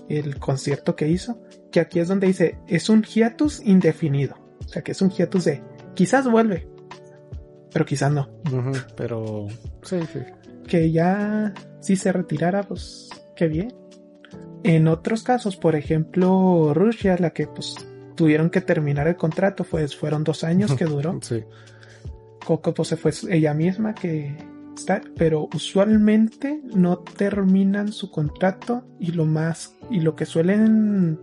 El 0.09 0.39
concierto 0.39 0.95
que 0.95 1.07
hizo. 1.07 1.41
Que 1.71 1.79
aquí 1.79 1.99
es 1.99 2.07
donde 2.07 2.27
dice, 2.27 2.57
es 2.67 2.89
un 2.89 3.03
hiatus 3.03 3.61
indefinido. 3.63 4.35
O 4.65 4.67
sea 4.67 4.81
que 4.81 4.93
es 4.93 5.01
un 5.01 5.09
hiatus 5.09 5.45
de, 5.45 5.63
quizás 5.93 6.29
vuelve. 6.29 6.67
Pero 7.71 7.85
quizás 7.85 8.11
no. 8.11 8.29
Pero 8.95 9.47
sí, 9.83 9.99
sí. 10.11 10.19
Que 10.67 10.91
ya 10.91 11.53
si 11.81 11.95
se 11.95 12.11
retirara, 12.11 12.63
pues 12.63 13.09
qué 13.35 13.47
bien. 13.47 13.73
En 14.63 14.87
otros 14.87 15.23
casos, 15.23 15.55
por 15.55 15.75
ejemplo, 15.75 16.73
Rusia, 16.73 17.15
la 17.19 17.29
que 17.31 17.47
pues 17.47 17.75
tuvieron 18.15 18.49
que 18.49 18.61
terminar 18.61 19.07
el 19.07 19.15
contrato, 19.15 19.63
pues 19.63 19.95
fueron 19.95 20.23
dos 20.23 20.43
años 20.43 20.73
que 20.73 20.85
duró. 20.85 21.19
Sí. 21.21 21.43
Coco 22.45 22.73
pues 22.73 22.87
se 22.87 22.97
fue 22.97 23.11
ella 23.29 23.53
misma 23.53 23.93
que 23.93 24.37
está, 24.73 25.01
pero 25.17 25.49
usualmente 25.53 26.61
no 26.63 26.99
terminan 26.99 27.91
su 27.91 28.09
contrato 28.09 28.85
y 28.99 29.11
lo 29.11 29.25
más 29.25 29.75
y 29.89 29.99
lo 29.99 30.15
que 30.15 30.25
suelen 30.25 31.19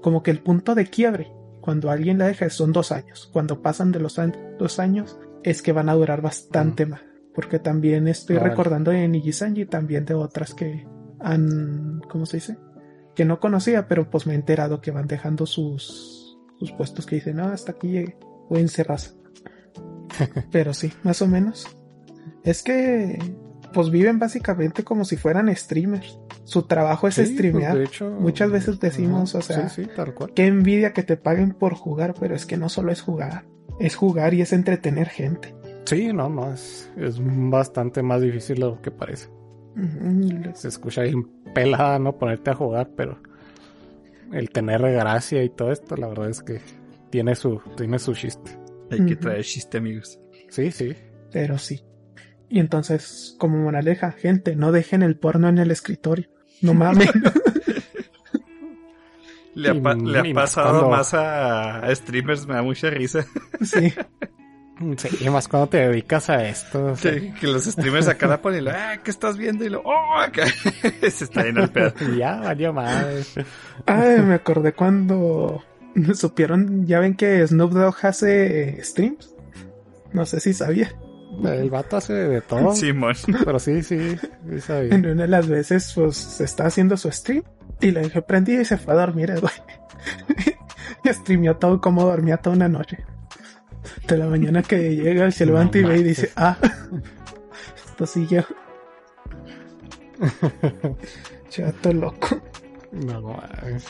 como 0.00 0.22
que 0.22 0.30
el 0.30 0.40
punto 0.40 0.76
de 0.76 0.86
quiebre 0.86 1.32
cuando 1.60 1.90
alguien 1.90 2.18
la 2.18 2.26
deja 2.26 2.48
son 2.50 2.72
dos 2.72 2.92
años. 2.92 3.28
Cuando 3.32 3.62
pasan 3.62 3.92
de 3.92 4.00
los 4.00 4.18
dos 4.58 4.78
años 4.78 5.18
es 5.42 5.62
que 5.62 5.72
van 5.72 5.88
a 5.88 5.94
durar 5.94 6.22
bastante 6.22 6.86
más. 6.86 7.02
Porque 7.34 7.58
también 7.58 8.08
estoy 8.08 8.36
Órale. 8.36 8.50
recordando 8.50 8.90
de 8.90 9.06
Nijisanji 9.08 9.62
y 9.62 9.66
también 9.66 10.04
de 10.04 10.14
otras 10.14 10.54
que 10.54 10.86
han, 11.20 12.00
¿cómo 12.08 12.26
se 12.26 12.38
dice? 12.38 12.56
Que 13.14 13.24
no 13.24 13.40
conocía, 13.40 13.86
pero 13.88 14.08
pues 14.10 14.26
me 14.26 14.32
he 14.32 14.36
enterado 14.36 14.80
que 14.80 14.90
van 14.90 15.06
dejando 15.06 15.46
sus, 15.46 16.38
sus 16.58 16.72
puestos 16.72 17.06
que 17.06 17.16
dicen, 17.16 17.36
no, 17.36 17.44
hasta 17.44 17.72
aquí 17.72 17.88
llegué, 17.88 18.16
a 18.50 18.58
encerrarse. 18.58 19.12
Pero 20.50 20.74
sí, 20.74 20.92
más 21.02 21.22
o 21.22 21.26
menos. 21.28 21.66
Es 22.44 22.62
que, 22.62 23.18
pues 23.72 23.90
viven 23.90 24.18
básicamente 24.18 24.82
como 24.84 25.04
si 25.04 25.16
fueran 25.16 25.54
streamers. 25.54 26.18
su 26.44 26.62
trabajo 26.64 27.06
es 27.08 27.14
Sí, 27.14 27.22
pues, 27.22 27.34
streamear. 27.34 27.78
hecho, 27.80 28.10
Muchas 28.10 28.50
veces 28.50 28.80
decimos, 28.80 29.34
o 29.34 29.42
sea, 29.42 29.68
Sí, 29.68 29.82
sí, 29.84 29.90
tal 29.94 30.14
cual. 30.14 30.32
qué 30.34 30.46
envidia 30.46 30.92
que 30.92 31.02
te 31.02 31.16
paguen 31.16 31.52
por 31.52 31.74
jugar, 31.74 32.14
pero 32.18 32.34
es 32.34 32.46
que 32.46 32.56
no 32.56 32.68
solo 32.68 32.90
es 32.92 33.00
jugar, 33.02 33.44
es 33.78 33.94
jugar 33.94 34.34
y 34.34 34.42
es 34.42 34.52
entretener 34.52 35.08
gente. 35.08 35.54
Sí, 35.84 36.12
no, 36.12 36.28
no, 36.28 36.52
es, 36.52 36.90
es 36.96 37.16
bastante 37.22 38.02
más 38.02 38.20
difícil 38.20 38.56
de 38.56 38.60
lo 38.66 38.82
que 38.82 38.90
parece. 38.90 39.28
Se 40.54 40.68
escucha 40.68 41.02
bien 41.02 41.24
pelada, 41.54 41.98
¿no? 41.98 42.16
Ponerte 42.18 42.50
a 42.50 42.54
jugar, 42.54 42.90
pero 42.96 43.18
el 44.32 44.50
tener 44.50 44.80
gracia 44.82 45.42
y 45.42 45.48
todo 45.50 45.72
esto, 45.72 45.96
la 45.96 46.08
verdad 46.08 46.28
es 46.30 46.42
que 46.42 46.60
tiene 47.10 47.34
su, 47.34 47.60
tiene 47.76 47.98
su 47.98 48.14
chiste. 48.14 48.58
Hay 48.90 49.04
que 49.06 49.16
traer 49.16 49.44
chiste, 49.44 49.78
amigos. 49.78 50.18
Sí, 50.48 50.70
sí. 50.72 50.94
Pero 51.32 51.58
sí. 51.58 51.84
Y 52.48 52.58
entonces, 52.58 53.36
como 53.38 53.58
moraleja, 53.58 54.10
gente, 54.12 54.56
no 54.56 54.72
dejen 54.72 55.02
el 55.02 55.16
porno 55.16 55.48
en 55.48 55.58
el 55.58 55.70
escritorio. 55.70 56.28
No 56.62 56.74
mames. 56.74 57.08
Le 59.54 59.68
ha, 59.68 59.82
pa- 59.82 59.94
le 59.94 60.32
pasado 60.34 60.78
cuando- 60.80 60.90
más 60.96 61.12
a, 61.12 61.80
a 61.80 61.94
streamers, 61.94 62.46
me 62.46 62.54
da 62.54 62.62
mucha 62.62 62.88
risa. 62.90 63.26
sí. 63.62 63.92
Sí, 64.96 65.08
y 65.20 65.28
más 65.28 65.46
cuando 65.46 65.68
te 65.68 65.88
dedicas 65.88 66.30
a 66.30 66.46
esto. 66.48 66.94
Que, 67.02 67.32
los 67.42 67.64
streamers 67.64 68.08
acá 68.08 68.26
la 68.26 68.40
ponen 68.40 68.60
y 68.60 68.64
lo, 68.64 68.70
ah, 68.70 68.96
¿qué 69.04 69.10
estás 69.10 69.36
viendo? 69.36 69.64
Y 69.64 69.68
lo, 69.68 69.82
oh, 69.82 70.18
acá. 70.18 70.46
Se 71.02 71.24
está 71.24 71.44
yendo 71.44 71.64
el 71.64 71.70
pedo. 71.70 71.92
Ya, 72.16 72.36
valió 72.36 72.72
madre. 72.72 73.22
Ay, 73.84 74.20
me 74.22 74.34
acordé 74.34 74.72
cuando 74.72 75.62
supieron, 76.14 76.86
ya 76.86 76.98
ven 77.00 77.14
que 77.14 77.46
Snoop 77.46 77.72
Dogg 77.72 77.96
hace 78.02 78.78
eh, 78.78 78.84
streams. 78.84 79.34
No 80.12 80.24
sé 80.24 80.40
si 80.40 80.54
sabía. 80.54 80.94
El 81.44 81.70
vato 81.70 81.98
hace 81.98 82.14
de 82.14 82.40
todo. 82.40 82.74
Simón. 82.74 83.14
Pero 83.44 83.58
sí, 83.58 83.82
sí, 83.82 84.16
sí 84.16 84.60
sabía. 84.60 84.94
En 84.94 85.04
una 85.04 85.22
de 85.22 85.28
las 85.28 85.46
veces, 85.46 85.92
pues, 85.94 86.40
está 86.40 86.66
haciendo 86.66 86.96
su 86.96 87.10
stream. 87.12 87.44
Y 87.82 87.90
le 87.90 88.00
dije, 88.00 88.22
prendí 88.22 88.56
y 88.56 88.64
se 88.64 88.78
fue 88.78 88.94
a 88.94 88.96
dormir, 88.96 89.30
el 89.30 89.40
güey. 89.40 89.52
y 91.04 91.08
streameó 91.10 91.56
todo 91.56 91.80
como 91.80 92.04
dormía 92.04 92.38
toda 92.38 92.56
una 92.56 92.68
noche. 92.68 93.04
De 94.06 94.16
la 94.16 94.26
mañana 94.26 94.62
que 94.62 94.96
llega, 94.96 95.30
se 95.30 95.44
No 95.46 95.52
levanta 95.52 95.78
y 95.78 95.84
ve 95.84 95.98
y 95.98 96.02
dice, 96.02 96.30
ah, 96.36 96.56
esto 97.86 98.06
sí 98.06 98.26
yo. 98.28 98.42
Chato 101.48 101.92
loco. 101.92 102.40
No, 102.92 103.20
mames. 103.22 103.86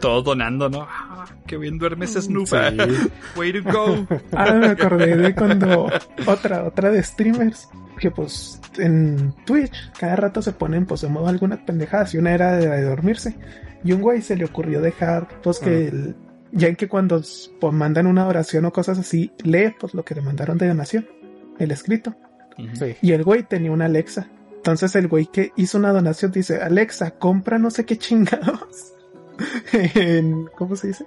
Todos 0.00 0.24
donando, 0.24 0.68
¿no? 0.68 0.86
Ah, 0.88 1.24
qué 1.46 1.56
bien 1.56 1.78
duermes, 1.78 2.12
Snoop. 2.14 2.46
Sí. 2.46 2.56
Way 3.38 3.62
to 3.62 3.72
go. 3.72 4.06
Ah, 4.32 4.52
me 4.54 4.66
acordé 4.68 5.16
de 5.16 5.34
cuando 5.34 5.88
otra, 6.26 6.64
otra 6.64 6.90
de 6.90 7.02
streamers, 7.02 7.68
que 7.98 8.10
pues 8.10 8.60
en 8.78 9.34
Twitch 9.46 9.92
cada 9.98 10.16
rato 10.16 10.42
se 10.42 10.52
ponen 10.52 10.84
pues 10.84 11.00
de 11.02 11.08
modo 11.08 11.28
algunas 11.28 11.60
pendejadas 11.60 12.12
y 12.14 12.18
una 12.18 12.34
era 12.34 12.52
de, 12.56 12.68
de 12.68 12.82
dormirse. 12.82 13.36
Y 13.82 13.92
un 13.92 14.00
güey 14.02 14.20
se 14.22 14.36
le 14.36 14.44
ocurrió 14.44 14.80
dejar 14.80 15.28
pues 15.42 15.58
que 15.58 15.88
el- 15.88 16.16
ya 16.54 16.68
en 16.68 16.76
que 16.76 16.88
cuando 16.88 17.20
pues, 17.60 17.72
mandan 17.74 18.06
una 18.06 18.26
oración 18.26 18.64
o 18.64 18.72
cosas 18.72 18.98
así, 18.98 19.32
lee 19.42 19.74
pues 19.78 19.92
lo 19.94 20.04
que 20.04 20.14
le 20.14 20.22
mandaron 20.22 20.56
de 20.56 20.68
donación, 20.68 21.06
el 21.58 21.70
escrito. 21.70 22.14
Sí. 22.78 22.96
Y 23.02 23.12
el 23.12 23.24
güey 23.24 23.42
tenía 23.42 23.72
una 23.72 23.84
Alexa. 23.86 24.28
Entonces 24.56 24.94
el 24.96 25.08
güey 25.08 25.26
que 25.26 25.52
hizo 25.56 25.76
una 25.76 25.92
donación 25.92 26.30
dice, 26.32 26.62
Alexa, 26.62 27.10
compra 27.12 27.58
no 27.58 27.70
sé 27.70 27.84
qué 27.84 27.98
chingados. 27.98 28.94
en, 29.72 30.46
¿Cómo 30.56 30.74
se 30.76 30.86
dice? 30.88 31.04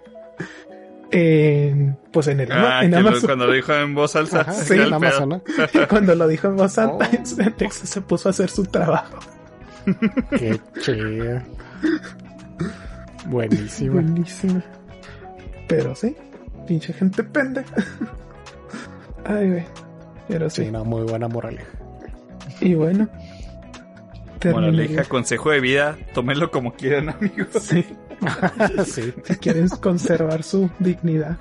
En, 1.10 1.98
pues 2.12 2.28
en 2.28 2.41
el 2.41 2.52
Ah, 2.52 2.82
en 2.84 2.91
lo- 2.91 2.98
Amazon. 2.98 3.22
cuando 3.28 3.48
lo 3.48 3.54
dijo 3.54 3.74
en 3.74 3.95
voz 3.95 4.16
alta. 4.18 4.41
Ajá, 4.41 4.52
sí, 4.54 4.74
en. 4.74 4.93
Amazon, 4.93 5.30
¿no? 5.30 5.41
Y 5.74 5.86
cuando 5.88 6.14
lo 6.16 6.28
dijo 6.28 6.48
en 6.50 6.58
voz 6.58 6.78
alta, 6.78 7.10
Oh. 7.10 7.41
Alexa 7.41 7.86
se 7.88 8.02
puso 8.02 8.28
a 8.28 8.32
hacer 8.32 8.50
su 8.50 8.66
trabajo. 8.66 9.18
Qué 10.38 10.60
chido. 10.82 11.41
Buenísimo. 13.28 13.93
Buenísimo. 13.93 14.62
Pero 15.68 15.95
sí, 15.95 16.15
pinche 16.68 16.93
gente 16.93 17.24
pendeja. 17.24 17.76
Ay, 19.26 19.49
güey. 19.49 19.65
Pero 20.28 20.49
sí. 20.49 20.65
Sí, 20.65 20.72
no, 20.72 20.86
muy 20.86 21.03
buena 21.03 21.28
moraleja. 21.28 21.78
Y 22.61 22.74
bueno. 22.74 23.07
Moraleja, 24.45 25.03
consejo 25.05 25.49
de 25.51 25.59
vida, 25.59 25.97
tómenlo 26.13 26.51
como 26.51 26.74
quieran, 26.74 27.09
amigos. 27.09 27.47
Sí, 27.59 27.86
sí. 28.86 29.13
si 29.24 29.36
quieren 29.38 29.68
conservar 29.70 30.43
su 30.43 30.70
dignidad. 30.80 31.38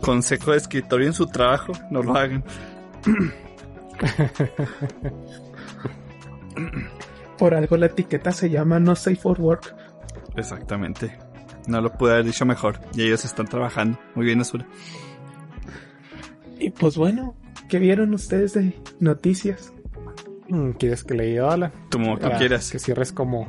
Consejo 0.00 0.52
de 0.52 0.58
escritorio 0.58 1.08
en 1.08 1.12
su 1.12 1.26
trabajo, 1.26 1.72
no 1.90 2.02
lo 2.02 2.16
hagan. 2.16 2.44
Por 7.38 7.54
algo 7.54 7.76
la 7.76 7.86
etiqueta 7.86 8.32
se 8.32 8.50
llama 8.50 8.78
No 8.78 8.94
Safe 8.94 9.16
for 9.16 9.40
Work. 9.40 9.74
Exactamente. 10.36 11.16
No 11.66 11.80
lo 11.80 11.92
pude 11.92 12.12
haber 12.12 12.24
dicho 12.24 12.44
mejor. 12.44 12.80
Y 12.94 13.02
ellos 13.02 13.24
están 13.24 13.46
trabajando. 13.46 13.98
Muy 14.14 14.26
bien, 14.26 14.40
Azura. 14.40 14.66
Y 16.58 16.70
pues 16.70 16.96
bueno, 16.96 17.34
¿qué 17.68 17.78
vieron 17.78 18.14
ustedes 18.14 18.54
de 18.54 18.80
noticias? 19.00 19.72
Mm, 20.48 20.70
¿Quieres 20.72 21.04
que 21.04 21.14
le 21.14 21.26
diga 21.26 21.48
hola? 21.48 21.72
Como 21.90 22.16
tú 22.16 22.22
Para 22.22 22.38
quieras. 22.38 22.70
Que 22.70 22.78
cierres 22.78 23.12
como. 23.12 23.48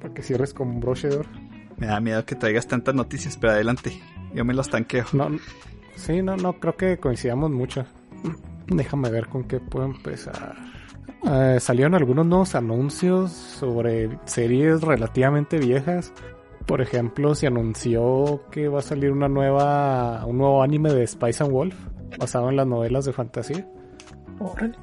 Para 0.00 0.14
que 0.14 0.22
cierres 0.22 0.54
como 0.54 0.72
un 0.72 0.80
broche 0.80 1.08
de 1.08 1.16
oro. 1.18 1.28
Me 1.76 1.86
da 1.86 2.00
miedo 2.00 2.24
que 2.24 2.34
traigas 2.34 2.66
tantas 2.66 2.94
noticias, 2.94 3.36
pero 3.36 3.52
adelante. 3.52 4.00
Yo 4.34 4.44
me 4.44 4.52
los 4.52 4.68
tanqueo. 4.68 5.04
No, 5.12 5.30
sí, 5.96 6.22
no, 6.22 6.36
no 6.36 6.54
creo 6.54 6.76
que 6.76 6.98
coincidamos 6.98 7.50
mucho. 7.50 7.86
Déjame 8.66 9.10
ver 9.10 9.28
con 9.28 9.44
qué 9.44 9.60
puedo 9.60 9.86
empezar. 9.86 10.56
Eh, 11.24 11.58
salieron 11.60 11.94
algunos 11.94 12.26
nuevos 12.26 12.54
anuncios 12.54 13.32
sobre 13.32 14.18
series 14.24 14.82
relativamente 14.82 15.58
viejas. 15.58 16.12
Por 16.68 16.80
ejemplo, 16.82 17.34
se 17.34 17.46
anunció 17.48 18.42
que 18.52 18.68
va 18.68 18.78
a 18.80 18.82
salir 18.82 19.10
una 19.10 19.26
nueva, 19.28 20.24
un 20.26 20.38
nuevo 20.38 20.62
anime 20.62 20.92
de 20.92 21.06
Spice 21.06 21.42
and 21.42 21.52
Wolf 21.52 21.74
basado 22.18 22.50
en 22.50 22.56
las 22.56 22.66
novelas 22.66 23.04
de 23.06 23.12
fantasía. 23.12 23.66
Órale. 24.38 24.74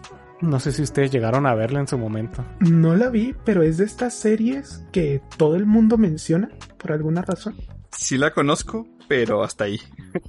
No 0.42 0.60
sé 0.60 0.72
si 0.74 0.82
ustedes 0.82 1.12
llegaron 1.12 1.46
a 1.46 1.54
verla 1.56 1.80
en 1.80 1.88
su 1.88 1.98
momento. 1.98 2.44
No 2.60 2.96
la 2.96 3.10
vi, 3.10 3.34
pero 3.46 3.64
es 3.64 3.78
de 3.78 3.86
estas 3.86 4.14
series 4.16 4.84
que 4.92 5.22
todo 5.38 5.56
el 5.56 5.66
mundo 5.66 5.98
menciona 5.98 6.50
por 6.78 6.92
alguna 6.92 7.22
razón. 7.22 7.56
Sí 7.92 8.18
la 8.18 8.32
conozco, 8.32 8.86
pero 9.08 9.44
hasta 9.44 9.64
ahí. 9.66 9.80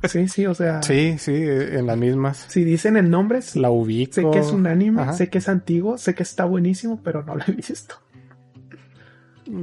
Sí, 0.05 0.29
sí, 0.29 0.47
o 0.47 0.55
sea, 0.55 0.83
Sí, 0.83 1.17
sí, 1.19 1.33
en 1.35 1.87
las 1.87 1.97
mismas. 1.97 2.45
si 2.49 2.63
dicen 2.65 2.97
el 2.97 3.11
nombre, 3.11 3.41
sí. 3.43 3.59
La 3.61 3.71
ubico. 3.71 4.13
sé 4.13 4.25
que 4.31 4.39
es 4.39 4.53
un 4.53 4.67
anime, 4.67 5.03
Ajá. 5.03 5.13
sé 5.15 5.29
que 5.31 5.39
es 5.39 5.49
antiguo, 5.49 5.97
sé 5.99 6.15
que 6.15 6.23
está 6.23 6.45
buenísimo, 6.45 7.01
pero 7.03 7.23
no 7.25 7.35
lo 7.35 7.43
he 7.49 7.53
visto. 7.53 7.97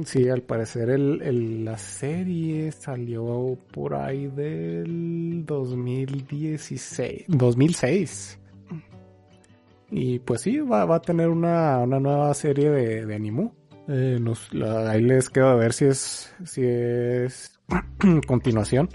Sí, 0.04 0.28
al 0.28 0.42
parecer 0.42 0.98
la 0.98 1.76
serie 1.76 2.72
salió 2.72 3.58
por 3.72 3.94
ahí 3.94 4.28
del 4.28 5.44
2016, 5.44 7.24
2006. 7.28 8.38
Y 9.90 10.18
pues 10.20 10.40
sí, 10.40 10.58
va, 10.58 10.92
a 10.92 11.02
tener 11.02 11.28
una, 11.28 11.84
nueva 11.86 12.32
serie 12.34 12.70
de, 12.70 13.06
de 13.06 13.14
Animu. 13.14 13.52
Eh, 13.86 14.18
ahí 14.88 15.02
les 15.02 15.28
quedo 15.28 15.48
a 15.48 15.54
ver 15.54 15.74
si 15.74 15.84
es, 15.84 16.34
si 16.44 16.62
es 16.64 17.60
continuación. 18.26 18.88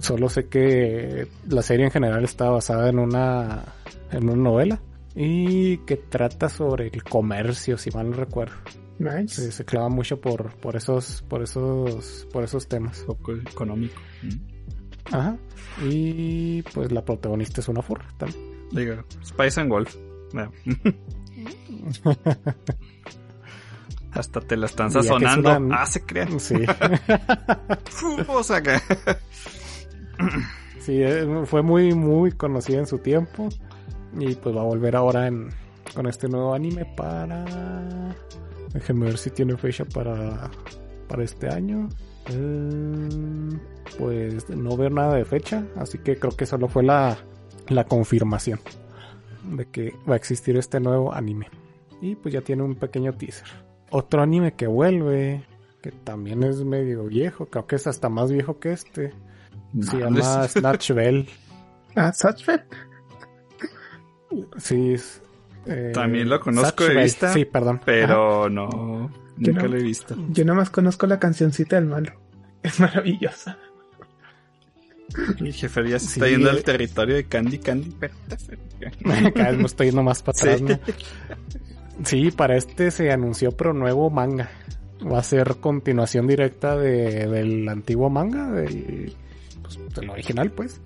Solo 0.00 0.28
sé 0.28 0.48
que 0.48 1.26
la 1.48 1.62
serie 1.62 1.86
en 1.86 1.90
general 1.90 2.24
está 2.24 2.50
basada 2.50 2.90
en 2.90 2.98
una, 2.98 3.64
en 4.10 4.28
una 4.28 4.42
novela 4.42 4.80
y 5.14 5.78
que 5.78 5.96
trata 5.96 6.48
sobre 6.48 6.88
el 6.88 7.02
comercio, 7.02 7.78
si 7.78 7.90
mal 7.90 8.10
no 8.10 8.16
recuerdo. 8.16 8.56
Nice. 8.98 9.50
Se 9.50 9.64
clava 9.64 9.88
mucho 9.88 10.20
por, 10.20 10.54
por 10.56 10.76
esos, 10.76 11.22
por 11.28 11.42
esos, 11.42 12.26
por 12.32 12.44
esos 12.44 12.68
temas. 12.68 13.00
Poco 13.06 13.32
económico. 13.32 14.00
Ajá. 15.10 15.36
Y 15.84 16.62
pues 16.62 16.92
la 16.92 17.04
protagonista 17.04 17.60
es 17.60 17.68
una 17.68 17.82
furra 17.82 18.06
también. 18.18 18.40
Digo, 18.70 18.94
Spice 19.24 19.60
and 19.60 19.70
Wolf. 19.70 19.94
No. 20.32 20.50
Hasta 24.12 24.40
te 24.40 24.56
la 24.56 24.66
están 24.66 24.92
que 24.92 24.98
es 25.00 25.06
sazonando. 25.06 25.56
una- 25.58 25.82
Ah, 25.82 25.86
se 25.86 26.04
crean. 26.04 26.38
Sí. 26.38 26.54
Fumos 27.90 28.50
acá. 28.52 28.80
sí, 30.78 31.02
eh, 31.02 31.26
fue 31.46 31.62
muy, 31.62 31.92
muy 31.94 32.30
conocida 32.32 32.78
en 32.78 32.86
su 32.86 32.98
tiempo. 32.98 33.48
Y 34.18 34.36
pues 34.36 34.54
va 34.56 34.60
a 34.60 34.64
volver 34.64 34.94
ahora 34.94 35.26
en, 35.26 35.48
con 35.94 36.06
este 36.06 36.28
nuevo 36.28 36.54
anime 36.54 36.84
para... 36.96 37.44
Déjenme 38.74 39.06
ver 39.06 39.16
si 39.18 39.30
tiene 39.30 39.56
fecha 39.56 39.84
para, 39.86 40.50
para 41.08 41.22
este 41.24 41.48
año. 41.48 41.88
Eh, 42.28 43.08
pues 43.98 44.48
no 44.50 44.76
veo 44.76 44.90
nada 44.90 45.14
de 45.14 45.24
fecha, 45.24 45.64
así 45.76 45.98
que 45.98 46.16
creo 46.16 46.36
que 46.36 46.44
solo 46.46 46.68
fue 46.68 46.82
la, 46.82 47.16
la 47.68 47.84
confirmación 47.84 48.58
de 49.56 49.66
que 49.66 49.94
va 50.08 50.14
a 50.14 50.16
existir 50.16 50.56
este 50.56 50.80
nuevo 50.80 51.12
anime. 51.14 51.48
Y 52.00 52.16
pues 52.16 52.34
ya 52.34 52.40
tiene 52.40 52.62
un 52.62 52.74
pequeño 52.74 53.12
teaser. 53.12 53.46
Otro 53.90 54.22
anime 54.22 54.54
que 54.54 54.66
vuelve, 54.66 55.44
que 55.80 55.92
también 55.92 56.42
es 56.42 56.64
medio 56.64 57.04
viejo, 57.04 57.46
creo 57.46 57.66
que 57.66 57.76
es 57.76 57.86
hasta 57.86 58.08
más 58.08 58.32
viejo 58.32 58.58
que 58.58 58.72
este. 58.72 59.12
Se 59.80 59.98
llama 59.98 60.48
Snatch 60.48 60.90
Bell. 60.92 61.28
Ah, 61.94 62.12
Satchfeld. 62.12 62.62
Sí, 64.56 64.94
es- 64.94 65.22
Eh, 65.66 65.90
También 65.94 66.28
lo 66.28 66.40
conozco 66.40 66.84
de 66.84 67.02
vista. 67.02 67.32
Sí, 67.32 67.44
perdón. 67.44 67.76
Ajá. 67.76 67.84
Pero 67.86 68.48
no, 68.50 69.10
Yo 69.38 69.52
nunca 69.52 69.62
no. 69.64 69.68
lo 69.68 69.76
he 69.78 69.82
visto. 69.82 70.16
Yo 70.30 70.44
nada 70.44 70.58
más 70.58 70.70
conozco 70.70 71.06
la 71.06 71.18
cancioncita 71.18 71.76
del 71.76 71.86
malo. 71.86 72.12
Es 72.62 72.80
maravillosa. 72.80 73.58
El 75.38 75.52
jefe 75.52 75.88
ya 75.88 75.98
se 75.98 76.06
Sí, 76.06 76.12
está 76.14 76.28
yendo 76.28 76.48
eh. 76.48 76.52
al 76.52 76.62
territorio 76.64 77.14
de 77.14 77.24
Candy 77.24 77.58
Candy. 77.58 77.94
Cada 79.34 79.50
vez 79.50 79.58
me 79.58 79.64
estoy 79.66 79.86
yendo 79.88 80.02
más 80.02 80.22
para 80.22 80.38
atrás, 80.38 80.58
Sí. 80.58 80.64
¿no? 80.64 82.04
Sí, 82.04 82.30
para 82.32 82.56
este 82.56 82.90
se 82.90 83.12
anunció 83.12 83.52
pero 83.52 83.72
nuevo 83.72 84.10
manga. 84.10 84.50
Va 85.06 85.18
a 85.18 85.22
ser 85.22 85.56
continuación 85.60 86.26
directa 86.26 86.76
de, 86.76 87.26
del 87.28 87.68
antiguo 87.68 88.08
manga, 88.10 88.50
del, 88.50 89.14
pues, 89.62 89.78
del 89.94 90.10
original, 90.10 90.50
pues. 90.50 90.80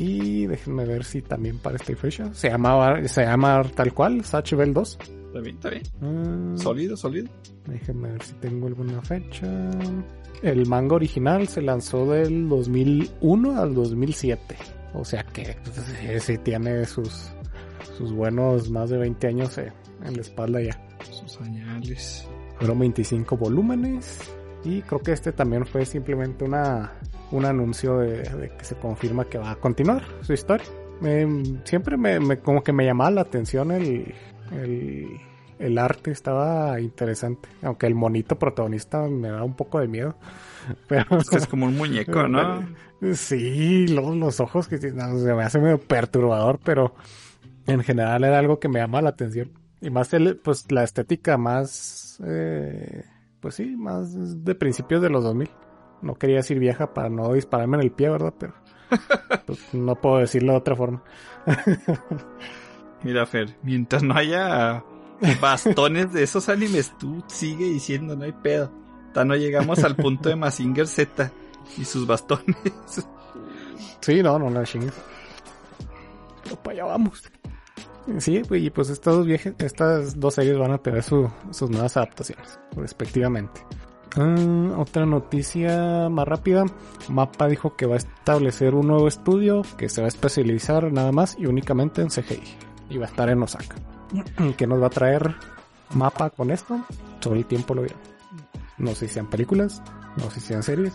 Y 0.00 0.46
déjenme 0.46 0.84
ver 0.84 1.02
si 1.02 1.22
también 1.22 1.58
para 1.58 1.74
esta 1.74 1.94
fecha. 1.96 2.32
Se 2.32 2.48
llama, 2.48 3.04
se 3.08 3.24
llama 3.24 3.64
tal 3.74 3.92
cual, 3.92 4.24
Satch 4.24 4.54
Bell 4.54 4.72
2. 4.72 4.98
Está 5.26 5.40
bien, 5.40 5.56
está 5.56 5.70
bien. 5.70 5.82
Mm, 6.00 6.56
Sólido, 6.56 6.96
sólido. 6.96 7.28
Déjenme 7.66 8.12
ver 8.12 8.22
si 8.22 8.32
tengo 8.34 8.68
alguna 8.68 9.02
fecha. 9.02 9.48
El 10.40 10.66
manga 10.66 10.94
original 10.94 11.48
se 11.48 11.62
lanzó 11.62 12.06
del 12.12 12.48
2001 12.48 13.60
al 13.60 13.74
2007. 13.74 14.56
O 14.94 15.04
sea 15.04 15.24
que 15.24 15.56
pues, 15.64 16.22
sí, 16.22 16.38
tiene 16.38 16.84
sus, 16.84 17.32
sus 17.96 18.12
buenos 18.12 18.70
más 18.70 18.90
de 18.90 18.98
20 18.98 19.26
años 19.26 19.58
eh, 19.58 19.72
en 20.04 20.14
la 20.14 20.20
espalda 20.20 20.62
ya. 20.62 20.80
Sus 21.10 21.32
señales. 21.32 22.24
Fueron 22.60 22.78
25 22.78 23.36
volúmenes. 23.36 24.20
Y 24.62 24.80
creo 24.82 25.00
que 25.00 25.10
este 25.10 25.32
también 25.32 25.66
fue 25.66 25.84
simplemente 25.84 26.44
una, 26.44 26.92
un 27.30 27.44
anuncio 27.44 27.98
de, 27.98 28.22
de 28.22 28.50
que 28.56 28.64
se 28.64 28.74
confirma 28.76 29.24
que 29.26 29.38
va 29.38 29.52
a 29.52 29.56
continuar 29.56 30.02
su 30.22 30.32
historia. 30.32 30.66
Me- 31.00 31.60
siempre 31.64 31.96
me, 31.96 32.18
me- 32.20 32.38
como 32.38 32.62
que 32.62 32.72
me 32.72 32.84
llamaba 32.84 33.10
la 33.10 33.20
atención 33.22 33.70
el, 33.70 34.14
el, 34.52 35.06
el 35.58 35.78
arte, 35.78 36.10
estaba 36.10 36.80
interesante. 36.80 37.48
Aunque 37.62 37.86
el 37.86 37.94
monito 37.94 38.38
protagonista 38.38 39.02
me 39.06 39.28
da 39.28 39.44
un 39.44 39.54
poco 39.54 39.78
de 39.80 39.88
miedo. 39.88 40.16
Pero 40.88 41.18
Este 41.18 41.36
es 41.38 41.46
como 41.46 41.66
un 41.66 41.76
muñeco, 41.76 42.28
¿no? 42.28 42.66
Sí, 43.14 43.86
luego 43.86 44.12
los 44.14 44.40
ojos 44.40 44.66
que 44.66 44.76
no, 44.90 45.16
se 45.20 45.32
me 45.32 45.44
hace 45.44 45.60
medio 45.60 45.78
perturbador, 45.78 46.58
pero 46.64 46.96
en 47.68 47.84
general 47.84 48.24
era 48.24 48.40
algo 48.40 48.58
que 48.58 48.68
me 48.68 48.80
llama 48.80 49.00
la 49.00 49.10
atención. 49.10 49.52
Y 49.80 49.88
más 49.90 50.12
el, 50.14 50.36
pues 50.38 50.66
la 50.72 50.82
estética 50.82 51.38
más, 51.38 52.20
eh, 52.26 53.04
pues 53.38 53.54
sí, 53.54 53.76
más 53.76 54.44
de 54.44 54.54
principios 54.56 55.00
de 55.00 55.10
los 55.10 55.22
2000. 55.22 55.48
No 56.02 56.14
quería 56.14 56.36
decir 56.36 56.58
vieja 56.58 56.92
para 56.94 57.08
no 57.08 57.32
dispararme 57.32 57.76
en 57.78 57.82
el 57.84 57.90
pie, 57.92 58.08
¿verdad? 58.10 58.32
Pero 58.38 58.54
pues, 59.46 59.74
no 59.74 59.94
puedo 59.96 60.18
decirlo 60.18 60.52
de 60.52 60.58
otra 60.58 60.76
forma. 60.76 61.02
Mira, 63.02 63.26
Fer, 63.26 63.56
mientras 63.62 64.02
no 64.02 64.14
haya 64.14 64.84
bastones 65.40 66.12
de 66.12 66.22
esos 66.22 66.48
animes, 66.48 66.96
tú 66.98 67.22
sigue 67.28 67.66
diciendo, 67.66 68.16
no 68.16 68.24
hay 68.24 68.32
pedo. 68.32 68.72
Hasta 69.08 69.24
no 69.24 69.34
llegamos 69.36 69.82
al 69.84 69.96
punto 69.96 70.28
de 70.28 70.36
Mazinger 70.36 70.86
Z 70.86 71.32
y 71.76 71.84
sus 71.84 72.06
bastones. 72.06 72.56
Sí, 74.00 74.22
no, 74.22 74.38
no, 74.38 74.48
no 74.48 74.64
chingues. 74.64 74.92
Pero 76.44 76.56
para 76.62 76.72
allá 76.74 76.84
vamos. 76.84 77.22
Sí, 78.18 78.40
pues, 78.46 78.62
y 78.62 78.70
pues 78.70 78.88
estas 78.90 79.16
dos, 79.16 79.26
viejas, 79.26 79.54
estas 79.58 80.18
dos 80.18 80.34
series 80.34 80.56
van 80.56 80.70
a 80.70 80.78
tener 80.78 81.02
su- 81.02 81.28
sus 81.50 81.68
nuevas 81.68 81.96
adaptaciones, 81.96 82.58
respectivamente. 82.76 83.60
Ah, 84.16 84.74
otra 84.78 85.06
noticia 85.06 86.08
más 86.08 86.26
rápida. 86.26 86.64
Mapa 87.08 87.48
dijo 87.48 87.76
que 87.76 87.86
va 87.86 87.94
a 87.94 87.98
establecer 87.98 88.74
un 88.74 88.88
nuevo 88.88 89.08
estudio 89.08 89.62
que 89.76 89.88
se 89.88 90.00
va 90.00 90.06
a 90.06 90.08
especializar 90.08 90.92
nada 90.92 91.12
más 91.12 91.36
y 91.38 91.46
únicamente 91.46 92.02
en 92.02 92.08
CGI. 92.08 92.42
Y 92.90 92.98
va 92.98 93.06
a 93.06 93.08
estar 93.08 93.28
en 93.28 93.42
Osaka. 93.42 93.76
¿Qué 94.56 94.66
nos 94.66 94.80
va 94.82 94.86
a 94.86 94.90
traer 94.90 95.34
Mapa 95.94 96.30
con 96.30 96.50
esto? 96.50 96.80
Todo 97.20 97.34
el 97.34 97.44
tiempo 97.44 97.74
lo 97.74 97.82
dirá. 97.82 97.96
No 98.78 98.94
sé 98.94 99.08
si 99.08 99.14
sean 99.14 99.28
películas, 99.28 99.82
no 100.16 100.30
sé 100.30 100.40
si 100.40 100.48
sean 100.48 100.62
series, 100.62 100.94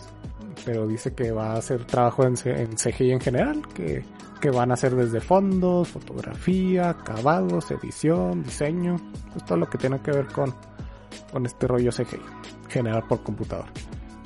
pero 0.64 0.86
dice 0.86 1.14
que 1.14 1.32
va 1.32 1.52
a 1.52 1.56
hacer 1.56 1.84
trabajo 1.84 2.24
en, 2.24 2.34
CGI 2.34 3.12
en 3.12 3.20
general, 3.20 3.62
que, 3.74 4.04
que 4.40 4.50
van 4.50 4.70
a 4.70 4.74
hacer 4.74 4.94
desde 4.94 5.20
fondos, 5.20 5.88
fotografía, 5.88 6.90
acabados, 6.90 7.70
edición, 7.70 8.42
diseño, 8.42 8.96
todo 9.46 9.58
lo 9.58 9.68
que 9.68 9.76
tiene 9.76 10.00
que 10.00 10.12
ver 10.12 10.26
con, 10.28 10.54
con 11.30 11.44
este 11.44 11.66
rollo 11.66 11.90
CGI, 11.90 12.20
general 12.68 13.04
por 13.08 13.22
computador. 13.22 13.66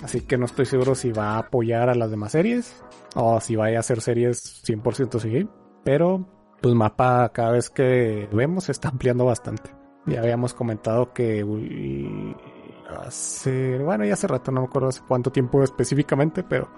Así 0.03 0.21
que 0.21 0.39
no 0.39 0.47
estoy 0.47 0.67
seguro 0.67 0.95
si 0.95 1.11
va 1.11 1.33
a 1.33 1.39
apoyar 1.39 1.89
a 1.89 1.95
las 1.95 2.11
demás 2.11 2.33
series 2.33 2.83
o 3.15 3.41
si 3.41 3.57
vaya 3.57 3.79
a 3.79 3.81
hacer 3.81 4.01
series 4.01 4.63
100% 4.65 5.21
CGI, 5.21 5.49
pero 5.85 6.27
pues 6.61 6.75
mapa 6.75 7.31
cada 7.33 7.53
vez 7.53 7.71
que 7.71 8.29
vemos 8.33 8.65
se 8.65 8.73
está 8.73 8.89
ampliando 8.89 9.25
bastante. 9.25 9.71
Ya 10.07 10.21
habíamos 10.21 10.55
comentado 10.55 11.13
que 11.13 11.45
hace, 12.89 13.79
bueno, 13.79 14.05
ya 14.05 14.15
hace 14.15 14.27
rato, 14.27 14.51
no 14.53 14.63
me 14.63 14.67
acuerdo 14.67 14.89
hace 14.89 15.03
cuánto 15.07 15.31
tiempo 15.31 15.63
específicamente, 15.63 16.43
pero 16.43 16.69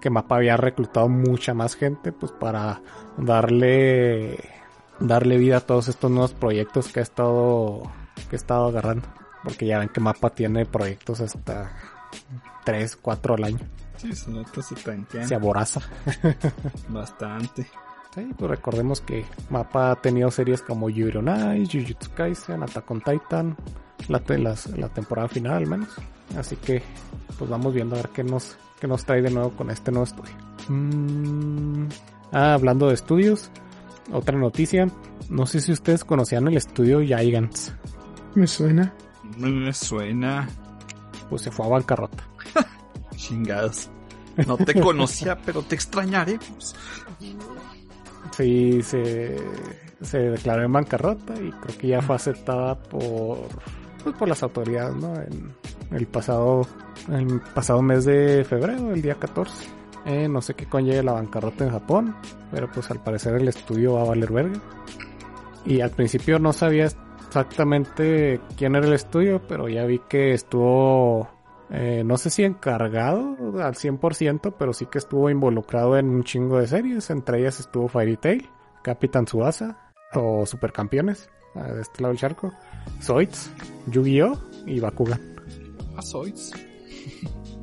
que 0.00 0.10
Mapa 0.10 0.36
había 0.36 0.56
reclutado 0.56 1.08
mucha 1.08 1.54
más 1.54 1.74
gente, 1.74 2.12
pues 2.12 2.32
para 2.32 2.80
darle, 3.16 4.38
darle 5.00 5.38
vida 5.38 5.58
a 5.58 5.60
todos 5.60 5.88
estos 5.88 6.10
nuevos 6.10 6.34
proyectos 6.34 6.92
que 6.92 7.00
ha 7.00 7.02
estado, 7.02 7.82
que 8.28 8.36
ha 8.36 8.38
estado 8.38 8.66
agarrando. 8.66 9.08
Porque 9.48 9.66
ya 9.66 9.78
ven 9.78 9.88
que 9.88 10.00
Mapa 10.00 10.30
tiene 10.30 10.66
proyectos 10.66 11.20
hasta 11.20 11.70
3, 12.64 12.96
4 12.96 13.34
al 13.34 13.44
año. 13.44 13.58
Sí, 13.96 14.10
esos 14.10 14.34
datos 14.34 14.66
se 14.66 14.74
tanquean 14.76 15.26
Se 15.26 15.34
aboraza. 15.34 15.80
bastante. 16.88 17.66
Sí, 18.14 18.28
pues 18.36 18.50
recordemos 18.50 19.00
que 19.00 19.24
Mapa 19.50 19.90
ha 19.92 19.96
tenido 19.96 20.30
series 20.30 20.62
como 20.62 20.88
Yuri 20.90 21.18
on 21.18 21.56
Ice, 21.60 21.78
Jujutsu 21.80 22.10
Kaisen, 22.14 22.62
Attack 22.62 22.90
on 22.90 23.00
Titan, 23.00 23.56
la, 24.08 24.18
te- 24.20 24.38
las- 24.38 24.66
la 24.76 24.88
temporada 24.88 25.28
final 25.28 25.54
al 25.54 25.66
menos. 25.66 25.88
Así 26.36 26.56
que 26.56 26.82
pues 27.38 27.48
vamos 27.50 27.72
viendo 27.74 27.94
a 27.96 27.98
ver 27.98 28.08
qué 28.10 28.24
nos, 28.24 28.56
qué 28.80 28.86
nos 28.86 29.04
trae 29.04 29.22
de 29.22 29.30
nuevo 29.30 29.50
con 29.50 29.70
este 29.70 29.90
nuevo 29.90 30.04
estudio. 30.04 30.32
Mm, 30.68 31.86
ah, 32.32 32.54
hablando 32.54 32.88
de 32.88 32.94
estudios, 32.94 33.50
otra 34.12 34.36
noticia. 34.38 34.86
No 35.28 35.46
sé 35.46 35.60
si 35.60 35.72
ustedes 35.72 36.04
conocían 36.04 36.48
el 36.48 36.56
estudio 36.56 37.00
Gigants. 37.00 37.72
Me 38.34 38.46
suena. 38.46 38.92
Me 39.36 39.72
suena 39.72 40.48
Pues 41.28 41.42
se 41.42 41.50
fue 41.50 41.66
a 41.66 41.68
bancarrota. 41.70 42.24
chingados. 43.16 43.90
No 44.46 44.56
te 44.56 44.80
conocía, 44.80 45.36
pero 45.44 45.62
te 45.62 45.74
extrañaré. 45.74 46.38
Sí, 48.36 48.82
se, 48.82 49.36
se 50.00 50.18
declaró 50.18 50.62
en 50.62 50.72
bancarrota 50.72 51.34
y 51.34 51.50
creo 51.50 51.78
que 51.78 51.88
ya 51.88 52.02
fue 52.02 52.16
aceptada 52.16 52.76
por, 52.76 53.48
pues, 54.02 54.16
por 54.16 54.28
las 54.28 54.42
autoridades, 54.42 54.94
¿no? 54.96 55.14
En 55.16 55.54
el 55.90 56.06
pasado, 56.06 56.66
el 57.10 57.40
pasado 57.54 57.82
mes 57.82 58.04
de 58.04 58.44
febrero, 58.44 58.92
el 58.92 59.02
día 59.02 59.16
14. 59.16 59.66
Eh, 60.06 60.28
no 60.28 60.40
sé 60.40 60.54
qué 60.54 60.66
conlleve 60.66 61.02
la 61.02 61.12
bancarrota 61.12 61.64
en 61.64 61.70
Japón, 61.70 62.16
pero 62.50 62.70
pues 62.70 62.90
al 62.90 63.02
parecer 63.02 63.34
el 63.34 63.48
estudio 63.48 63.94
va 63.94 64.02
a 64.02 64.04
valer 64.04 64.32
verga. 64.32 64.60
Y 65.66 65.80
al 65.80 65.90
principio 65.90 66.38
no 66.38 66.52
sabía 66.52 66.88
exactamente 67.28 68.40
quién 68.56 68.74
era 68.74 68.86
el 68.86 68.94
estudio, 68.94 69.40
pero 69.46 69.68
ya 69.68 69.84
vi 69.84 70.00
que 70.08 70.32
estuvo, 70.32 71.28
eh, 71.70 72.02
no 72.04 72.16
sé 72.16 72.30
si 72.30 72.42
encargado 72.44 73.36
al 73.62 73.74
100%, 73.74 74.54
pero 74.58 74.72
sí 74.72 74.86
que 74.86 74.98
estuvo 74.98 75.28
involucrado 75.30 75.96
en 75.98 76.08
un 76.08 76.24
chingo 76.24 76.58
de 76.58 76.66
series. 76.66 77.10
Entre 77.10 77.40
ellas 77.40 77.60
estuvo 77.60 77.88
Fairy 77.88 78.16
Tail, 78.16 78.48
Capitán 78.82 79.26
Tsubasa 79.26 79.92
o 80.14 80.46
Supercampeones, 80.46 81.30
de 81.54 81.80
este 81.82 82.02
lado 82.02 82.12
del 82.12 82.20
charco, 82.20 82.52
Zoids, 83.02 83.50
Yu-Gi-Oh! 83.88 84.38
y 84.66 84.80
Bakugan. 84.80 85.20
Ah, 85.96 86.02
sois. 86.02 86.52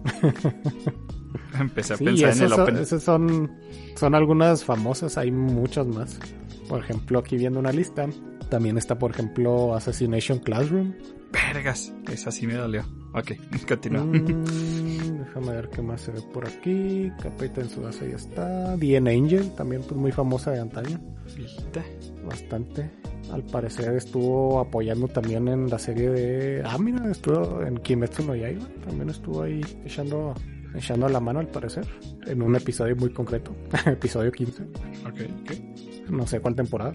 Empecé 1.59 1.93
a 1.93 1.97
Sí, 1.97 2.05
pensar 2.05 2.34
en 2.34 2.41
el 2.43 2.49
son, 2.49 2.61
Open. 2.61 2.78
esos 2.78 3.03
son, 3.03 3.51
son 3.95 4.16
algunas 4.16 4.63
famosas, 4.66 5.18
hay 5.18 5.32
muchas 5.32 5.88
más. 5.88 6.20
Por 6.68 6.80
ejemplo, 6.80 7.20
aquí 7.20 7.38
viendo 7.38 7.59
una 7.59 7.72
lista, 7.72 8.07
también 8.49 8.78
está, 8.78 8.97
por 8.97 9.11
ejemplo, 9.11 9.76
Assassination 9.76 10.39
Classroom. 10.39 10.93
Vergas, 11.32 11.93
esa 12.11 12.32
sí 12.32 12.47
me 12.47 12.55
dolió. 12.55 12.86
Ok, 13.13 13.32
continúa. 13.68 14.03
Mm, 14.03 15.20
déjame 15.20 15.51
ver 15.51 15.70
qué 15.70 15.82
más 15.82 16.01
se 16.01 16.11
ve 16.11 16.22
por 16.34 16.47
aquí. 16.47 17.11
Capitán 17.22 17.68
Tsubasa 17.68 18.05
ya 18.05 18.16
está. 18.16 18.76
DNA 18.78 19.11
Angel, 19.11 19.51
también 19.55 19.82
pues 19.84 19.95
muy 19.95 20.11
famosa 20.11 20.51
de 20.51 20.59
antaño. 20.59 20.99
Viejita. 21.36 21.84
Bastante. 22.26 22.89
Al 23.32 23.43
parecer 23.43 23.95
estuvo 23.95 24.59
apoyando 24.59 25.07
también 25.07 25.47
en 25.47 25.70
la 25.70 25.80
serie 25.80 26.09
de... 26.09 26.63
Ah, 26.63 26.78
mira, 26.78 27.09
estuvo 27.09 27.61
en 27.63 27.78
Kimetsu 27.78 28.24
no 28.24 28.36
Yaiba. 28.36 28.68
También 28.86 29.09
estuvo 29.09 29.41
ahí 29.41 29.61
echando, 29.84 30.34
echando 30.76 31.09
la 31.09 31.20
mano 31.20 31.39
al 31.39 31.47
parecer. 31.47 31.86
En 32.28 32.41
un 32.41 32.55
episodio 32.55 32.95
muy 32.95 33.11
concreto. 33.11 33.55
episodio 33.86 34.32
15. 34.32 34.63
Ok, 34.63 35.22
ok. 35.41 35.74
No 36.10 36.28
sé 36.28 36.39
cuál 36.39 36.56
temporada. 36.56 36.93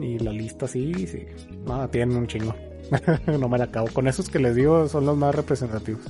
Y 0.00 0.18
la 0.18 0.32
lista 0.32 0.66
sí, 0.66 1.06
sí. 1.06 1.26
No, 1.66 1.88
tienen 1.88 2.16
un 2.16 2.26
chingo. 2.26 2.54
no 3.40 3.48
me 3.48 3.58
la 3.58 3.64
acabo. 3.64 3.88
Con 3.92 4.08
esos 4.08 4.28
que 4.28 4.38
les 4.38 4.54
digo 4.56 4.88
son 4.88 5.06
los 5.06 5.16
más 5.16 5.34
representativos. 5.34 6.02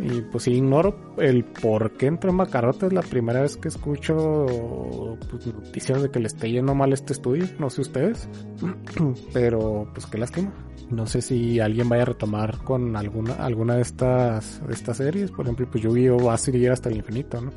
Y 0.00 0.20
pues 0.22 0.44
sí, 0.44 0.52
ignoro 0.52 1.14
el 1.18 1.44
por 1.44 1.92
qué 1.96 2.06
entró 2.06 2.30
en 2.30 2.36
Macarrota. 2.36 2.86
Es 2.86 2.92
la 2.92 3.02
primera 3.02 3.42
vez 3.42 3.56
que 3.56 3.68
escucho 3.68 5.16
pues, 5.30 5.46
noticias 5.46 6.02
de 6.02 6.10
que 6.10 6.20
le 6.20 6.28
esté 6.28 6.50
yendo 6.50 6.74
mal 6.74 6.92
este 6.92 7.12
estudio. 7.12 7.46
No 7.58 7.68
sé 7.68 7.80
ustedes. 7.80 8.28
Pero 9.32 9.88
pues 9.92 10.06
qué 10.06 10.18
lástima. 10.18 10.52
No 10.90 11.06
sé 11.06 11.20
si 11.20 11.60
alguien 11.60 11.88
vaya 11.88 12.02
a 12.02 12.06
retomar 12.06 12.58
con 12.64 12.96
alguna 12.96 13.34
alguna 13.34 13.74
de 13.76 13.82
estas 13.82 14.66
de 14.66 14.72
estas 14.72 14.96
series. 14.98 15.30
Por 15.30 15.44
ejemplo, 15.44 15.68
pues 15.70 15.82
Yu-Gi-Oh 15.82 16.24
va 16.24 16.34
a 16.34 16.38
seguir 16.38 16.70
hasta 16.70 16.88
el 16.88 16.96
infinito, 16.96 17.40
¿no? 17.40 17.52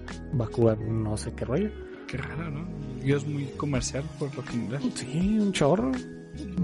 Jugar 0.47 0.79
no 0.79 1.15
sé 1.17 1.33
qué 1.33 1.45
rollo. 1.45 1.69
Qué 2.07 2.17
raro, 2.17 2.49
¿no? 2.49 2.65
Es 3.03 3.25
muy 3.27 3.45
comercial 3.57 4.03
por 4.19 4.33
lo 4.35 4.43
general. 4.43 4.81
Sí, 4.95 5.37
un 5.39 5.51
chorro. 5.51 5.91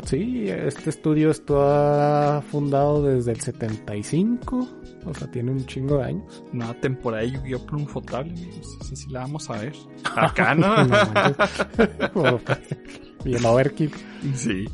Sí, 0.05 0.49
este 0.49 0.89
estudio 0.89 1.29
está 1.29 2.41
fundado 2.49 3.03
desde 3.03 3.31
el 3.33 3.41
75, 3.41 4.67
o 5.05 5.13
sea, 5.13 5.29
tiene 5.29 5.51
un 5.51 5.65
chingo 5.65 5.97
de 5.97 6.05
años. 6.05 6.43
Una 6.53 6.73
temporada 6.79 7.23
de 7.23 7.31
Yu-Gi-Oh! 7.31 8.21
Esa 8.81 8.95
sí 8.95 9.09
la 9.09 9.21
vamos 9.21 9.49
a 9.49 9.57
ver. 9.59 9.73
Acá, 10.15 10.55
¿no? 10.55 10.73
Bien 13.23 13.45
overkill. 13.45 13.91
sí. 14.35 14.65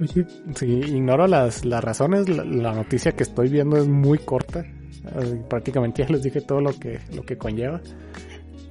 Oye, 0.00 0.26
Sí, 0.54 0.66
ignoro 0.66 1.26
las, 1.26 1.64
las 1.64 1.82
razones. 1.82 2.28
La, 2.28 2.44
la 2.44 2.74
noticia 2.74 3.12
que 3.12 3.22
estoy 3.22 3.48
viendo 3.48 3.76
es 3.78 3.86
muy 3.88 4.18
corta. 4.18 4.64
Prácticamente 5.48 6.02
ya 6.02 6.08
les 6.10 6.22
dije 6.22 6.40
todo 6.40 6.60
lo 6.60 6.78
que, 6.78 7.00
lo 7.14 7.22
que 7.22 7.38
conlleva. 7.38 7.80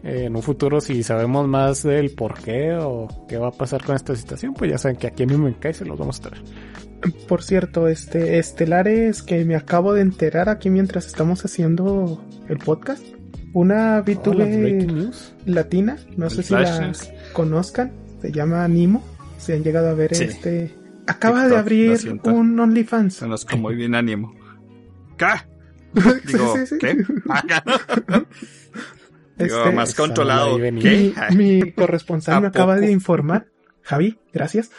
Eh, 0.03 0.25
en 0.25 0.35
un 0.35 0.43
futuro, 0.43 0.81
si 0.81 1.01
sabemos 1.03 1.47
más 1.47 1.83
del 1.83 2.11
por 2.11 2.33
qué 2.39 2.73
o 2.73 3.07
qué 3.27 3.37
va 3.37 3.47
a 3.47 3.51
pasar 3.51 3.83
con 3.83 3.95
esta 3.95 4.15
situación, 4.15 4.53
pues 4.53 4.69
ya 4.71 4.77
saben 4.77 4.97
que 4.97 5.07
aquí 5.07 5.23
en 5.23 5.29
Mimenkai 5.29 5.73
se 5.73 5.85
los 5.85 5.97
vamos 5.97 6.19
a 6.19 6.29
traer. 6.29 6.43
por 7.27 7.41
cierto, 7.43 7.87
este 7.87 8.37
estelares 8.39 9.23
que 9.23 9.43
me 9.45 9.55
acabo 9.55 9.93
de 9.93 10.01
enterar 10.01 10.49
aquí 10.49 10.69
mientras 10.69 11.05
estamos 11.07 11.43
haciendo 11.45 12.21
el 12.49 12.57
podcast. 12.57 13.03
Una 13.53 13.99
Oh, 13.99 14.03
VTuber 14.03 14.47
news. 14.87 15.33
latina, 15.45 15.97
no 16.17 16.29
sé 16.29 16.43
si 16.43 16.53
la 16.53 16.91
conozcan, 17.33 17.91
se 18.21 18.31
llama 18.31 18.67
Nimo. 18.67 19.03
Si 19.37 19.51
han 19.53 19.63
llegado 19.63 19.89
a 19.89 19.93
ver 19.93 20.15
Sí. 20.15 20.23
este. 20.25 20.73
Acaba 21.07 21.41
TikTok, 21.41 21.51
de 21.53 21.57
abrir 21.59 22.19
un 22.23 22.59
OnlyFans. 22.59 23.19
Conozco 23.19 23.57
muy 23.57 23.75
bien 23.75 23.93
ánimo. 23.95 24.33
¿Qué? 25.17 25.25
Sí, 25.95 26.31
Digo, 26.33 26.55
sí, 26.57 26.65
sí. 26.65 26.77
¿qué? 26.79 26.97
Digo, 29.43 29.57
Este, 29.57 29.71
más 29.71 29.93
controlado. 29.95 30.57
Mi, 30.57 31.13
mi 31.35 31.71
corresponsal 31.71 32.35
¿A 32.35 32.41
me 32.41 32.47
acaba 32.47 32.77
de 32.77 32.91
informar. 32.91 33.47
Javi, 33.81 34.19
gracias. 34.31 34.71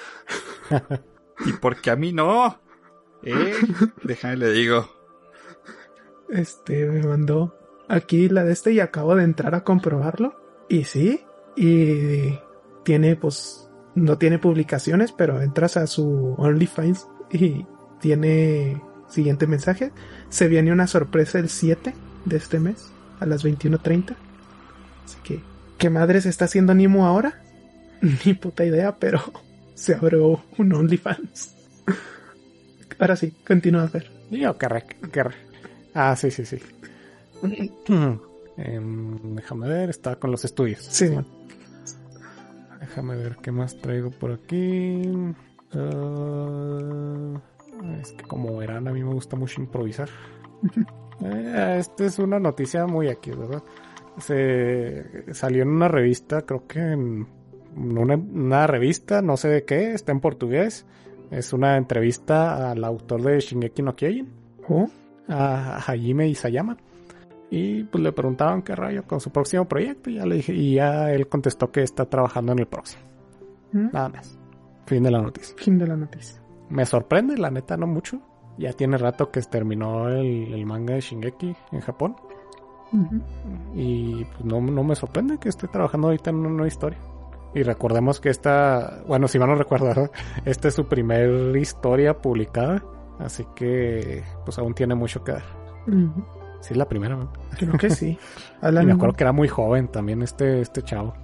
¿Y 1.46 1.52
por 1.54 1.80
qué 1.80 1.90
a 1.90 1.96
mí 1.96 2.12
no? 2.12 2.58
¿Eh? 3.22 3.54
Déjame 4.02 4.36
le 4.36 4.52
digo. 4.52 4.90
Este 6.30 6.86
me 6.86 7.02
mandó 7.02 7.56
aquí 7.88 8.28
la 8.28 8.44
de 8.44 8.52
este 8.52 8.72
y 8.72 8.80
acabo 8.80 9.14
de 9.14 9.24
entrar 9.24 9.54
a 9.54 9.64
comprobarlo. 9.64 10.34
Y 10.68 10.84
sí, 10.84 11.20
y 11.56 12.38
tiene 12.82 13.16
pues 13.16 13.68
no 13.94 14.18
tiene 14.18 14.38
publicaciones, 14.38 15.12
pero 15.12 15.40
entras 15.40 15.76
a 15.76 15.86
su 15.86 16.34
OnlyFans 16.38 17.06
y 17.30 17.66
tiene 18.00 18.82
siguiente 19.08 19.46
mensaje. 19.46 19.92
Se 20.28 20.48
viene 20.48 20.72
una 20.72 20.86
sorpresa 20.86 21.38
el 21.38 21.48
7 21.48 21.94
de 22.24 22.36
este 22.36 22.58
mes 22.58 22.90
a 23.20 23.26
las 23.26 23.44
21:30. 23.44 24.16
Así 25.04 25.16
que 25.22 25.40
¿qué 25.78 25.90
madres 25.90 26.26
está 26.26 26.44
haciendo 26.46 26.74
Nimo 26.74 27.06
ahora? 27.06 27.40
Ni 28.24 28.34
puta 28.34 28.64
idea, 28.64 28.96
pero 28.98 29.20
se 29.74 29.94
abrió 29.94 30.42
un 30.58 30.72
OnlyFans. 30.74 31.54
Ahora 32.98 33.16
sí, 33.16 33.32
continúa 33.46 33.82
a 33.82 33.86
ver. 33.86 34.10
Digo, 34.30 34.56
que 34.56 34.68
re- 34.68 34.86
que 35.12 35.22
re- 35.24 35.34
Ah, 35.94 36.14
sí, 36.16 36.30
sí, 36.30 36.44
sí. 36.46 36.58
Em, 38.56 39.34
déjame 39.34 39.66
ver, 39.68 39.90
está 39.90 40.14
con 40.16 40.30
los 40.30 40.44
estudios. 40.44 40.78
Sí. 40.88 41.10
Déjame 42.80 43.16
ver 43.16 43.36
qué 43.42 43.50
más 43.50 43.76
traigo 43.78 44.10
por 44.12 44.30
aquí. 44.30 45.02
Ah, 45.74 47.40
es 48.00 48.12
que 48.12 48.24
como 48.24 48.56
verán, 48.56 48.86
a 48.86 48.92
mí 48.92 49.02
me 49.02 49.12
gusta 49.12 49.34
mucho 49.36 49.60
improvisar. 49.60 50.08
Eh, 51.24 51.76
esta 51.80 52.04
es 52.04 52.18
una 52.20 52.38
noticia 52.38 52.86
muy 52.86 53.08
aquí, 53.08 53.30
¿verdad? 53.32 53.62
Se 54.18 55.32
salió 55.34 55.62
en 55.62 55.70
una 55.70 55.88
revista, 55.88 56.42
creo 56.42 56.66
que 56.66 56.78
en 56.78 57.26
una, 57.76 58.14
una 58.14 58.66
revista, 58.66 59.22
no 59.22 59.36
sé 59.36 59.48
de 59.48 59.64
qué, 59.64 59.92
está 59.92 60.12
en 60.12 60.20
portugués. 60.20 60.86
Es 61.30 61.52
una 61.52 61.76
entrevista 61.76 62.70
al 62.70 62.84
autor 62.84 63.22
de 63.22 63.40
Shingeki 63.40 63.82
no 63.82 63.96
Kyojin 63.96 64.44
Oh, 64.68 64.88
a 65.28 65.76
Hajime 65.78 66.28
Isayama. 66.28 66.76
Y 67.50 67.84
pues 67.84 68.02
le 68.02 68.12
preguntaban 68.12 68.62
qué 68.62 68.74
rayo 68.74 69.04
con 69.04 69.20
su 69.20 69.30
próximo 69.30 69.66
proyecto. 69.66 70.10
Y 70.10 70.14
ya 70.14 70.26
le 70.26 70.36
dije, 70.36 70.52
y 70.54 70.74
ya 70.74 71.12
él 71.12 71.28
contestó 71.28 71.70
que 71.70 71.82
está 71.82 72.06
trabajando 72.06 72.52
en 72.52 72.60
el 72.60 72.66
próximo. 72.66 73.02
¿mm? 73.72 73.90
Nada 73.92 74.08
más. 74.08 74.38
Fin 74.86 75.02
de 75.02 75.10
la 75.10 75.20
noticia. 75.20 75.54
Fin 75.58 75.78
de 75.78 75.86
la 75.86 75.96
noticia. 75.96 76.40
Me 76.68 76.86
sorprende, 76.86 77.36
la 77.36 77.50
neta, 77.50 77.76
no 77.76 77.86
mucho. 77.86 78.20
Ya 78.58 78.72
tiene 78.72 78.96
rato 78.96 79.30
que 79.30 79.40
terminó 79.42 80.08
el, 80.08 80.52
el 80.52 80.66
manga 80.66 80.94
de 80.94 81.00
Shingeki 81.00 81.54
en 81.72 81.80
Japón. 81.80 82.16
Y 83.74 84.24
pues 84.24 84.44
no, 84.44 84.60
no 84.60 84.84
me 84.84 84.94
sorprende 84.94 85.38
que 85.38 85.48
esté 85.48 85.68
trabajando 85.68 86.08
ahorita 86.08 86.30
en 86.30 86.36
una 86.36 86.48
nueva 86.50 86.68
historia. 86.68 86.98
Y 87.54 87.62
recordemos 87.62 88.20
que 88.20 88.30
esta, 88.30 89.02
bueno, 89.06 89.28
si 89.28 89.38
no 89.38 89.52
recuerdo, 89.54 89.86
¿verdad? 89.86 90.10
esta 90.44 90.68
es 90.68 90.74
su 90.74 90.86
primer 90.86 91.56
historia 91.56 92.18
publicada. 92.18 92.82
Así 93.18 93.46
que 93.54 94.24
pues 94.44 94.58
aún 94.58 94.74
tiene 94.74 94.94
mucho 94.94 95.22
que 95.22 95.32
dar. 95.32 95.44
Ujú. 95.86 96.24
Sí, 96.60 96.72
es 96.72 96.76
la 96.76 96.88
primera, 96.88 97.14
¿no? 97.16 97.32
Creo 97.58 97.74
que 97.78 97.90
sí. 97.90 98.18
Y 98.62 98.66
Alan, 98.66 98.86
me 98.86 98.92
acuerdo 98.92 99.14
que 99.14 99.24
era 99.24 99.32
muy 99.32 99.48
joven 99.48 99.88
también 99.88 100.22
este, 100.22 100.60
este 100.60 100.82
chavo. 100.82 101.14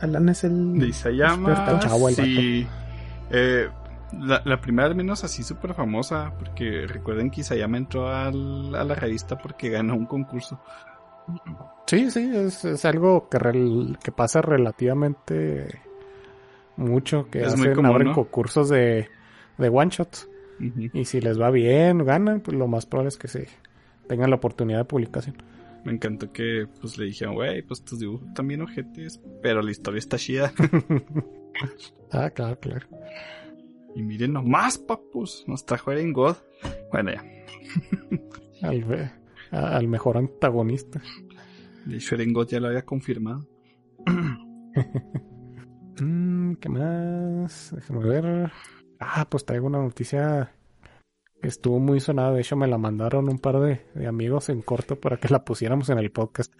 Alan 0.00 0.28
es 0.30 0.44
el. 0.44 0.78
De 0.78 0.88
Isayama. 0.88 1.50
Experto 1.52 1.78
chavo 1.88 2.08
el 2.08 2.14
sí. 2.14 2.66
Eh, 3.30 3.68
la, 4.18 4.40
la 4.44 4.60
primera 4.60 4.88
al 4.88 4.94
menos 4.94 5.22
así 5.24 5.42
súper 5.44 5.74
famosa. 5.74 6.32
Porque 6.38 6.86
recuerden 6.88 7.30
que 7.30 7.42
Isayama 7.42 7.76
entró 7.76 8.08
al- 8.08 8.74
a 8.74 8.82
la 8.82 8.94
revista 8.94 9.36
porque 9.38 9.68
ganó 9.68 9.94
un 9.94 10.06
concurso. 10.06 10.58
Sí, 11.86 12.10
sí, 12.10 12.30
es, 12.34 12.64
es 12.64 12.84
algo 12.84 13.28
que, 13.28 13.38
rel- 13.38 13.98
que 13.98 14.12
pasa 14.12 14.42
relativamente 14.42 15.80
mucho. 16.76 17.28
Que 17.30 17.42
Es 17.42 17.56
muy 17.56 17.66
hacen, 17.68 17.76
común, 17.76 17.90
abren 17.90 18.08
¿no? 18.08 18.14
concursos 18.14 18.68
de, 18.68 19.08
de 19.58 19.68
one 19.68 19.90
shots. 19.90 20.28
Y 20.92 21.04
si 21.04 21.20
les 21.20 21.40
va 21.40 21.50
bien, 21.50 22.04
ganan, 22.04 22.40
pues 22.40 22.56
lo 22.56 22.66
más 22.66 22.84
probable 22.84 23.08
es 23.10 23.16
que 23.16 23.28
se 23.28 23.46
tengan 24.08 24.30
la 24.30 24.36
oportunidad 24.36 24.78
de 24.78 24.84
publicación. 24.86 25.36
Me 25.84 25.92
encantó 25.92 26.32
que 26.32 26.66
pues 26.80 26.98
le 26.98 27.04
dijeron, 27.06 27.34
güey, 27.34 27.62
pues 27.62 27.84
tus 27.84 28.00
dibujos 28.00 28.34
también 28.34 28.62
ojetes, 28.62 29.20
pero 29.40 29.62
la 29.62 29.70
historia 29.70 29.98
está 30.00 30.16
chida. 30.18 30.52
Ah, 32.12 32.30
claro, 32.30 32.56
claro. 32.60 32.86
y 33.96 34.02
miren 34.02 34.32
nomás, 34.32 34.78
papus, 34.78 35.44
nos 35.48 35.66
trajo 35.66 35.90
Eren 35.90 36.12
God. 36.12 36.36
Bueno, 36.92 37.10
ya. 37.12 37.24
Al, 38.62 38.84
ve- 38.84 39.10
a- 39.50 39.76
al 39.76 39.88
mejor 39.88 40.16
antagonista. 40.18 41.00
De 41.86 41.96
hecho, 41.96 42.16
ya 42.16 42.60
lo 42.60 42.68
había 42.68 42.84
confirmado. 42.84 43.46
Mm, 46.00 46.54
¿Qué 46.60 46.68
más? 46.68 47.72
Déjame 47.74 48.04
ver. 48.04 48.52
Ah, 49.00 49.26
pues 49.28 49.44
traigo 49.44 49.66
una 49.66 49.78
noticia 49.82 50.52
que 51.42 51.48
estuvo 51.48 51.78
muy 51.80 52.00
sonada. 52.00 52.32
De 52.32 52.40
hecho, 52.40 52.56
me 52.56 52.68
la 52.68 52.78
mandaron 52.78 53.28
un 53.28 53.38
par 53.38 53.58
de, 53.60 53.84
de 53.94 54.06
amigos 54.06 54.48
en 54.48 54.62
corto 54.62 54.96
para 54.96 55.16
que 55.16 55.28
la 55.28 55.44
pusiéramos 55.44 55.88
en 55.90 55.98
el 55.98 56.10
podcast. 56.10 56.52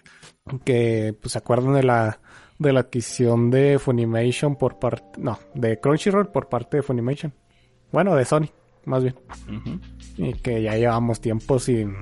Que, 0.64 1.14
pues, 1.20 1.32
se 1.32 1.38
acuerdan 1.38 1.74
de 1.74 1.82
la, 1.84 2.20
de 2.58 2.72
la 2.72 2.80
adquisición 2.80 3.50
de 3.50 3.78
Funimation 3.78 4.56
por 4.56 4.78
parte, 4.78 5.20
no, 5.20 5.38
de 5.54 5.78
Crunchyroll 5.78 6.28
por 6.32 6.48
parte 6.48 6.78
de 6.78 6.82
Funimation. 6.82 7.32
Bueno, 7.92 8.14
de 8.16 8.24
Sony, 8.24 8.48
más 8.86 9.02
bien. 9.04 9.14
Y 10.16 10.32
que 10.34 10.62
ya 10.62 10.76
llevamos 10.76 11.20
tiempo 11.20 11.58
sin, 11.60 11.94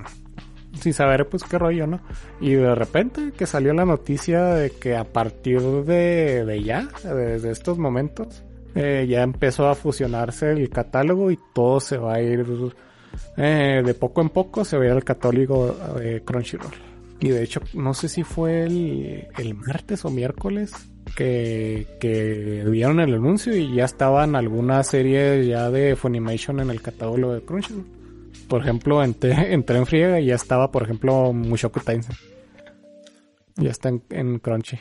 sin 0.81 0.93
saber 0.93 1.29
pues 1.29 1.43
qué 1.45 1.59
rollo, 1.59 1.87
¿no? 1.87 2.01
Y 2.41 2.53
de 2.53 2.75
repente 2.75 3.33
que 3.37 3.47
salió 3.47 3.73
la 3.73 3.85
noticia 3.85 4.45
de 4.45 4.71
que 4.71 4.97
a 4.97 5.05
partir 5.05 5.61
de, 5.61 6.45
de 6.45 6.63
ya, 6.63 6.89
desde 7.03 7.51
estos 7.51 7.79
momentos, 7.79 8.43
eh, 8.75 9.07
ya 9.09 9.23
empezó 9.23 9.69
a 9.69 9.75
fusionarse 9.75 10.53
el 10.53 10.69
catálogo 10.69 11.31
y 11.31 11.39
todo 11.55 11.81
se 11.81 11.97
va 11.97 12.15
a 12.15 12.23
ir 12.23 12.45
eh, 13.37 13.83
de 13.85 13.95
poco 13.95 14.21
en 14.21 14.29
poco, 14.29 14.65
se 14.65 14.77
va 14.77 14.85
a 14.85 14.87
ir 14.87 14.93
al 14.93 15.05
catálogo 15.05 15.75
de 15.99 16.23
Crunchyroll. 16.23 16.75
Y 17.19 17.31
de 17.31 17.43
hecho, 17.43 17.61
no 17.73 17.95
sé 17.95 18.09
si 18.09 18.23
fue 18.23 18.65
el, 18.65 19.29
el 19.39 19.55
martes 19.55 20.05
o 20.05 20.11
miércoles 20.11 20.73
que, 21.17 21.87
que 21.99 22.65
vieron 22.69 23.01
el 23.01 23.15
anuncio 23.15 23.57
y 23.57 23.75
ya 23.75 23.87
estaban 23.87 24.37
algunas 24.37 24.89
series 24.89 25.47
ya 25.47 25.71
de 25.71 25.97
Funimation 25.97 26.61
en 26.61 26.71
el 26.71 26.83
catálogo 26.83 27.33
de 27.33 27.41
Crunchyroll. 27.41 27.96
Por 28.49 28.63
ejemplo, 28.63 29.03
entré, 29.03 29.53
entré 29.53 29.79
en 29.79 29.87
friega 29.87 30.21
y 30.21 30.27
ya 30.27 30.35
estaba, 30.35 30.71
por 30.71 30.83
ejemplo, 30.83 31.33
Mushoku 31.33 31.81
Tensei. 31.81 32.17
Ya 33.57 33.71
está 33.71 33.89
en, 33.89 34.03
en 34.11 34.39
Crunchy. 34.39 34.79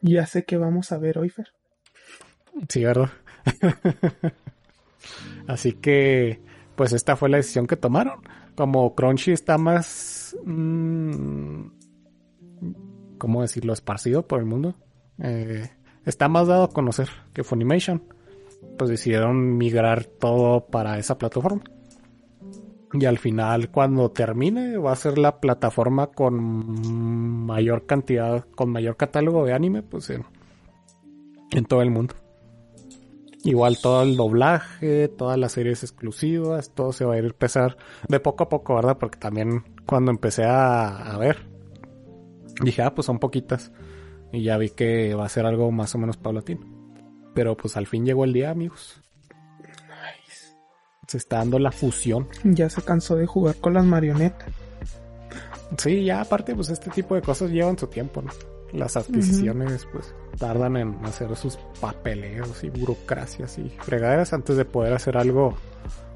Ya 0.00 0.26
sé 0.26 0.44
que 0.44 0.56
vamos 0.56 0.92
a 0.92 0.98
ver 0.98 1.18
hoy, 1.18 1.28
Fer. 1.28 1.48
Sí, 2.68 2.84
¿verdad? 2.84 3.10
Así 5.46 5.74
que, 5.74 6.40
pues 6.76 6.92
esta 6.92 7.16
fue 7.16 7.28
la 7.28 7.36
decisión 7.36 7.66
que 7.66 7.76
tomaron. 7.76 8.20
Como 8.54 8.94
Crunchy 8.94 9.32
está 9.32 9.58
más 9.58 10.20
más, 10.30 10.36
mm, 10.44 11.62
¿cómo 13.18 13.42
decirlo?, 13.42 13.72
esparcido 13.72 14.26
por 14.26 14.40
el 14.40 14.46
mundo. 14.46 14.74
Eh, 15.22 15.70
está 16.04 16.28
más 16.28 16.48
dado 16.48 16.64
a 16.64 16.70
conocer 16.70 17.08
que 17.32 17.44
Funimation. 17.44 18.02
Pues 18.76 18.90
decidieron 18.90 19.56
migrar 19.56 20.04
todo 20.04 20.66
para 20.66 20.98
esa 20.98 21.16
plataforma. 21.18 21.62
Y 22.92 23.04
al 23.04 23.18
final, 23.18 23.70
cuando 23.70 24.10
termine, 24.10 24.76
va 24.76 24.92
a 24.92 24.96
ser 24.96 25.16
la 25.16 25.40
plataforma 25.40 26.08
con 26.08 27.46
mayor 27.46 27.86
cantidad, 27.86 28.44
con 28.56 28.70
mayor 28.70 28.96
catálogo 28.96 29.44
de 29.44 29.52
anime, 29.52 29.82
pues 29.82 30.10
en, 30.10 30.24
en 31.52 31.64
todo 31.66 31.82
el 31.82 31.90
mundo. 31.90 32.14
Igual 33.44 33.78
todo 33.80 34.02
el 34.02 34.16
doblaje, 34.16 35.08
todas 35.08 35.38
las 35.38 35.52
series 35.52 35.82
exclusivas, 35.82 36.74
todo 36.74 36.92
se 36.92 37.04
va 37.04 37.14
a 37.14 37.18
ir 37.18 37.24
a 37.24 37.28
empezar 37.28 37.76
de 38.08 38.20
poco 38.20 38.44
a 38.44 38.48
poco, 38.48 38.74
¿verdad? 38.74 38.98
Porque 38.98 39.18
también 39.18 39.64
cuando 39.86 40.10
empecé 40.10 40.44
a, 40.44 41.14
a 41.14 41.16
ver, 41.16 41.48
dije, 42.62 42.82
ah, 42.82 42.94
pues 42.94 43.06
son 43.06 43.18
poquitas. 43.18 43.72
Y 44.32 44.42
ya 44.42 44.58
vi 44.58 44.70
que 44.70 45.14
va 45.14 45.24
a 45.24 45.28
ser 45.28 45.46
algo 45.46 45.70
más 45.70 45.94
o 45.94 45.98
menos 45.98 46.16
paulatino. 46.16 46.60
Pero 47.34 47.56
pues 47.56 47.76
al 47.76 47.86
fin 47.86 48.04
llegó 48.04 48.24
el 48.24 48.32
día, 48.32 48.50
amigos. 48.50 48.99
Se 51.10 51.16
está 51.16 51.38
dando 51.38 51.58
la 51.58 51.72
fusión. 51.72 52.28
Ya 52.44 52.70
se 52.70 52.82
cansó 52.82 53.16
de 53.16 53.26
jugar 53.26 53.56
con 53.56 53.74
las 53.74 53.84
marionetas. 53.84 54.48
Sí, 55.76 56.04
ya 56.04 56.20
aparte, 56.20 56.54
pues 56.54 56.68
este 56.68 56.88
tipo 56.88 57.16
de 57.16 57.20
cosas 57.20 57.50
llevan 57.50 57.76
su 57.76 57.88
tiempo, 57.88 58.22
¿no? 58.22 58.30
Las 58.72 58.96
adquisiciones, 58.96 59.88
pues, 59.92 60.14
tardan 60.38 60.76
en 60.76 61.04
hacer 61.04 61.34
sus 61.34 61.56
papeleos 61.80 62.62
y 62.62 62.70
burocracias 62.70 63.58
y 63.58 63.70
fregaderas 63.80 64.32
antes 64.32 64.56
de 64.56 64.64
poder 64.64 64.92
hacer 64.92 65.16
algo 65.16 65.56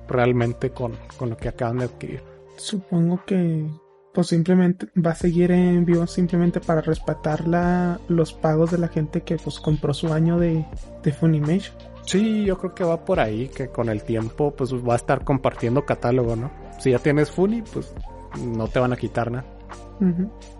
realmente 0.06 0.70
con, 0.70 0.92
con 1.16 1.30
lo 1.30 1.36
que 1.36 1.48
acaban 1.48 1.78
de 1.78 1.86
adquirir. 1.86 2.22
Supongo 2.56 3.20
que 3.26 3.66
pues 4.12 4.28
simplemente 4.28 4.86
va 4.96 5.10
a 5.10 5.16
seguir 5.16 5.50
en 5.50 5.84
vivo 5.84 6.06
simplemente 6.06 6.60
para 6.60 6.82
respetar 6.82 7.48
la, 7.48 7.98
los 8.06 8.32
pagos 8.32 8.70
de 8.70 8.78
la 8.78 8.86
gente 8.86 9.22
que 9.22 9.38
pues 9.38 9.58
compró 9.58 9.92
su 9.92 10.12
año 10.12 10.38
de, 10.38 10.64
de 11.02 11.12
Funimation. 11.12 11.74
Sí, 12.06 12.44
yo 12.44 12.58
creo 12.58 12.74
que 12.74 12.84
va 12.84 13.04
por 13.04 13.18
ahí, 13.18 13.48
que 13.48 13.68
con 13.68 13.88
el 13.88 14.02
tiempo 14.02 14.50
pues 14.50 14.72
va 14.74 14.94
a 14.94 14.96
estar 14.96 15.24
compartiendo 15.24 15.84
catálogo, 15.84 16.36
¿no? 16.36 16.50
Si 16.78 16.90
ya 16.90 16.98
tienes 16.98 17.30
Funi, 17.30 17.62
pues 17.62 17.94
no 18.40 18.68
te 18.68 18.78
van 18.78 18.92
a 18.92 18.96
quitar 18.96 19.30
nada. 19.30 19.44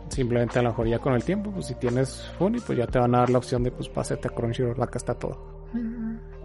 Simplemente 0.09 0.59
a 0.59 0.62
lo 0.62 0.71
mejor 0.71 0.89
ya 0.89 0.99
con 0.99 1.15
el 1.15 1.25
tiempo, 1.25 1.51
pues 1.51 1.66
si 1.66 1.75
tienes 1.75 2.31
Funny, 2.39 2.61
pues 2.61 2.79
ya 2.79 2.87
te 2.87 2.99
van 2.99 3.15
a 3.15 3.19
dar 3.19 3.31
la 3.31 3.39
opción 3.39 3.62
de 3.62 3.71
pues 3.71 3.89
pásate 3.89 4.29
a 4.29 4.31
Crunchyroll, 4.31 4.81
acá 4.81 4.99
está 4.99 5.15
todo. 5.15 5.69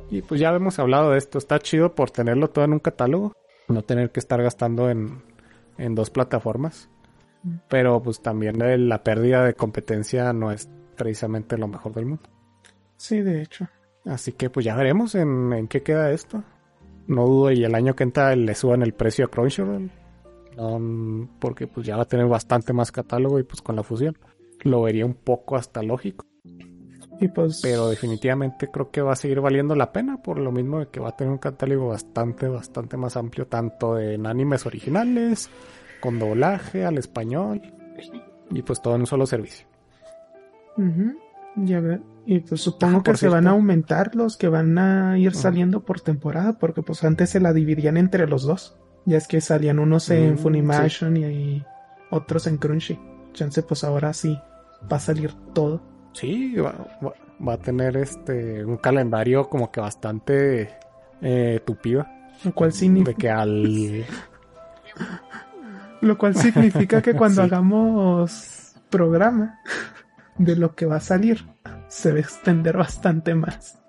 Y 0.10 0.22
pues 0.24 0.42
ya 0.42 0.50
hemos 0.50 0.80
hablado 0.80 1.12
de 1.12 1.18
esto, 1.18 1.38
está 1.38 1.60
chido 1.60 1.94
por 1.94 2.10
tenerlo 2.10 2.50
todo 2.50 2.66
en 2.66 2.74
un 2.74 2.80
catálogo, 2.80 3.34
no 3.68 3.84
tener 3.84 4.12
que 4.12 4.20
estar 4.20 4.42
gastando 4.42 4.90
en, 4.90 5.22
en 5.78 5.96
dos 5.96 6.10
plataformas. 6.10 6.90
Pero 7.70 8.02
pues 8.02 8.22
también 8.22 8.58
la 8.90 9.04
pérdida 9.04 9.46
de 9.46 9.54
competencia 9.54 10.34
no 10.34 10.52
es 10.52 10.70
precisamente 10.98 11.58
lo 11.58 11.68
mejor 11.68 11.94
del 11.94 12.06
mundo. 12.06 12.24
Sí, 12.98 13.22
de 13.22 13.42
hecho. 13.42 13.68
Así 14.06 14.32
que 14.32 14.50
pues 14.50 14.66
ya 14.66 14.76
veremos 14.76 15.16
en, 15.16 15.54
en 15.54 15.68
qué 15.68 15.84
queda 15.84 16.12
esto. 16.12 16.44
No 17.08 17.26
dudo 17.26 17.52
y 17.52 17.64
el 17.64 17.76
año 17.76 17.96
que 17.96 18.04
entra 18.04 18.36
le 18.36 18.56
suban 18.56 18.82
el 18.82 18.94
precio 18.94 19.26
a 19.26 19.28
Crunchyroll. 19.30 19.92
Um, 20.58 21.28
porque 21.40 21.68
pues 21.68 21.88
ya 21.88 21.96
va 21.96 22.04
a 22.04 22.08
tener 22.08 22.28
bastante 22.28 22.74
más 22.74 22.92
catálogo 22.92 23.40
y 23.40 23.44
pues 23.44 23.62
con 23.62 23.76
la 23.76 23.84
fusión. 23.84 24.18
Lo 24.62 24.82
vería 24.82 25.06
un 25.06 25.14
poco 25.14 25.56
hasta 25.56 25.82
lógico. 25.82 26.26
Y 27.22 27.28
pues 27.28 27.60
Pero 27.62 27.90
definitivamente 27.90 28.70
creo 28.72 28.92
que 28.92 29.02
va 29.02 29.14
a 29.14 29.16
seguir 29.16 29.42
valiendo 29.42 29.76
la 29.76 29.92
pena 29.92 30.22
por 30.22 30.40
lo 30.40 30.52
mismo 30.52 30.80
de 30.80 30.88
que 30.88 31.00
va 31.00 31.10
a 31.10 31.16
tener 31.16 31.32
un 31.32 31.38
catálogo 31.38 31.90
bastante, 31.90 32.48
bastante 32.48 32.96
más 32.96 33.18
amplio, 33.18 33.48
tanto 33.48 34.00
en 34.00 34.26
animes 34.26 34.66
originales, 34.66 35.50
con 36.00 36.18
doblaje 36.18 36.86
al 36.86 36.98
español 36.98 37.62
y 38.52 38.62
pues 38.62 38.82
todo 38.82 38.96
en 38.96 39.02
un 39.02 39.08
solo 39.08 39.26
servicio. 39.26 39.68
Ya 41.56 41.80
ver. 41.80 42.02
Y 42.26 42.40
pues 42.42 42.62
supongo 42.62 42.98
Ah, 43.00 43.04
que 43.04 43.12
por 43.12 43.18
se 43.18 43.28
van 43.30 43.48
a 43.48 43.52
aumentar 43.52 44.16
los 44.16 44.38
que 44.38 44.48
van 44.50 44.78
a 44.78 45.18
ir 45.18 45.34
saliendo 45.34 45.82
por 45.82 46.00
temporada, 46.00 46.60
porque 46.60 46.82
pues 46.84 47.04
antes 47.04 47.32
se 47.32 47.40
la 47.40 47.54
dividían 47.54 47.98
entre 47.98 48.28
los 48.28 48.44
dos. 48.44 48.78
Ya 49.06 49.18
es 49.18 49.28
que 49.28 49.42
salían 49.42 49.80
unos 49.80 50.10
en 50.12 50.34
Mm, 50.34 50.38
Funimation 50.38 51.18
y, 51.18 51.26
y 51.26 51.66
otros 52.12 52.46
en 52.48 52.58
Crunchy. 52.58 53.00
Chance, 53.34 53.64
pues 53.64 53.84
ahora 53.84 54.14
sí 54.14 54.38
va 54.92 54.98
a 54.98 55.00
salir 55.00 55.34
todo. 55.54 55.82
Sí, 56.14 56.56
va, 56.56 56.74
va- 57.04 57.14
va 57.48 57.54
a 57.54 57.58
tener 57.58 57.98
este 57.98 58.64
un 58.66 58.78
calendario 58.78 59.50
como 59.50 59.72
que 59.72 59.80
bastante 59.82 60.70
eh, 61.22 61.62
tupido. 61.66 62.06
Lo 62.44 62.54
cual, 62.54 62.72
signi- 62.72 63.04
De 63.04 63.16
que 63.16 63.30
al 63.30 64.06
lo 66.02 66.18
cual 66.18 66.36
significa 66.36 67.02
que 67.02 67.14
cuando 67.14 67.42
Sí. 67.42 67.48
hagamos 67.48 68.76
programa 68.90 69.60
de 70.40 70.56
lo 70.56 70.74
que 70.74 70.88
va 70.88 70.96
a 70.96 71.00
salir, 71.02 71.46
se 71.88 72.12
va 72.12 72.18
a 72.18 72.22
extender 72.22 72.76
bastante 72.78 73.36
más. 73.36 73.80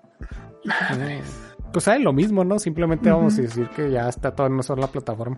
pues 1.71 1.85
sabe 1.85 1.99
lo 1.99 2.13
mismo, 2.13 2.43
¿no? 2.43 2.59
Simplemente 2.59 3.09
vamos 3.09 3.37
a 3.39 3.41
decir 3.41 3.67
que 3.69 3.89
ya 3.89 4.07
está 4.07 4.35
todo 4.35 4.47
en 4.47 4.53
una 4.53 4.63
sola 4.63 4.87
plataforma. 4.87 5.37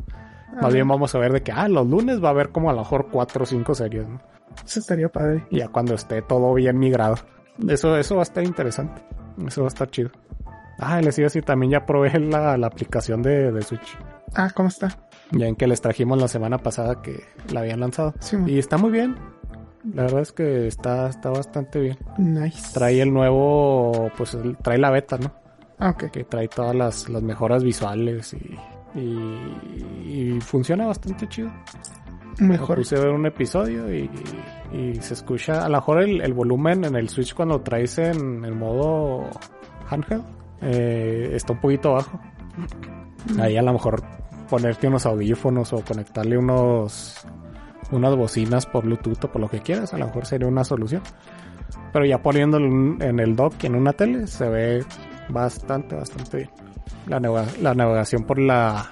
Ah, 0.55 0.63
Más 0.63 0.73
bien 0.73 0.87
vamos 0.87 1.13
a 1.15 1.19
ver 1.19 1.31
de 1.31 1.41
que, 1.41 1.51
ah, 1.51 1.67
los 1.67 1.87
lunes 1.87 2.21
va 2.23 2.27
a 2.27 2.31
haber 2.31 2.49
como 2.49 2.69
a 2.69 2.73
lo 2.73 2.79
mejor 2.79 3.07
cuatro 3.11 3.43
o 3.43 3.45
cinco 3.45 3.73
series, 3.73 4.07
¿no? 4.07 4.19
Eso 4.65 4.79
estaría 4.79 5.09
padre. 5.09 5.45
Y 5.49 5.59
ya 5.59 5.67
cuando 5.69 5.95
esté 5.95 6.21
todo 6.21 6.53
bien 6.53 6.77
migrado. 6.77 7.15
Eso, 7.67 7.97
eso 7.97 8.15
va 8.15 8.21
a 8.21 8.23
estar 8.23 8.43
interesante. 8.43 9.01
Eso 9.47 9.61
va 9.61 9.67
a 9.67 9.69
estar 9.69 9.89
chido. 9.89 10.11
Ah, 10.79 11.01
les 11.01 11.17
iba 11.17 11.25
a 11.25 11.27
decir, 11.29 11.43
también 11.43 11.71
ya 11.71 11.85
probé 11.85 12.19
la, 12.19 12.57
la 12.57 12.67
aplicación 12.67 13.21
de, 13.21 13.51
de 13.51 13.61
Switch. 13.61 13.97
Ah, 14.35 14.49
¿cómo 14.53 14.69
está? 14.69 14.97
Ya 15.31 15.47
en 15.47 15.55
que 15.55 15.67
les 15.67 15.81
trajimos 15.81 16.19
la 16.19 16.27
semana 16.27 16.57
pasada 16.57 17.01
que 17.01 17.23
la 17.51 17.61
habían 17.61 17.79
lanzado. 17.79 18.13
Sí, 18.19 18.37
Y 18.47 18.59
está 18.59 18.77
muy 18.77 18.91
bien. 18.91 19.15
La 19.93 20.03
verdad 20.03 20.21
es 20.21 20.31
que 20.31 20.67
está, 20.67 21.09
está 21.09 21.29
bastante 21.29 21.79
bien. 21.79 21.97
nice. 22.17 22.73
Trae 22.73 23.01
el 23.01 23.13
nuevo, 23.13 24.09
pues 24.17 24.33
el- 24.35 24.57
trae 24.57 24.77
la 24.77 24.91
beta, 24.91 25.17
¿no? 25.17 25.31
Ah, 25.79 25.89
ok. 25.89 26.05
Que 26.11 26.23
trae 26.23 26.47
todas 26.47 26.75
las, 26.75 27.09
las 27.09 27.21
mejoras 27.21 27.63
visuales 27.63 28.33
y, 28.33 28.57
y, 28.99 30.35
y 30.35 30.41
funciona 30.41 30.85
bastante 30.87 31.27
chido. 31.27 31.51
Me 32.39 32.49
Mejor. 32.49 32.77
puse 32.77 32.95
ver 32.97 33.09
un 33.09 33.25
episodio 33.25 33.93
y, 33.93 34.09
y 34.71 34.95
se 35.01 35.13
escucha, 35.13 35.63
a 35.65 35.69
lo 35.69 35.75
mejor 35.77 36.01
el, 36.01 36.21
el 36.21 36.33
volumen 36.33 36.83
en 36.85 36.95
el 36.95 37.07
Switch 37.09 37.33
cuando 37.35 37.61
traes 37.61 37.97
en 37.99 38.43
el 38.43 38.55
modo 38.55 39.29
handheld 39.89 40.23
eh, 40.61 41.31
está 41.33 41.53
un 41.53 41.59
poquito 41.59 41.91
bajo. 41.93 42.19
Ahí 43.39 43.55
a 43.57 43.61
lo 43.61 43.73
mejor 43.73 44.01
ponerte 44.49 44.87
unos 44.87 45.05
audífonos 45.05 45.73
o 45.73 45.81
conectarle 45.85 46.37
unos 46.37 47.17
unas 47.93 48.15
bocinas 48.15 48.65
por 48.65 48.83
Bluetooth 48.85 49.23
o 49.25 49.31
por 49.31 49.41
lo 49.41 49.49
que 49.49 49.59
quieras, 49.61 49.93
a 49.93 49.97
lo 49.97 50.07
mejor 50.07 50.25
sería 50.25 50.47
una 50.47 50.63
solución. 50.63 51.01
Pero 51.91 52.05
ya 52.05 52.21
poniéndolo 52.21 52.65
en 53.03 53.19
el 53.19 53.35
dock 53.35 53.53
y 53.63 53.67
en 53.67 53.75
una 53.75 53.93
tele 53.93 54.27
se 54.27 54.49
ve 54.49 54.83
bastante, 55.29 55.95
bastante 55.95 56.37
bien. 56.37 56.49
La, 57.07 57.19
navega- 57.19 57.57
la 57.61 57.73
navegación 57.73 58.23
por 58.23 58.39
la 58.39 58.89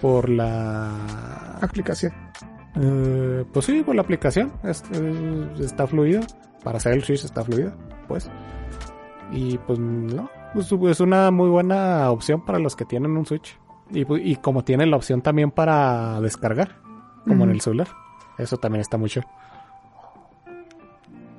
por 0.00 0.28
la 0.28 1.56
Aplicación. 1.62 2.12
eh, 2.76 3.44
pues 3.52 3.64
sí, 3.66 3.82
por 3.82 3.94
la 3.94 4.02
aplicación. 4.02 4.52
Es- 4.62 4.84
eh, 4.92 5.48
está 5.60 5.86
fluido. 5.86 6.22
Para 6.62 6.76
hacer 6.78 6.92
el 6.94 7.02
Switch 7.04 7.24
está 7.24 7.42
fluido, 7.44 7.72
pues. 8.08 8.30
Y 9.32 9.58
pues 9.58 9.78
no. 9.78 10.30
pues, 10.52 10.70
es 10.72 11.00
una 11.00 11.30
muy 11.30 11.48
buena 11.48 12.10
opción 12.10 12.44
para 12.44 12.58
los 12.58 12.76
que 12.76 12.84
tienen 12.84 13.16
un 13.16 13.24
Switch. 13.26 13.58
Y, 13.90 14.04
pu- 14.04 14.20
y 14.22 14.36
como 14.36 14.64
tiene 14.64 14.86
la 14.86 14.96
opción 14.96 15.20
también 15.22 15.50
para 15.50 16.20
descargar, 16.20 16.76
como 17.26 17.44
en 17.44 17.50
el 17.50 17.60
celular. 17.60 17.88
Eso 18.38 18.56
también 18.58 18.80
está 18.80 18.96
mucho. 18.96 19.20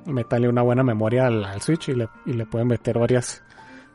Métale 0.06 0.48
una 0.48 0.62
buena 0.62 0.82
memoria 0.84 1.26
al, 1.26 1.44
al 1.44 1.60
Switch 1.60 1.88
y 1.88 1.94
le, 1.94 2.08
y 2.26 2.32
le 2.32 2.46
pueden 2.46 2.68
meter 2.68 2.98
varias. 2.98 3.42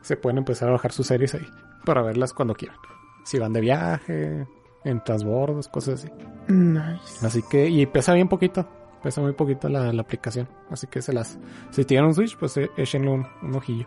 Se 0.02 0.16
pueden 0.16 0.38
empezar 0.38 0.68
a 0.68 0.72
bajar 0.72 0.92
sus 0.92 1.06
series 1.06 1.34
ahí. 1.34 1.46
Para 1.84 2.02
verlas 2.02 2.32
cuando 2.34 2.54
quieran. 2.54 2.76
Si 3.24 3.38
van 3.38 3.52
de 3.52 3.60
viaje, 3.60 4.46
en 4.84 5.04
transbordos, 5.04 5.68
cosas 5.68 6.04
así. 6.04 6.12
Nice. 6.52 7.24
Así 7.24 7.42
que, 7.48 7.66
y 7.68 7.86
pesa 7.86 8.12
bien 8.12 8.28
poquito. 8.28 8.68
Pesa 9.02 9.20
muy 9.20 9.32
poquito 9.32 9.68
la, 9.68 9.92
la 9.92 10.02
aplicación. 10.02 10.48
Así 10.70 10.86
que 10.86 11.00
se 11.02 11.12
las. 11.12 11.38
Si 11.70 11.84
tienen 11.84 12.06
un 12.06 12.14
Switch, 12.14 12.36
pues 12.36 12.56
eh, 12.58 12.70
échenle 12.76 13.10
un, 13.10 13.26
un 13.42 13.54
ojillo. 13.56 13.86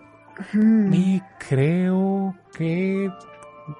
Mm, 0.53 0.93
Y 0.93 1.21
creo 1.47 2.35
que 2.57 3.09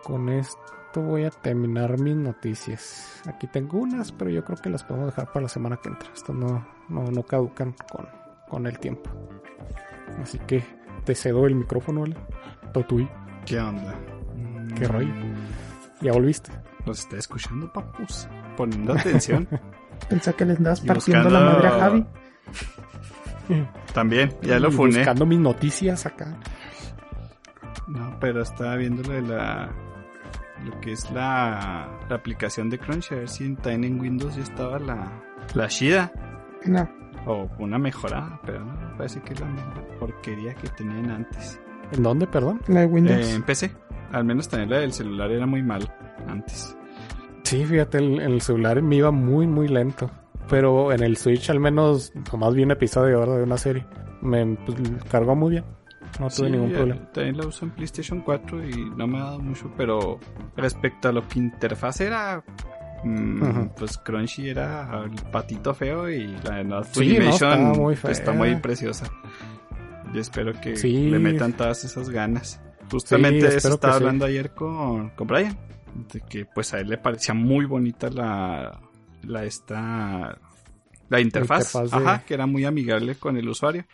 con 0.04 0.30
esto 0.30 0.60
voy 1.02 1.24
a 1.26 1.30
terminar 1.30 2.00
mis 2.00 2.16
noticias. 2.16 3.22
Aquí 3.28 3.48
tengo 3.48 3.80
unas, 3.80 4.12
pero 4.12 4.30
yo 4.30 4.44
creo 4.44 4.58
que 4.58 4.70
las 4.70 4.84
podemos 4.84 5.08
dejar 5.08 5.28
para 5.32 5.44
la 5.44 5.50
semana 5.50 5.78
que 5.78 5.90
entra. 5.90 6.10
Estas 6.14 6.36
no, 6.36 6.66
no, 6.90 7.04
no 7.12 7.24
caducan 7.24 7.76
con, 7.92 8.08
con 8.50 8.68
el 8.68 8.78
tiempo. 8.80 9.10
Así 10.22 10.40
que 10.40 10.64
te 11.04 11.16
cedo 11.16 11.46
el 11.48 11.56
micrófono, 11.56 12.02
¿vale? 12.02 12.16
Totui. 12.74 13.08
¿Qué 13.46 13.60
onda? 13.60 13.94
¿Qué 14.78 14.88
rollo? 14.88 15.14
¿Ya 16.02 16.12
volviste? 16.12 16.52
Los 16.86 17.00
está 17.00 17.18
escuchando, 17.18 17.72
papus. 17.72 18.28
Poniendo 18.58 18.94
atención. 18.94 19.48
Pensé 20.10 20.34
que 20.34 20.46
le 20.46 20.54
andabas 20.54 20.82
partiendo 20.82 21.30
la 21.30 21.40
buscando- 21.40 21.54
madre 21.56 21.68
a 21.68 21.80
Javi. 21.80 22.06
También, 23.94 24.34
ya 24.42 24.60
lo 24.60 24.72
funé. 24.72 24.98
Buscando 24.98 25.26
mis 25.26 25.40
noticias 25.40 26.06
acá. 26.06 26.38
No, 27.88 28.18
pero 28.20 28.42
estaba 28.42 28.76
viendo 28.76 29.04
lo 29.04 29.14
de 29.14 29.22
la 29.22 29.70
lo 30.64 30.80
que 30.82 30.94
es 30.94 31.10
la, 31.12 31.90
la 32.10 32.16
aplicación 32.16 32.70
de 32.70 32.80
Crunchy, 32.80 33.14
a 33.16 33.18
ver 33.20 33.30
si 33.30 33.46
en- 33.46 33.56
también 33.58 33.84
en 33.96 34.00
Windows 34.00 34.36
ya 34.36 34.44
estaba 34.44 34.80
la, 34.80 35.12
la 35.54 35.68
Shida. 35.68 36.12
No. 36.66 36.90
O 37.28 37.50
una 37.60 37.78
mejorada, 37.80 38.40
pero 38.46 38.64
no, 38.64 38.98
parece 38.98 39.22
que 39.22 39.34
es 39.34 39.40
la 39.40 39.48
misma 39.48 39.74
porquería 40.00 40.54
que 40.56 40.68
tenían 40.70 41.10
antes. 41.12 41.60
¿En 41.92 42.04
dónde, 42.04 42.28
perdón? 42.28 42.62
La 42.68 42.82
de 42.82 42.86
Windows. 42.88 43.18
Eh, 43.28 43.36
en 43.36 43.44
PC, 43.44 43.72
al 44.12 44.26
menos 44.26 44.48
también 44.50 44.70
la 44.70 44.80
del 44.80 44.92
celular 44.94 45.32
era 45.32 45.46
muy 45.46 45.62
mal 45.64 45.88
antes. 46.28 46.78
Sí, 47.44 47.64
fíjate, 47.66 48.00
el, 48.00 48.20
el 48.22 48.42
celular 48.42 48.82
me 48.82 48.96
iba 48.96 49.12
muy, 49.12 49.46
muy 49.48 49.68
lento. 49.68 50.10
Pero 50.50 50.92
en 50.92 51.02
el 51.04 51.18
Switch 51.18 51.50
al 51.50 51.60
menos, 51.60 52.14
nomás 52.32 52.54
vi 52.54 52.64
un 52.64 52.72
episodio 52.72 53.20
¿verdad? 53.20 53.38
de 53.38 53.44
una 53.44 53.58
serie. 53.58 53.86
Me 54.22 54.46
pues, 54.66 54.78
cargó 55.10 55.36
muy 55.36 55.52
bien. 55.52 55.64
No 56.20 56.28
tuve 56.30 56.48
Sí, 56.48 56.52
ningún 56.52 56.72
eh, 56.72 56.76
problema. 56.76 57.12
También 57.12 57.38
la 57.38 57.48
uso 57.48 57.66
en 57.66 57.72
PlayStation 57.72 58.22
4 58.22 58.68
y 58.70 58.90
no 58.96 59.08
me 59.08 59.18
ha 59.20 59.24
dado 59.24 59.40
mucho, 59.40 59.72
pero 59.76 60.20
respecto 60.56 61.10
a 61.10 61.12
lo 61.12 61.28
que 61.28 61.40
interfaz 61.40 62.00
era, 62.02 62.44
mm, 63.04 63.68
pues 63.78 63.98
Crunchy 63.98 64.50
era 64.50 65.04
el 65.04 65.12
patito 65.32 65.74
feo 65.74 66.10
y 66.10 66.28
la, 66.44 66.64
la 66.64 66.84
Sí, 66.86 67.18
no, 67.18 67.74
muy 67.76 67.96
pues, 67.96 68.20
está 68.20 68.32
muy 68.32 68.56
preciosa. 68.58 69.08
Yo 70.14 70.22
espero 70.22 70.54
que 70.62 70.78
Sí. 70.78 71.10
le 71.10 71.20
metan 71.20 71.54
todas 71.54 71.84
esas 71.84 72.10
ganas. 72.10 72.62
Justamente 72.90 73.50
de 73.50 73.58
eso 73.58 73.74
estaba 73.74 73.96
hablando 73.96 74.26
ayer 74.26 74.52
con, 74.54 75.10
con 75.10 75.28
Brian, 75.28 75.58
de 76.14 76.22
que 76.22 76.46
pues 76.46 76.74
a 76.74 76.80
él 76.80 76.88
le 76.90 76.98
parecía 76.98 77.34
muy 77.34 77.66
bonita 77.66 78.10
la, 78.10 78.80
la 79.24 79.44
esta, 79.44 80.38
la 81.10 81.20
interfaz, 81.20 81.74
interfaz 81.76 81.92
de- 81.92 81.98
ajá, 81.98 82.24
que 82.26 82.34
era 82.36 82.46
muy 82.46 82.64
amigable 82.64 83.16
con 83.16 83.36
el 83.38 83.50
usuario. 83.50 83.86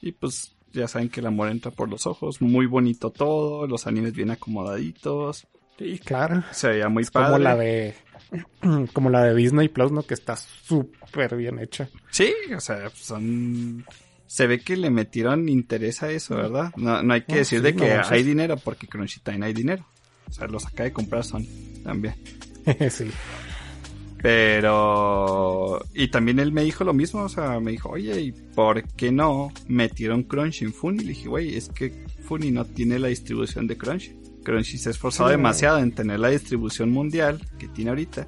Y 0.00 0.12
pues 0.12 0.53
ya 0.74 0.88
saben 0.88 1.08
que 1.08 1.20
el 1.20 1.26
amor 1.26 1.48
entra 1.48 1.70
por 1.70 1.88
los 1.88 2.06
ojos, 2.06 2.42
muy 2.42 2.66
bonito 2.66 3.10
todo, 3.10 3.66
los 3.66 3.86
animes 3.86 4.12
bien 4.12 4.30
acomodaditos, 4.30 5.46
Sí, 5.78 5.98
claro. 5.98 6.44
se 6.52 6.68
veía 6.68 6.88
muy 6.88 7.02
Es 7.02 7.10
padre. 7.10 7.26
como 7.32 7.38
la 7.38 7.56
de 7.56 7.94
como 8.92 9.10
la 9.10 9.24
de 9.24 9.34
Disney 9.34 9.68
Plus, 9.68 9.90
¿no? 9.92 10.02
Que 10.04 10.14
está 10.14 10.36
súper 10.36 11.36
bien 11.36 11.58
hecha. 11.58 11.88
Sí, 12.10 12.32
o 12.56 12.60
sea, 12.60 12.90
son... 12.94 13.84
Se 14.26 14.46
ve 14.48 14.60
que 14.60 14.76
le 14.76 14.90
metieron 14.90 15.48
interés 15.48 16.02
a 16.02 16.10
eso, 16.10 16.34
¿verdad? 16.36 16.72
No, 16.76 17.02
no 17.02 17.14
hay 17.14 17.22
que 17.22 17.32
No, 17.34 17.38
decir 17.38 17.58
sí, 17.58 17.64
de 17.64 17.74
que 17.76 17.94
no, 17.96 18.02
hay 18.08 18.22
dinero, 18.24 18.56
porque 18.56 18.86
Crunchy 18.88 19.20
también 19.20 19.44
hay 19.44 19.52
dinero. 19.52 19.86
O 20.28 20.32
sea, 20.32 20.46
los 20.48 20.66
acaba 20.66 20.84
de 20.84 20.92
comprar 20.92 21.22
Sony 21.24 21.44
también. 21.84 22.14
sí. 22.90 23.10
Pero... 24.24 25.80
Y 25.94 26.08
también 26.08 26.38
él 26.38 26.52
me 26.52 26.62
dijo 26.64 26.82
lo 26.84 26.92
mismo, 26.92 27.22
o 27.22 27.28
sea, 27.28 27.60
me 27.60 27.72
dijo, 27.72 27.90
oye, 27.90 28.20
¿y 28.20 28.32
por 28.32 28.82
qué 28.94 29.12
no 29.12 29.52
metieron 29.68 30.22
Crunchy 30.24 30.64
en 30.64 30.72
Funny? 30.72 31.02
Le 31.02 31.08
dije, 31.10 31.28
güey, 31.28 31.56
es 31.56 31.68
que 31.68 32.04
Funny 32.24 32.50
no 32.50 32.64
tiene 32.64 32.98
la 32.98 33.08
distribución 33.08 33.66
de 33.66 33.76
Crunchy. 33.76 34.16
Crunchy 34.42 34.78
se 34.78 34.88
ha 34.88 34.92
esforzado 34.92 35.28
Sí. 35.28 35.36
demasiado 35.36 35.78
en 35.78 35.92
tener 35.92 36.20
la 36.20 36.28
distribución 36.28 36.90
mundial 36.90 37.40
que 37.58 37.68
tiene 37.68 37.90
ahorita. 37.90 38.26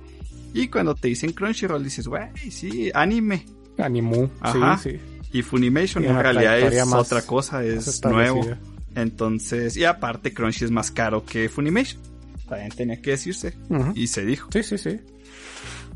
Y 0.54 0.68
cuando 0.68 0.94
te 0.94 1.08
dicen 1.08 1.32
Crunchyroll 1.32 1.82
dices, 1.84 2.06
güey, 2.08 2.28
sí, 2.50 2.90
anime. 2.94 3.44
Animu. 3.78 4.28
Ajá. 4.40 4.78
Sí, 4.78 4.90
sí. 4.92 4.98
Y 5.32 5.42
Funimation 5.42 6.04
Y 6.04 6.06
en 6.06 6.18
realidad 6.18 6.58
es 6.58 6.86
más- 6.86 7.06
otra 7.06 7.22
cosa, 7.22 7.62
es 7.64 8.02
nuevo. 8.04 8.46
Entonces, 8.94 9.76
y 9.76 9.84
aparte 9.84 10.32
Crunchy 10.32 10.64
es 10.64 10.70
más 10.70 10.90
caro 10.90 11.24
que 11.24 11.48
Funimation. 11.48 12.00
También 12.48 12.70
tenía 12.70 13.00
que 13.02 13.10
decirse. 13.10 13.54
Y 13.94 14.06
se 14.06 14.24
dijo. 14.24 14.48
Sí, 14.52 14.62
sí, 14.62 14.78
sí. 14.78 14.98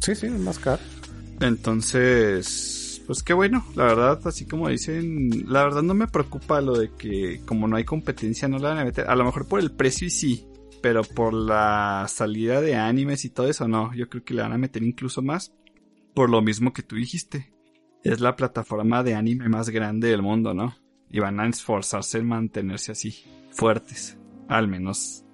Sí, 0.01 0.15
sí, 0.15 0.27
es 0.27 0.33
más 0.33 0.59
caro. 0.59 0.83
Entonces, 1.41 3.03
pues 3.07 3.23
qué 3.23 3.33
bueno, 3.33 3.65
la 3.75 3.85
verdad, 3.85 4.21
así 4.27 4.47
como 4.47 4.69
dicen, 4.69 5.31
la 5.47 5.65
verdad 5.65 5.83
no 5.83 5.95
me 5.95 6.07
preocupa 6.07 6.61
lo 6.61 6.79
de 6.79 6.91
que 6.93 7.41
como 7.47 7.67
no 7.67 7.77
hay 7.77 7.85
competencia 7.85 8.49
no 8.49 8.59
la 8.59 8.71
van 8.71 8.79
a 8.79 8.85
meter. 8.85 9.09
A 9.09 9.17
lo 9.17 9.25
mejor 9.25 9.47
por 9.47 9.61
el 9.61 9.71
precio 9.71 10.07
y 10.07 10.11
sí, 10.11 10.47
pero 10.83 11.03
por 11.03 11.35
la 11.35 12.07
salida 12.09 12.61
de 12.61 12.77
animes 12.77 13.25
y 13.25 13.31
todo 13.31 13.49
eso 13.49 13.69
no. 13.69 13.95
Yo 13.95 14.09
creo 14.09 14.25
que 14.25 14.35
le 14.35 14.43
van 14.43 14.53
a 14.53 14.59
meter 14.59 14.83
incluso 14.83 15.23
más. 15.23 15.53
Por 16.15 16.31
lo 16.31 16.43
mismo 16.43 16.73
que 16.73 16.83
tú 16.83 16.97
dijiste. 16.97 17.53
Es 18.03 18.21
la 18.21 18.37
plataforma 18.37 19.03
de 19.03 19.15
anime 19.15 19.49
más 19.49 19.69
grande 19.69 20.09
del 20.09 20.23
mundo, 20.23 20.55
¿no? 20.55 20.75
Y 21.11 21.21
van 21.21 21.41
a 21.41 21.47
esforzarse 21.47 22.19
en 22.19 22.29
mantenerse 22.29 22.93
así, 22.93 23.25
fuertes. 23.51 24.17
Al 24.49 24.69
menos 24.69 25.25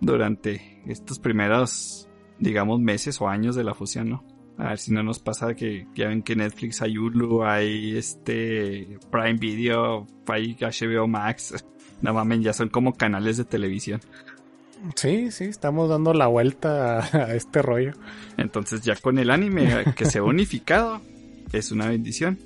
durante 0.00 0.82
estos 0.86 1.18
primeros, 1.18 2.08
digamos, 2.38 2.80
meses 2.80 3.20
o 3.20 3.28
años 3.28 3.56
de 3.56 3.64
la 3.64 3.74
fusión, 3.74 4.10
¿no? 4.10 4.24
A 4.56 4.68
ver 4.70 4.78
si 4.78 4.92
no 4.92 5.02
nos 5.02 5.18
pasa 5.18 5.54
que 5.54 5.86
ya 5.94 6.08
ven 6.08 6.22
que 6.22 6.36
Netflix 6.36 6.80
hay 6.80 6.96
Hulu, 6.96 7.42
hay 7.42 7.96
este 7.96 8.98
Prime 9.10 9.34
Video, 9.34 10.06
hay 10.26 10.56
HBO 10.60 11.06
Max. 11.06 11.64
No 12.02 12.12
mames, 12.12 12.40
ya 12.40 12.52
son 12.52 12.68
como 12.68 12.92
canales 12.92 13.38
de 13.38 13.44
televisión. 13.44 13.98
Sí, 14.94 15.30
sí, 15.30 15.44
estamos 15.44 15.88
dando 15.88 16.12
la 16.12 16.26
vuelta 16.26 16.98
a, 16.98 17.34
este 17.34 17.62
rollo. 17.62 17.92
Entonces 18.36 18.82
ya 18.82 18.94
con 18.96 19.18
el 19.18 19.30
anime 19.30 19.84
que 19.96 20.04
se 20.04 20.18
ha 20.18 20.22
unificado 20.22 21.00
es 21.52 21.72
una 21.72 21.88
bendición. 21.88 22.38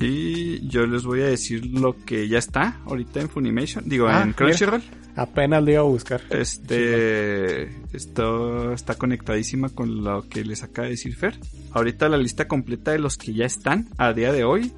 Y 0.00 0.66
yo 0.66 0.86
les 0.86 1.04
voy 1.04 1.20
a 1.20 1.26
decir 1.26 1.64
lo 1.66 1.96
que 2.04 2.26
ya 2.26 2.38
está 2.38 2.80
ahorita 2.86 3.20
en 3.20 3.28
Funimation, 3.28 3.88
digo 3.88 4.08
Ah, 4.08 4.22
en 4.22 4.32
Crunchyroll. 4.32 4.82
Apenas 5.16 5.62
lo 5.62 5.70
iba 5.70 5.80
a 5.80 5.84
buscar. 5.84 6.22
Este, 6.30 7.64
esto 7.92 8.72
está 8.72 8.96
conectadísima 8.96 9.68
con 9.68 10.02
lo 10.02 10.28
que 10.28 10.44
les 10.44 10.62
acaba 10.62 10.86
de 10.86 10.92
decir 10.92 11.14
Fer. 11.14 11.38
Ahorita 11.72 12.08
la 12.08 12.16
lista 12.16 12.48
completa 12.48 12.90
de 12.90 12.98
los 12.98 13.16
que 13.16 13.32
ya 13.32 13.46
están 13.46 13.88
a 13.96 14.12
día 14.12 14.32
de 14.32 14.44
hoy 14.44 14.72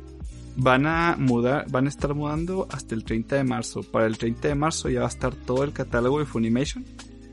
van 0.56 0.86
a 0.86 1.16
mudar, 1.18 1.70
van 1.70 1.86
a 1.86 1.88
estar 1.88 2.14
mudando 2.14 2.66
hasta 2.70 2.94
el 2.94 3.04
30 3.04 3.36
de 3.36 3.44
marzo. 3.44 3.82
Para 3.82 4.06
el 4.06 4.18
30 4.18 4.48
de 4.48 4.54
marzo 4.54 4.88
ya 4.88 5.00
va 5.00 5.06
a 5.06 5.10
estar 5.10 5.34
todo 5.34 5.64
el 5.64 5.72
catálogo 5.72 6.18
de 6.18 6.26
Funimation 6.26 6.84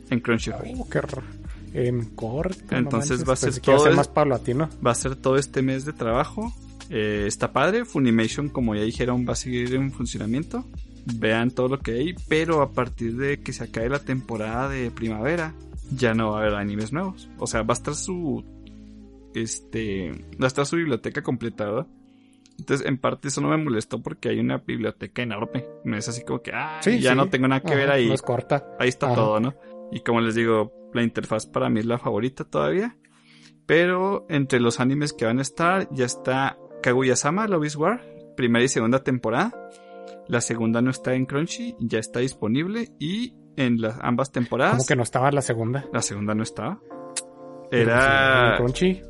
en 0.10 0.20
Crunchyroll. 0.20 0.76
Oh, 0.78 0.88
qué 0.90 1.02
raro. 1.02 1.24
En 1.74 2.06
corto. 2.16 2.76
Entonces 2.76 3.28
va 3.28 3.34
a 3.34 3.38
ser 3.38 3.60
todo 3.60 3.92
más 3.94 4.08
paulatino. 4.08 4.70
Va 4.86 4.92
a 4.92 4.96
ser 4.96 5.16
todo 5.16 5.38
este 5.38 5.62
mes 5.62 5.86
de 5.86 5.94
trabajo. 5.94 6.54
Eh, 6.90 7.26
está 7.28 7.52
padre. 7.52 7.84
Funimation, 7.84 8.50
como 8.50 8.76
ya 8.76 8.84
dijeron, 8.84 9.26
va 9.28 9.34
a 9.34 9.38
seguir 9.38 9.74
en 9.74 9.92
funcionamiento. 9.92 10.66
Vean 11.06 11.52
todo 11.52 11.68
lo 11.68 11.80
que 11.80 11.92
hay. 11.92 12.16
Pero 12.28 12.62
a 12.62 12.72
partir 12.72 13.18
de 13.18 13.42
que 13.42 13.54
se 13.54 13.64
acabe 13.66 13.90
la 13.90 14.00
temporada 14.00 14.70
de 14.70 14.90
primavera, 14.92 15.54
ya 15.96 16.14
no 16.14 16.32
va 16.32 16.38
a 16.38 16.42
haber 16.42 16.56
animes 16.56 16.94
nuevos. 16.94 17.30
O 17.38 17.48
sea, 17.48 17.64
va 17.64 17.74
a 17.74 17.78
estar 17.78 17.96
su. 17.96 18.44
Este. 19.34 20.12
Va 20.42 20.46
a 20.46 20.48
estar 20.48 20.66
su 20.66 20.76
biblioteca 20.78 21.22
completa, 21.22 21.66
¿verdad? 21.66 21.88
Entonces, 22.60 22.86
en 22.88 22.98
parte 23.00 23.30
eso 23.30 23.42
no 23.42 23.50
me 23.50 23.58
molestó 23.58 24.02
porque 24.02 24.30
hay 24.30 24.40
una 24.40 24.58
biblioteca 24.60 25.24
enorme. 25.24 25.66
No 25.84 25.98
es 25.98 26.08
así 26.08 26.24
como 26.24 26.42
que, 26.42 26.52
ah, 26.54 26.80
Sí, 26.82 27.00
ya 27.00 27.12
sí. 27.12 27.18
no 27.18 27.28
tengo 27.30 27.48
nada 27.48 27.62
que 27.62 27.70
Ajá, 27.72 27.78
ver 27.78 27.92
ahí 27.92 28.08
No 28.08 28.14
es 28.14 28.22
corta. 28.22 28.64
ahí 28.80 28.90
está 28.90 29.08
Ajá. 29.08 29.16
todo, 29.16 29.40
¿no? 29.40 29.56
Y 29.92 30.02
como 30.02 30.22
les 30.22 30.36
digo, 30.36 30.72
la 30.94 31.02
interfaz 31.02 31.48
para 31.48 31.70
mí 31.70 31.80
es 31.80 31.86
la 31.88 31.98
favorita 31.98 32.44
todavía. 32.44 32.96
Pero 33.66 34.26
entre 34.30 34.60
los 34.60 34.80
animes 34.80 35.14
que 35.14 35.26
van 35.26 35.40
a 35.40 35.42
estar, 35.42 35.88
ya 35.92 36.06
está 36.06 36.58
Kaguya-sama, 36.84 37.48
Love 37.48 37.66
is 37.66 37.76
War, 37.76 38.02
primera 38.38 38.64
y 38.64 38.68
segunda 38.68 39.04
temporada. 39.04 39.52
La 40.28 40.42
segunda 40.42 40.82
no 40.82 40.90
está 40.92 41.14
en 41.14 41.26
Crunchy, 41.26 41.76
ya 41.80 42.00
está 42.00 42.20
disponible. 42.20 42.90
Y 43.00 43.36
en 43.58 43.82
las 43.82 43.98
ambas 44.02 44.32
temporadas, 44.32 44.74
Como 44.76 44.86
que 44.88 44.96
no 44.96 45.04
estaba 45.04 45.32
la 45.32 45.42
segunda. 45.42 45.86
la 45.92 46.02
segunda 46.02 46.34
no 46.34 46.44
estaba. 46.44 46.80
En 47.72 47.82
Era. 47.82 48.56
Crunchy. 48.58 49.02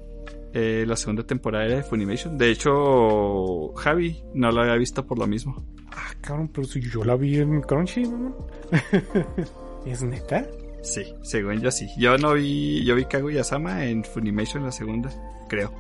eh, 0.54 0.86
la 0.88 0.96
segunda 0.96 1.24
temporada 1.26 1.66
era 1.66 1.76
de 1.78 1.84
Funimation. 1.84 2.38
De 2.38 2.50
hecho, 2.52 3.74
Javi 3.76 4.24
no 4.34 4.52
la 4.52 4.62
había 4.64 4.76
visto 4.76 5.06
por 5.06 5.18
lo 5.20 5.28
mismo. 5.28 5.66
Ah, 5.92 6.14
cabrón, 6.22 6.50
pero 6.54 6.66
si 6.68 6.82
yo 6.82 7.04
la 7.04 7.16
vi 7.16 7.38
en 7.38 7.62
Crunchy, 7.62 8.04
¿no? 8.04 8.48
¿Es 9.86 10.04
neta? 10.04 10.46
Sí, 10.82 11.14
según 11.22 11.60
yo 11.62 11.72
sí. 11.72 11.88
Yo 11.98 12.18
no 12.18 12.34
vi, 12.34 12.84
yo 12.84 12.96
vi 12.96 13.06
Kaguya-sama 13.06 13.86
en 13.86 14.04
Funimation 14.04 14.64
la 14.64 14.72
segunda, 14.72 15.10
creo. 15.48 15.72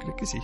Creo 0.00 0.14
que 0.16 0.26
sí. 0.26 0.38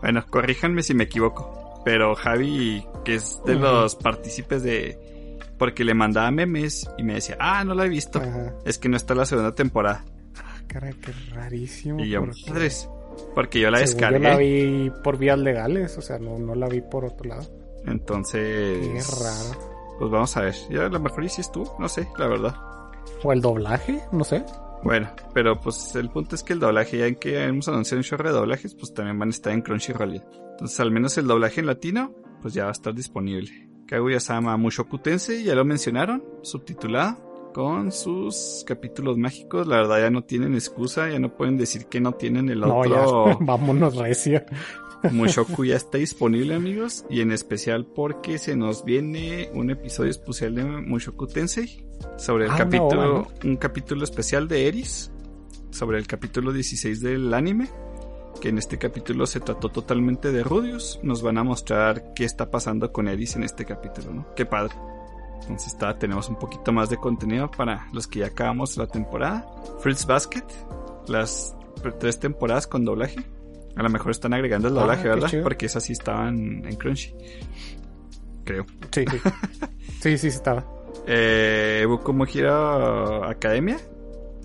Bueno, 0.00 0.24
corríjanme 0.28 0.82
si 0.82 0.94
me 0.94 1.04
equivoco. 1.04 1.50
Pero 1.88 2.14
Javi, 2.14 2.84
que 3.02 3.14
es 3.14 3.40
de 3.46 3.54
los 3.54 3.96
partícipes 3.96 4.62
de... 4.62 5.38
Porque 5.56 5.84
le 5.84 5.94
mandaba 5.94 6.30
memes 6.30 6.86
y 6.98 7.02
me 7.02 7.14
decía, 7.14 7.38
ah, 7.40 7.64
no 7.64 7.72
la 7.72 7.86
he 7.86 7.88
visto. 7.88 8.18
Ajá. 8.18 8.52
Es 8.66 8.76
que 8.76 8.90
no 8.90 8.98
está 8.98 9.14
la 9.14 9.24
segunda 9.24 9.54
temporada. 9.54 10.04
Ah, 10.36 10.60
caray, 10.66 10.92
qué 10.92 11.12
rarísimo. 11.32 12.04
Y 12.04 12.10
yo, 12.10 12.20
porque 12.20 12.50
madres. 12.50 12.90
Porque 13.34 13.60
yo 13.60 13.70
la 13.70 13.78
según 13.78 13.90
descargué. 13.92 14.18
Yo 14.18 14.28
la 14.28 14.36
vi 14.36 14.92
por 15.02 15.16
vías 15.16 15.38
legales, 15.38 15.96
o 15.96 16.02
sea, 16.02 16.18
no, 16.18 16.38
no 16.38 16.54
la 16.54 16.68
vi 16.68 16.82
por 16.82 17.06
otro 17.06 17.26
lado. 17.26 17.48
Entonces... 17.86 18.86
Qué 18.86 19.24
raro. 19.24 19.96
Pues 19.98 20.10
vamos 20.10 20.36
a 20.36 20.42
ver. 20.42 20.54
Ya 20.68 20.84
a 20.84 20.88
lo 20.90 21.00
mejor 21.00 21.24
hiciste 21.24 21.54
tú, 21.54 21.70
no 21.78 21.88
sé, 21.88 22.06
la 22.18 22.26
verdad. 22.26 22.54
O 23.22 23.32
el 23.32 23.40
doblaje, 23.40 23.98
no 24.12 24.24
sé. 24.24 24.44
Bueno, 24.82 25.10
pero 25.32 25.58
pues 25.58 25.94
el 25.94 26.10
punto 26.10 26.34
es 26.34 26.42
que 26.42 26.52
el 26.52 26.60
doblaje, 26.60 26.98
ya 26.98 27.06
en 27.06 27.14
que 27.14 27.42
hemos 27.42 27.66
anunciado 27.66 28.00
un 28.00 28.04
chorro 28.04 28.28
de 28.28 28.34
doblajes, 28.34 28.74
pues 28.74 28.92
también 28.92 29.18
van 29.18 29.30
a 29.30 29.30
estar 29.30 29.54
en 29.54 29.62
Crunchyroll. 29.62 30.22
Entonces, 30.58 30.80
al 30.80 30.90
menos 30.90 31.16
el 31.18 31.28
doblaje 31.28 31.60
en 31.60 31.66
latino, 31.66 32.12
pues 32.42 32.52
ya 32.54 32.64
va 32.64 32.70
a 32.70 32.72
estar 32.72 32.92
disponible. 32.94 33.68
Kaguya-sama 33.86 34.56
Mushoku 34.56 34.98
Tensei, 34.98 35.44
ya 35.44 35.54
lo 35.54 35.64
mencionaron, 35.64 36.22
subtitulada, 36.42 37.16
con 37.54 37.92
sus 37.92 38.64
capítulos 38.66 39.16
mágicos. 39.16 39.66
La 39.66 39.76
verdad 39.76 40.00
ya 40.00 40.10
no 40.10 40.24
tienen 40.24 40.54
excusa, 40.54 41.08
ya 41.08 41.18
no 41.18 41.36
pueden 41.36 41.56
decir 41.56 41.86
que 41.86 42.00
no 42.00 42.12
tienen 42.12 42.48
el 42.48 42.60
No, 42.60 42.78
otro... 42.78 43.28
ya, 43.30 43.36
vámonos 43.40 43.96
recio. 43.96 44.42
Mushoku 45.12 45.64
ya 45.64 45.76
está 45.76 45.98
disponible, 45.98 46.54
amigos, 46.54 47.04
y 47.08 47.20
en 47.20 47.30
especial 47.30 47.86
porque 47.86 48.36
se 48.38 48.56
nos 48.56 48.84
viene 48.84 49.48
un 49.54 49.70
episodio 49.70 50.10
especial 50.10 50.56
de 50.56 50.64
Mushoku 50.64 51.28
Tensei 51.28 51.84
sobre 52.16 52.46
el 52.46 52.50
Ah, 52.50 52.56
capítulo, 52.58 53.28
un 53.44 53.56
capítulo 53.56 54.02
especial 54.02 54.48
de 54.48 54.66
Eris, 54.66 55.12
sobre 55.70 55.98
el 55.98 56.06
capítulo 56.08 56.52
16 56.52 57.00
del 57.00 57.32
anime, 57.32 57.68
que 58.40 58.48
en 58.48 58.58
este 58.58 58.78
capítulo 58.78 59.26
se 59.26 59.40
trató 59.40 59.68
totalmente 59.70 60.32
de 60.32 60.42
Rudius. 60.42 61.00
Nos 61.02 61.22
van 61.22 61.38
a 61.38 61.44
mostrar 61.44 62.12
qué 62.14 62.24
está 62.24 62.50
pasando 62.50 62.92
con 62.92 63.08
Eris 63.08 63.36
en 63.36 63.42
este 63.44 63.64
capítulo, 63.64 64.12
¿no? 64.14 64.34
Qué 64.34 64.46
padre. 64.46 64.74
Entonces 65.42 65.68
está, 65.72 65.98
tenemos 65.98 66.28
un 66.28 66.36
poquito 66.36 66.72
más 66.72 66.90
de 66.90 66.96
contenido 66.98 67.50
para 67.50 67.88
los 67.92 68.06
que 68.06 68.20
ya 68.20 68.26
acabamos 68.26 68.76
la 68.76 68.86
temporada. 68.86 69.46
Fruits 69.80 70.06
Basket, 70.06 70.44
las 71.06 71.56
tres 72.00 72.18
temporadas 72.20 72.66
con 72.66 72.84
doblaje. 72.84 73.24
A 73.76 73.82
lo 73.82 73.88
mejor 73.90 74.10
están 74.10 74.34
agregando 74.34 74.68
el 74.68 74.76
Ah, 74.76 74.80
doblaje, 74.80 75.08
¿verdad? 75.08 75.28
chido. 75.28 75.42
Porque 75.44 75.66
esas 75.66 75.84
sí 75.84 75.92
estaban 75.92 76.64
en 76.66 76.76
Crunchy. 76.76 77.14
Creo. 78.44 78.66
Sí, 78.90 79.04
sí. 79.10 79.18
Sí, 80.00 80.16
sí, 80.16 80.28
estaba. 80.28 80.64
Eh, 81.08 81.84
Boku 81.88 82.12
no 82.12 82.24
Hero 82.24 83.24
Academia. 83.24 83.78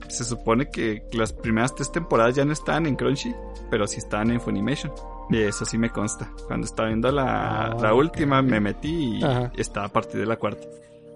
Se 0.10 0.24
supone 0.24 0.70
que 0.70 1.04
las 1.14 1.34
primeras 1.34 1.74
tres 1.76 1.92
temporadas 1.92 2.36
ya 2.36 2.46
no 2.46 2.54
estaban 2.54 2.86
en 2.86 2.96
Crunchy, 2.96 3.34
pero 3.70 3.88
sí 3.88 3.98
estaban 3.98 4.32
en 4.32 4.40
Funimation. 4.42 4.92
Y 5.30 5.38
eso 5.38 5.66
sí 5.66 5.78
me 5.78 5.90
consta. 5.90 6.32
Cuando 6.48 6.66
estaba 6.66 6.90
viendo 6.90 7.12
la, 7.12 7.66
Ah, 7.68 7.78
la 7.82 7.94
última, 7.94 8.42
me 8.42 8.60
metí 8.60 9.20
y 9.20 9.24
Ajá. 9.24 9.52
estaba 9.58 9.88
a 9.88 9.90
partir 9.94 10.20
de 10.20 10.26
la 10.26 10.38
cuarta. 10.38 10.68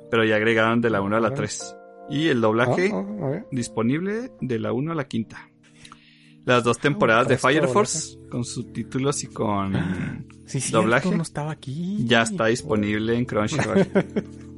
Pero 0.10 0.24
ya 0.24 0.38
agregaron 0.38 0.80
de 0.82 0.90
la 0.90 1.02
1 1.02 1.18
a 1.18 1.20
la 1.20 1.28
Órale. 1.28 1.36
3. 1.48 1.76
Y 2.10 2.28
el 2.30 2.40
doblaje 2.42 2.90
Ah, 2.94 3.06
ah, 3.22 3.44
disponible 3.52 4.32
de 4.40 4.60
la 4.60 4.72
1 4.72 4.92
a 4.94 4.96
la 4.96 5.08
quinta. 5.08 5.50
Las 6.46 6.64
dos 6.64 6.78
temporadas 6.80 7.28
de 7.28 7.38
Fire 7.38 7.68
Force, 7.68 8.18
con 8.32 8.46
subtítulos 8.46 9.24
y 9.24 9.28
con... 9.28 9.74
Sí. 10.48 10.72
Doblaje. 10.72 11.14
No 11.14 11.24
estaba 11.24 11.52
aquí. 11.52 12.06
ya 12.08 12.22
está 12.22 12.46
disponible 12.46 13.18
en 13.18 13.26
Crunchyroll. 13.26 13.86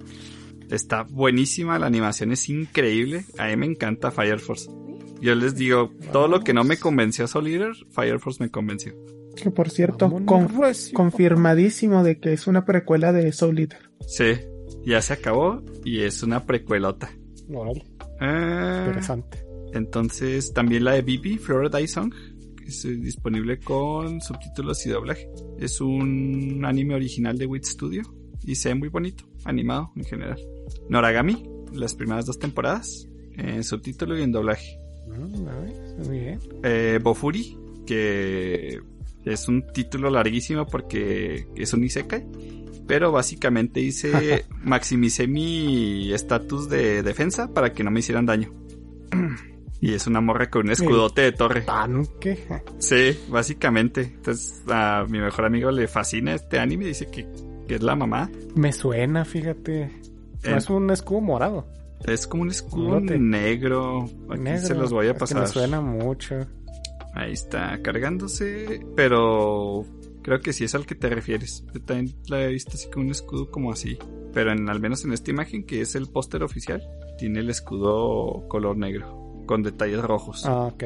está 0.69 1.03
buenísima, 1.03 1.79
la 1.79 1.87
animación 1.87 2.31
es 2.31 2.47
increíble. 2.49 3.25
A 3.37 3.47
mí 3.47 3.55
me 3.57 3.65
encanta 3.65 4.11
Fire 4.11 4.39
Force. 4.39 4.69
Yo 5.21 5.35
les 5.35 5.55
digo, 5.55 5.91
todo 6.13 6.27
lo 6.27 6.41
que 6.41 6.53
no 6.53 6.63
me 6.63 6.77
convenció 6.77 7.27
Soul 7.27 7.47
Eater, 7.47 7.73
Fire 7.91 8.19
Force 8.19 8.41
me 8.43 8.49
convenció. 8.49 8.93
Que 9.35 9.51
por 9.51 9.69
cierto, 9.69 10.09
con- 10.25 10.47
confirmadísimo 10.93 12.03
de 12.03 12.19
que 12.19 12.33
es 12.33 12.47
una 12.47 12.65
precuela 12.65 13.11
de 13.13 13.31
Soul 13.31 13.59
Eater. 13.59 13.89
Sí, 14.07 14.33
ya 14.85 15.01
se 15.01 15.13
acabó 15.13 15.63
y 15.83 16.01
es 16.01 16.23
una 16.23 16.45
precuelota. 16.45 17.11
Órale, 17.53 17.83
Ah, 18.19 18.83
interesante. 18.87 19.39
entonces, 19.73 20.53
también 20.53 20.83
la 20.83 20.93
de 20.93 21.01
Bibi, 21.01 21.37
Florida 21.37 21.79
Song, 21.87 22.13
que 22.57 22.65
es 22.65 22.85
eh, 22.85 22.95
disponible 22.95 23.59
con 23.59 24.21
subtítulos 24.21 24.85
y 24.85 24.89
doblaje. 24.89 25.29
Es 25.57 25.81
un 25.81 26.63
anime 26.65 26.95
original 26.95 27.37
de 27.37 27.45
Wit 27.45 27.65
Studio 27.65 28.03
y 28.49 28.55
se 28.55 28.69
ve 28.69 28.75
muy 28.75 28.89
bonito, 28.89 29.25
animado 29.45 29.91
en 29.95 30.05
general. 30.05 30.39
Noragami, 30.89 31.47
las 31.71 31.93
primeras 31.93 32.25
dos 32.25 32.39
temporadas, 32.39 33.07
en 33.37 33.63
subtítulo 33.63 34.17
y 34.17 34.23
en 34.23 34.31
doblaje. 34.31 34.79
Mm, 35.07 36.07
muy 36.07 36.19
bien. 36.19 36.39
Eh, 36.63 36.99
Bofuri, 36.99 37.55
que 37.85 38.79
es 39.23 39.47
un 39.47 39.71
título 39.71 40.09
larguísimo 40.09 40.65
porque 40.65 41.47
es 41.55 41.73
un 41.73 41.83
isekai. 41.83 42.25
Pero 42.87 43.11
básicamente 43.11 43.81
hice, 43.81 44.45
maximicé 44.63 45.27
mi 45.27 46.11
estatus 46.11 46.69
de 46.69 47.03
defensa 47.03 47.53
para 47.53 47.71
que 47.71 47.83
no 47.83 47.91
me 47.91 47.99
hicieran 47.99 48.25
daño. 48.25 48.51
Y 49.81 49.93
es 49.93 50.07
una 50.07 50.19
morra 50.19 50.49
con 50.49 50.65
un 50.65 50.71
escudote 50.73 51.21
de 51.21 51.31
torre. 51.31 51.61
Tanque. 51.61 52.37
Sí, 52.79 53.17
básicamente. 53.29 54.01
Entonces 54.01 54.61
a 54.67 55.05
mi 55.07 55.19
mejor 55.19 55.45
amigo 55.45 55.71
le 55.71 55.87
fascina 55.87 56.33
este 56.33 56.59
anime. 56.59 56.85
Dice 56.85 57.09
que, 57.09 57.25
que 57.69 57.75
es 57.75 57.83
la 57.83 57.95
mamá. 57.95 58.29
Me 58.55 58.73
suena, 58.73 59.23
fíjate. 59.23 59.91
No 60.43 60.55
es 60.57 60.69
un 60.69 60.89
escudo 60.89 61.21
morado. 61.21 61.67
Es 62.05 62.25
como 62.27 62.43
un 62.43 62.49
escudo 62.49 62.99
negro. 62.99 64.05
Aquí 64.29 64.41
Negro. 64.41 64.67
se 64.67 64.73
los 64.73 64.91
voy 64.91 65.07
a 65.07 65.11
Es 65.11 65.13
que 65.15 65.19
pasar. 65.19 65.41
me 65.41 65.47
suena 65.47 65.79
mucho. 65.81 66.35
Ahí 67.13 67.33
está 67.33 67.79
cargándose, 67.81 68.79
pero 68.95 69.85
creo 70.23 70.39
que 70.41 70.51
sí 70.53 70.63
es 70.63 70.73
al 70.75 70.85
que 70.85 70.95
te 70.95 71.09
refieres. 71.09 71.63
Yo 71.73 71.81
también 71.81 72.15
la 72.27 72.41
he 72.43 72.47
visto 72.47 72.71
así 72.73 72.89
con 72.89 73.03
un 73.03 73.11
escudo 73.11 73.51
como 73.51 73.71
así. 73.71 73.97
Pero 74.33 74.51
en, 74.51 74.67
al 74.69 74.79
menos 74.79 75.03
en 75.05 75.13
esta 75.13 75.29
imagen, 75.31 75.65
que 75.65 75.81
es 75.81 75.93
el 75.95 76.07
póster 76.07 76.41
oficial, 76.43 76.81
tiene 77.17 77.39
el 77.41 77.49
escudo 77.49 78.47
color 78.47 78.77
negro, 78.77 79.43
con 79.45 79.61
detalles 79.63 80.01
rojos. 80.01 80.45
Ah, 80.45 80.65
ok. 80.73 80.83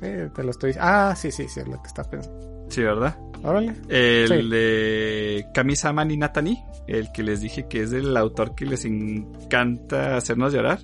Sí, 0.00 0.08
te 0.34 0.42
lo 0.44 0.50
estoy 0.50 0.74
Ah, 0.78 1.14
sí, 1.16 1.30
sí, 1.30 1.46
sí, 1.48 1.60
es 1.60 1.68
lo 1.68 1.80
que 1.80 1.88
estás 1.88 2.08
pensando. 2.08 2.66
Sí, 2.68 2.82
¿verdad? 2.82 3.16
Órale. 3.42 3.74
El 3.88 4.28
Sí. 4.42 4.48
de 4.50 5.46
Kamisama 5.54 6.04
ni 6.04 6.16
Natani, 6.16 6.62
el 6.88 7.10
que 7.12 7.22
les 7.22 7.40
dije 7.40 7.66
que 7.68 7.82
es 7.82 7.90
del 7.90 8.16
autor 8.16 8.54
que 8.54 8.64
les 8.66 8.84
encanta 8.84 10.16
hacernos 10.16 10.52
llorar, 10.52 10.80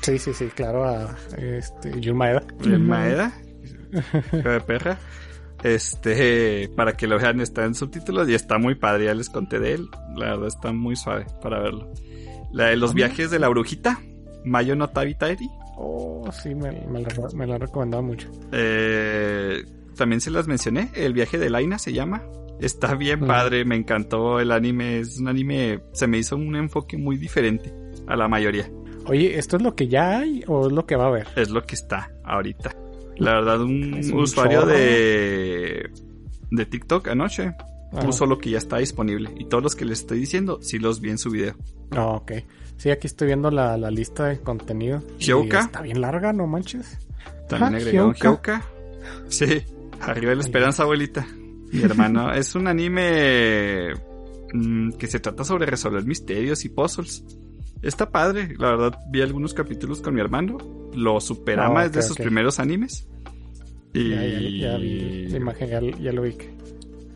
Sí, 0.00 0.16
sí, 0.18 0.32
sí, 0.32 0.46
claro, 0.54 0.84
a 0.88 1.16
este, 1.36 1.90
Jun 2.02 2.16
Maeda. 2.16 2.42
el 2.62 4.42
de 4.42 4.60
perra. 4.60 4.98
Este, 5.64 6.70
para 6.76 6.92
que 6.96 7.06
lo 7.08 7.18
vean, 7.18 7.40
está 7.40 7.64
en 7.64 7.74
subtítulos 7.74 8.28
y 8.28 8.34
está 8.34 8.58
muy 8.58 8.74
padre. 8.76 9.06
Ya 9.06 9.14
les 9.14 9.28
conté 9.28 9.58
de 9.58 9.74
él. 9.74 9.88
La 10.16 10.26
verdad 10.30 10.46
está 10.46 10.72
muy 10.72 10.94
suave 10.96 11.26
para 11.42 11.60
verlo. 11.60 11.92
La 12.52 12.66
de 12.66 12.76
los 12.76 12.92
Ah, 12.92 12.94
viajes 12.94 13.30
de 13.30 13.38
la 13.40 13.48
brujita, 13.48 14.00
Mayo 14.44 14.76
no 14.76 14.88
Tabitaeri. 14.88 15.48
Oh, 15.76 16.24
sí, 16.32 16.54
me, 16.54 16.70
me 16.86 17.02
la, 17.02 17.08
me 17.34 17.46
la 17.46 17.58
recomendado 17.58 18.02
mucho. 18.02 18.30
Eh, 18.52 19.64
también 19.98 20.22
se 20.22 20.30
las 20.30 20.46
mencioné. 20.48 20.90
El 20.94 21.12
viaje 21.12 21.36
de 21.36 21.50
Laina 21.50 21.78
se 21.78 21.92
llama. 21.92 22.22
Está 22.60 22.94
bien 22.94 23.20
padre, 23.20 23.64
me 23.66 23.76
encantó 23.76 24.40
el 24.40 24.50
anime. 24.50 25.00
Es 25.00 25.18
un 25.18 25.28
anime, 25.28 25.80
se 25.92 26.06
me 26.06 26.16
hizo 26.18 26.36
un 26.36 26.56
enfoque 26.56 26.96
muy 26.96 27.16
diferente 27.18 27.72
a 28.06 28.16
la 28.16 28.26
mayoría. 28.28 28.70
Oye, 29.06 29.38
¿esto 29.38 29.56
es 29.56 29.62
lo 29.62 29.74
que 29.74 29.88
ya 29.88 30.18
hay 30.18 30.42
o 30.46 30.66
es 30.66 30.72
lo 30.72 30.86
que 30.86 30.96
va 30.96 31.04
a 31.04 31.08
haber? 31.08 31.26
Es 31.36 31.50
lo 31.50 31.62
que 31.64 31.74
está 31.74 32.10
ahorita. 32.24 32.74
La 33.18 33.34
verdad, 33.34 33.60
un, 33.60 33.94
un 33.94 34.12
usuario 34.20 34.60
chorro. 34.60 34.72
de, 34.72 35.90
de 36.50 36.66
TikTok 36.66 37.08
anoche 37.08 37.52
puso 38.02 38.26
lo 38.26 38.38
que 38.38 38.50
ya 38.50 38.58
está 38.58 38.78
disponible. 38.78 39.30
Y 39.38 39.46
todos 39.46 39.62
los 39.62 39.74
que 39.76 39.84
les 39.84 40.00
estoy 40.00 40.18
diciendo, 40.20 40.58
sí 40.62 40.78
los 40.78 41.00
vi 41.00 41.10
en 41.10 41.18
su 41.18 41.30
video. 41.30 41.54
ah, 41.92 42.06
ok. 42.08 42.32
Sí, 42.76 42.90
aquí 42.90 43.06
estoy 43.08 43.26
viendo 43.28 43.50
la, 43.50 43.76
la 43.76 43.90
lista 43.90 44.26
de 44.26 44.38
contenido. 44.40 45.02
y 45.18 45.24
Hyouka. 45.24 45.60
Está 45.60 45.80
bien 45.80 46.00
larga, 46.00 46.32
no 46.32 46.46
manches. 46.46 46.98
También 47.48 47.74
Ah, 47.74 47.76
agregaron. 47.78 48.14
Hyouka. 48.14 48.62
Sí, 49.28 49.62
arriba 50.00 50.30
de 50.30 50.36
la 50.36 50.42
esperanza, 50.42 50.82
abuelita. 50.84 51.26
Mi 51.72 51.82
hermano, 51.82 52.32
es 52.34 52.54
un 52.54 52.66
anime 52.66 53.92
mm, 54.52 54.92
que 54.92 55.06
se 55.06 55.20
trata 55.20 55.44
sobre 55.44 55.66
resolver 55.66 56.04
misterios 56.04 56.64
y 56.64 56.68
puzzles. 56.70 57.24
Está 57.82 58.10
padre, 58.10 58.54
la 58.58 58.70
verdad 58.70 58.98
vi 59.10 59.22
algunos 59.22 59.54
capítulos 59.54 60.00
con 60.00 60.14
mi 60.14 60.20
hermano. 60.20 60.58
Lo 60.94 61.20
superama 61.20 61.82
Ah, 61.82 61.84
es 61.86 61.92
de 61.92 62.00
ok, 62.00 62.06
sus 62.06 62.16
primeros 62.16 62.58
animes. 62.58 63.06
Y 63.94 64.10
Ya, 64.10 64.24
ya, 64.24 64.40
ya 64.72 64.76
vi 64.78 65.28
la 65.28 65.36
imagen, 65.36 65.68
ya, 65.68 65.80
ya 65.98 66.12
lo 66.12 66.22
vi. 66.22 66.34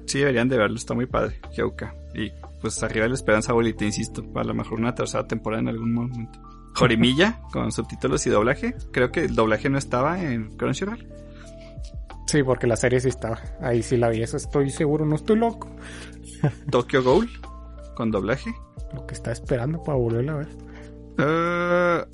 sí 0.07 0.19
deberían 0.19 0.49
de 0.49 0.57
verlo, 0.59 0.77
está 0.77 0.95
muy 0.95 1.07
padre, 1.07 1.41
Hyouka. 1.57 1.95
Y 2.15 2.31
pues 2.61 2.81
arriba 2.83 3.05
de 3.05 3.09
la 3.11 3.15
esperanza, 3.17 3.51
abuelita, 3.53 3.85
insisto, 3.85 4.25
a 4.37 4.45
lo 4.45 4.55
mejor 4.55 4.79
una 4.79 4.95
tercera 4.95 5.27
temporada 5.27 5.63
en 5.63 5.69
algún 5.69 5.93
momento. 5.95 6.39
Jorimilla, 6.75 7.41
con 7.53 7.73
subtítulos 7.73 8.25
y 8.27 8.31
doblaje. 8.31 8.75
Creo 8.93 9.11
que 9.11 9.25
el 9.25 9.35
doblaje 9.35 9.69
no 9.69 9.79
estaba 9.79 10.23
en 10.23 10.57
Crunchyroll. 10.57 11.07
Sí, 12.27 12.43
porque 12.43 12.67
la 12.67 12.77
serie 12.77 13.01
sí 13.01 13.09
estaba. 13.09 13.41
Ahí 13.61 13.83
sí 13.83 13.97
la 13.97 14.09
vi, 14.09 14.23
eso 14.23 14.37
estoy 14.37 14.71
seguro, 14.71 15.05
no 15.05 15.17
estoy 15.17 15.37
loco. 15.37 15.69
Tokyo 16.71 17.03
Ghoul, 17.03 17.29
con 17.95 18.11
doblaje. 18.11 18.55
Lo 18.95 19.07
que 19.07 19.15
está 19.15 19.33
esperando 19.33 19.83
para 19.83 19.99
volverla 19.99 20.33
a 20.33 20.37
ver. 20.37 20.49
Eh, 21.19 22.05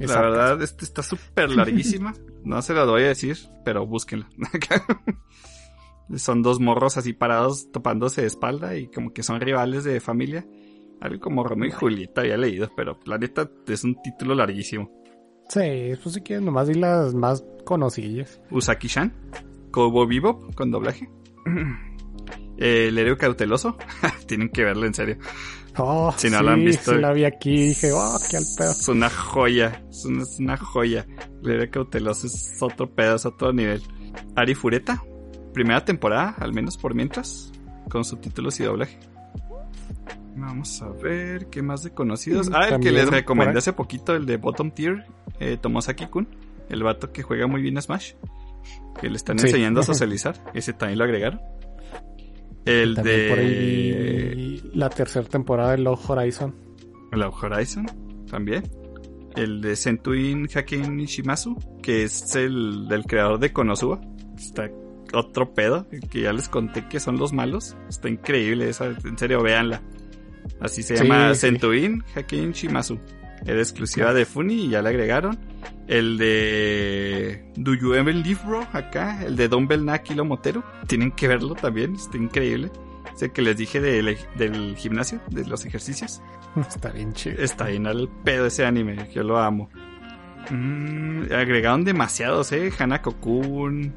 la 0.00 0.20
verdad, 0.20 0.62
este 0.62 0.84
está 0.84 1.02
súper 1.02 1.50
larguísima. 1.50 2.14
No 2.46 2.62
se 2.62 2.74
la 2.74 2.84
voy 2.84 3.02
a 3.02 3.08
decir, 3.08 3.36
pero 3.64 3.84
búsquenla. 3.88 4.28
son 6.16 6.42
dos 6.42 6.60
morros 6.60 6.96
así 6.96 7.12
parados 7.12 7.72
topándose 7.72 8.20
de 8.20 8.28
espalda 8.28 8.76
y 8.76 8.86
como 8.86 9.12
que 9.12 9.24
son 9.24 9.40
rivales 9.40 9.82
de 9.82 9.98
familia. 9.98 10.46
Algo 11.00 11.18
como 11.18 11.42
Romeo 11.42 11.70
y 11.70 11.72
Julieta 11.72 12.20
había 12.20 12.36
leído, 12.36 12.70
pero 12.76 13.00
la 13.04 13.18
neta 13.18 13.50
es 13.66 13.82
un 13.82 14.00
título 14.00 14.36
larguísimo. 14.36 14.92
Sí, 15.48 15.92
pues 16.02 16.14
si 16.14 16.20
quieres, 16.22 16.44
nomás 16.44 16.68
di 16.68 16.74
las 16.74 17.14
más 17.14 17.44
conocidas. 17.64 18.40
Usaki-chan, 18.50 19.12
Kobo 19.70 20.06
Bebop 20.06 20.54
con 20.54 20.70
doblaje. 20.70 21.08
El 22.58 22.96
héroe 22.96 23.16
cauteloso, 23.18 23.76
tienen 24.26 24.48
que 24.48 24.64
verlo 24.64 24.86
en 24.86 24.94
serio. 24.94 25.18
Oh, 25.78 26.10
Si 26.16 26.30
no 26.30 26.38
sí, 26.38 26.44
la 26.44 26.52
han 26.52 26.64
visto. 26.64 26.92
sí 26.94 26.98
la 26.98 27.12
vi 27.12 27.24
aquí 27.24 27.68
dije, 27.68 27.92
oh, 27.92 28.16
qué 28.30 28.38
al 28.38 28.44
pedo. 28.56 28.70
Es 28.70 28.88
una 28.88 29.10
joya, 29.10 29.84
es 29.90 30.04
una, 30.06 30.22
es 30.22 30.38
una 30.40 30.56
joya. 30.56 31.06
El 31.44 31.50
héroe 31.50 31.70
cauteloso 31.70 32.26
es 32.26 32.56
otro 32.62 32.90
pedo, 32.94 33.16
es 33.16 33.26
otro 33.26 33.52
nivel. 33.52 33.82
Ari 34.34 34.54
Fureta, 34.54 35.02
primera 35.52 35.84
temporada, 35.84 36.34
al 36.38 36.54
menos 36.54 36.78
por 36.78 36.94
mientras, 36.94 37.52
con 37.90 38.04
subtítulos 38.04 38.58
y 38.60 38.64
doblaje. 38.64 38.98
Vamos 40.36 40.82
a 40.82 40.88
ver, 40.90 41.46
¿qué 41.46 41.62
más 41.62 41.82
de 41.82 41.90
conocidos? 41.92 42.50
Mm, 42.50 42.54
Ah, 42.54 42.68
el 42.68 42.80
que 42.80 42.92
les 42.92 43.08
recomendé 43.08 43.58
hace 43.58 43.72
poquito, 43.72 44.14
el 44.14 44.26
de 44.26 44.36
Bottom 44.36 44.70
Tier, 44.70 45.06
eh, 45.40 45.56
Tomosaki-kun, 45.60 46.28
el 46.68 46.82
vato 46.82 47.10
que 47.12 47.22
juega 47.22 47.46
muy 47.46 47.62
bien 47.62 47.80
Smash. 47.80 48.12
que 49.00 49.08
le 49.08 49.16
están 49.16 49.38
Sí. 49.38 49.46
enseñando 49.46 49.80
a 49.80 49.82
socializar. 49.84 50.42
Ese 50.54 50.72
también 50.72 50.98
lo 50.98 51.04
agregaron. 51.04 51.40
El 52.64 52.96
También 52.96 53.16
de 53.16 53.28
por 53.28 53.38
ahí 53.38 54.32
vi 54.34 54.70
la 54.74 54.90
tercera 54.90 55.26
temporada 55.28 55.72
de 55.72 55.78
Log 55.78 56.00
Horizon. 56.10 56.54
la 57.12 57.28
Horizon 57.28 57.86
también. 58.30 58.64
El 59.36 59.60
de 59.60 59.76
Sentuin 59.76 60.48
Haken 60.52 60.96
Nishimasu, 60.96 61.56
que 61.82 62.02
es 62.04 62.34
el 62.36 62.88
del 62.88 63.04
creador 63.04 63.38
de 63.38 63.52
Konosuba. 63.52 64.00
Está 64.36 64.70
otro 65.12 65.54
pedo, 65.54 65.86
que 66.10 66.22
ya 66.22 66.32
les 66.32 66.48
conté 66.48 66.88
que 66.88 66.98
son 66.98 67.18
los 67.18 67.32
malos. 67.32 67.76
Está 67.88 68.08
increíble 68.08 68.68
esa, 68.68 68.86
en 68.86 69.16
serio, 69.18 69.42
véanla. 69.42 69.82
Así 70.60 70.82
se 70.82 70.96
Sí, 70.96 71.04
llama 71.04 71.34
sí. 71.34 71.40
Sentuin 71.40 72.02
Haken 72.14 72.52
Shimasu. 72.52 72.98
Era 73.44 73.58
exclusiva 73.58 74.12
de 74.14 74.24
Funny 74.24 74.64
y 74.66 74.68
ya 74.70 74.82
la 74.82 74.88
agregaron. 74.88 75.38
El 75.86 76.18
de 76.18 77.44
Do 77.56 77.74
You 77.74 77.94
Ever 77.94 78.14
Live 78.14 78.40
Bro 78.44 78.66
acá, 78.72 79.22
el 79.24 79.36
de 79.36 79.48
Dumbbell 79.48 79.84
Nakilo 79.84 80.24
Motero. 80.24 80.64
Tienen 80.86 81.12
que 81.12 81.28
verlo 81.28 81.54
también, 81.54 81.94
está 81.94 82.16
increíble. 82.16 82.70
Ese 83.14 83.30
que 83.30 83.42
les 83.42 83.56
dije 83.56 83.80
del, 83.80 84.16
del 84.36 84.76
gimnasio, 84.76 85.20
de 85.30 85.46
los 85.46 85.64
ejercicios. 85.64 86.20
Está 86.68 86.90
bien 86.90 87.12
chido. 87.14 87.40
Está 87.42 87.66
bien 87.66 87.86
al 87.86 88.08
pedo 88.24 88.46
ese 88.46 88.66
anime, 88.66 89.08
yo 89.14 89.22
lo 89.22 89.38
amo. 89.38 89.70
Mm, 90.50 91.32
agregaron 91.32 91.84
demasiados, 91.84 92.52
eh. 92.52 92.70
Hanako-kun, 92.76 93.92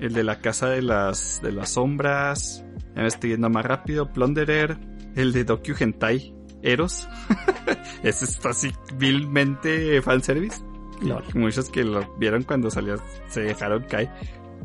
el 0.00 0.12
de 0.12 0.24
la 0.24 0.40
casa 0.40 0.68
de 0.68 0.80
las, 0.82 1.40
de 1.42 1.52
las 1.52 1.70
sombras. 1.70 2.64
Ya 2.94 3.02
me 3.02 3.08
estoy 3.08 3.30
yendo 3.30 3.50
más 3.50 3.64
rápido. 3.64 4.12
Plunderer, 4.12 4.78
el 5.16 5.32
de 5.32 5.44
Dokyu 5.44 5.74
Hentai, 5.78 6.34
Eros. 6.62 7.08
ese 8.02 8.24
está 8.24 8.50
así 8.50 8.72
vilmente 8.96 10.00
fanservice. 10.02 10.62
Y 11.02 11.38
muchos 11.38 11.70
que 11.70 11.82
lo 11.82 12.14
vieron 12.18 12.42
cuando 12.42 12.70
salió 12.70 12.96
se 13.28 13.40
dejaron 13.40 13.84
caer. 13.84 14.10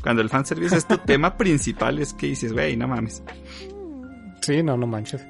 Cuando 0.03 0.22
el 0.22 0.30
fanservice 0.30 0.76
es 0.76 0.85
tu 0.85 0.97
tema 1.05 1.38
principal, 1.38 1.99
es 1.99 2.13
que 2.13 2.27
dices, 2.27 2.51
wey, 2.51 2.76
no 2.76 2.88
mames. 2.88 3.23
Sí, 4.41 4.61
no, 4.61 4.77
no 4.77 4.85
manches. 4.85 5.26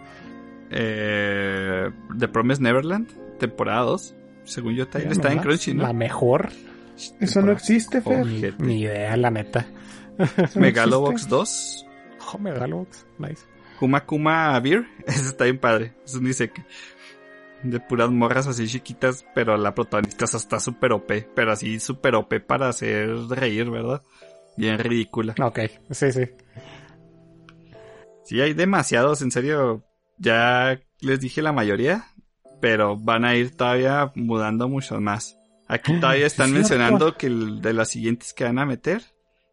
Eh, 0.71 1.89
The 2.17 2.27
Promised 2.27 2.61
Neverland, 2.61 3.07
temporada 3.37 3.81
2. 3.81 4.15
Según 4.45 4.75
yo, 4.75 4.87
también 4.87 5.11
está 5.11 5.31
en 5.31 5.39
Crunchy, 5.39 5.73
¿no? 5.73 5.83
La 5.83 5.93
mejor. 5.93 6.49
Eso 7.19 7.41
no 7.41 7.51
existe, 7.51 8.01
Fer. 8.01 8.21
Oh, 8.21 8.25
Ni, 8.25 8.41
ni 8.59 8.81
idea, 8.81 9.15
la 9.17 9.31
neta. 9.31 9.65
No 10.17 10.61
Megalobox 10.61 11.11
existe. 11.11 11.35
2. 11.35 11.85
Oh, 12.33 12.37
Megalobox. 12.39 13.05
Nice. 13.19 13.43
Kuma 13.79 14.05
Kuma 14.05 14.59
Beer. 14.59 14.85
Ese 15.07 15.29
está 15.29 15.45
bien 15.45 15.59
padre. 15.59 15.93
Es 16.05 16.15
un 16.15 16.31
que 16.31 16.65
De 17.63 17.79
puras 17.79 18.09
morras 18.09 18.47
así 18.47 18.67
chiquitas, 18.67 19.25
pero 19.33 19.57
la 19.57 19.73
protagonista 19.73 20.25
está 20.25 20.59
súper 20.59 20.93
OP. 20.93 21.11
Pero 21.35 21.51
así 21.51 21.79
súper 21.79 22.15
OP 22.15 22.39
para 22.45 22.69
hacer 22.69 23.09
reír, 23.29 23.69
¿verdad? 23.69 24.01
Bien 24.57 24.79
ridícula. 24.79 25.35
Ok, 25.41 25.59
sí, 25.91 26.11
sí. 26.11 26.25
Sí, 28.23 28.41
hay 28.41 28.53
demasiados, 28.53 29.21
en 29.21 29.31
serio. 29.31 29.83
Ya 30.17 30.79
les 31.01 31.19
dije 31.19 31.41
la 31.41 31.51
mayoría, 31.51 32.05
pero 32.61 32.97
van 32.97 33.25
a 33.25 33.35
ir 33.35 33.55
todavía 33.55 34.11
mudando 34.15 34.69
muchos 34.69 34.99
más. 35.01 35.37
Aquí 35.67 35.99
todavía 35.99 36.27
están 36.27 36.53
mencionando 36.53 37.17
que 37.17 37.27
el 37.27 37.61
de 37.61 37.73
las 37.73 37.89
siguientes 37.89 38.33
que 38.33 38.43
van 38.43 38.59
a 38.59 38.65
meter 38.65 39.03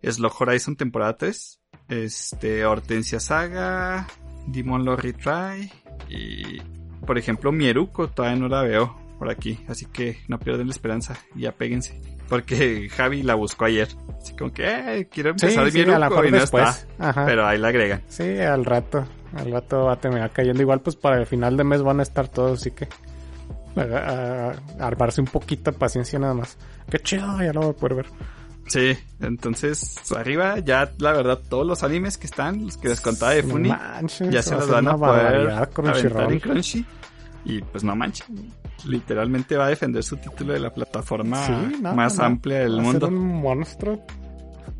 es 0.02 0.18
Log 0.18 0.34
Horizon 0.40 0.76
temporada 0.76 1.16
3, 1.16 1.60
este 1.92 2.64
Hortensia 2.64 3.20
Saga, 3.20 4.06
Demon 4.46 4.84
Lord 4.84 5.02
Retry 5.02 5.70
y 6.08 6.60
por 7.06 7.18
ejemplo 7.18 7.52
Mieruko 7.52 8.08
todavía 8.08 8.38
no 8.40 8.48
la 8.48 8.62
veo 8.62 8.96
por 9.18 9.30
aquí, 9.30 9.64
así 9.68 9.86
que 9.86 10.18
no 10.28 10.38
pierden 10.38 10.66
la 10.66 10.72
esperanza 10.72 11.16
y 11.36 11.46
apéguense. 11.46 12.00
Porque 12.28 12.88
Javi 12.96 13.22
la 13.22 13.34
buscó 13.34 13.66
ayer. 13.66 13.88
Así 14.20 14.34
como 14.34 14.52
que, 14.52 14.64
eh, 14.64 15.08
quiero 15.10 15.30
Sí, 15.36 15.46
empezar 15.46 15.70
sí, 15.70 15.80
a 15.82 15.98
mejor 15.98 16.26
y 16.26 16.30
no 16.30 16.38
está. 16.38 16.74
Ajá. 16.98 17.26
Pero 17.26 17.46
ahí 17.46 17.58
la 17.58 17.68
agregan. 17.68 18.02
Sí, 18.08 18.38
al 18.40 18.64
rato. 18.64 19.04
Al 19.36 19.52
rato 19.52 19.84
va 19.84 19.92
a 19.94 20.00
terminar 20.00 20.30
cayendo. 20.30 20.62
Igual, 20.62 20.80
pues 20.80 20.96
para 20.96 21.18
el 21.18 21.26
final 21.26 21.56
de 21.56 21.64
mes 21.64 21.82
van 21.82 22.00
a 22.00 22.02
estar 22.02 22.28
todos, 22.28 22.60
así 22.60 22.70
que. 22.72 22.88
A, 23.76 23.80
a- 23.80 24.50
a 24.82 24.86
armarse 24.86 25.20
un 25.20 25.26
poquito 25.26 25.70
de 25.70 25.78
paciencia 25.78 26.18
nada 26.18 26.34
más. 26.34 26.56
Qué 26.90 26.98
chido, 27.00 27.40
ya 27.42 27.52
lo 27.52 27.60
voy 27.62 27.70
a 27.70 27.72
poder 27.74 27.94
ver. 27.96 28.06
Sí, 28.72 28.96
entonces 29.20 29.96
arriba 30.16 30.58
ya 30.60 30.90
la 30.96 31.12
verdad 31.12 31.38
todos 31.46 31.66
los 31.66 31.82
animes 31.82 32.16
que 32.16 32.26
están, 32.26 32.64
los 32.64 32.78
que 32.78 32.88
les 32.88 33.02
contaba 33.02 33.32
de 33.32 33.42
No 33.42 33.50
Funny, 33.50 33.68
manches, 33.68 34.30
ya 34.30 34.40
se 34.42 34.54
los 34.54 34.66
van 34.70 34.88
a 34.88 34.96
poder 34.96 35.50
aventar 35.50 36.32
en. 36.32 36.40
Crunchy. 36.40 36.86
Y 37.44 37.60
pues 37.60 37.84
no 37.84 37.94
manchen, 37.94 38.50
literalmente 38.86 39.56
va 39.56 39.66
a 39.66 39.68
defender 39.68 40.02
su 40.02 40.16
título 40.16 40.54
de 40.54 40.60
la 40.60 40.70
plataforma 40.72 41.44
Sí, 41.44 41.52
no, 41.82 41.94
más 41.94 42.16
no, 42.16 42.24
amplia 42.24 42.60
del 42.60 42.78
va 42.78 42.82
a 42.82 42.84
ser 42.92 42.92
mundo. 42.92 43.08
un 43.08 43.42
monstruo. 43.42 44.06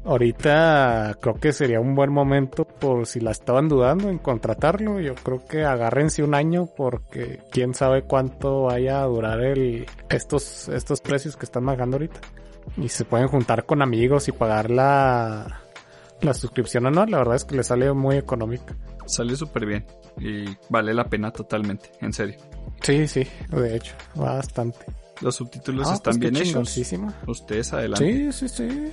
Ahorita 0.06 1.18
creo 1.20 1.34
que 1.34 1.52
sería 1.52 1.78
un 1.78 1.94
buen 1.94 2.10
momento 2.10 2.64
por 2.64 3.06
si 3.06 3.20
la 3.20 3.30
estaban 3.32 3.68
dudando 3.68 4.08
en 4.08 4.16
contratarlo. 4.18 5.00
Yo 5.00 5.14
creo 5.16 5.44
que 5.44 5.64
agárrense 5.64 6.22
un 6.22 6.34
año 6.34 6.66
porque 6.76 7.40
quién 7.52 7.74
sabe 7.74 8.04
cuánto 8.04 8.62
vaya 8.62 9.02
a 9.02 9.04
durar 9.04 9.40
el 9.42 9.84
estos 10.08 10.68
estos 10.70 11.02
precios 11.02 11.36
que 11.36 11.44
están 11.44 11.64
manejando 11.64 11.96
ahorita. 11.96 12.20
Y 12.76 12.88
se 12.88 13.04
pueden 13.04 13.28
juntar 13.28 13.66
con 13.66 13.82
amigos 13.82 14.28
y 14.28 14.32
pagar 14.32 14.70
la 14.70 15.60
la 16.20 16.34
suscripción 16.34 16.86
anual. 16.86 17.10
La 17.10 17.18
verdad 17.18 17.36
es 17.36 17.44
que 17.44 17.56
le 17.56 17.64
sale 17.64 17.92
muy 17.92 18.16
económica. 18.16 18.76
Sale 19.06 19.34
súper 19.36 19.66
bien 19.66 19.86
y 20.18 20.44
vale 20.68 20.94
la 20.94 21.08
pena 21.08 21.32
totalmente, 21.32 21.90
en 22.00 22.12
serio. 22.12 22.38
Sí, 22.80 23.06
sí, 23.08 23.26
de 23.50 23.76
hecho, 23.76 23.94
bastante. 24.14 24.78
Los 25.20 25.36
subtítulos 25.36 25.88
Ah, 25.88 25.94
están 25.94 26.18
pues 26.18 26.32
bien 26.32 26.36
hechos. 26.36 26.76
Ustedes 27.26 27.72
adelante. 27.72 28.32
Sí, 28.32 28.48
sí, 28.48 28.68
sí. 28.68 28.92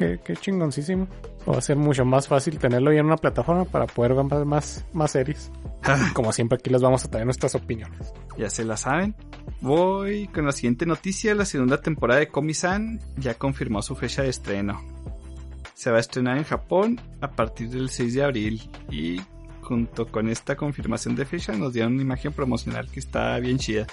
Qué, 0.00 0.18
qué 0.24 0.34
chingoncísimo. 0.34 1.06
Va 1.46 1.58
a 1.58 1.60
ser 1.60 1.76
mucho 1.76 2.06
más 2.06 2.26
fácil 2.26 2.58
tenerlo 2.58 2.90
ya 2.90 3.00
en 3.00 3.06
una 3.06 3.18
plataforma 3.18 3.66
para 3.66 3.86
poder 3.86 4.14
ver 4.14 4.46
más, 4.46 4.86
más, 4.94 5.10
series. 5.10 5.52
Como 6.14 6.32
siempre 6.32 6.56
aquí 6.56 6.70
les 6.70 6.80
vamos 6.80 7.04
a 7.04 7.10
traer 7.10 7.26
nuestras 7.26 7.54
opiniones. 7.54 8.14
ya 8.38 8.48
se 8.48 8.64
la 8.64 8.78
saben. 8.78 9.14
Voy 9.60 10.26
con 10.28 10.46
la 10.46 10.52
siguiente 10.52 10.86
noticia. 10.86 11.34
La 11.34 11.44
segunda 11.44 11.82
temporada 11.82 12.18
de 12.18 12.28
Komi-san 12.28 12.98
ya 13.18 13.34
confirmó 13.34 13.82
su 13.82 13.94
fecha 13.94 14.22
de 14.22 14.30
estreno. 14.30 14.80
Se 15.74 15.90
va 15.90 15.98
a 15.98 16.00
estrenar 16.00 16.38
en 16.38 16.44
Japón 16.44 16.98
a 17.20 17.32
partir 17.32 17.68
del 17.68 17.90
6 17.90 18.14
de 18.14 18.24
abril. 18.24 18.70
Y 18.90 19.20
junto 19.60 20.06
con 20.06 20.30
esta 20.30 20.56
confirmación 20.56 21.14
de 21.14 21.26
fecha 21.26 21.52
nos 21.52 21.74
dieron 21.74 21.92
una 21.92 22.02
imagen 22.02 22.32
promocional 22.32 22.90
que 22.90 23.00
está 23.00 23.38
bien 23.38 23.58
chida. 23.58 23.86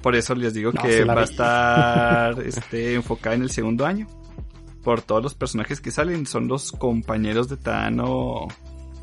Por 0.00 0.16
eso 0.16 0.34
les 0.34 0.54
digo 0.54 0.72
No, 0.72 0.80
que 0.80 1.04
va 1.04 1.20
a 1.20 1.24
estar 1.24 2.40
este, 2.46 2.94
enfocada 2.94 3.36
en 3.36 3.42
el 3.42 3.50
segundo 3.50 3.84
año. 3.84 4.06
Por 4.84 5.02
todos 5.02 5.22
los 5.22 5.34
personajes 5.34 5.80
que 5.80 5.90
salen 5.90 6.26
son 6.26 6.48
los 6.48 6.72
compañeros 6.72 7.48
de 7.48 7.56
Tano 7.56 8.48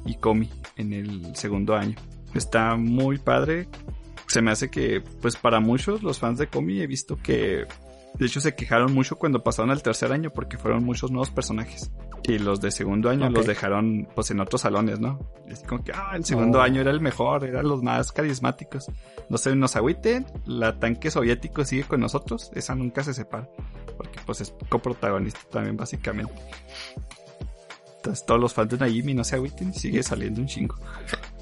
y 0.05 0.15
Komi 0.15 0.49
en 0.75 0.93
el 0.93 1.35
segundo 1.35 1.75
año. 1.75 1.95
Está 2.33 2.75
muy 2.75 3.17
padre. 3.19 3.67
Se 4.27 4.41
me 4.41 4.51
hace 4.51 4.69
que, 4.69 5.01
pues 5.21 5.35
para 5.35 5.59
muchos, 5.59 6.03
los 6.03 6.19
fans 6.19 6.39
de 6.39 6.47
Komi 6.47 6.81
he 6.81 6.87
visto 6.87 7.17
que, 7.21 7.65
de 8.15 8.25
hecho, 8.25 8.41
se 8.41 8.55
quejaron 8.55 8.93
mucho 8.93 9.17
cuando 9.17 9.43
pasaron 9.43 9.71
al 9.71 9.81
tercer 9.83 10.11
año 10.11 10.31
porque 10.31 10.57
fueron 10.57 10.83
muchos 10.83 11.11
nuevos 11.11 11.29
personajes. 11.29 11.91
Y 12.23 12.39
los 12.39 12.59
de 12.59 12.71
segundo 12.71 13.09
año 13.09 13.29
los 13.29 13.45
dejaron, 13.45 14.07
pues 14.13 14.31
en 14.31 14.41
otros 14.41 14.61
salones, 14.61 14.99
¿no? 14.99 15.19
Es 15.47 15.63
como 15.63 15.81
que, 15.83 15.93
ah, 15.93 16.11
el 16.15 16.25
segundo 16.25 16.57
Oh. 16.57 16.61
año 16.61 16.81
era 16.81 16.91
el 16.91 16.99
mejor, 16.99 17.45
eran 17.45 17.67
los 17.69 17.81
más 17.83 18.11
carismáticos. 18.11 18.91
No 19.29 19.37
se 19.37 19.55
nos 19.55 19.75
agüiten, 19.77 20.25
la 20.45 20.77
tanque 20.77 21.09
soviético 21.09 21.63
sigue 21.63 21.83
con 21.83 22.01
nosotros, 22.01 22.51
esa 22.53 22.75
nunca 22.75 23.03
se 23.03 23.13
separa. 23.13 23.47
Porque 23.97 24.19
pues 24.25 24.41
es 24.41 24.53
coprotagonista 24.69 25.39
también, 25.51 25.75
básicamente. 25.77 26.33
Entonces 27.97 28.25
todos 28.25 28.39
los 28.39 28.53
fans 28.53 28.69
de 28.69 28.77
Najimi 28.77 29.13
no 29.13 29.23
se 29.23 29.35
agüiten, 29.35 29.73
sigue 29.73 30.03
saliendo 30.03 30.39
un 30.41 30.47
chingo. 30.47 30.75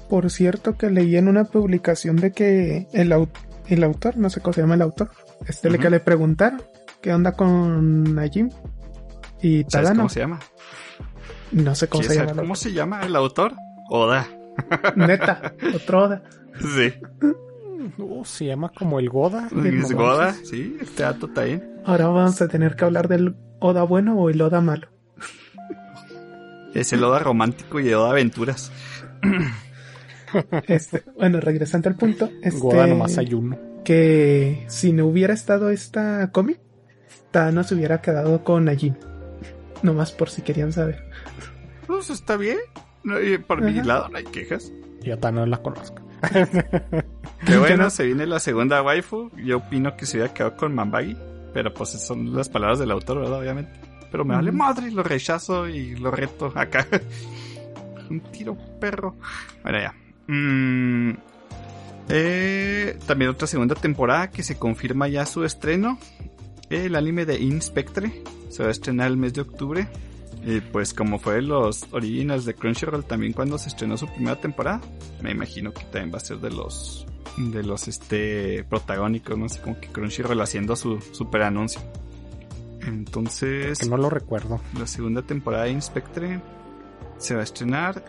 Por 0.08 0.30
cierto, 0.30 0.76
que 0.76 0.90
leí 0.90 1.16
en 1.16 1.28
una 1.28 1.44
publicación 1.44 2.16
de 2.16 2.32
que 2.32 2.86
el, 2.92 3.12
au- 3.12 3.28
el 3.68 3.84
autor, 3.84 4.16
no 4.16 4.30
sé 4.30 4.40
cómo 4.40 4.54
se 4.54 4.60
llama 4.62 4.74
el 4.74 4.82
autor, 4.82 5.10
este 5.46 5.68
le 5.70 5.78
que 5.78 5.90
le 5.90 6.00
preguntaron 6.00 6.62
qué 7.02 7.12
onda 7.12 7.32
con 7.32 8.14
Najim 8.14 8.50
y 9.42 9.58
¿Sabes 9.64 9.70
Tadano. 9.88 9.96
cómo 10.02 10.08
se 10.08 10.20
llama? 10.20 10.40
No 11.52 11.74
sé 11.74 11.88
cómo 11.88 12.00
¿Quieres 12.00 12.16
se 12.18 12.26
llama. 12.26 12.40
cómo 12.42 12.56
se 12.56 12.72
llama 12.72 13.02
el 13.02 13.14
autor? 13.16 13.52
Oda. 13.90 14.26
Neta, 14.96 15.54
otro 15.74 16.04
Oda. 16.04 16.22
Sí. 16.58 16.94
Uh, 17.98 18.24
se 18.24 18.46
llama 18.46 18.70
como 18.70 18.98
el 18.98 19.08
Goda. 19.08 19.48
Es 19.64 19.92
Goda, 19.92 20.32
sí, 20.32 20.76
este 20.80 21.02
dato 21.02 21.26
está 21.26 21.44
bien. 21.44 21.80
Ahora 21.84 22.08
vamos 22.08 22.40
a 22.40 22.48
tener 22.48 22.76
que 22.76 22.84
hablar 22.84 23.08
del 23.08 23.36
Oda 23.60 23.82
bueno 23.82 24.18
o 24.18 24.30
el 24.30 24.40
Oda 24.40 24.60
malo. 24.60 24.88
Es 26.74 26.92
el 26.92 27.02
Oda 27.02 27.20
romántico 27.20 27.80
y 27.80 27.88
el 27.88 27.94
Oda 27.94 28.10
aventuras. 28.10 28.72
Este, 30.66 31.02
bueno, 31.16 31.40
regresando 31.40 31.88
al 31.88 31.94
punto, 31.94 32.28
este, 32.42 32.60
Goda 32.60 32.86
nomás 32.86 33.16
hay 33.16 33.32
uno. 33.32 33.56
que 33.84 34.66
si 34.68 34.92
no 34.92 35.06
hubiera 35.06 35.32
estado 35.32 35.70
esta 35.70 36.30
cómic, 36.30 36.60
Tadano 37.30 37.62
se 37.62 37.74
hubiera 37.74 38.02
quedado 38.02 38.44
con 38.44 38.64
Najim. 38.64 38.96
Nomás 39.82 40.12
por 40.12 40.28
si 40.28 40.42
querían 40.42 40.72
saber. 40.72 41.08
Pues 41.86 42.10
está 42.10 42.36
bien. 42.36 42.58
No, 43.04 43.14
por 43.46 43.62
mi 43.62 43.72
lado 43.82 44.08
no 44.08 44.18
hay 44.18 44.24
quejas. 44.24 44.72
Yo 45.00 45.16
también 45.18 45.44
no 45.44 45.50
la 45.56 45.62
conozco. 45.62 46.02
Qué 47.46 47.56
bueno, 47.58 47.84
no- 47.84 47.90
se 47.90 48.04
viene 48.04 48.26
la 48.26 48.40
segunda 48.40 48.82
waifu. 48.82 49.30
Yo 49.36 49.58
opino 49.58 49.96
que 49.96 50.04
se 50.06 50.18
hubiera 50.18 50.34
quedado 50.34 50.56
con 50.56 50.74
Mambagi. 50.74 51.16
Pero 51.54 51.72
pues 51.72 51.90
son 51.90 52.34
las 52.34 52.48
palabras 52.50 52.78
del 52.78 52.90
autor, 52.90 53.20
¿verdad? 53.20 53.38
Obviamente. 53.40 53.70
pero 54.10 54.24
me 54.26 54.34
vale 54.34 54.52
madre, 54.52 54.90
lo 54.90 55.02
rechazo 55.02 55.66
y 55.68 55.96
lo 55.96 56.10
reto 56.10 56.52
acá. 56.54 56.86
Un 58.10 58.20
tiro 58.20 58.56
perro. 58.78 59.16
Bueno, 59.62 59.78
ya. 59.80 59.94
Mm, 60.26 61.12
eh, 62.08 62.98
también 63.06 63.30
otra 63.30 63.46
segunda 63.46 63.74
temporada 63.74 64.30
que 64.30 64.42
se 64.42 64.58
confirma 64.58 65.08
ya 65.08 65.24
su 65.26 65.44
estreno. 65.44 65.98
El 66.70 66.94
anime 66.94 67.24
de 67.26 67.38
Inspectre 67.40 68.22
se 68.50 68.62
va 68.62 68.68
a 68.68 68.72
estrenar 68.72 69.06
el 69.08 69.16
mes 69.16 69.32
de 69.34 69.40
octubre. 69.40 69.88
Y 70.46 70.60
pues 70.60 70.94
como 70.94 71.18
fue 71.18 71.42
los 71.42 71.86
originals 71.92 72.44
de 72.44 72.54
Crunchyroll 72.54 73.04
también 73.04 73.32
cuando 73.32 73.58
se 73.58 73.68
estrenó 73.68 73.96
su 73.96 74.06
primera 74.06 74.36
temporada, 74.36 74.80
me 75.20 75.32
imagino 75.32 75.74
que 75.74 75.82
también 75.84 76.12
va 76.12 76.18
a 76.18 76.20
ser 76.20 76.38
de 76.38 76.50
los 76.50 77.04
de 77.36 77.64
los 77.64 77.88
este 77.88 78.64
protagónicos, 78.64 79.36
no 79.36 79.48
sé, 79.48 79.60
como 79.60 79.78
que 79.80 79.88
Crunchyroll 79.88 80.40
haciendo 80.40 80.76
su 80.76 81.00
super 81.00 81.42
anuncio. 81.42 81.80
Entonces, 82.80 83.80
Que 83.80 83.86
no 83.86 83.96
lo 83.96 84.08
recuerdo. 84.08 84.60
la 84.78 84.86
segunda 84.86 85.22
temporada 85.22 85.64
de 85.64 85.72
Inspectre 85.72 86.40
se 87.18 87.34
va 87.34 87.40
a 87.40 87.44
estrenar 87.44 88.04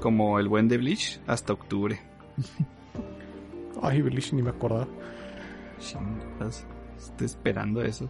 como 0.00 0.38
el 0.38 0.48
buen 0.48 0.68
de 0.68 0.78
Bleach 0.78 1.20
hasta 1.26 1.52
octubre. 1.52 2.00
Ay, 3.82 4.00
Bleach, 4.00 4.32
ni 4.32 4.42
me 4.42 4.50
acordaba. 4.50 4.86
Estoy 5.78 7.26
esperando 7.26 7.82
eso. 7.82 8.08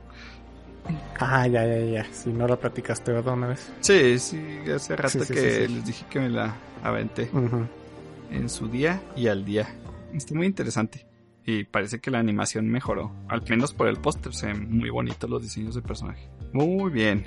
Ah, 1.19 1.47
ya, 1.47 1.67
ya, 1.67 1.79
ya. 1.85 2.05
Si 2.13 2.31
no 2.31 2.47
la 2.47 2.57
platicaste, 2.57 3.13
¿verdad? 3.13 3.35
Una 3.35 3.49
vez. 3.49 3.71
Sí, 3.81 4.19
sí, 4.19 4.41
hace 4.75 4.97
rato 4.97 5.19
Sí, 5.21 5.25
sí, 5.27 5.35
que 5.35 5.67
sí, 5.67 5.75
les 5.75 5.85
dije 5.85 6.07
que 6.09 6.21
me 6.21 6.29
la 6.31 6.57
aventé 6.83 7.31
en 8.31 8.49
su 8.49 8.69
día 8.69 9.03
y 9.17 9.29
al 9.29 9.45
día. 9.45 9.69
Está 10.13 10.35
muy 10.35 10.47
interesante. 10.47 11.07
Y 11.45 11.65
parece 11.65 12.01
que 12.01 12.11
la 12.11 12.19
animación 12.19 12.69
mejoró. 12.69 13.13
Al 13.29 13.43
menos 13.49 13.73
por 13.73 13.89
el 13.89 13.97
póster 13.97 14.35
se 14.35 14.47
ven 14.47 14.71
muy 14.71 14.91
bonitos 14.91 15.29
los 15.29 15.43
diseños 15.43 15.75
de 15.75 15.83
personaje. 15.83 16.29
Muy 16.53 16.91
bien. 16.91 17.25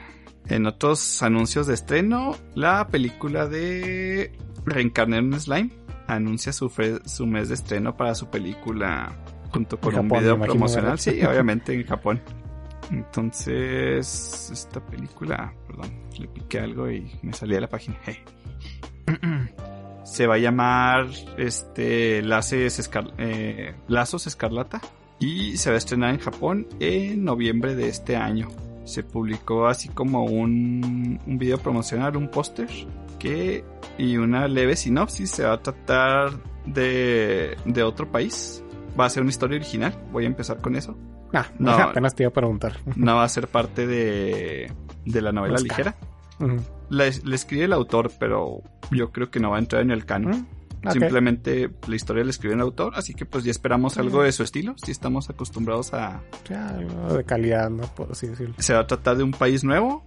En 0.48 0.66
otros 0.66 1.24
anuncios 1.24 1.68
de 1.68 1.74
estreno, 1.74 2.36
la 2.54 2.88
película 2.88 3.48
de 3.48 4.32
Reencarnar 4.66 5.20
en 5.20 5.40
Slime 5.40 5.70
anuncia 6.08 6.52
su, 6.52 6.72
su 7.06 7.26
mes 7.26 7.50
de 7.50 7.56
estreno 7.56 7.96
para 7.96 8.14
su 8.14 8.30
película 8.30 9.16
junto 9.52 9.80
con 9.80 9.96
un 9.96 10.10
video 10.10 10.40
promocional. 10.40 11.00
Sí, 11.00 11.24
obviamente 11.26 11.74
en 11.74 11.86
Japón. 11.86 12.22
Entonces, 12.92 14.50
esta 14.52 14.80
película, 14.86 15.54
perdón, 15.68 15.92
le 16.20 16.28
piqué 16.28 16.60
algo 16.60 16.90
y 16.90 17.12
me 17.22 17.34
salí 17.34 17.56
de 17.56 17.62
la 17.62 17.70
página. 17.70 17.98
Se 20.04 20.28
va 20.28 20.36
a 20.36 20.38
llamar 20.38 21.08
este 21.38 22.22
Laces 22.22 22.90
eh, 23.18 23.74
Lazos 23.88 24.28
Escarlata 24.28 24.82
y 25.18 25.56
se 25.56 25.70
va 25.70 25.76
a 25.76 25.78
estrenar 25.78 26.14
en 26.14 26.20
Japón 26.20 26.68
en 26.82 27.24
noviembre 27.24 27.74
de 27.76 27.88
este 27.88 28.18
año. 28.18 28.50
Se 28.84 29.04
publicó 29.04 29.68
así 29.68 29.88
como 29.88 30.26
un, 30.26 31.20
un 31.26 31.38
video 31.38 31.58
promocional, 31.58 32.18
un 32.18 32.28
póster 32.28 32.68
que 33.18 33.64
y 33.98 34.18
una 34.18 34.48
leve 34.48 34.76
sinopsis. 34.76 35.30
Se 35.30 35.44
va 35.46 35.54
a 35.54 35.62
tratar 35.62 36.32
de, 36.66 37.56
de 37.66 37.84
otro 37.84 38.12
país. 38.12 38.64
Va 39.00 39.06
a 39.06 39.10
ser 39.10 39.22
una 39.22 39.30
historia 39.30 39.58
original. 39.58 39.98
Voy 40.12 40.26
a 40.26 40.28
empezar 40.28 40.60
con 40.60 40.76
eso. 40.76 40.98
Ah, 41.34 41.48
No. 41.60 41.72
apenas 41.74 42.16
te 42.16 42.24
iba 42.24 42.30
a 42.30 42.34
preguntar. 42.34 42.78
No 42.96 43.16
va 43.16 43.24
a 43.24 43.30
ser 43.30 43.48
parte 43.48 43.88
de, 43.88 44.72
de 45.06 45.22
la 45.22 45.32
novela 45.32 45.58
ligera. 45.58 45.96
Ujú. 46.40 46.58
La, 46.90 47.06
le 47.06 47.36
escribe 47.36 47.66
el 47.66 47.74
autor, 47.74 48.12
pero 48.20 48.62
yo 48.92 49.12
creo 49.12 49.30
que 49.32 49.40
no 49.40 49.50
va 49.52 49.58
a 49.58 49.60
entrar 49.60 49.82
en 49.82 49.92
el 49.92 50.06
canon. 50.06 50.48
Mm. 50.84 50.92
Simplemente 50.92 51.72
la 51.88 51.96
historia 51.96 52.26
la 52.26 52.30
escribió 52.32 52.56
el 52.56 52.62
autor, 52.62 52.94
así 52.96 53.14
que 53.14 53.26
pues 53.26 53.46
ya 53.46 53.52
esperamos 53.52 53.98
algo 53.98 54.22
de 54.22 54.34
su 54.34 54.44
estilo. 54.44 54.76
Si 54.84 54.92
estamos 54.92 55.30
acostumbrados 55.30 55.94
a... 55.94 56.22
Ya, 56.50 56.68
algo 56.68 57.14
de 57.16 57.24
calidad, 57.24 57.70
¿no? 57.70 57.84
Por 57.84 58.12
así 58.12 58.28
decirlo. 58.28 58.56
Se 58.58 58.74
va 58.74 58.82
a 58.82 58.88
tratar 58.88 59.16
de 59.16 59.24
un 59.24 59.32
país 59.32 59.64
nuevo 59.64 60.04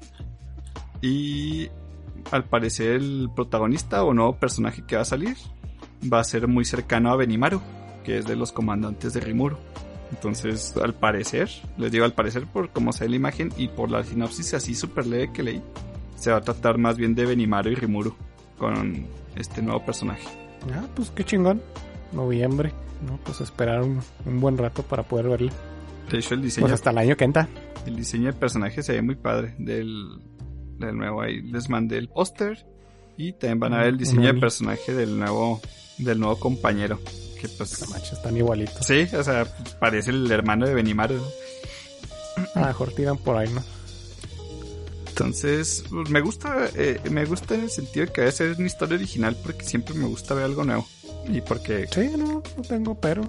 y 1.01 1.71
al 2.31 2.45
parecer 2.45 2.93
el 2.93 3.31
protagonista 3.35 4.05
o 4.05 4.13
nuevo 4.13 4.37
personaje 4.37 4.83
que 4.87 4.97
va 4.97 5.03
a 5.03 5.07
salir 5.07 5.37
va 6.13 6.21
a 6.21 6.25
ser 6.25 6.47
muy 6.47 6.65
cercano 6.65 7.11
a 7.11 7.17
Benimaru, 7.17 7.61
que 8.05 8.19
es 8.19 8.27
de 8.27 8.37
los 8.37 8.53
comandantes 8.53 9.15
de 9.15 9.21
Rimuru. 9.21 9.57
Entonces, 10.13 10.75
al 10.83 10.95
parecer, 10.95 11.51
les 11.79 11.91
digo 11.91 12.05
al 12.05 12.13
parecer 12.13 12.47
por 12.47 12.71
cómo 12.71 12.93
se 12.93 13.05
ve 13.05 13.11
la 13.11 13.17
imagen 13.17 13.53
y 13.57 13.69
por 13.69 13.91
la 13.91 14.05
sinopsis 14.05 14.55
así 14.55 14.75
súper 14.75 15.07
leve 15.07 15.33
que 15.33 15.43
leí, 15.43 15.63
se 16.17 16.31
va 16.31 16.39
a 16.39 16.41
tratar 16.41 16.79
más 16.79 16.97
bien 16.97 17.15
de 17.15 17.27
Benimaru 17.27 17.71
y 17.71 17.75
Rimuru 17.75 18.15
con 18.57 19.07
este 19.35 19.63
nuevo 19.63 19.85
personaje. 19.85 20.27
Ah, 20.73 20.85
pues 20.95 21.11
qué 21.11 21.25
chingón. 21.25 21.61
Noviembre. 22.13 22.73
No, 23.07 23.19
pues 23.25 23.41
esperar 23.41 23.83
un, 23.83 24.01
un 24.25 24.41
buen 24.41 24.57
rato 24.57 24.83
para 24.83 25.03
poder 25.03 25.29
verlo. 25.29 25.53
De 26.11 26.19
hecho, 26.19 26.35
el 26.35 26.43
diseño 26.43 26.63
Pues 26.67 26.73
hasta 26.75 26.91
el 26.91 26.99
año 26.99 27.17
que 27.17 27.25
entra. 27.25 27.49
El 27.85 27.97
diseño 27.97 28.27
de 28.27 28.33
personaje 28.33 28.83
se 28.83 28.93
ve 28.93 29.03
muy 29.03 29.17
padre 29.17 29.55
del, 29.59 30.07
del 30.79 30.97
nuevo. 30.97 31.21
Ahí 31.21 31.43
les 31.43 31.69
mandé 31.69 31.99
el 31.99 32.09
póster. 32.09 32.65
Y 33.19 33.33
también 33.33 33.59
van 33.61 33.75
a 33.75 33.79
ver 33.79 33.89
el 33.89 33.99
diseño 33.99 34.23
de 34.23 34.31
Ujú. 34.33 34.41
personaje 34.41 34.95
del 34.95 35.19
nuevo, 35.19 35.61
del 35.99 36.21
nuevo 36.21 36.39
compañero. 36.39 36.99
Que 37.51 37.53
No 37.53 37.59
pues. 37.59 37.89
manches, 37.91 38.13
están 38.13 38.37
igualitos. 38.37 38.87
Sí, 38.87 39.07
o 39.15 39.23
sea, 39.25 39.47
parece 39.79 40.11
el 40.11 40.31
hermano 40.31 40.67
de 40.67 40.75
Benimaru. 40.75 41.15
¿no? 41.17 41.23
A 42.55 42.61
lo 42.61 42.67
mejor 42.67 42.93
tiran 42.93 43.19
por 43.19 43.37
ahí, 43.37 43.49
¿no? 43.51 43.63
Entonces, 45.09 45.85
pues, 45.91 46.11
me 46.11 46.21
gusta, 46.21 46.69
eh, 46.75 47.01
me 47.11 47.25
gusta 47.25 47.55
en 47.55 47.63
el 47.63 47.71
sentido 47.71 48.07
de 48.07 48.13
que 48.13 48.21
debe 48.21 48.33
ser 48.33 48.55
una 48.59 48.67
historia 48.67 48.97
original 48.97 49.35
porque 49.43 49.65
siempre 49.65 49.95
me 49.95 50.07
gusta 50.07 50.35
ver 50.35 50.45
algo 50.45 50.65
nuevo. 50.65 50.87
Y 51.29 51.41
porque, 51.41 51.87
Sí, 51.91 52.11
no, 52.17 52.43
no 52.57 52.63
tengo 52.69 52.95
peros. 52.95 53.29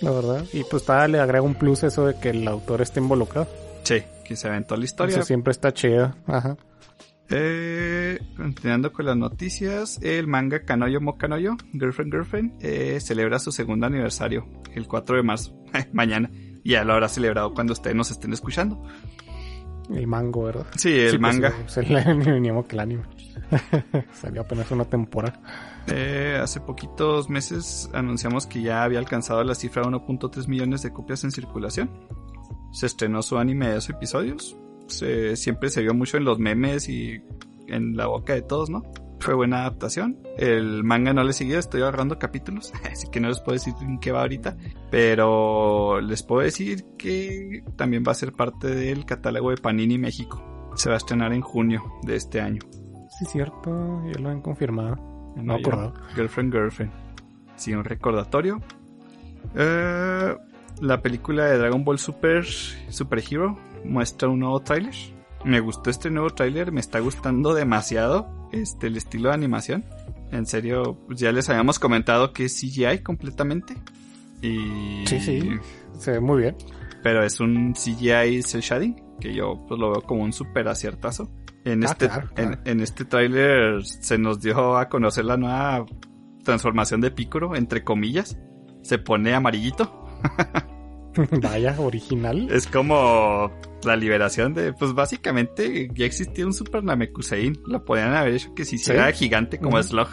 La 0.00 0.10
verdad. 0.10 0.44
Y 0.52 0.64
pues 0.64 0.84
todavía 0.84 1.08
le 1.08 1.20
agrega 1.20 1.42
un 1.42 1.54
plus 1.54 1.82
eso 1.84 2.06
de 2.06 2.14
que 2.16 2.30
el 2.30 2.48
autor 2.48 2.80
esté 2.82 3.00
involucrado. 3.00 3.46
sí, 3.84 4.02
que 4.24 4.36
se 4.36 4.48
aventó 4.48 4.76
la 4.76 4.84
historia. 4.84 5.16
Eso 5.16 5.24
siempre 5.26 5.50
está 5.52 5.72
chido. 5.74 6.14
Ajá. 6.26 6.56
Eh, 7.34 8.18
continuando 8.36 8.92
con 8.92 9.06
las 9.06 9.16
noticias, 9.16 9.98
el 10.02 10.26
manga 10.26 10.64
Kanoyo 10.64 11.00
Mokanoyo, 11.00 11.56
Girlfriend 11.72 12.12
Girlfriend, 12.12 12.52
eh, 12.60 13.00
celebra 13.00 13.38
su 13.38 13.50
segundo 13.52 13.86
aniversario, 13.86 14.46
el 14.74 14.86
4 14.86 15.16
de 15.16 15.22
marzo, 15.22 15.56
mañana. 15.92 16.30
Y 16.64 16.72
ya 16.72 16.84
lo 16.84 16.92
habrá 16.92 17.08
celebrado 17.08 17.54
cuando 17.54 17.72
ustedes 17.72 17.96
nos 17.96 18.10
estén 18.10 18.32
escuchando. 18.32 18.82
El 19.90 20.06
mango, 20.06 20.44
¿verdad? 20.44 20.66
Sí, 20.76 20.90
el 20.92 21.10
Sí, 21.12 21.18
pues, 21.18 21.20
manga. 21.20 21.52
sí, 21.66 21.80
es 21.80 22.06
el 22.06 22.16
mismo 22.40 22.66
que 22.66 22.76
el 22.76 22.80
anime. 22.80 23.02
Salió 24.12 24.42
apenas 24.42 24.70
una 24.70 24.84
temporada. 24.84 25.40
Eh, 25.88 26.38
hace 26.40 26.60
poquitos 26.60 27.28
meses 27.28 27.90
anunciamos 27.92 28.46
que 28.46 28.62
ya 28.62 28.84
había 28.84 28.98
alcanzado 29.00 29.42
la 29.42 29.54
cifra 29.54 29.82
de 29.82 29.88
1.3 29.88 30.46
millones 30.48 30.82
de 30.82 30.92
copias 30.92 31.24
en 31.24 31.32
circulación. 31.32 31.90
Se 32.72 32.86
estrenó 32.86 33.22
su 33.22 33.38
anime 33.38 33.66
de 33.68 33.74
2 33.74 33.90
episodios. 33.90 34.56
Se- 34.86 35.36
siempre 35.36 35.70
se 35.70 35.82
vio 35.82 35.94
mucho 35.94 36.16
en 36.16 36.24
los 36.24 36.38
memes 36.38 36.88
y 36.88 37.22
en 37.68 37.96
la 37.96 38.06
boca 38.06 38.34
de 38.34 38.42
todos, 38.42 38.68
¿no? 38.70 38.82
Fue 39.20 39.34
buena 39.34 39.60
adaptación. 39.60 40.18
El 40.36 40.82
manga 40.82 41.12
no 41.12 41.22
le 41.22 41.32
siguió, 41.32 41.58
estoy 41.58 41.82
agarrando 41.82 42.18
capítulos, 42.18 42.72
así 42.90 43.08
que 43.10 43.20
no 43.20 43.28
les 43.28 43.38
puedo 43.40 43.52
decir 43.54 43.72
en 43.80 43.98
qué 44.00 44.10
va 44.12 44.22
ahorita. 44.22 44.56
Pero 44.90 46.00
les 46.00 46.22
puedo 46.22 46.42
decir 46.42 46.84
que 46.98 47.62
también 47.76 48.02
va 48.06 48.12
a 48.12 48.16
ser 48.16 48.32
parte 48.32 48.68
del 48.74 49.04
catálogo 49.04 49.50
de 49.50 49.56
Panini 49.58 49.96
México. 49.98 50.42
Se 50.74 50.88
va 50.88 50.94
a 50.94 50.98
estrenar 50.98 51.32
en 51.32 51.42
junio 51.42 51.82
de 52.02 52.16
este 52.16 52.40
año. 52.40 52.60
Sí, 53.18 53.24
cierto. 53.26 54.02
Ya 54.12 54.20
lo 54.20 54.30
han 54.30 54.40
confirmado. 54.42 54.96
No 55.36 55.54
acordaba. 55.54 55.92
Girlfriend, 56.14 56.52
Girlfriend. 56.52 56.92
Sí, 57.56 57.74
un 57.74 57.84
recordatorio. 57.84 58.60
Eh, 59.54 60.36
la 60.80 61.02
película 61.02 61.44
de 61.46 61.58
Dragon 61.58 61.84
Ball 61.84 61.98
Super 61.98 62.44
Super 62.44 63.22
Hero 63.30 63.58
muestra 63.84 64.28
un 64.28 64.40
nuevo 64.40 64.60
tráiler. 64.60 64.94
Me 65.44 65.60
gustó 65.60 65.90
este 65.90 66.10
nuevo 66.10 66.30
tráiler, 66.30 66.70
me 66.72 66.80
está 66.80 67.00
gustando 67.00 67.52
demasiado 67.54 68.48
este 68.52 68.86
el 68.86 68.96
estilo 68.96 69.28
de 69.30 69.34
animación. 69.34 69.84
En 70.30 70.46
serio, 70.46 70.98
pues 71.06 71.18
ya 71.20 71.32
les 71.32 71.48
habíamos 71.50 71.78
comentado 71.78 72.32
que 72.32 72.44
es 72.46 72.54
CGI 72.60 73.00
completamente. 73.02 73.74
Y 74.40 75.04
Sí, 75.06 75.20
sí. 75.20 75.50
Se 75.98 76.12
ve 76.12 76.20
muy 76.20 76.42
bien. 76.42 76.56
pero 77.02 77.24
es 77.24 77.40
un 77.40 77.74
CGI 77.74 78.42
cel 78.42 78.60
shading 78.60 79.02
que 79.20 79.34
yo 79.34 79.64
pues 79.68 79.78
lo 79.80 79.90
veo 79.92 80.02
como 80.02 80.22
un 80.22 80.32
super 80.32 80.68
aciertazo. 80.68 81.30
En 81.64 81.82
Ah, 81.84 81.86
este 81.90 82.08
claro, 82.08 82.28
claro. 82.34 82.52
En, 82.64 82.70
en 82.72 82.80
este 82.80 83.04
tráiler 83.04 83.84
se 83.84 84.18
nos 84.18 84.40
dio 84.40 84.76
a 84.76 84.88
conocer 84.88 85.24
la 85.24 85.36
nueva 85.36 85.84
transformación 86.44 87.00
de 87.00 87.10
Piccolo 87.10 87.54
entre 87.56 87.84
comillas. 87.84 88.36
Se 88.82 88.98
pone 88.98 89.34
amarillito. 89.34 90.08
Vaya, 91.42 91.74
original. 91.78 92.48
Es 92.50 92.66
como 92.66 93.50
la 93.84 93.96
liberación 93.96 94.54
de 94.54 94.72
pues 94.72 94.92
básicamente 94.94 95.88
ya 95.94 96.06
existía 96.06 96.46
un 96.46 96.52
Super 96.54 96.82
Namekusein, 96.84 97.58
lo 97.66 97.84
podían 97.84 98.14
haber 98.14 98.34
hecho 98.34 98.54
que 98.54 98.64
se 98.64 98.76
hiciera 98.76 99.10
Sí. 99.12 99.24
gigante 99.24 99.58
como 99.58 99.76
Ujú. 99.78 99.88
Slug. 99.88 100.08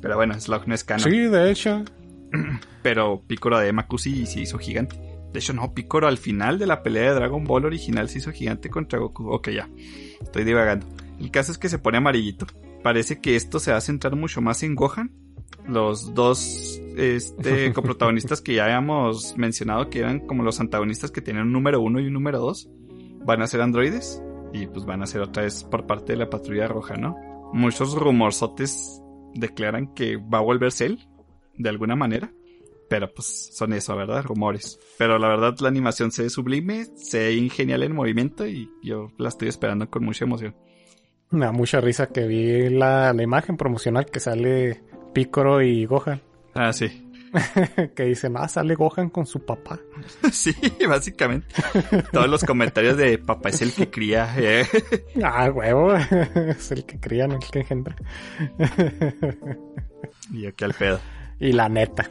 Pero 0.00 0.16
bueno, 0.16 0.38
Slug 0.38 0.66
no 0.68 0.74
es 0.74 0.84
canon. 0.84 1.10
Sí, 1.10 1.18
de 1.18 1.50
hecho. 1.50 1.82
Pero 2.82 3.22
Piccolo 3.26 3.58
de 3.58 3.72
Makusi 3.72 4.26
se 4.26 4.40
hizo 4.40 4.58
gigante. 4.58 4.96
De 5.32 5.38
hecho, 5.40 5.52
no, 5.52 5.74
Piccolo 5.74 6.06
al 6.06 6.18
final 6.18 6.58
de 6.58 6.66
la 6.66 6.82
pelea 6.82 7.10
de 7.10 7.14
Dragon 7.16 7.42
Ball 7.44 7.64
original 7.64 8.08
se 8.08 8.18
hizo 8.18 8.30
gigante 8.30 8.70
contra 8.70 8.98
Goku. 9.00 9.30
Ok, 9.30 9.50
ya. 9.50 9.68
Estoy 10.20 10.44
divagando. 10.44 10.86
El 11.18 11.30
caso 11.30 11.52
es 11.52 11.58
que 11.58 11.68
se 11.68 11.78
pone 11.78 11.98
amarillito. 11.98 12.46
Parece 12.82 13.20
que 13.20 13.34
esto 13.34 13.58
se 13.58 13.70
va 13.72 13.78
a 13.78 13.80
centrar 13.80 14.14
mucho 14.14 14.40
más 14.40 14.62
en 14.62 14.74
Gohan. 14.74 15.10
Los 15.66 16.14
dos 16.14 16.80
este, 16.96 17.72
coprotagonistas 17.74 18.40
que 18.40 18.54
ya 18.54 18.64
habíamos 18.64 19.36
mencionado 19.36 19.88
que 19.90 20.00
eran 20.00 20.20
como 20.20 20.42
los 20.42 20.60
antagonistas 20.60 21.10
que 21.10 21.20
tenían 21.20 21.46
un 21.46 21.52
número 21.52 21.80
uno 21.80 22.00
y 22.00 22.06
un 22.06 22.12
número 22.12 22.38
dos 22.38 22.68
van 23.24 23.42
a 23.42 23.46
ser 23.46 23.60
androides. 23.60 24.22
Y 24.52 24.66
pues 24.68 24.84
van 24.84 25.02
a 25.02 25.06
ser 25.06 25.20
otra 25.20 25.42
vez 25.42 25.64
por 25.64 25.86
parte 25.86 26.12
de 26.12 26.18
la 26.18 26.30
patrulla 26.30 26.68
roja, 26.68 26.94
¿no? 26.94 27.16
Muchos 27.52 27.94
rumorzotes 27.94 29.02
declaran 29.34 29.92
que 29.94 30.16
va 30.16 30.38
a 30.38 30.42
volver 30.42 30.70
Cell, 30.70 30.98
de 31.56 31.68
alguna 31.68 31.96
manera. 31.96 32.32
Pero 32.88 33.12
pues 33.12 33.50
son 33.52 33.72
eso, 33.72 33.96
¿verdad? 33.96 34.22
Rumores. 34.22 34.78
Pero 34.98 35.18
la 35.18 35.28
verdad 35.28 35.56
la 35.60 35.68
animación 35.68 36.12
se 36.12 36.22
ve 36.22 36.30
sublime, 36.30 36.86
se 36.96 37.18
ve 37.18 37.48
genial 37.48 37.82
en 37.82 37.94
movimiento 37.94 38.46
y 38.46 38.70
yo 38.82 39.08
la 39.18 39.30
estoy 39.30 39.48
esperando 39.48 39.90
con 39.90 40.04
mucha 40.04 40.24
emoción. 40.24 40.54
Me 41.30 41.46
da 41.46 41.52
mucha 41.52 41.80
risa 41.80 42.08
que 42.08 42.26
vi 42.28 42.68
la, 42.70 43.12
la 43.12 43.22
imagen 43.22 43.56
promocional 43.56 44.06
que 44.06 44.20
sale 44.20 44.84
Picoro 45.14 45.62
y 45.62 45.86
Gohan. 45.86 46.20
Ah, 46.54 46.72
sí. 46.72 47.00
que 47.96 48.04
dicen, 48.04 48.34
ah, 48.36 48.46
sale 48.48 48.74
Gohan 48.74 49.10
con 49.10 49.26
su 49.26 49.44
papá. 49.44 49.80
sí, 50.32 50.54
básicamente. 50.86 51.54
Todos 52.12 52.28
los 52.28 52.44
comentarios 52.44 52.96
de 52.96 53.18
papá 53.18 53.48
es 53.48 53.62
el 53.62 53.72
que 53.72 53.90
cría. 53.90 54.34
eh. 54.38 54.66
Ah, 55.22 55.50
huevo. 55.50 55.94
es 56.48 56.70
el 56.72 56.84
que 56.84 57.00
cría, 57.00 57.26
no 57.26 57.34
el 57.36 57.40
que 57.50 57.60
engendra. 57.60 57.96
y 60.32 60.50
que 60.52 60.64
al 60.64 60.74
pedo. 60.74 61.00
y 61.40 61.52
la 61.52 61.68
neta. 61.68 62.10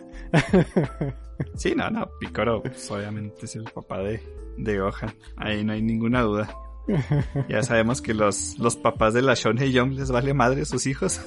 Sí, 1.56 1.74
no, 1.76 1.90
no, 1.90 2.10
Picoro 2.20 2.62
pues, 2.64 2.90
obviamente 2.92 3.46
es 3.46 3.56
el 3.56 3.66
papá 3.66 4.00
de, 4.00 4.22
de 4.58 4.80
Gohan. 4.80 5.14
Ahí 5.38 5.64
no 5.64 5.74
hay 5.74 5.82
ninguna 5.82 6.22
duda. 6.22 6.50
Ya 7.50 7.64
sabemos 7.64 8.02
que 8.02 8.14
los, 8.14 8.58
los 8.60 8.76
papás 8.76 9.14
de 9.14 9.22
la 9.22 9.36
Shonen 9.36 9.74
Jump 9.74 9.94
les 9.94 10.12
vale 10.12 10.34
madre 10.34 10.62
a 10.62 10.66
sus 10.66 10.86
hijos. 10.86 11.22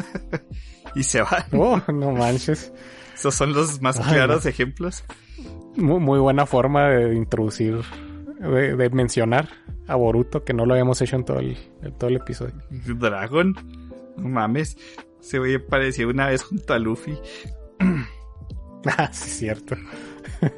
y 0.94 1.02
se 1.02 1.22
van. 1.22 1.44
Oh, 1.52 1.80
no 1.92 2.12
manches. 2.12 2.72
Esos 3.14 3.34
son 3.34 3.52
los 3.52 3.80
más 3.80 3.98
Ay, 3.98 4.14
claros 4.14 4.44
no. 4.44 4.50
ejemplos. 4.50 5.04
Muy, 5.76 6.00
muy 6.00 6.18
buena 6.18 6.46
forma 6.46 6.88
de 6.90 7.14
introducir, 7.14 7.80
de, 8.40 8.76
de 8.76 8.90
mencionar 8.90 9.48
a 9.88 9.96
Boruto, 9.96 10.44
que 10.44 10.52
no 10.52 10.66
lo 10.66 10.74
habíamos 10.74 11.00
hecho 11.00 11.16
en 11.16 11.24
todo 11.24 11.38
el, 11.38 11.56
en 11.82 11.96
todo 11.96 12.10
el 12.10 12.16
episodio. 12.16 12.54
Dragon. 12.70 13.54
No 14.16 14.28
mames. 14.28 14.76
Se 15.20 15.38
güey 15.38 15.58
parecía 15.58 16.06
una 16.06 16.28
vez 16.28 16.42
junto 16.42 16.74
a 16.74 16.78
Luffy. 16.78 17.18
Ah, 18.98 19.10
sí, 19.12 19.24
es 19.30 19.36
cierto. 19.38 19.74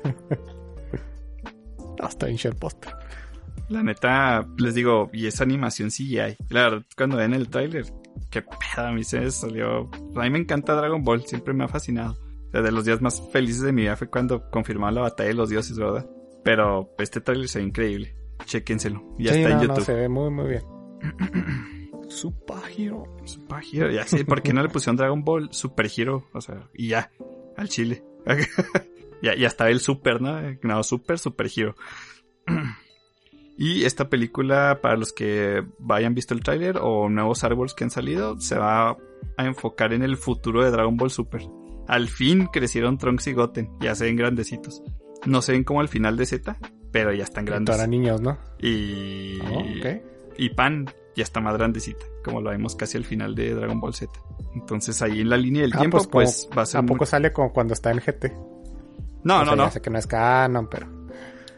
Hasta 1.98 2.28
en. 2.28 2.36
La 3.68 3.82
neta, 3.82 4.46
les 4.56 4.74
digo, 4.74 5.10
y 5.12 5.26
esa 5.26 5.44
animación 5.44 5.90
CGI. 5.90 6.36
La 6.48 6.62
verdad, 6.62 6.82
cuando 6.96 7.16
ven 7.18 7.34
el 7.34 7.48
tráiler, 7.48 7.84
qué 8.30 8.42
pedo, 8.42 8.86
a 8.86 8.92
mí 8.92 9.04
se 9.04 9.30
salió. 9.30 9.90
A 10.16 10.22
mí 10.22 10.30
me 10.30 10.38
encanta 10.38 10.74
Dragon 10.74 11.02
Ball, 11.04 11.24
siempre 11.26 11.52
me 11.52 11.64
ha 11.64 11.68
fascinado. 11.68 12.16
De 12.52 12.72
los 12.72 12.86
días 12.86 13.02
más 13.02 13.22
felices 13.30 13.60
de 13.62 13.72
mi 13.72 13.82
vida 13.82 13.94
fue 13.96 14.08
cuando 14.08 14.48
confirmaron 14.50 14.94
la 14.94 15.00
batalla 15.02 15.28
de 15.28 15.34
los 15.34 15.50
dioses, 15.50 15.78
¿verdad? 15.78 16.08
Pero 16.42 16.94
este 16.98 17.20
tráiler 17.20 17.46
se 17.48 17.58
ve 17.58 17.66
increíble. 17.66 18.16
Chéquenselo. 18.46 19.02
Ya 19.18 19.34
Sí, 19.34 19.40
está 19.40 19.50
no, 19.50 19.60
en 19.60 19.68
no, 19.68 19.74
YouTube. 19.74 19.84
se 19.84 19.94
ve 19.94 20.08
muy, 20.08 20.30
muy 20.30 20.48
bien. 20.48 20.62
Super 22.08 22.56
Hero. 22.76 23.04
Super 23.24 23.62
Hero, 23.70 23.90
ya 23.90 24.06
sé, 24.06 24.24
¿por 24.24 24.40
qué 24.40 24.54
no 24.54 24.62
le 24.62 24.70
pusieron 24.70 24.96
Dragon 24.96 25.22
Ball 25.22 25.48
Super 25.52 25.90
Hero? 25.94 26.26
O 26.32 26.40
sea, 26.40 26.68
y 26.72 26.88
ya, 26.88 27.10
al 27.56 27.68
chile. 27.68 28.02
ya, 29.22 29.34
ya 29.34 29.46
estaba 29.46 29.68
el 29.68 29.80
Super, 29.80 30.22
¿no? 30.22 30.40
No, 30.62 30.82
Super, 30.82 31.18
Super 31.18 31.50
Hero. 31.54 31.74
y 33.58 33.84
esta 33.84 34.08
película, 34.08 34.78
para 34.80 34.96
los 34.96 35.12
que 35.12 35.62
hayan 35.90 36.14
visto 36.14 36.32
el 36.32 36.40
tráiler 36.42 36.78
o 36.80 37.08
nuevos 37.08 37.42
árboles 37.44 37.74
que 37.74 37.84
han 37.84 37.90
salido, 37.90 38.40
se 38.40 38.56
va 38.56 38.90
a 39.36 39.44
enfocar 39.44 39.92
en 39.92 40.02
el 40.02 40.16
futuro 40.16 40.64
de 40.64 40.70
Dragon 40.70 40.96
Ball 40.96 41.10
Super. 41.10 41.42
Al 41.88 42.08
fin 42.08 42.46
crecieron 42.46 42.98
Trunks 42.98 43.26
y 43.26 43.32
Goten, 43.32 43.70
ya 43.80 43.94
se 43.94 44.04
ven 44.04 44.16
grandecitos. 44.16 44.82
No 45.26 45.42
se 45.42 45.52
ven 45.52 45.64
como 45.64 45.80
al 45.80 45.88
final 45.88 46.16
de 46.16 46.26
Z, 46.26 46.56
pero 46.92 47.12
ya 47.12 47.24
están 47.24 47.44
grandes. 47.44 47.74
Para 47.74 47.86
niños, 47.88 48.20
¿no? 48.20 48.38
Y, 48.60 49.38
Oh, 49.40 49.58
ok. 49.58 50.02
y 50.38 50.50
Pan 50.50 50.86
ya 51.16 51.24
está 51.24 51.40
más 51.40 51.56
grandecita, 51.56 52.04
como 52.24 52.40
lo 52.40 52.50
vemos 52.50 52.76
casi 52.76 52.96
al 52.96 53.04
final 53.04 53.34
de 53.34 53.54
Dragon 53.54 53.80
Ball 53.80 53.94
Z. 53.94 54.12
Entonces 54.54 55.02
ahí 55.02 55.20
en 55.20 55.30
la 55.30 55.36
línea 55.36 55.62
del 55.62 55.72
Ah, 55.74 55.78
tiempo, 55.78 55.96
pues, 55.98 56.06
pues, 56.08 56.48
va 56.56 56.62
a 56.62 56.66
ser... 56.66 56.78
¿A 56.78 56.82
muy- 56.82 56.90
poco 56.90 57.06
sale 57.06 57.32
como 57.32 57.52
cuando 57.52 57.74
está 57.74 57.90
en 57.90 57.98
GT? 58.00 58.32
No, 59.24 59.34
O 59.34 59.36
sea, 59.38 59.44
no, 59.46 59.56
no. 59.56 59.64
Ya 59.64 59.70
sé 59.72 59.80
que 59.82 59.90
no 59.90 59.98
es 59.98 60.06
canon, 60.06 60.68
pero. 60.68 60.86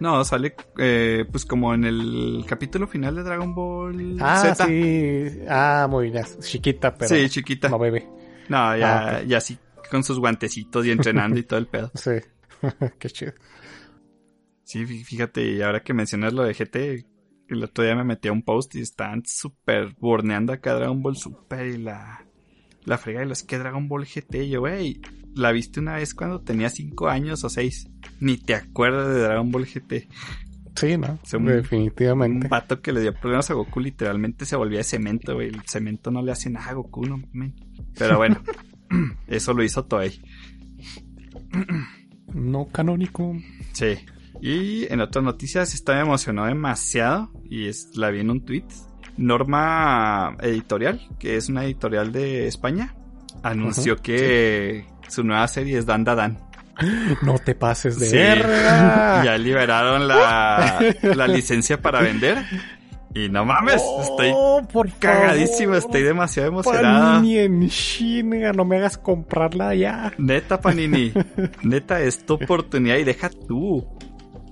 No, 0.00 0.24
sale 0.24 0.54
eh, 0.78 1.24
pues 1.30 1.44
como 1.44 1.74
en 1.74 1.84
el 1.84 2.44
capítulo 2.48 2.86
final 2.88 3.14
de 3.16 3.22
Dragon 3.22 3.54
Ball 3.54 4.16
Ah, 4.20 4.54
Z. 4.54 4.66
sí. 4.66 5.40
Ah, 5.48 5.86
muy 5.90 6.10
bien. 6.10 6.24
Chiquita, 6.40 6.94
pero. 6.94 7.08
sí, 7.14 7.28
chiquita. 7.28 7.68
No 7.68 7.78
ya, 8.76 8.98
Ah, 9.16 9.18
ok. 9.20 9.26
ya 9.26 9.40
sí, 9.40 9.58
con 9.90 10.02
sus 10.02 10.18
guantecitos 10.18 10.86
y 10.86 10.90
entrenando 10.90 11.38
y 11.38 11.42
todo 11.42 11.58
el 11.58 11.66
pedo. 11.66 11.90
Sí. 11.94 12.12
Qué 12.98 13.10
chido. 13.10 13.32
Sí, 14.64 14.84
fí- 14.86 15.04
fíjate, 15.04 15.42
y 15.52 15.62
ahora 15.62 15.82
que 15.82 15.92
mencionas 15.94 16.32
lo 16.32 16.44
de 16.44 16.54
GT, 16.54 17.06
el 17.48 17.64
otro 17.64 17.84
día 17.84 17.94
me 17.96 18.04
metí 18.04 18.28
a 18.28 18.32
un 18.32 18.42
post 18.42 18.74
y 18.76 18.80
estaban 18.80 19.22
súper 19.26 19.94
borneando 19.98 20.52
acá 20.52 20.74
Dragon 20.74 21.02
Ball 21.02 21.16
Super 21.16 21.66
y 21.66 21.78
la, 21.78 22.24
la 22.84 22.96
frega 22.98 23.20
de 23.20 23.26
los 23.26 23.42
que 23.42 23.58
Dragon 23.58 23.88
Ball 23.88 24.06
GT. 24.06 24.44
Y 24.44 24.50
yo, 24.50 24.60
güey, 24.60 25.00
la 25.34 25.52
viste 25.52 25.80
una 25.80 25.94
vez 25.96 26.14
cuando 26.14 26.40
tenía 26.40 26.68
5 26.70 27.08
años 27.08 27.44
o 27.44 27.48
6. 27.48 27.88
Ni 28.20 28.36
te 28.36 28.54
acuerdas 28.54 29.08
de 29.14 29.20
Dragon 29.20 29.50
Ball 29.50 29.66
GT. 29.66 30.08
Sí, 30.76 30.96
¿no? 30.96 31.18
Un- 31.34 31.44
Definitivamente. 31.46 32.46
Un 32.46 32.50
vato 32.50 32.80
que 32.80 32.92
le 32.92 33.00
dio 33.02 33.12
problemas 33.14 33.50
a 33.50 33.54
Goku 33.54 33.80
literalmente 33.80 34.44
se 34.46 34.56
volvía 34.56 34.78
de 34.78 34.84
cemento, 34.84 35.34
güey. 35.34 35.48
El 35.48 35.60
cemento 35.66 36.10
no 36.10 36.22
le 36.22 36.32
hace 36.32 36.48
nada 36.50 36.70
a 36.70 36.74
Goku, 36.74 37.04
no 37.06 37.22
men. 37.32 37.54
Pero 37.98 38.16
bueno, 38.18 38.40
eso 39.26 39.52
lo 39.52 39.62
hizo 39.62 39.84
Toei. 39.84 40.20
No 42.34 42.68
canónico. 42.68 43.36
Sí. 43.72 43.96
Y 44.40 44.90
en 44.92 45.00
otras 45.00 45.24
noticias, 45.24 45.74
esta 45.74 45.94
me 45.94 46.00
emocionó 46.02 46.46
demasiado 46.46 47.30
y 47.44 47.66
es, 47.66 47.96
la 47.96 48.10
vi 48.10 48.20
en 48.20 48.30
un 48.30 48.44
tweet. 48.44 48.64
Norma 49.16 50.36
Editorial, 50.40 51.00
que 51.18 51.36
es 51.36 51.48
una 51.50 51.64
editorial 51.64 52.10
de 52.12 52.46
España, 52.46 52.94
anunció 53.42 53.96
que 53.96 54.86
su 55.10 55.24
nueva 55.24 55.46
serie 55.48 55.78
es 55.78 55.86
Dan 55.86 56.04
Da 56.04 56.14
Dan. 56.14 56.38
No 57.22 57.38
te 57.38 57.54
pases 57.54 57.98
de 57.98 58.06
Sí. 58.06 58.16
verga. 58.16 59.22
ya 59.24 59.36
liberaron 59.38 60.08
la, 60.08 60.80
la 61.02 61.28
licencia 61.28 61.80
para 61.82 62.00
vender. 62.00 62.38
Y 63.12 63.28
no 63.28 63.44
mames, 63.44 63.82
estoy 64.02 64.30
Oh, 64.32 64.62
por 64.72 64.90
cagadísimo, 64.92 65.74
estoy 65.74 66.02
demasiado 66.04 66.48
emocionado. 66.48 67.16
Panini 67.16 67.38
en 67.38 68.56
no 68.56 68.64
me 68.64 68.76
hagas 68.76 68.96
comprarla 68.98 69.74
ya. 69.74 70.12
Neta, 70.16 70.60
Panini. 70.60 71.12
Neta, 71.62 72.00
es 72.00 72.24
tu 72.24 72.34
oportunidad 72.34 72.96
y 72.96 73.04
deja 73.04 73.28
tú. 73.28 73.86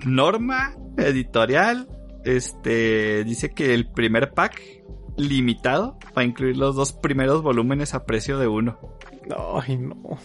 Norma 0.05 0.75
editorial. 0.97 1.89
Este 2.25 3.23
dice 3.25 3.51
que 3.53 3.75
el 3.75 3.89
primer 3.91 4.33
pack 4.33 4.61
limitado 5.17 5.99
va 6.17 6.23
a 6.23 6.25
incluir 6.25 6.57
los 6.57 6.75
dos 6.75 6.93
primeros 6.93 7.43
volúmenes 7.43 7.95
a 7.95 8.05
precio 8.05 8.39
de 8.39 8.49
uno. 8.49 8.79
Ay, 9.63 9.79
no. 9.79 10.19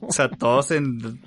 O 0.00 0.12
sea, 0.12 0.28
todos 0.30 0.70
en 0.72 1.20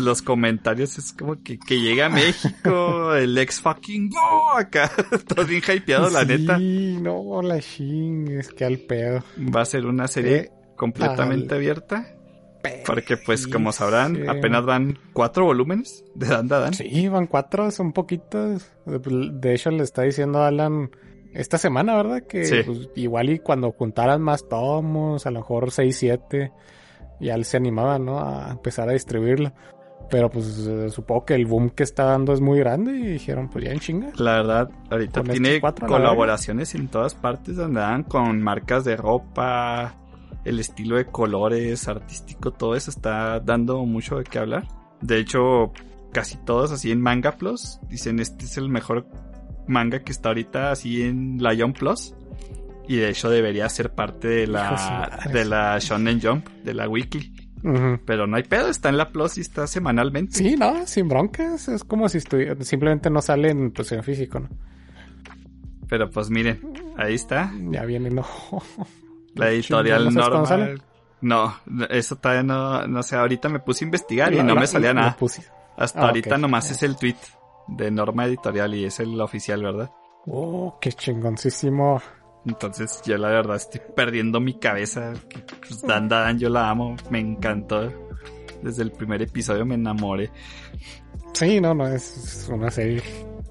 los 0.00 0.22
comentarios 0.22 0.98
es 0.98 1.12
como 1.12 1.42
que, 1.42 1.58
que 1.58 1.80
llega 1.80 2.06
a 2.06 2.08
México, 2.08 3.14
el 3.14 3.36
ex 3.38 3.60
fucking 3.60 4.08
go 4.10 4.58
acá. 4.58 4.90
Todos 5.28 5.46
bien 5.48 5.62
hypeados, 5.66 6.12
la 6.12 6.22
sí, 6.24 6.26
neta. 6.26 6.58
no, 6.58 7.42
la 7.42 7.60
ching, 7.60 8.28
es 8.38 8.48
que 8.52 8.64
al 8.64 8.78
pedo. 8.78 9.22
Va 9.38 9.62
a 9.62 9.64
ser 9.66 9.86
una 9.86 10.08
serie 10.08 10.36
Eh, 10.36 10.50
completamente 10.76 11.54
al 11.54 11.58
abierta. 11.60 12.16
Porque, 12.86 13.16
pues, 13.16 13.48
como 13.48 13.72
sabrán, 13.72 14.14
Sí. 14.14 14.22
apenas 14.28 14.64
van 14.64 14.96
cuatro 15.12 15.44
volúmenes 15.46 16.04
de 16.14 16.28
Dan 16.28 16.46
Da 16.46 16.60
Dan. 16.60 16.74
Sí, 16.74 17.08
van 17.08 17.26
cuatro, 17.26 17.70
son 17.72 17.92
poquitos. 17.92 18.70
De 18.86 19.54
hecho, 19.54 19.70
le 19.72 19.82
está 19.82 20.02
diciendo 20.02 20.38
a 20.42 20.46
Alan 20.46 20.90
esta 21.34 21.58
semana, 21.58 21.96
¿verdad? 21.96 22.22
Que 22.28 22.44
Sí. 22.44 22.56
pues, 22.64 22.88
igual 22.94 23.30
y 23.30 23.38
cuando 23.40 23.72
juntaran 23.72 24.22
más 24.22 24.48
tomos, 24.48 25.26
a 25.26 25.32
lo 25.32 25.40
mejor 25.40 25.72
6, 25.72 25.96
7, 25.96 26.52
ya 27.20 27.34
él 27.34 27.44
se 27.44 27.56
animaba, 27.56 27.98
¿no? 27.98 28.18
A 28.18 28.50
empezar 28.50 28.88
a 28.88 28.92
distribuirlo. 28.92 29.52
Pero 30.10 30.28
pues 30.28 30.68
supongo 30.90 31.24
que 31.24 31.34
el 31.34 31.46
boom 31.46 31.70
que 31.70 31.84
está 31.84 32.04
dando 32.04 32.34
es 32.34 32.40
muy 32.40 32.58
grande 32.58 32.92
y 32.92 33.06
dijeron, 33.06 33.48
pues 33.48 33.64
ya 33.64 33.70
en 33.70 33.80
chinga. 33.80 34.10
La 34.16 34.32
verdad, 34.32 34.70
ahorita 34.90 35.22
tiene 35.22 35.60
colaboraciones 35.60 36.74
en 36.74 36.88
todas 36.88 37.14
partes 37.14 37.56
donde 37.56 37.80
dan 37.80 38.02
con 38.02 38.42
marcas 38.42 38.84
de 38.84 38.96
ropa, 38.96 39.94
el 40.44 40.58
estilo 40.58 40.96
de 40.96 41.06
colores, 41.06 41.88
artístico, 41.88 42.50
todo 42.50 42.74
eso 42.74 42.90
está 42.90 43.40
dando 43.40 43.84
mucho 43.86 44.18
de 44.18 44.24
qué 44.24 44.38
hablar. 44.38 44.66
De 45.00 45.18
hecho, 45.18 45.72
casi 46.12 46.36
todos 46.36 46.72
así 46.72 46.90
en 46.90 47.00
Manga 47.00 47.32
Plus 47.32 47.80
dicen 47.88 48.20
este 48.20 48.44
es 48.44 48.56
el 48.58 48.68
mejor 48.68 49.06
manga 49.66 50.00
que 50.00 50.12
está 50.12 50.28
ahorita 50.28 50.72
así 50.72 51.02
en 51.02 51.38
Jump 51.40 51.78
Plus. 51.78 52.14
Y 52.88 52.96
de 52.96 53.10
hecho 53.10 53.30
debería 53.30 53.68
ser 53.68 53.94
parte 53.94 54.28
de 54.28 54.46
la, 54.46 55.20
de 55.32 55.44
la 55.44 55.78
Shonen 55.78 56.20
Jump, 56.20 56.48
de 56.64 56.74
la. 56.74 56.88
Ujú. 56.88 58.00
Pero 58.04 58.26
no 58.26 58.36
hay 58.36 58.42
pedo, 58.42 58.68
está 58.68 58.88
en 58.88 58.96
la 58.96 59.10
Plus 59.10 59.38
y 59.38 59.40
está 59.40 59.66
semanalmente. 59.66 60.36
Sí, 60.36 60.56
no, 60.56 60.86
sin 60.86 61.08
broncas. 61.08 61.68
Es 61.68 61.84
como 61.84 62.08
si 62.08 62.18
estuviera, 62.18 62.56
simplemente 62.64 63.08
no 63.08 63.22
salen 63.22 63.70
pues 63.70 63.92
en 63.92 64.02
físico, 64.02 64.40
¿no? 64.40 64.48
Pero 65.88 66.10
pues 66.10 66.30
miren, 66.30 66.60
ahí 66.96 67.14
está. 67.14 67.52
Ya 67.70 67.84
viene, 67.84 68.10
no. 68.10 68.24
La 69.34 69.50
editorial 69.50 70.12
¿No 70.12 70.44
sale? 70.46 70.64
normal. 70.64 70.82
No, 71.20 71.54
eso 71.88 72.16
todavía 72.16 72.42
no, 72.42 72.86
no 72.88 73.02
sé, 73.04 73.14
ahorita 73.14 73.48
me 73.48 73.60
puse 73.60 73.84
a 73.84 73.86
investigar 73.86 74.34
y 74.34 74.42
no 74.42 74.56
me 74.56 74.66
salía 74.66 74.92
nada. 74.92 75.16
Puse. 75.16 75.44
Hasta 75.76 76.00
Ah, 76.00 76.08
ahorita 76.08 76.36
nomás 76.36 76.70
es 76.70 76.82
el 76.82 76.96
tweet 76.96 77.16
de 77.68 77.90
Norma 77.90 78.26
Editorial 78.26 78.74
y 78.74 78.84
es 78.86 78.98
el 79.00 79.18
oficial, 79.20 79.62
¿verdad? 79.62 79.90
Oh, 80.26 80.78
qué 80.80 80.92
chingoncísimo. 80.92 82.02
Entonces 82.46 83.00
yo 83.04 83.16
la 83.18 83.28
verdad 83.28 83.56
estoy 83.56 83.80
perdiendo 83.94 84.40
mi 84.40 84.54
cabeza. 84.58 85.12
Pues, 85.60 85.82
Dan 85.82 86.08
Dan 86.08 86.38
yo 86.38 86.48
la 86.48 86.70
amo, 86.70 86.96
me 87.10 87.20
encantó. 87.20 87.92
Desde 88.62 88.82
el 88.82 88.92
primer 88.92 89.22
episodio 89.22 89.64
me 89.66 89.74
enamoré. 89.74 90.30
Sí, 91.32 91.60
no, 91.60 91.74
no, 91.74 91.86
es 91.88 92.48
una 92.52 92.70
serie 92.70 93.02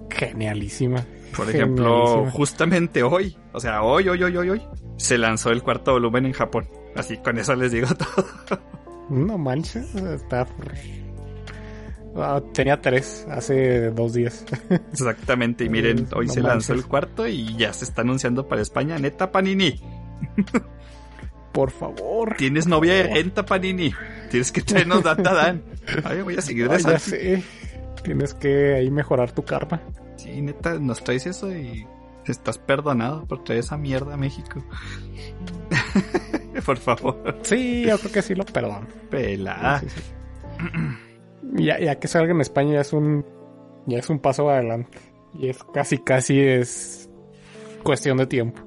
genialísima. 0.10 1.06
Por 1.36 1.50
ejemplo, 1.50 2.06
Genialísima. 2.06 2.32
justamente 2.32 3.04
hoy, 3.04 3.38
o 3.54 3.60
sea, 3.60 3.84
hoy, 3.84 4.08
hoy, 4.10 4.22
hoy, 4.24 4.38
hoy, 4.38 4.50
hoy, 4.50 4.62
se 4.98 5.18
lanzó 5.18 5.50
el 5.52 5.64
cuarto 5.64 5.94
volumen 5.94 6.26
en 6.26 6.34
Japón. 6.34 6.70
Así 6.96 7.18
con 7.18 7.38
eso 7.38 7.56
les 7.56 7.72
digo 7.72 7.88
todo. 7.96 8.60
No 9.10 9.38
manches, 9.38 9.96
está. 9.96 10.46
Ah, 12.16 12.42
tenía 12.54 12.82
tres 12.82 13.26
hace 13.30 13.90
dos 13.92 14.14
días. 14.14 14.46
Exactamente, 14.92 15.64
y 15.66 15.70
miren, 15.70 16.08
hoy 16.14 16.28
No 16.28 16.34
se 16.34 16.42
lanzó 16.42 16.74
el 16.74 16.86
cuarto 16.86 17.28
y 17.28 17.56
ya 17.56 17.72
se 17.74 17.86
está 17.86 18.02
anunciando 18.02 18.48
para 18.48 18.62
España. 18.62 18.98
Neta 19.00 19.32
Panini, 19.32 19.80
Por 21.54 21.72
favor. 21.72 22.36
tienes 22.38 22.68
novia 22.68 23.02
en 23.18 23.32
Panini. 23.32 23.94
Tienes 24.30 24.52
que 24.52 24.62
traernos 24.62 25.04
Data 25.04 25.34
Dan. 25.34 25.64
Ay, 26.04 26.22
voy 26.22 26.36
a 26.38 26.42
seguir 26.42 26.70
de 26.70 26.80
Santi. 26.80 27.00
sé. 27.00 27.44
Tienes 28.04 28.34
que 28.34 28.76
ahí 28.76 28.90
mejorar 28.92 29.32
tu 29.32 29.44
karma. 29.44 29.82
Sí, 30.18 30.42
neta, 30.42 30.80
nos 30.80 31.04
traes 31.04 31.26
eso 31.26 31.52
y 31.54 31.86
estás 32.26 32.58
perdonado 32.58 33.26
por 33.26 33.44
traer 33.44 33.60
esa 33.62 33.78
mierda 33.78 34.14
a 34.14 34.18
México. 34.18 34.64
por 36.66 36.78
favor, 36.78 37.40
Sí, 37.44 37.86
yo 37.88 37.98
creo 38.00 38.12
que 38.12 38.22
sí 38.22 38.36
lo 38.36 38.46
perdono. 38.46 38.88
pelada. 39.10 39.80
Sí, 39.80 39.88
sí. 39.90 40.02
Ya, 41.54 41.80
ya 41.80 42.00
que 42.00 42.08
salga 42.08 42.32
en 42.32 42.42
España 42.42 42.74
ya 42.76 42.82
es 42.82 42.94
un 42.94 43.26
ya 43.88 43.98
es 44.00 44.10
un 44.10 44.20
paso 44.20 44.50
adelante. 44.50 44.98
Y 45.34 45.50
es 45.50 45.64
casi 45.74 45.98
casi 46.00 46.40
es 46.40 47.10
cuestión 47.84 48.18
de 48.18 48.28
tiempo. 48.28 48.62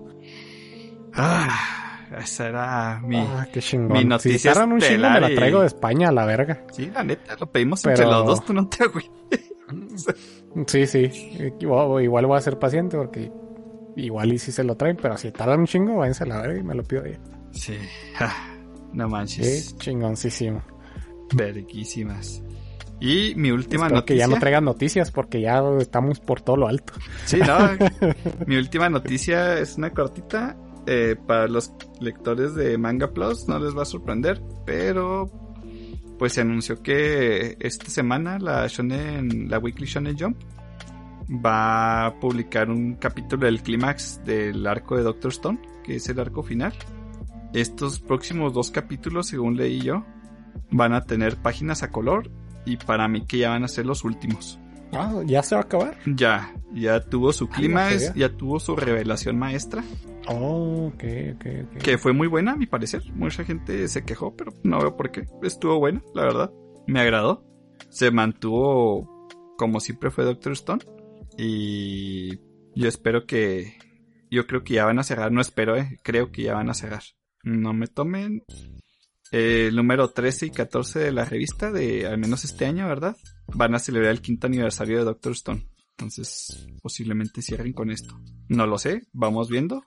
Ah, 1.15 2.09
esa 2.19 2.49
era 2.49 3.01
mi... 3.05 3.19
ah, 3.19 3.47
qué 3.53 3.61
mi 3.79 4.05
noticia 4.05 4.39
si 4.39 4.49
tardan 4.49 4.73
un 4.73 4.81
chingo 4.81 5.09
me 5.11 5.21
la 5.21 5.35
traigo 5.35 5.61
de 5.61 5.67
España 5.69 6.09
a 6.09 6.13
la 6.13 6.25
verga. 6.27 6.65
Sí, 6.73 6.91
la 6.93 7.05
neta, 7.05 7.37
lo 7.39 7.47
pedimos 7.51 7.83
Pero- 7.83 7.95
entre 7.95 8.07
los 8.07 8.27
dos, 8.27 8.45
tú 8.45 8.53
no 8.53 8.69
te. 8.69 8.79
Sí, 10.67 10.87
sí. 10.87 11.11
Igual, 11.61 12.27
voy 12.27 12.37
a 12.37 12.41
ser 12.41 12.59
paciente 12.59 12.97
porque 12.97 13.31
igual 13.97 14.33
y 14.33 14.39
si 14.39 14.53
se 14.53 14.63
lo 14.65 14.77
traen, 14.77 14.97
pero 15.01 15.17
si 15.17 15.31
tardan 15.31 15.61
un 15.61 15.67
chingo, 15.67 15.97
váyanse 15.97 16.25
a 16.25 16.27
la 16.27 16.43
verga 16.43 16.61
y 16.61 16.63
me 16.63 16.75
lo 16.75 16.83
pido 16.83 17.05
ya. 17.07 17.19
Sí, 17.53 17.77
no 18.93 19.07
Sí, 19.07 19.11
manches, 19.13 19.77
chingoncísimo. 19.79 20.63
verguísimas. 21.35 22.43
Y 23.05 23.35
mi 23.37 23.51
última 23.51 23.87
Espero 23.87 24.05
que 24.07 24.17
ya 24.17 24.23
noticia... 24.23 24.35
no 24.35 24.41
traigan 24.41 24.65
noticias 24.65 25.11
porque 25.11 25.41
ya 25.43 25.63
estamos 25.79 26.21
por 26.21 26.41
todo 26.41 26.57
lo 26.57 26.69
alto. 26.69 26.95
Sí, 27.27 27.39
no. 27.39 27.59
Mi 28.47 28.57
última 28.57 28.89
noticia 28.89 29.59
es 29.59 29.77
una 29.77 29.91
cortita. 29.91 30.57
eh, 30.87 31.15
para 31.27 31.47
los 31.49 31.71
lectores 32.01 32.55
de 32.55 32.79
Manga 32.79 33.13
Plus 33.13 33.47
no 33.47 33.59
les 33.59 33.77
va 33.77 33.83
a 33.83 33.85
sorprender, 33.85 34.41
pero 34.65 35.31
pues 36.19 36.33
se 36.33 36.41
anunció 36.41 36.83
que 36.83 37.57
esta 37.61 37.91
semana 37.91 38.39
la 38.39 38.67
Shonen, 38.69 39.51
la 39.51 39.59
Weekly 39.59 39.87
Shonen 39.87 40.17
Jump 40.19 40.39
va 41.45 42.07
a 42.07 42.21
publicar 42.21 42.71
un 42.71 42.95
capítulo 42.95 43.45
del 43.45 43.63
clímax 43.63 44.25
del 44.25 44.67
arco 44.67 44.97
de 44.97 45.03
Doctor 45.03 45.31
Stone, 45.31 45.61
que 45.85 45.97
es 45.97 46.09
el 46.09 46.21
arco 46.21 46.43
final. 46.43 46.73
Estos 47.53 48.01
próximos 48.01 48.55
dos 48.55 48.71
capítulos, 48.71 49.27
según 49.27 49.57
leí 49.59 49.81
yo, 49.83 50.05
van 50.71 50.95
a 50.95 51.03
tener 51.03 51.37
páginas 51.37 51.83
a 51.83 51.91
color 51.91 52.31
y 52.65 52.77
para 52.77 53.09
mí 53.09 53.27
que 53.27 53.39
ya 53.39 53.51
van 53.51 53.65
a 53.65 53.69
ser 53.69 53.87
los 53.87 54.05
últimos. 54.05 54.59
Ah, 54.93 55.23
¿ya 55.27 55.43
se 55.43 55.55
va 55.57 55.63
a 55.63 55.65
acabar? 55.65 55.99
Ya, 56.07 56.55
ya 56.73 57.01
tuvo 57.01 57.33
su 57.33 57.47
no 57.47 57.51
clímax, 57.51 58.07
sabía. 58.07 58.29
ya 58.29 58.37
tuvo 58.37 58.61
su 58.61 58.77
revelación 58.77 59.37
maestra, 59.39 59.83
Oh, 60.27 60.87
ok, 60.87 61.05
ok, 61.35 61.47
ok. 61.77 61.83
que 61.83 61.99
fue 61.99 62.13
muy 62.15 62.29
buena 62.29 62.53
a 62.53 62.57
mi 62.57 62.67
parecer. 62.67 63.03
Mucha 63.15 63.45
gente 63.45 63.87
se 63.89 64.05
quejó, 64.05 64.35
pero 64.35 64.55
no 64.63 64.79
veo 64.79 64.97
por 64.97 65.11
qué. 65.11 65.27
Estuvo 65.43 65.79
buena, 65.79 66.03
la 66.15 66.23
verdad. 66.23 66.51
Me 66.87 67.01
agradó. 67.01 67.45
Se 67.91 68.11
mantuvo 68.11 69.29
como 69.59 69.81
siempre 69.81 70.11
fue 70.11 70.25
Doctor 70.25 70.53
Stone. 70.53 70.83
Y 71.37 72.39
yo 72.75 72.89
espero 72.89 73.27
que... 73.27 73.77
Yo 74.31 74.47
creo 74.47 74.65
que 74.65 74.75
ya 74.75 74.87
van 74.87 74.99
a 74.99 75.03
cerrar. 75.05 75.31
No 75.31 75.41
espero, 75.43 75.77
eh. 75.77 76.01
Creo 76.03 76.33
que 76.33 76.43
ya 76.43 76.55
van 76.55 76.71
a 76.71 76.75
cerrar. 76.75 77.03
No 77.43 77.75
me 77.75 77.87
tomen 77.87 78.45
el 79.37 79.75
número 79.75 80.11
13 80.11 80.47
y 80.47 80.51
14 80.51 80.99
de 81.01 81.13
la 81.13 81.25
revista 81.25 81.73
de 81.73 82.07
al 82.07 82.19
menos 82.19 82.45
este 82.45 82.67
año, 82.67 82.87
¿verdad? 82.89 83.17
Van 83.49 83.75
a 83.75 83.79
celebrar 83.79 84.13
el 84.13 84.21
quinto 84.21 84.47
aniversario 84.47 84.99
de 84.99 85.05
Doctor 85.05 85.33
Stone. 85.33 85.67
Entonces, 85.91 86.67
posiblemente 86.83 87.43
cierren 87.43 87.73
con 87.73 87.91
esto. 87.91 88.19
No 88.49 88.67
lo 88.67 88.79
sé, 88.79 89.03
vamos 89.13 89.49
viendo. 89.49 89.85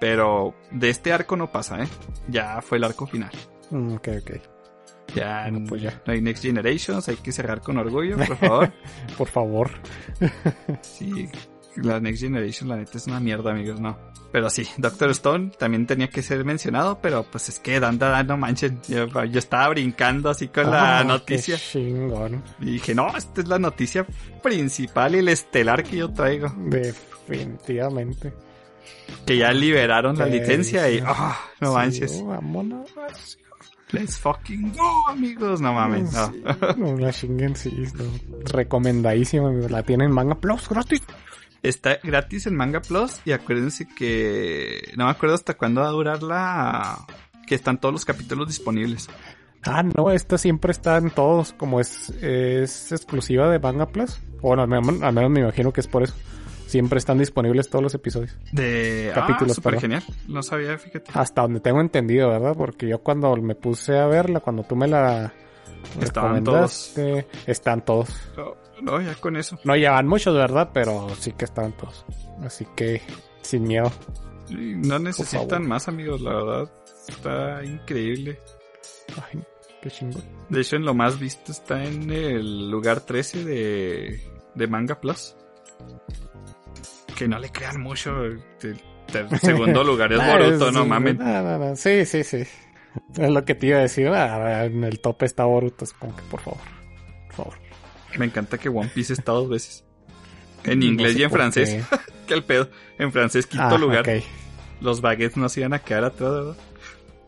Pero 0.00 0.54
de 0.72 0.90
este 0.90 1.12
arco 1.12 1.36
no 1.36 1.50
pasa, 1.50 1.82
¿eh? 1.82 1.88
Ya 2.28 2.60
fue 2.60 2.78
el 2.78 2.84
arco 2.84 3.06
final. 3.06 3.30
Mm, 3.70 3.94
Ok, 3.94 4.08
ok. 4.20 4.30
Ya, 5.14 5.42
Bueno, 5.50 5.66
pues 5.68 5.82
ya. 5.82 6.02
no 6.06 6.12
hay 6.12 6.22
Next 6.22 6.42
Generations, 6.42 7.08
hay 7.08 7.16
que 7.16 7.30
cerrar 7.30 7.60
con 7.60 7.76
orgullo, 7.78 8.16
por 8.16 8.36
favor. 8.38 8.72
Por 9.18 9.28
favor. 9.28 9.70
sí, 10.82 11.28
la 11.76 12.00
Next 12.00 12.22
Generation, 12.22 12.68
la 12.68 12.76
neta 12.76 12.98
es 12.98 13.06
una 13.06 13.20
mierda, 13.20 13.50
amigos, 13.52 13.80
no. 13.80 13.96
Pero 14.32 14.50
sí, 14.50 14.66
Doctor 14.78 15.10
Stone 15.10 15.52
también 15.58 15.86
tenía 15.86 16.08
que 16.08 16.20
ser 16.20 16.44
mencionado, 16.44 16.98
pero 17.00 17.22
pues 17.22 17.48
es 17.48 17.60
que 17.60 17.78
dan, 17.78 17.98
dan, 17.98 18.26
no 18.26 18.36
manchen. 18.36 18.80
Yo, 18.88 19.06
yo 19.06 19.38
estaba 19.38 19.68
brincando 19.68 20.28
así 20.28 20.48
con 20.48 20.70
la 20.70 20.98
Ah, 20.98 21.04
noticia. 21.04 21.56
Qué 21.56 21.62
chingón. 21.62 22.42
Y 22.60 22.72
dije, 22.72 22.94
no, 22.96 23.16
esta 23.16 23.40
es 23.42 23.46
la 23.48 23.60
noticia 23.60 24.04
principal 24.42 25.14
y 25.14 25.18
el 25.18 25.28
estelar 25.28 25.84
que 25.84 25.98
yo 25.98 26.12
traigo. 26.12 26.52
Definitivamente. 27.28 28.32
Que 29.26 29.38
ya 29.38 29.52
liberaron 29.52 30.18
la 30.18 30.26
licencia 30.26 30.90
y, 30.90 31.00
ah, 31.04 31.38
no 31.60 31.68
Sí, 31.68 31.74
manches. 31.74 32.20
oh, 32.22 32.26
vámonos. 32.26 32.90
Let's 33.92 34.18
fucking 34.18 34.72
go, 34.72 35.08
amigos. 35.10 35.60
No 35.60 35.72
mames, 35.74 36.12
no. 36.12 36.26
Sí, 36.32 36.42
no 36.76 36.96
la 36.96 37.12
chinguen, 37.12 37.54
sí. 37.54 37.70
no. 37.94 38.04
Recomendadísima. 38.46 39.50
La 39.68 39.82
tienen 39.84 40.08
en 40.08 40.12
Manga 40.14 40.34
Plus 40.34 40.68
gratis. 40.68 41.02
Está 41.64 41.98
gratis 42.02 42.46
en 42.46 42.54
Manga 42.54 42.80
Plus 42.80 43.20
y 43.24 43.32
acuérdense 43.32 43.88
que 43.88 44.92
no 44.96 45.06
me 45.06 45.10
acuerdo 45.10 45.34
hasta 45.34 45.54
cuándo 45.54 45.80
va 45.80 45.88
a 45.88 45.92
durar 45.92 46.22
la 46.22 47.06
que 47.46 47.54
están 47.54 47.80
todos 47.80 47.92
los 47.92 48.04
capítulos 48.04 48.48
disponibles. 48.48 49.08
Ah, 49.62 49.82
no, 49.82 50.10
esta 50.10 50.36
siempre 50.36 50.72
está 50.72 50.98
en 50.98 51.10
todos. 51.10 51.54
Como 51.54 51.80
es, 51.80 52.10
es 52.20 52.92
exclusiva 52.92 53.50
de 53.50 53.58
Manga 53.58 53.86
Plus. 53.86 54.20
Bueno, 54.42 54.62
al 54.62 54.68
menos, 54.68 55.02
al 55.02 55.14
menos 55.14 55.30
me 55.30 55.40
imagino 55.40 55.72
que 55.72 55.80
es 55.80 55.86
por 55.86 56.02
eso. 56.02 56.14
Siempre 56.66 56.98
están 56.98 57.16
disponibles 57.16 57.70
todos 57.70 57.82
los 57.82 57.94
episodios. 57.94 58.36
De 58.52 59.10
Capítulos, 59.14 59.58
ah, 59.58 59.62
perdón. 59.62 59.80
genial. 59.80 60.04
No 60.28 60.42
sabía, 60.42 60.76
fíjate. 60.76 61.12
Hasta 61.14 61.42
donde 61.42 61.60
tengo 61.60 61.80
entendido, 61.80 62.28
¿verdad? 62.28 62.54
Porque 62.56 62.86
yo 62.88 62.98
cuando 62.98 63.34
me 63.36 63.54
puse 63.54 63.96
a 63.96 64.06
verla, 64.06 64.40
cuando 64.40 64.64
tú 64.64 64.76
me 64.76 64.86
la 64.86 65.32
Estaban 66.00 66.36
recomendaste, 66.36 67.26
están 67.46 67.84
todos. 67.84 68.08
No, 68.36 68.54
no, 68.84 69.00
ya 69.00 69.14
con 69.16 69.36
eso. 69.36 69.58
No 69.64 69.76
llevan 69.76 70.06
muchos, 70.06 70.34
¿verdad? 70.34 70.70
Pero 70.72 71.08
sí 71.18 71.32
que 71.32 71.44
estaban 71.44 71.72
todos. 71.72 72.04
Así 72.44 72.66
que, 72.76 73.00
sin 73.42 73.64
miedo. 73.64 73.90
No 74.50 74.98
necesitan 74.98 75.66
más 75.66 75.88
amigos, 75.88 76.20
la 76.20 76.34
verdad. 76.34 76.72
Está 77.08 77.64
increíble. 77.64 78.38
Ay, 79.16 79.40
qué 79.82 79.90
chingón. 79.90 80.22
De 80.48 80.60
hecho, 80.60 80.76
en 80.76 80.84
lo 80.84 80.94
más 80.94 81.18
visto 81.18 81.52
está 81.52 81.82
en 81.84 82.10
el 82.10 82.70
lugar 82.70 83.00
13 83.00 83.44
de, 83.44 84.20
de 84.54 84.66
Manga 84.66 85.00
Plus. 85.00 85.34
Que 87.16 87.28
no 87.28 87.38
le 87.38 87.50
crean 87.50 87.80
mucho. 87.80 88.24
El, 88.24 88.42
el 88.62 89.38
segundo 89.40 89.84
lugar 89.84 90.12
es 90.12 90.18
Boruto, 90.18 90.72
no 90.72 90.84
mames. 90.84 91.16
no, 91.16 91.42
no, 91.42 91.58
no. 91.58 91.76
Sí, 91.76 92.04
sí, 92.04 92.24
sí. 92.24 92.44
Es 93.16 93.30
lo 93.30 93.44
que 93.44 93.54
te 93.54 93.68
iba 93.68 93.78
a 93.78 93.82
decir. 93.82 94.08
Ah, 94.08 94.64
en 94.64 94.84
el 94.84 95.00
tope 95.00 95.26
está 95.26 95.44
Boruto. 95.44 95.84
Es 95.84 95.92
como 95.92 96.14
que, 96.14 96.22
por 96.24 96.40
favor. 96.40 96.60
Por 97.28 97.34
favor. 97.36 97.54
Me 98.18 98.26
encanta 98.26 98.58
que 98.58 98.68
One 98.68 98.90
Piece 98.94 99.12
está 99.12 99.32
dos 99.32 99.48
veces. 99.48 99.84
En 100.64 100.78
No 100.78 100.86
inglés 100.86 101.12
sé 101.12 101.18
y 101.18 101.22
en 101.24 101.30
francés. 101.30 101.84
qué. 101.90 101.96
¿Qué 102.26 102.34
el 102.34 102.42
pedo? 102.42 102.70
En 102.98 103.12
francés, 103.12 103.46
quinto 103.46 103.66
Ah, 103.74 103.78
lugar. 103.78 104.06
Los 104.80 105.00
baguettes 105.02 105.36
no 105.36 105.48
se 105.50 105.60
iban 105.60 105.74
a 105.74 105.78
quedar 105.80 106.04
atrás, 106.04 106.30
¿verdad? 106.32 106.56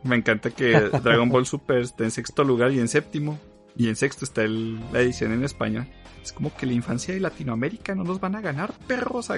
Me 0.05 0.17
encanta 0.17 0.51
que 0.51 0.73
Dragon 1.03 1.29
Ball 1.29 1.45
Super 1.47 1.79
está 1.83 2.05
en 2.05 2.11
sexto 2.11 2.45
lugar 2.45 2.73
y 2.73 2.81
en 2.81 2.89
séptimo. 2.89 3.39
Y 3.77 3.89
en 3.89 3.97
sexto 3.97 4.25
está 4.25 4.43
el- 4.43 4.81
la 4.93 5.01
edición 5.01 5.33
en 5.33 5.45
español. 5.45 5.87
Es 6.25 6.33
como 6.33 6.55
que 6.57 6.65
la 6.65 6.73
infancia 6.73 7.13
de 7.13 7.21
Latinoamérica 7.21 7.95
no 7.95 8.05
nos 8.05 8.19
van 8.21 8.37
a 8.37 8.41
ganar, 8.41 8.73
perros. 8.87 9.29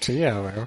Sí, 0.00 0.18
ya 0.18 0.40
veo. 0.40 0.66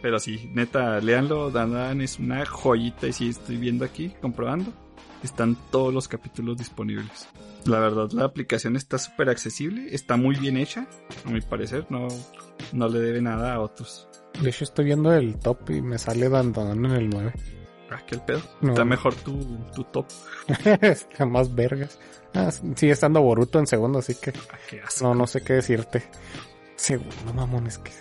Pero 0.00 0.18
sí, 0.20 0.48
neta, 0.54 1.00
léanlo. 1.00 1.50
Dan 1.50 1.72
Dan 1.72 2.00
es 2.02 2.18
una 2.20 2.46
joyita. 2.46 3.08
Y 3.08 3.12
sí, 3.12 3.28
estoy 3.30 3.56
viendo 3.56 3.84
aquí, 3.84 4.12
comprobando. 4.22 4.72
Están 5.22 5.56
todos 5.70 5.92
los 5.92 6.08
capítulos 6.08 6.56
disponibles. 6.56 7.28
La 7.66 7.78
verdad, 7.78 8.10
la 8.12 8.24
aplicación 8.24 8.76
está 8.76 8.98
súper 8.98 9.28
accesible. 9.28 9.94
Está 9.94 10.16
muy 10.16 10.36
bien 10.36 10.56
hecha. 10.56 10.86
A 11.26 11.30
mi 11.30 11.40
parecer, 11.40 11.86
no, 11.90 12.08
no 12.72 12.88
le 12.88 13.00
debe 13.00 13.20
nada 13.20 13.54
a 13.54 13.60
otros. 13.60 14.08
De 14.40 14.48
hecho, 14.48 14.64
estoy 14.64 14.86
viendo 14.86 15.12
el 15.12 15.38
top 15.38 15.70
y 15.70 15.82
me 15.82 15.98
sale 15.98 16.28
Dandan 16.28 16.84
en 16.84 16.92
el 16.92 17.10
9. 17.10 17.32
Ah, 17.90 18.00
qué 18.06 18.14
el 18.14 18.20
pedo. 18.22 18.40
No. 18.60 18.70
Está 18.70 18.84
mejor 18.84 19.14
tu, 19.16 19.38
tu 19.74 19.84
top. 19.84 20.06
Está 20.80 21.26
más 21.26 21.54
vergas. 21.54 21.98
Ah, 22.34 22.50
sigue 22.52 22.92
estando 22.92 23.20
Boruto 23.20 23.58
en 23.58 23.66
segundo, 23.66 23.98
así 23.98 24.14
que 24.14 24.30
Ah, 24.30 24.58
qué 24.68 24.80
asco. 24.80 25.04
no, 25.04 25.14
no 25.14 25.26
sé 25.26 25.42
qué 25.42 25.54
decirte. 25.54 26.04
Segundo, 26.76 27.34
mamones 27.34 27.78
que. 27.78 27.90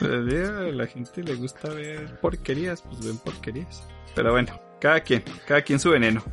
A 0.00 0.06
la 0.08 0.86
gente 0.88 1.22
le 1.22 1.36
gusta 1.36 1.68
ver 1.68 2.18
porquerías, 2.20 2.82
pues 2.82 3.06
ven 3.06 3.18
porquerías. 3.18 3.84
Pero 4.16 4.32
bueno, 4.32 4.58
cada 4.82 5.00
quien, 5.00 5.22
cada 5.46 5.62
quien 5.62 5.78
su 5.78 5.90
veneno. 5.90 6.24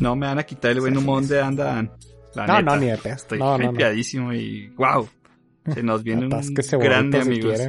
No 0.00 0.16
me 0.16 0.26
van 0.26 0.40
a 0.40 0.42
quitar 0.42 0.72
el 0.72 0.80
buen 0.80 0.96
humor 0.96 1.22
de 1.22 1.40
Andan. 1.40 1.92
La 2.34 2.46
No, 2.46 2.58
neta, 2.58 2.62
no, 2.62 2.76
ni 2.76 2.86
de 2.88 2.98
pedo. 2.98 3.14
Estoy 3.14 3.38
No, 3.38 3.56
no, 3.56 3.70
no. 3.72 4.32
y 4.34 4.68
wow. 4.70 5.08
Se 5.72 5.82
nos 5.84 6.02
viene 6.02 6.26
un 6.26 6.54
grande, 6.80 7.22
si 7.22 7.28
amigos. 7.28 7.60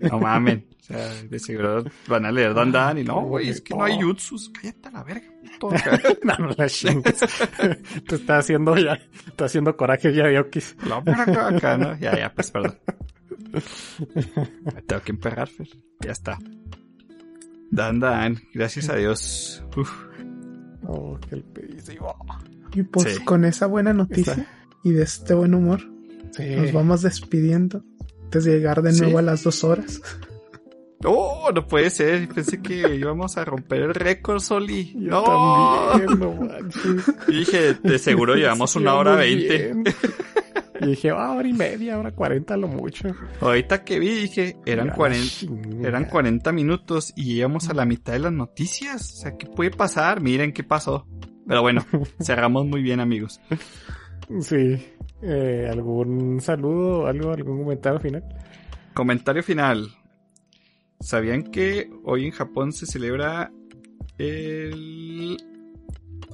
No 0.00 0.18
mamen. 0.18 0.66
O 0.80 0.84
sea, 0.86 1.22
de 1.24 1.38
seguro 1.38 1.84
van 2.08 2.26
a 2.26 2.32
leer 2.32 2.54
Dan 2.54 2.98
y 2.98 3.04
no, 3.04 3.20
güey, 3.22 3.48
es 3.48 3.60
que 3.60 3.74
no 3.74 3.84
hay 3.84 3.98
No. 3.98 4.06
jutsus. 4.08 4.50
Cállate 4.50 4.88
a 4.88 4.90
la 4.92 5.04
verga. 5.04 5.26
puto. 5.60 5.74
no, 6.24 6.36
no 6.38 6.50
la 6.56 6.68
chingues. 6.68 7.18
Te 8.08 8.14
está 8.16 8.38
haciendo 8.38 8.76
ya, 8.76 8.98
está 9.26 9.44
haciendo 9.44 9.76
coraje 9.76 10.12
ya, 10.12 10.30
Yokis. 10.32 10.76
La 10.88 11.00
verga 11.00 11.48
acá, 11.48 11.76
¿no? 11.76 11.96
Ya, 11.98 12.16
ya, 12.18 12.32
pues 12.34 12.50
perdón. 12.50 12.78
Me 14.64 14.82
tengo 14.82 15.02
que 15.02 15.12
emperrar, 15.12 15.48
Fer. 15.48 15.68
Ya 16.00 16.12
está. 16.12 16.38
Dan, 17.70 18.00
Dan, 18.00 18.38
gracias 18.54 18.88
a 18.88 18.96
Dios. 18.96 19.62
Uf. 19.76 19.90
Oh, 20.86 21.18
qué 21.28 21.36
pedísimo. 21.36 22.14
Y 22.72 22.82
pues 22.82 23.16
Sí. 23.16 23.24
con 23.24 23.44
esa 23.44 23.66
buena 23.66 23.92
noticia 23.92 24.46
y 24.84 24.92
de 24.92 25.02
este 25.02 25.34
buen 25.34 25.54
humor, 25.54 25.80
Sí. 26.32 26.44
nos 26.56 26.72
vamos 26.72 27.02
despidiendo 27.02 27.82
antes 28.24 28.44
de 28.44 28.52
llegar 28.52 28.82
de 28.82 28.92
Sí. 28.92 29.00
nuevo 29.02 29.18
a 29.18 29.22
las 29.22 29.42
dos 29.42 29.64
horas. 29.64 30.00
Oh, 31.04 31.50
no 31.54 31.66
puede 31.66 31.90
ser. 31.90 32.26
Pensé 32.28 32.62
que 32.62 32.94
íbamos 32.96 33.36
a 33.36 33.44
romper 33.44 33.82
el 33.82 33.94
récord, 33.94 34.40
Soli. 34.40 34.92
Yo 34.94 35.10
no. 35.10 35.88
también, 35.92 36.18
no 36.18 36.32
manches. 36.34 37.14
Y 37.28 37.32
dije, 37.40 37.74
de 37.82 37.98
seguro 37.98 38.34
llevamos 38.34 38.74
una 38.76 38.94
hora 38.94 39.14
veinte. 39.16 39.74
Y 40.86 40.90
dije, 40.90 41.10
ah, 41.10 41.32
hora 41.32 41.48
y 41.48 41.52
media, 41.52 41.98
hora 41.98 42.12
cuarenta 42.12 42.56
lo 42.56 42.68
mucho. 42.68 43.08
Ahorita 43.40 43.82
que 43.84 43.98
vi, 43.98 44.08
dije, 44.22 44.56
eran 44.66 44.88
Ya, 44.88 44.94
40, 44.94 45.26
chinga. 45.28 45.88
eran 45.88 46.04
40 46.04 46.52
minutos 46.52 47.12
y 47.16 47.34
llegamos 47.34 47.68
a 47.68 47.74
la 47.74 47.84
mitad 47.84 48.12
de 48.12 48.20
las 48.20 48.32
noticias. 48.32 49.12
O 49.12 49.16
sea, 49.16 49.36
¿qué 49.36 49.46
puede 49.46 49.70
pasar? 49.70 50.20
Miren 50.20 50.52
qué 50.52 50.62
pasó. 50.64 51.06
Pero 51.46 51.62
bueno, 51.62 51.84
cerramos 52.22 52.66
muy 52.66 52.82
bien, 52.82 53.00
amigos. 53.00 53.40
Sí. 54.40 54.76
Eh, 55.22 55.68
¿Algún 55.70 56.40
saludo, 56.40 57.06
algo, 57.06 57.32
algún 57.32 57.62
comentario 57.64 58.00
final? 58.00 58.24
Comentario 58.94 59.42
final. 59.42 59.88
¿Sabían 61.00 61.42
que 61.44 61.90
hoy 62.04 62.26
en 62.26 62.30
Japón 62.32 62.72
se 62.72 62.86
celebra 62.86 63.50
el, 64.18 65.36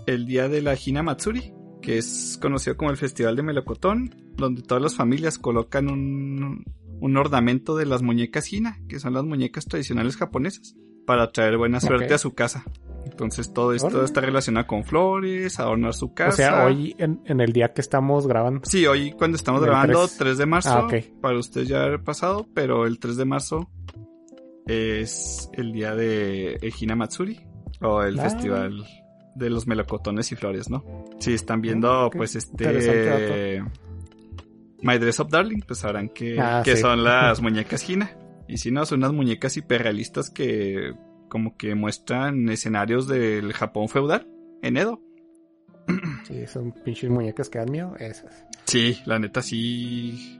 el 0.06 0.26
día 0.26 0.48
de 0.48 0.62
la 0.62 0.74
Hina 0.82 1.02
Matsuri? 1.02 1.52
Que 1.82 1.98
es 1.98 2.38
conocido 2.40 2.76
como 2.76 2.90
el 2.90 2.96
Festival 2.96 3.36
de 3.36 3.42
Melocotón, 3.42 4.14
donde 4.36 4.62
todas 4.62 4.82
las 4.82 4.94
familias 4.94 5.36
colocan 5.38 5.90
un, 5.90 6.64
un 7.00 7.16
ornamento 7.16 7.76
de 7.76 7.84
las 7.86 8.02
muñecas 8.02 8.52
Hina, 8.52 8.78
que 8.88 9.00
son 9.00 9.12
las 9.14 9.24
muñecas 9.24 9.66
tradicionales 9.66 10.16
japonesas, 10.16 10.76
para 11.06 11.30
traer 11.32 11.58
buena 11.58 11.80
suerte 11.80 12.14
a 12.14 12.18
su 12.18 12.32
casa. 12.34 12.64
Entonces 13.04 13.52
todo 13.52 13.72
esto 13.72 14.04
está 14.04 14.20
relacionado 14.20 14.68
con 14.68 14.84
flores, 14.84 15.58
adornar 15.58 15.92
su 15.92 16.14
casa. 16.14 16.30
O 16.32 16.36
sea, 16.36 16.64
hoy 16.66 16.94
en, 16.98 17.20
en 17.26 17.40
el 17.40 17.52
día 17.52 17.72
que 17.72 17.80
estamos 17.80 18.28
grabando. 18.28 18.60
Sí, 18.64 18.86
hoy 18.86 19.10
cuando 19.10 19.36
estamos 19.36 19.60
grabando, 19.60 20.06
3. 20.06 20.16
3, 20.18 20.38
de 20.38 20.46
marzo, 20.46 20.70
Ah, 20.70 20.88
para 21.20 21.36
usted 21.38 21.62
ya 21.64 21.82
haber 21.82 22.04
pasado, 22.04 22.46
pero 22.54 22.86
el 22.86 23.00
3 23.00 23.16
de 23.16 23.24
marzo 23.24 23.68
es 24.66 25.50
el 25.54 25.72
día 25.72 25.94
de 25.96 26.54
Ejina 26.62 26.94
Matsuri, 26.94 27.40
o 27.80 28.02
el 28.02 28.18
Ah. 28.20 28.22
festival 28.22 28.84
de 29.34 29.50
los 29.50 29.66
melocotones 29.66 30.30
y 30.32 30.36
flores, 30.36 30.68
¿no? 30.70 30.84
Si 31.18 31.32
están 31.34 31.60
viendo, 31.62 31.90
Ah, 31.90 32.06
ok. 32.06 32.16
pues 32.16 32.36
este... 32.36 33.62
My 34.82 34.98
Dress 34.98 35.20
Up 35.20 35.28
Darling, 35.30 35.60
pues 35.66 35.78
sabrán 35.80 36.08
que, 36.08 36.38
Ah, 36.40 36.62
que 36.64 36.74
sí. 36.76 36.82
son 36.82 37.04
las 37.04 37.40
muñecas 37.40 37.88
Hina. 37.88 38.16
Y 38.48 38.58
si 38.58 38.70
no, 38.70 38.84
son 38.84 38.98
unas 38.98 39.12
muñecas 39.12 39.56
hiperrealistas 39.56 40.28
que 40.30 40.92
como 41.28 41.56
que 41.56 41.74
muestran 41.74 42.48
escenarios 42.50 43.06
del 43.08 43.52
Japón 43.52 43.88
feudal 43.88 44.26
en 44.62 44.76
Edo. 44.76 45.00
Sí, 46.24 46.46
son 46.46 46.72
pinches 46.72 47.10
muñecas 47.10 47.48
que 47.48 47.58
dan 47.58 47.70
miedo. 47.70 47.94
Esas. 47.98 48.44
Sí, 48.64 48.98
la 49.06 49.18
neta 49.18 49.42
sí. 49.42 50.38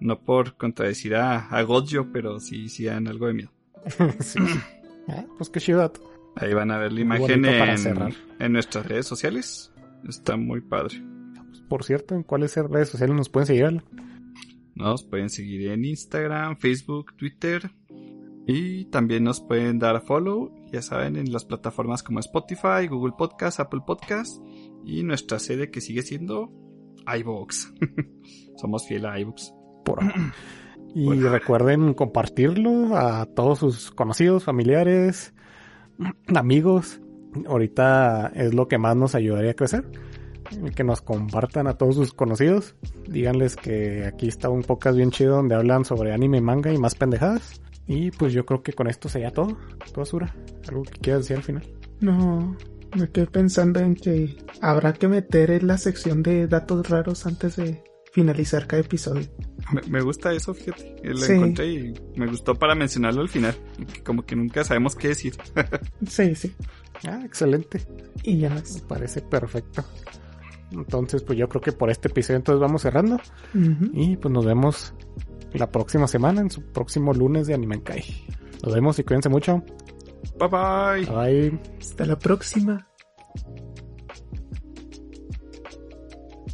No 0.00 0.18
por 0.20 0.56
contradecir 0.56 1.14
a, 1.14 1.46
a 1.48 1.62
Gojo, 1.62 2.08
pero 2.12 2.40
sí, 2.40 2.68
sí 2.68 2.84
dan 2.84 3.06
algo 3.06 3.26
de 3.28 3.34
miedo. 3.34 3.52
sí. 4.20 4.38
Ah, 5.08 5.24
pues 5.38 5.50
qué 5.50 5.58
chido 5.60 5.78
dato. 5.80 6.00
Ahí 6.40 6.54
van 6.54 6.70
a 6.70 6.78
ver 6.78 6.92
la 6.92 7.00
imagen 7.00 7.44
en, 7.44 8.52
nuestras 8.52 8.86
redes 8.86 9.06
sociales. 9.06 9.72
Está 10.08 10.38
muy 10.38 10.62
padre. 10.62 11.02
Por 11.68 11.84
cierto, 11.84 12.14
¿en 12.14 12.22
cuáles 12.22 12.56
redes 12.56 12.88
sociales 12.88 13.14
nos 13.14 13.28
pueden 13.28 13.46
seguir? 13.46 13.84
Nos 14.74 15.04
pueden 15.04 15.28
seguir 15.28 15.70
en 15.70 15.84
Instagram, 15.84 16.56
Facebook, 16.56 17.14
Twitter. 17.16 17.70
Y 18.46 18.86
también 18.86 19.24
nos 19.24 19.42
pueden 19.42 19.78
dar 19.78 20.00
follow, 20.00 20.50
ya 20.72 20.80
saben, 20.80 21.16
en 21.16 21.30
las 21.30 21.44
plataformas 21.44 22.02
como 22.02 22.20
Spotify, 22.20 22.86
Google 22.88 23.12
Podcast, 23.18 23.60
Apple 23.60 23.82
Podcast. 23.86 24.42
Y 24.84 25.02
nuestra 25.02 25.38
sede 25.38 25.70
que 25.70 25.82
sigue 25.82 26.00
siendo 26.00 26.50
iVoox. 27.06 27.74
Somos 28.56 28.88
fiel 28.88 29.04
a 29.04 29.20
iVoox. 29.20 29.52
Por 29.84 30.02
ahora. 30.02 30.34
Y 30.92 31.08
recuerden 31.20 31.94
compartirlo 31.94 32.96
a 32.96 33.24
todos 33.24 33.60
sus 33.60 33.92
conocidos, 33.92 34.42
familiares, 34.42 35.32
amigos. 36.34 37.00
Ahorita 37.46 38.32
es 38.34 38.54
lo 38.54 38.68
que 38.68 38.78
más 38.78 38.96
nos 38.96 39.14
ayudaría 39.14 39.52
a 39.52 39.54
crecer. 39.54 39.84
Que 40.74 40.82
nos 40.82 41.00
compartan 41.00 41.66
a 41.66 41.74
todos 41.74 41.94
sus 41.94 42.12
conocidos. 42.12 42.74
Díganles 43.08 43.56
que 43.56 44.04
aquí 44.04 44.26
está 44.26 44.48
un 44.48 44.62
podcast 44.62 44.96
bien 44.96 45.10
chido 45.10 45.36
donde 45.36 45.54
hablan 45.54 45.84
sobre 45.84 46.12
anime, 46.12 46.40
manga 46.40 46.72
y 46.72 46.78
más 46.78 46.94
pendejadas. 46.94 47.60
Y 47.86 48.10
pues 48.10 48.32
yo 48.32 48.44
creo 48.46 48.62
que 48.62 48.72
con 48.72 48.88
esto 48.88 49.08
sería 49.08 49.30
todo. 49.30 49.56
Todo 49.92 50.04
Sura. 50.04 50.34
¿Algo 50.68 50.82
que 50.82 50.98
quieras 50.98 51.22
decir 51.22 51.36
al 51.36 51.42
final? 51.42 51.62
No, 52.00 52.56
me 52.96 53.08
quedé 53.10 53.26
pensando 53.26 53.80
en 53.80 53.94
que 53.94 54.38
habrá 54.60 54.92
que 54.92 55.06
meter 55.06 55.50
en 55.50 55.66
la 55.66 55.78
sección 55.78 56.22
de 56.22 56.48
datos 56.48 56.88
raros 56.88 57.26
antes 57.26 57.56
de 57.56 57.82
finalizar 58.12 58.66
cada 58.66 58.82
episodio. 58.82 59.26
Me, 59.72 59.82
me 59.88 60.00
gusta 60.00 60.32
eso, 60.32 60.52
fíjate. 60.54 60.96
Lo 61.04 61.16
Sí. 61.16 61.32
encontré 61.32 61.66
y 61.72 61.94
me 62.16 62.26
gustó 62.26 62.54
para 62.54 62.74
mencionarlo 62.74 63.20
al 63.22 63.28
final. 63.28 63.54
Como 64.04 64.24
que 64.24 64.34
nunca 64.36 64.64
sabemos 64.64 64.96
qué 64.96 65.08
decir. 65.08 65.34
Sí, 66.08 66.34
sí. 66.34 66.54
Ah, 67.06 67.22
excelente. 67.24 67.86
Y 68.22 68.38
ya 68.38 68.48
Me 68.50 68.56
más. 68.56 68.80
parece 68.88 69.22
perfecto. 69.22 69.84
Entonces, 70.72 71.22
pues 71.22 71.38
yo 71.38 71.48
creo 71.48 71.60
que 71.62 71.72
por 71.72 71.90
este 71.90 72.08
episodio 72.08 72.36
entonces 72.38 72.60
vamos 72.60 72.82
cerrando. 72.82 73.18
Y 73.92 74.16
pues 74.16 74.32
nos 74.32 74.44
vemos 74.44 74.94
la 75.52 75.70
próxima 75.70 76.06
semana, 76.06 76.40
en 76.42 76.50
su 76.50 76.62
próximo 76.72 77.12
lunes 77.12 77.46
de 77.46 77.54
Anime 77.54 77.82
Kai. 77.82 78.04
Nos 78.62 78.74
vemos 78.74 78.98
y 78.98 79.04
cuídense 79.04 79.28
mucho. 79.28 79.64
Bye 80.38 80.48
bye. 80.48 81.06
Bye. 81.06 81.60
Hasta 81.80 82.04
la 82.06 82.18
próxima. 82.18 82.86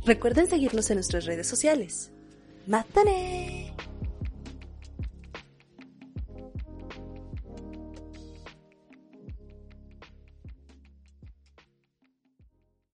Recuerden 0.07 0.47
seguirnos 0.47 0.89
en 0.91 0.99
nuestras 0.99 1.25
redes 1.25 1.49
sociales. 1.49 2.13
¡Mátane! 2.69 3.75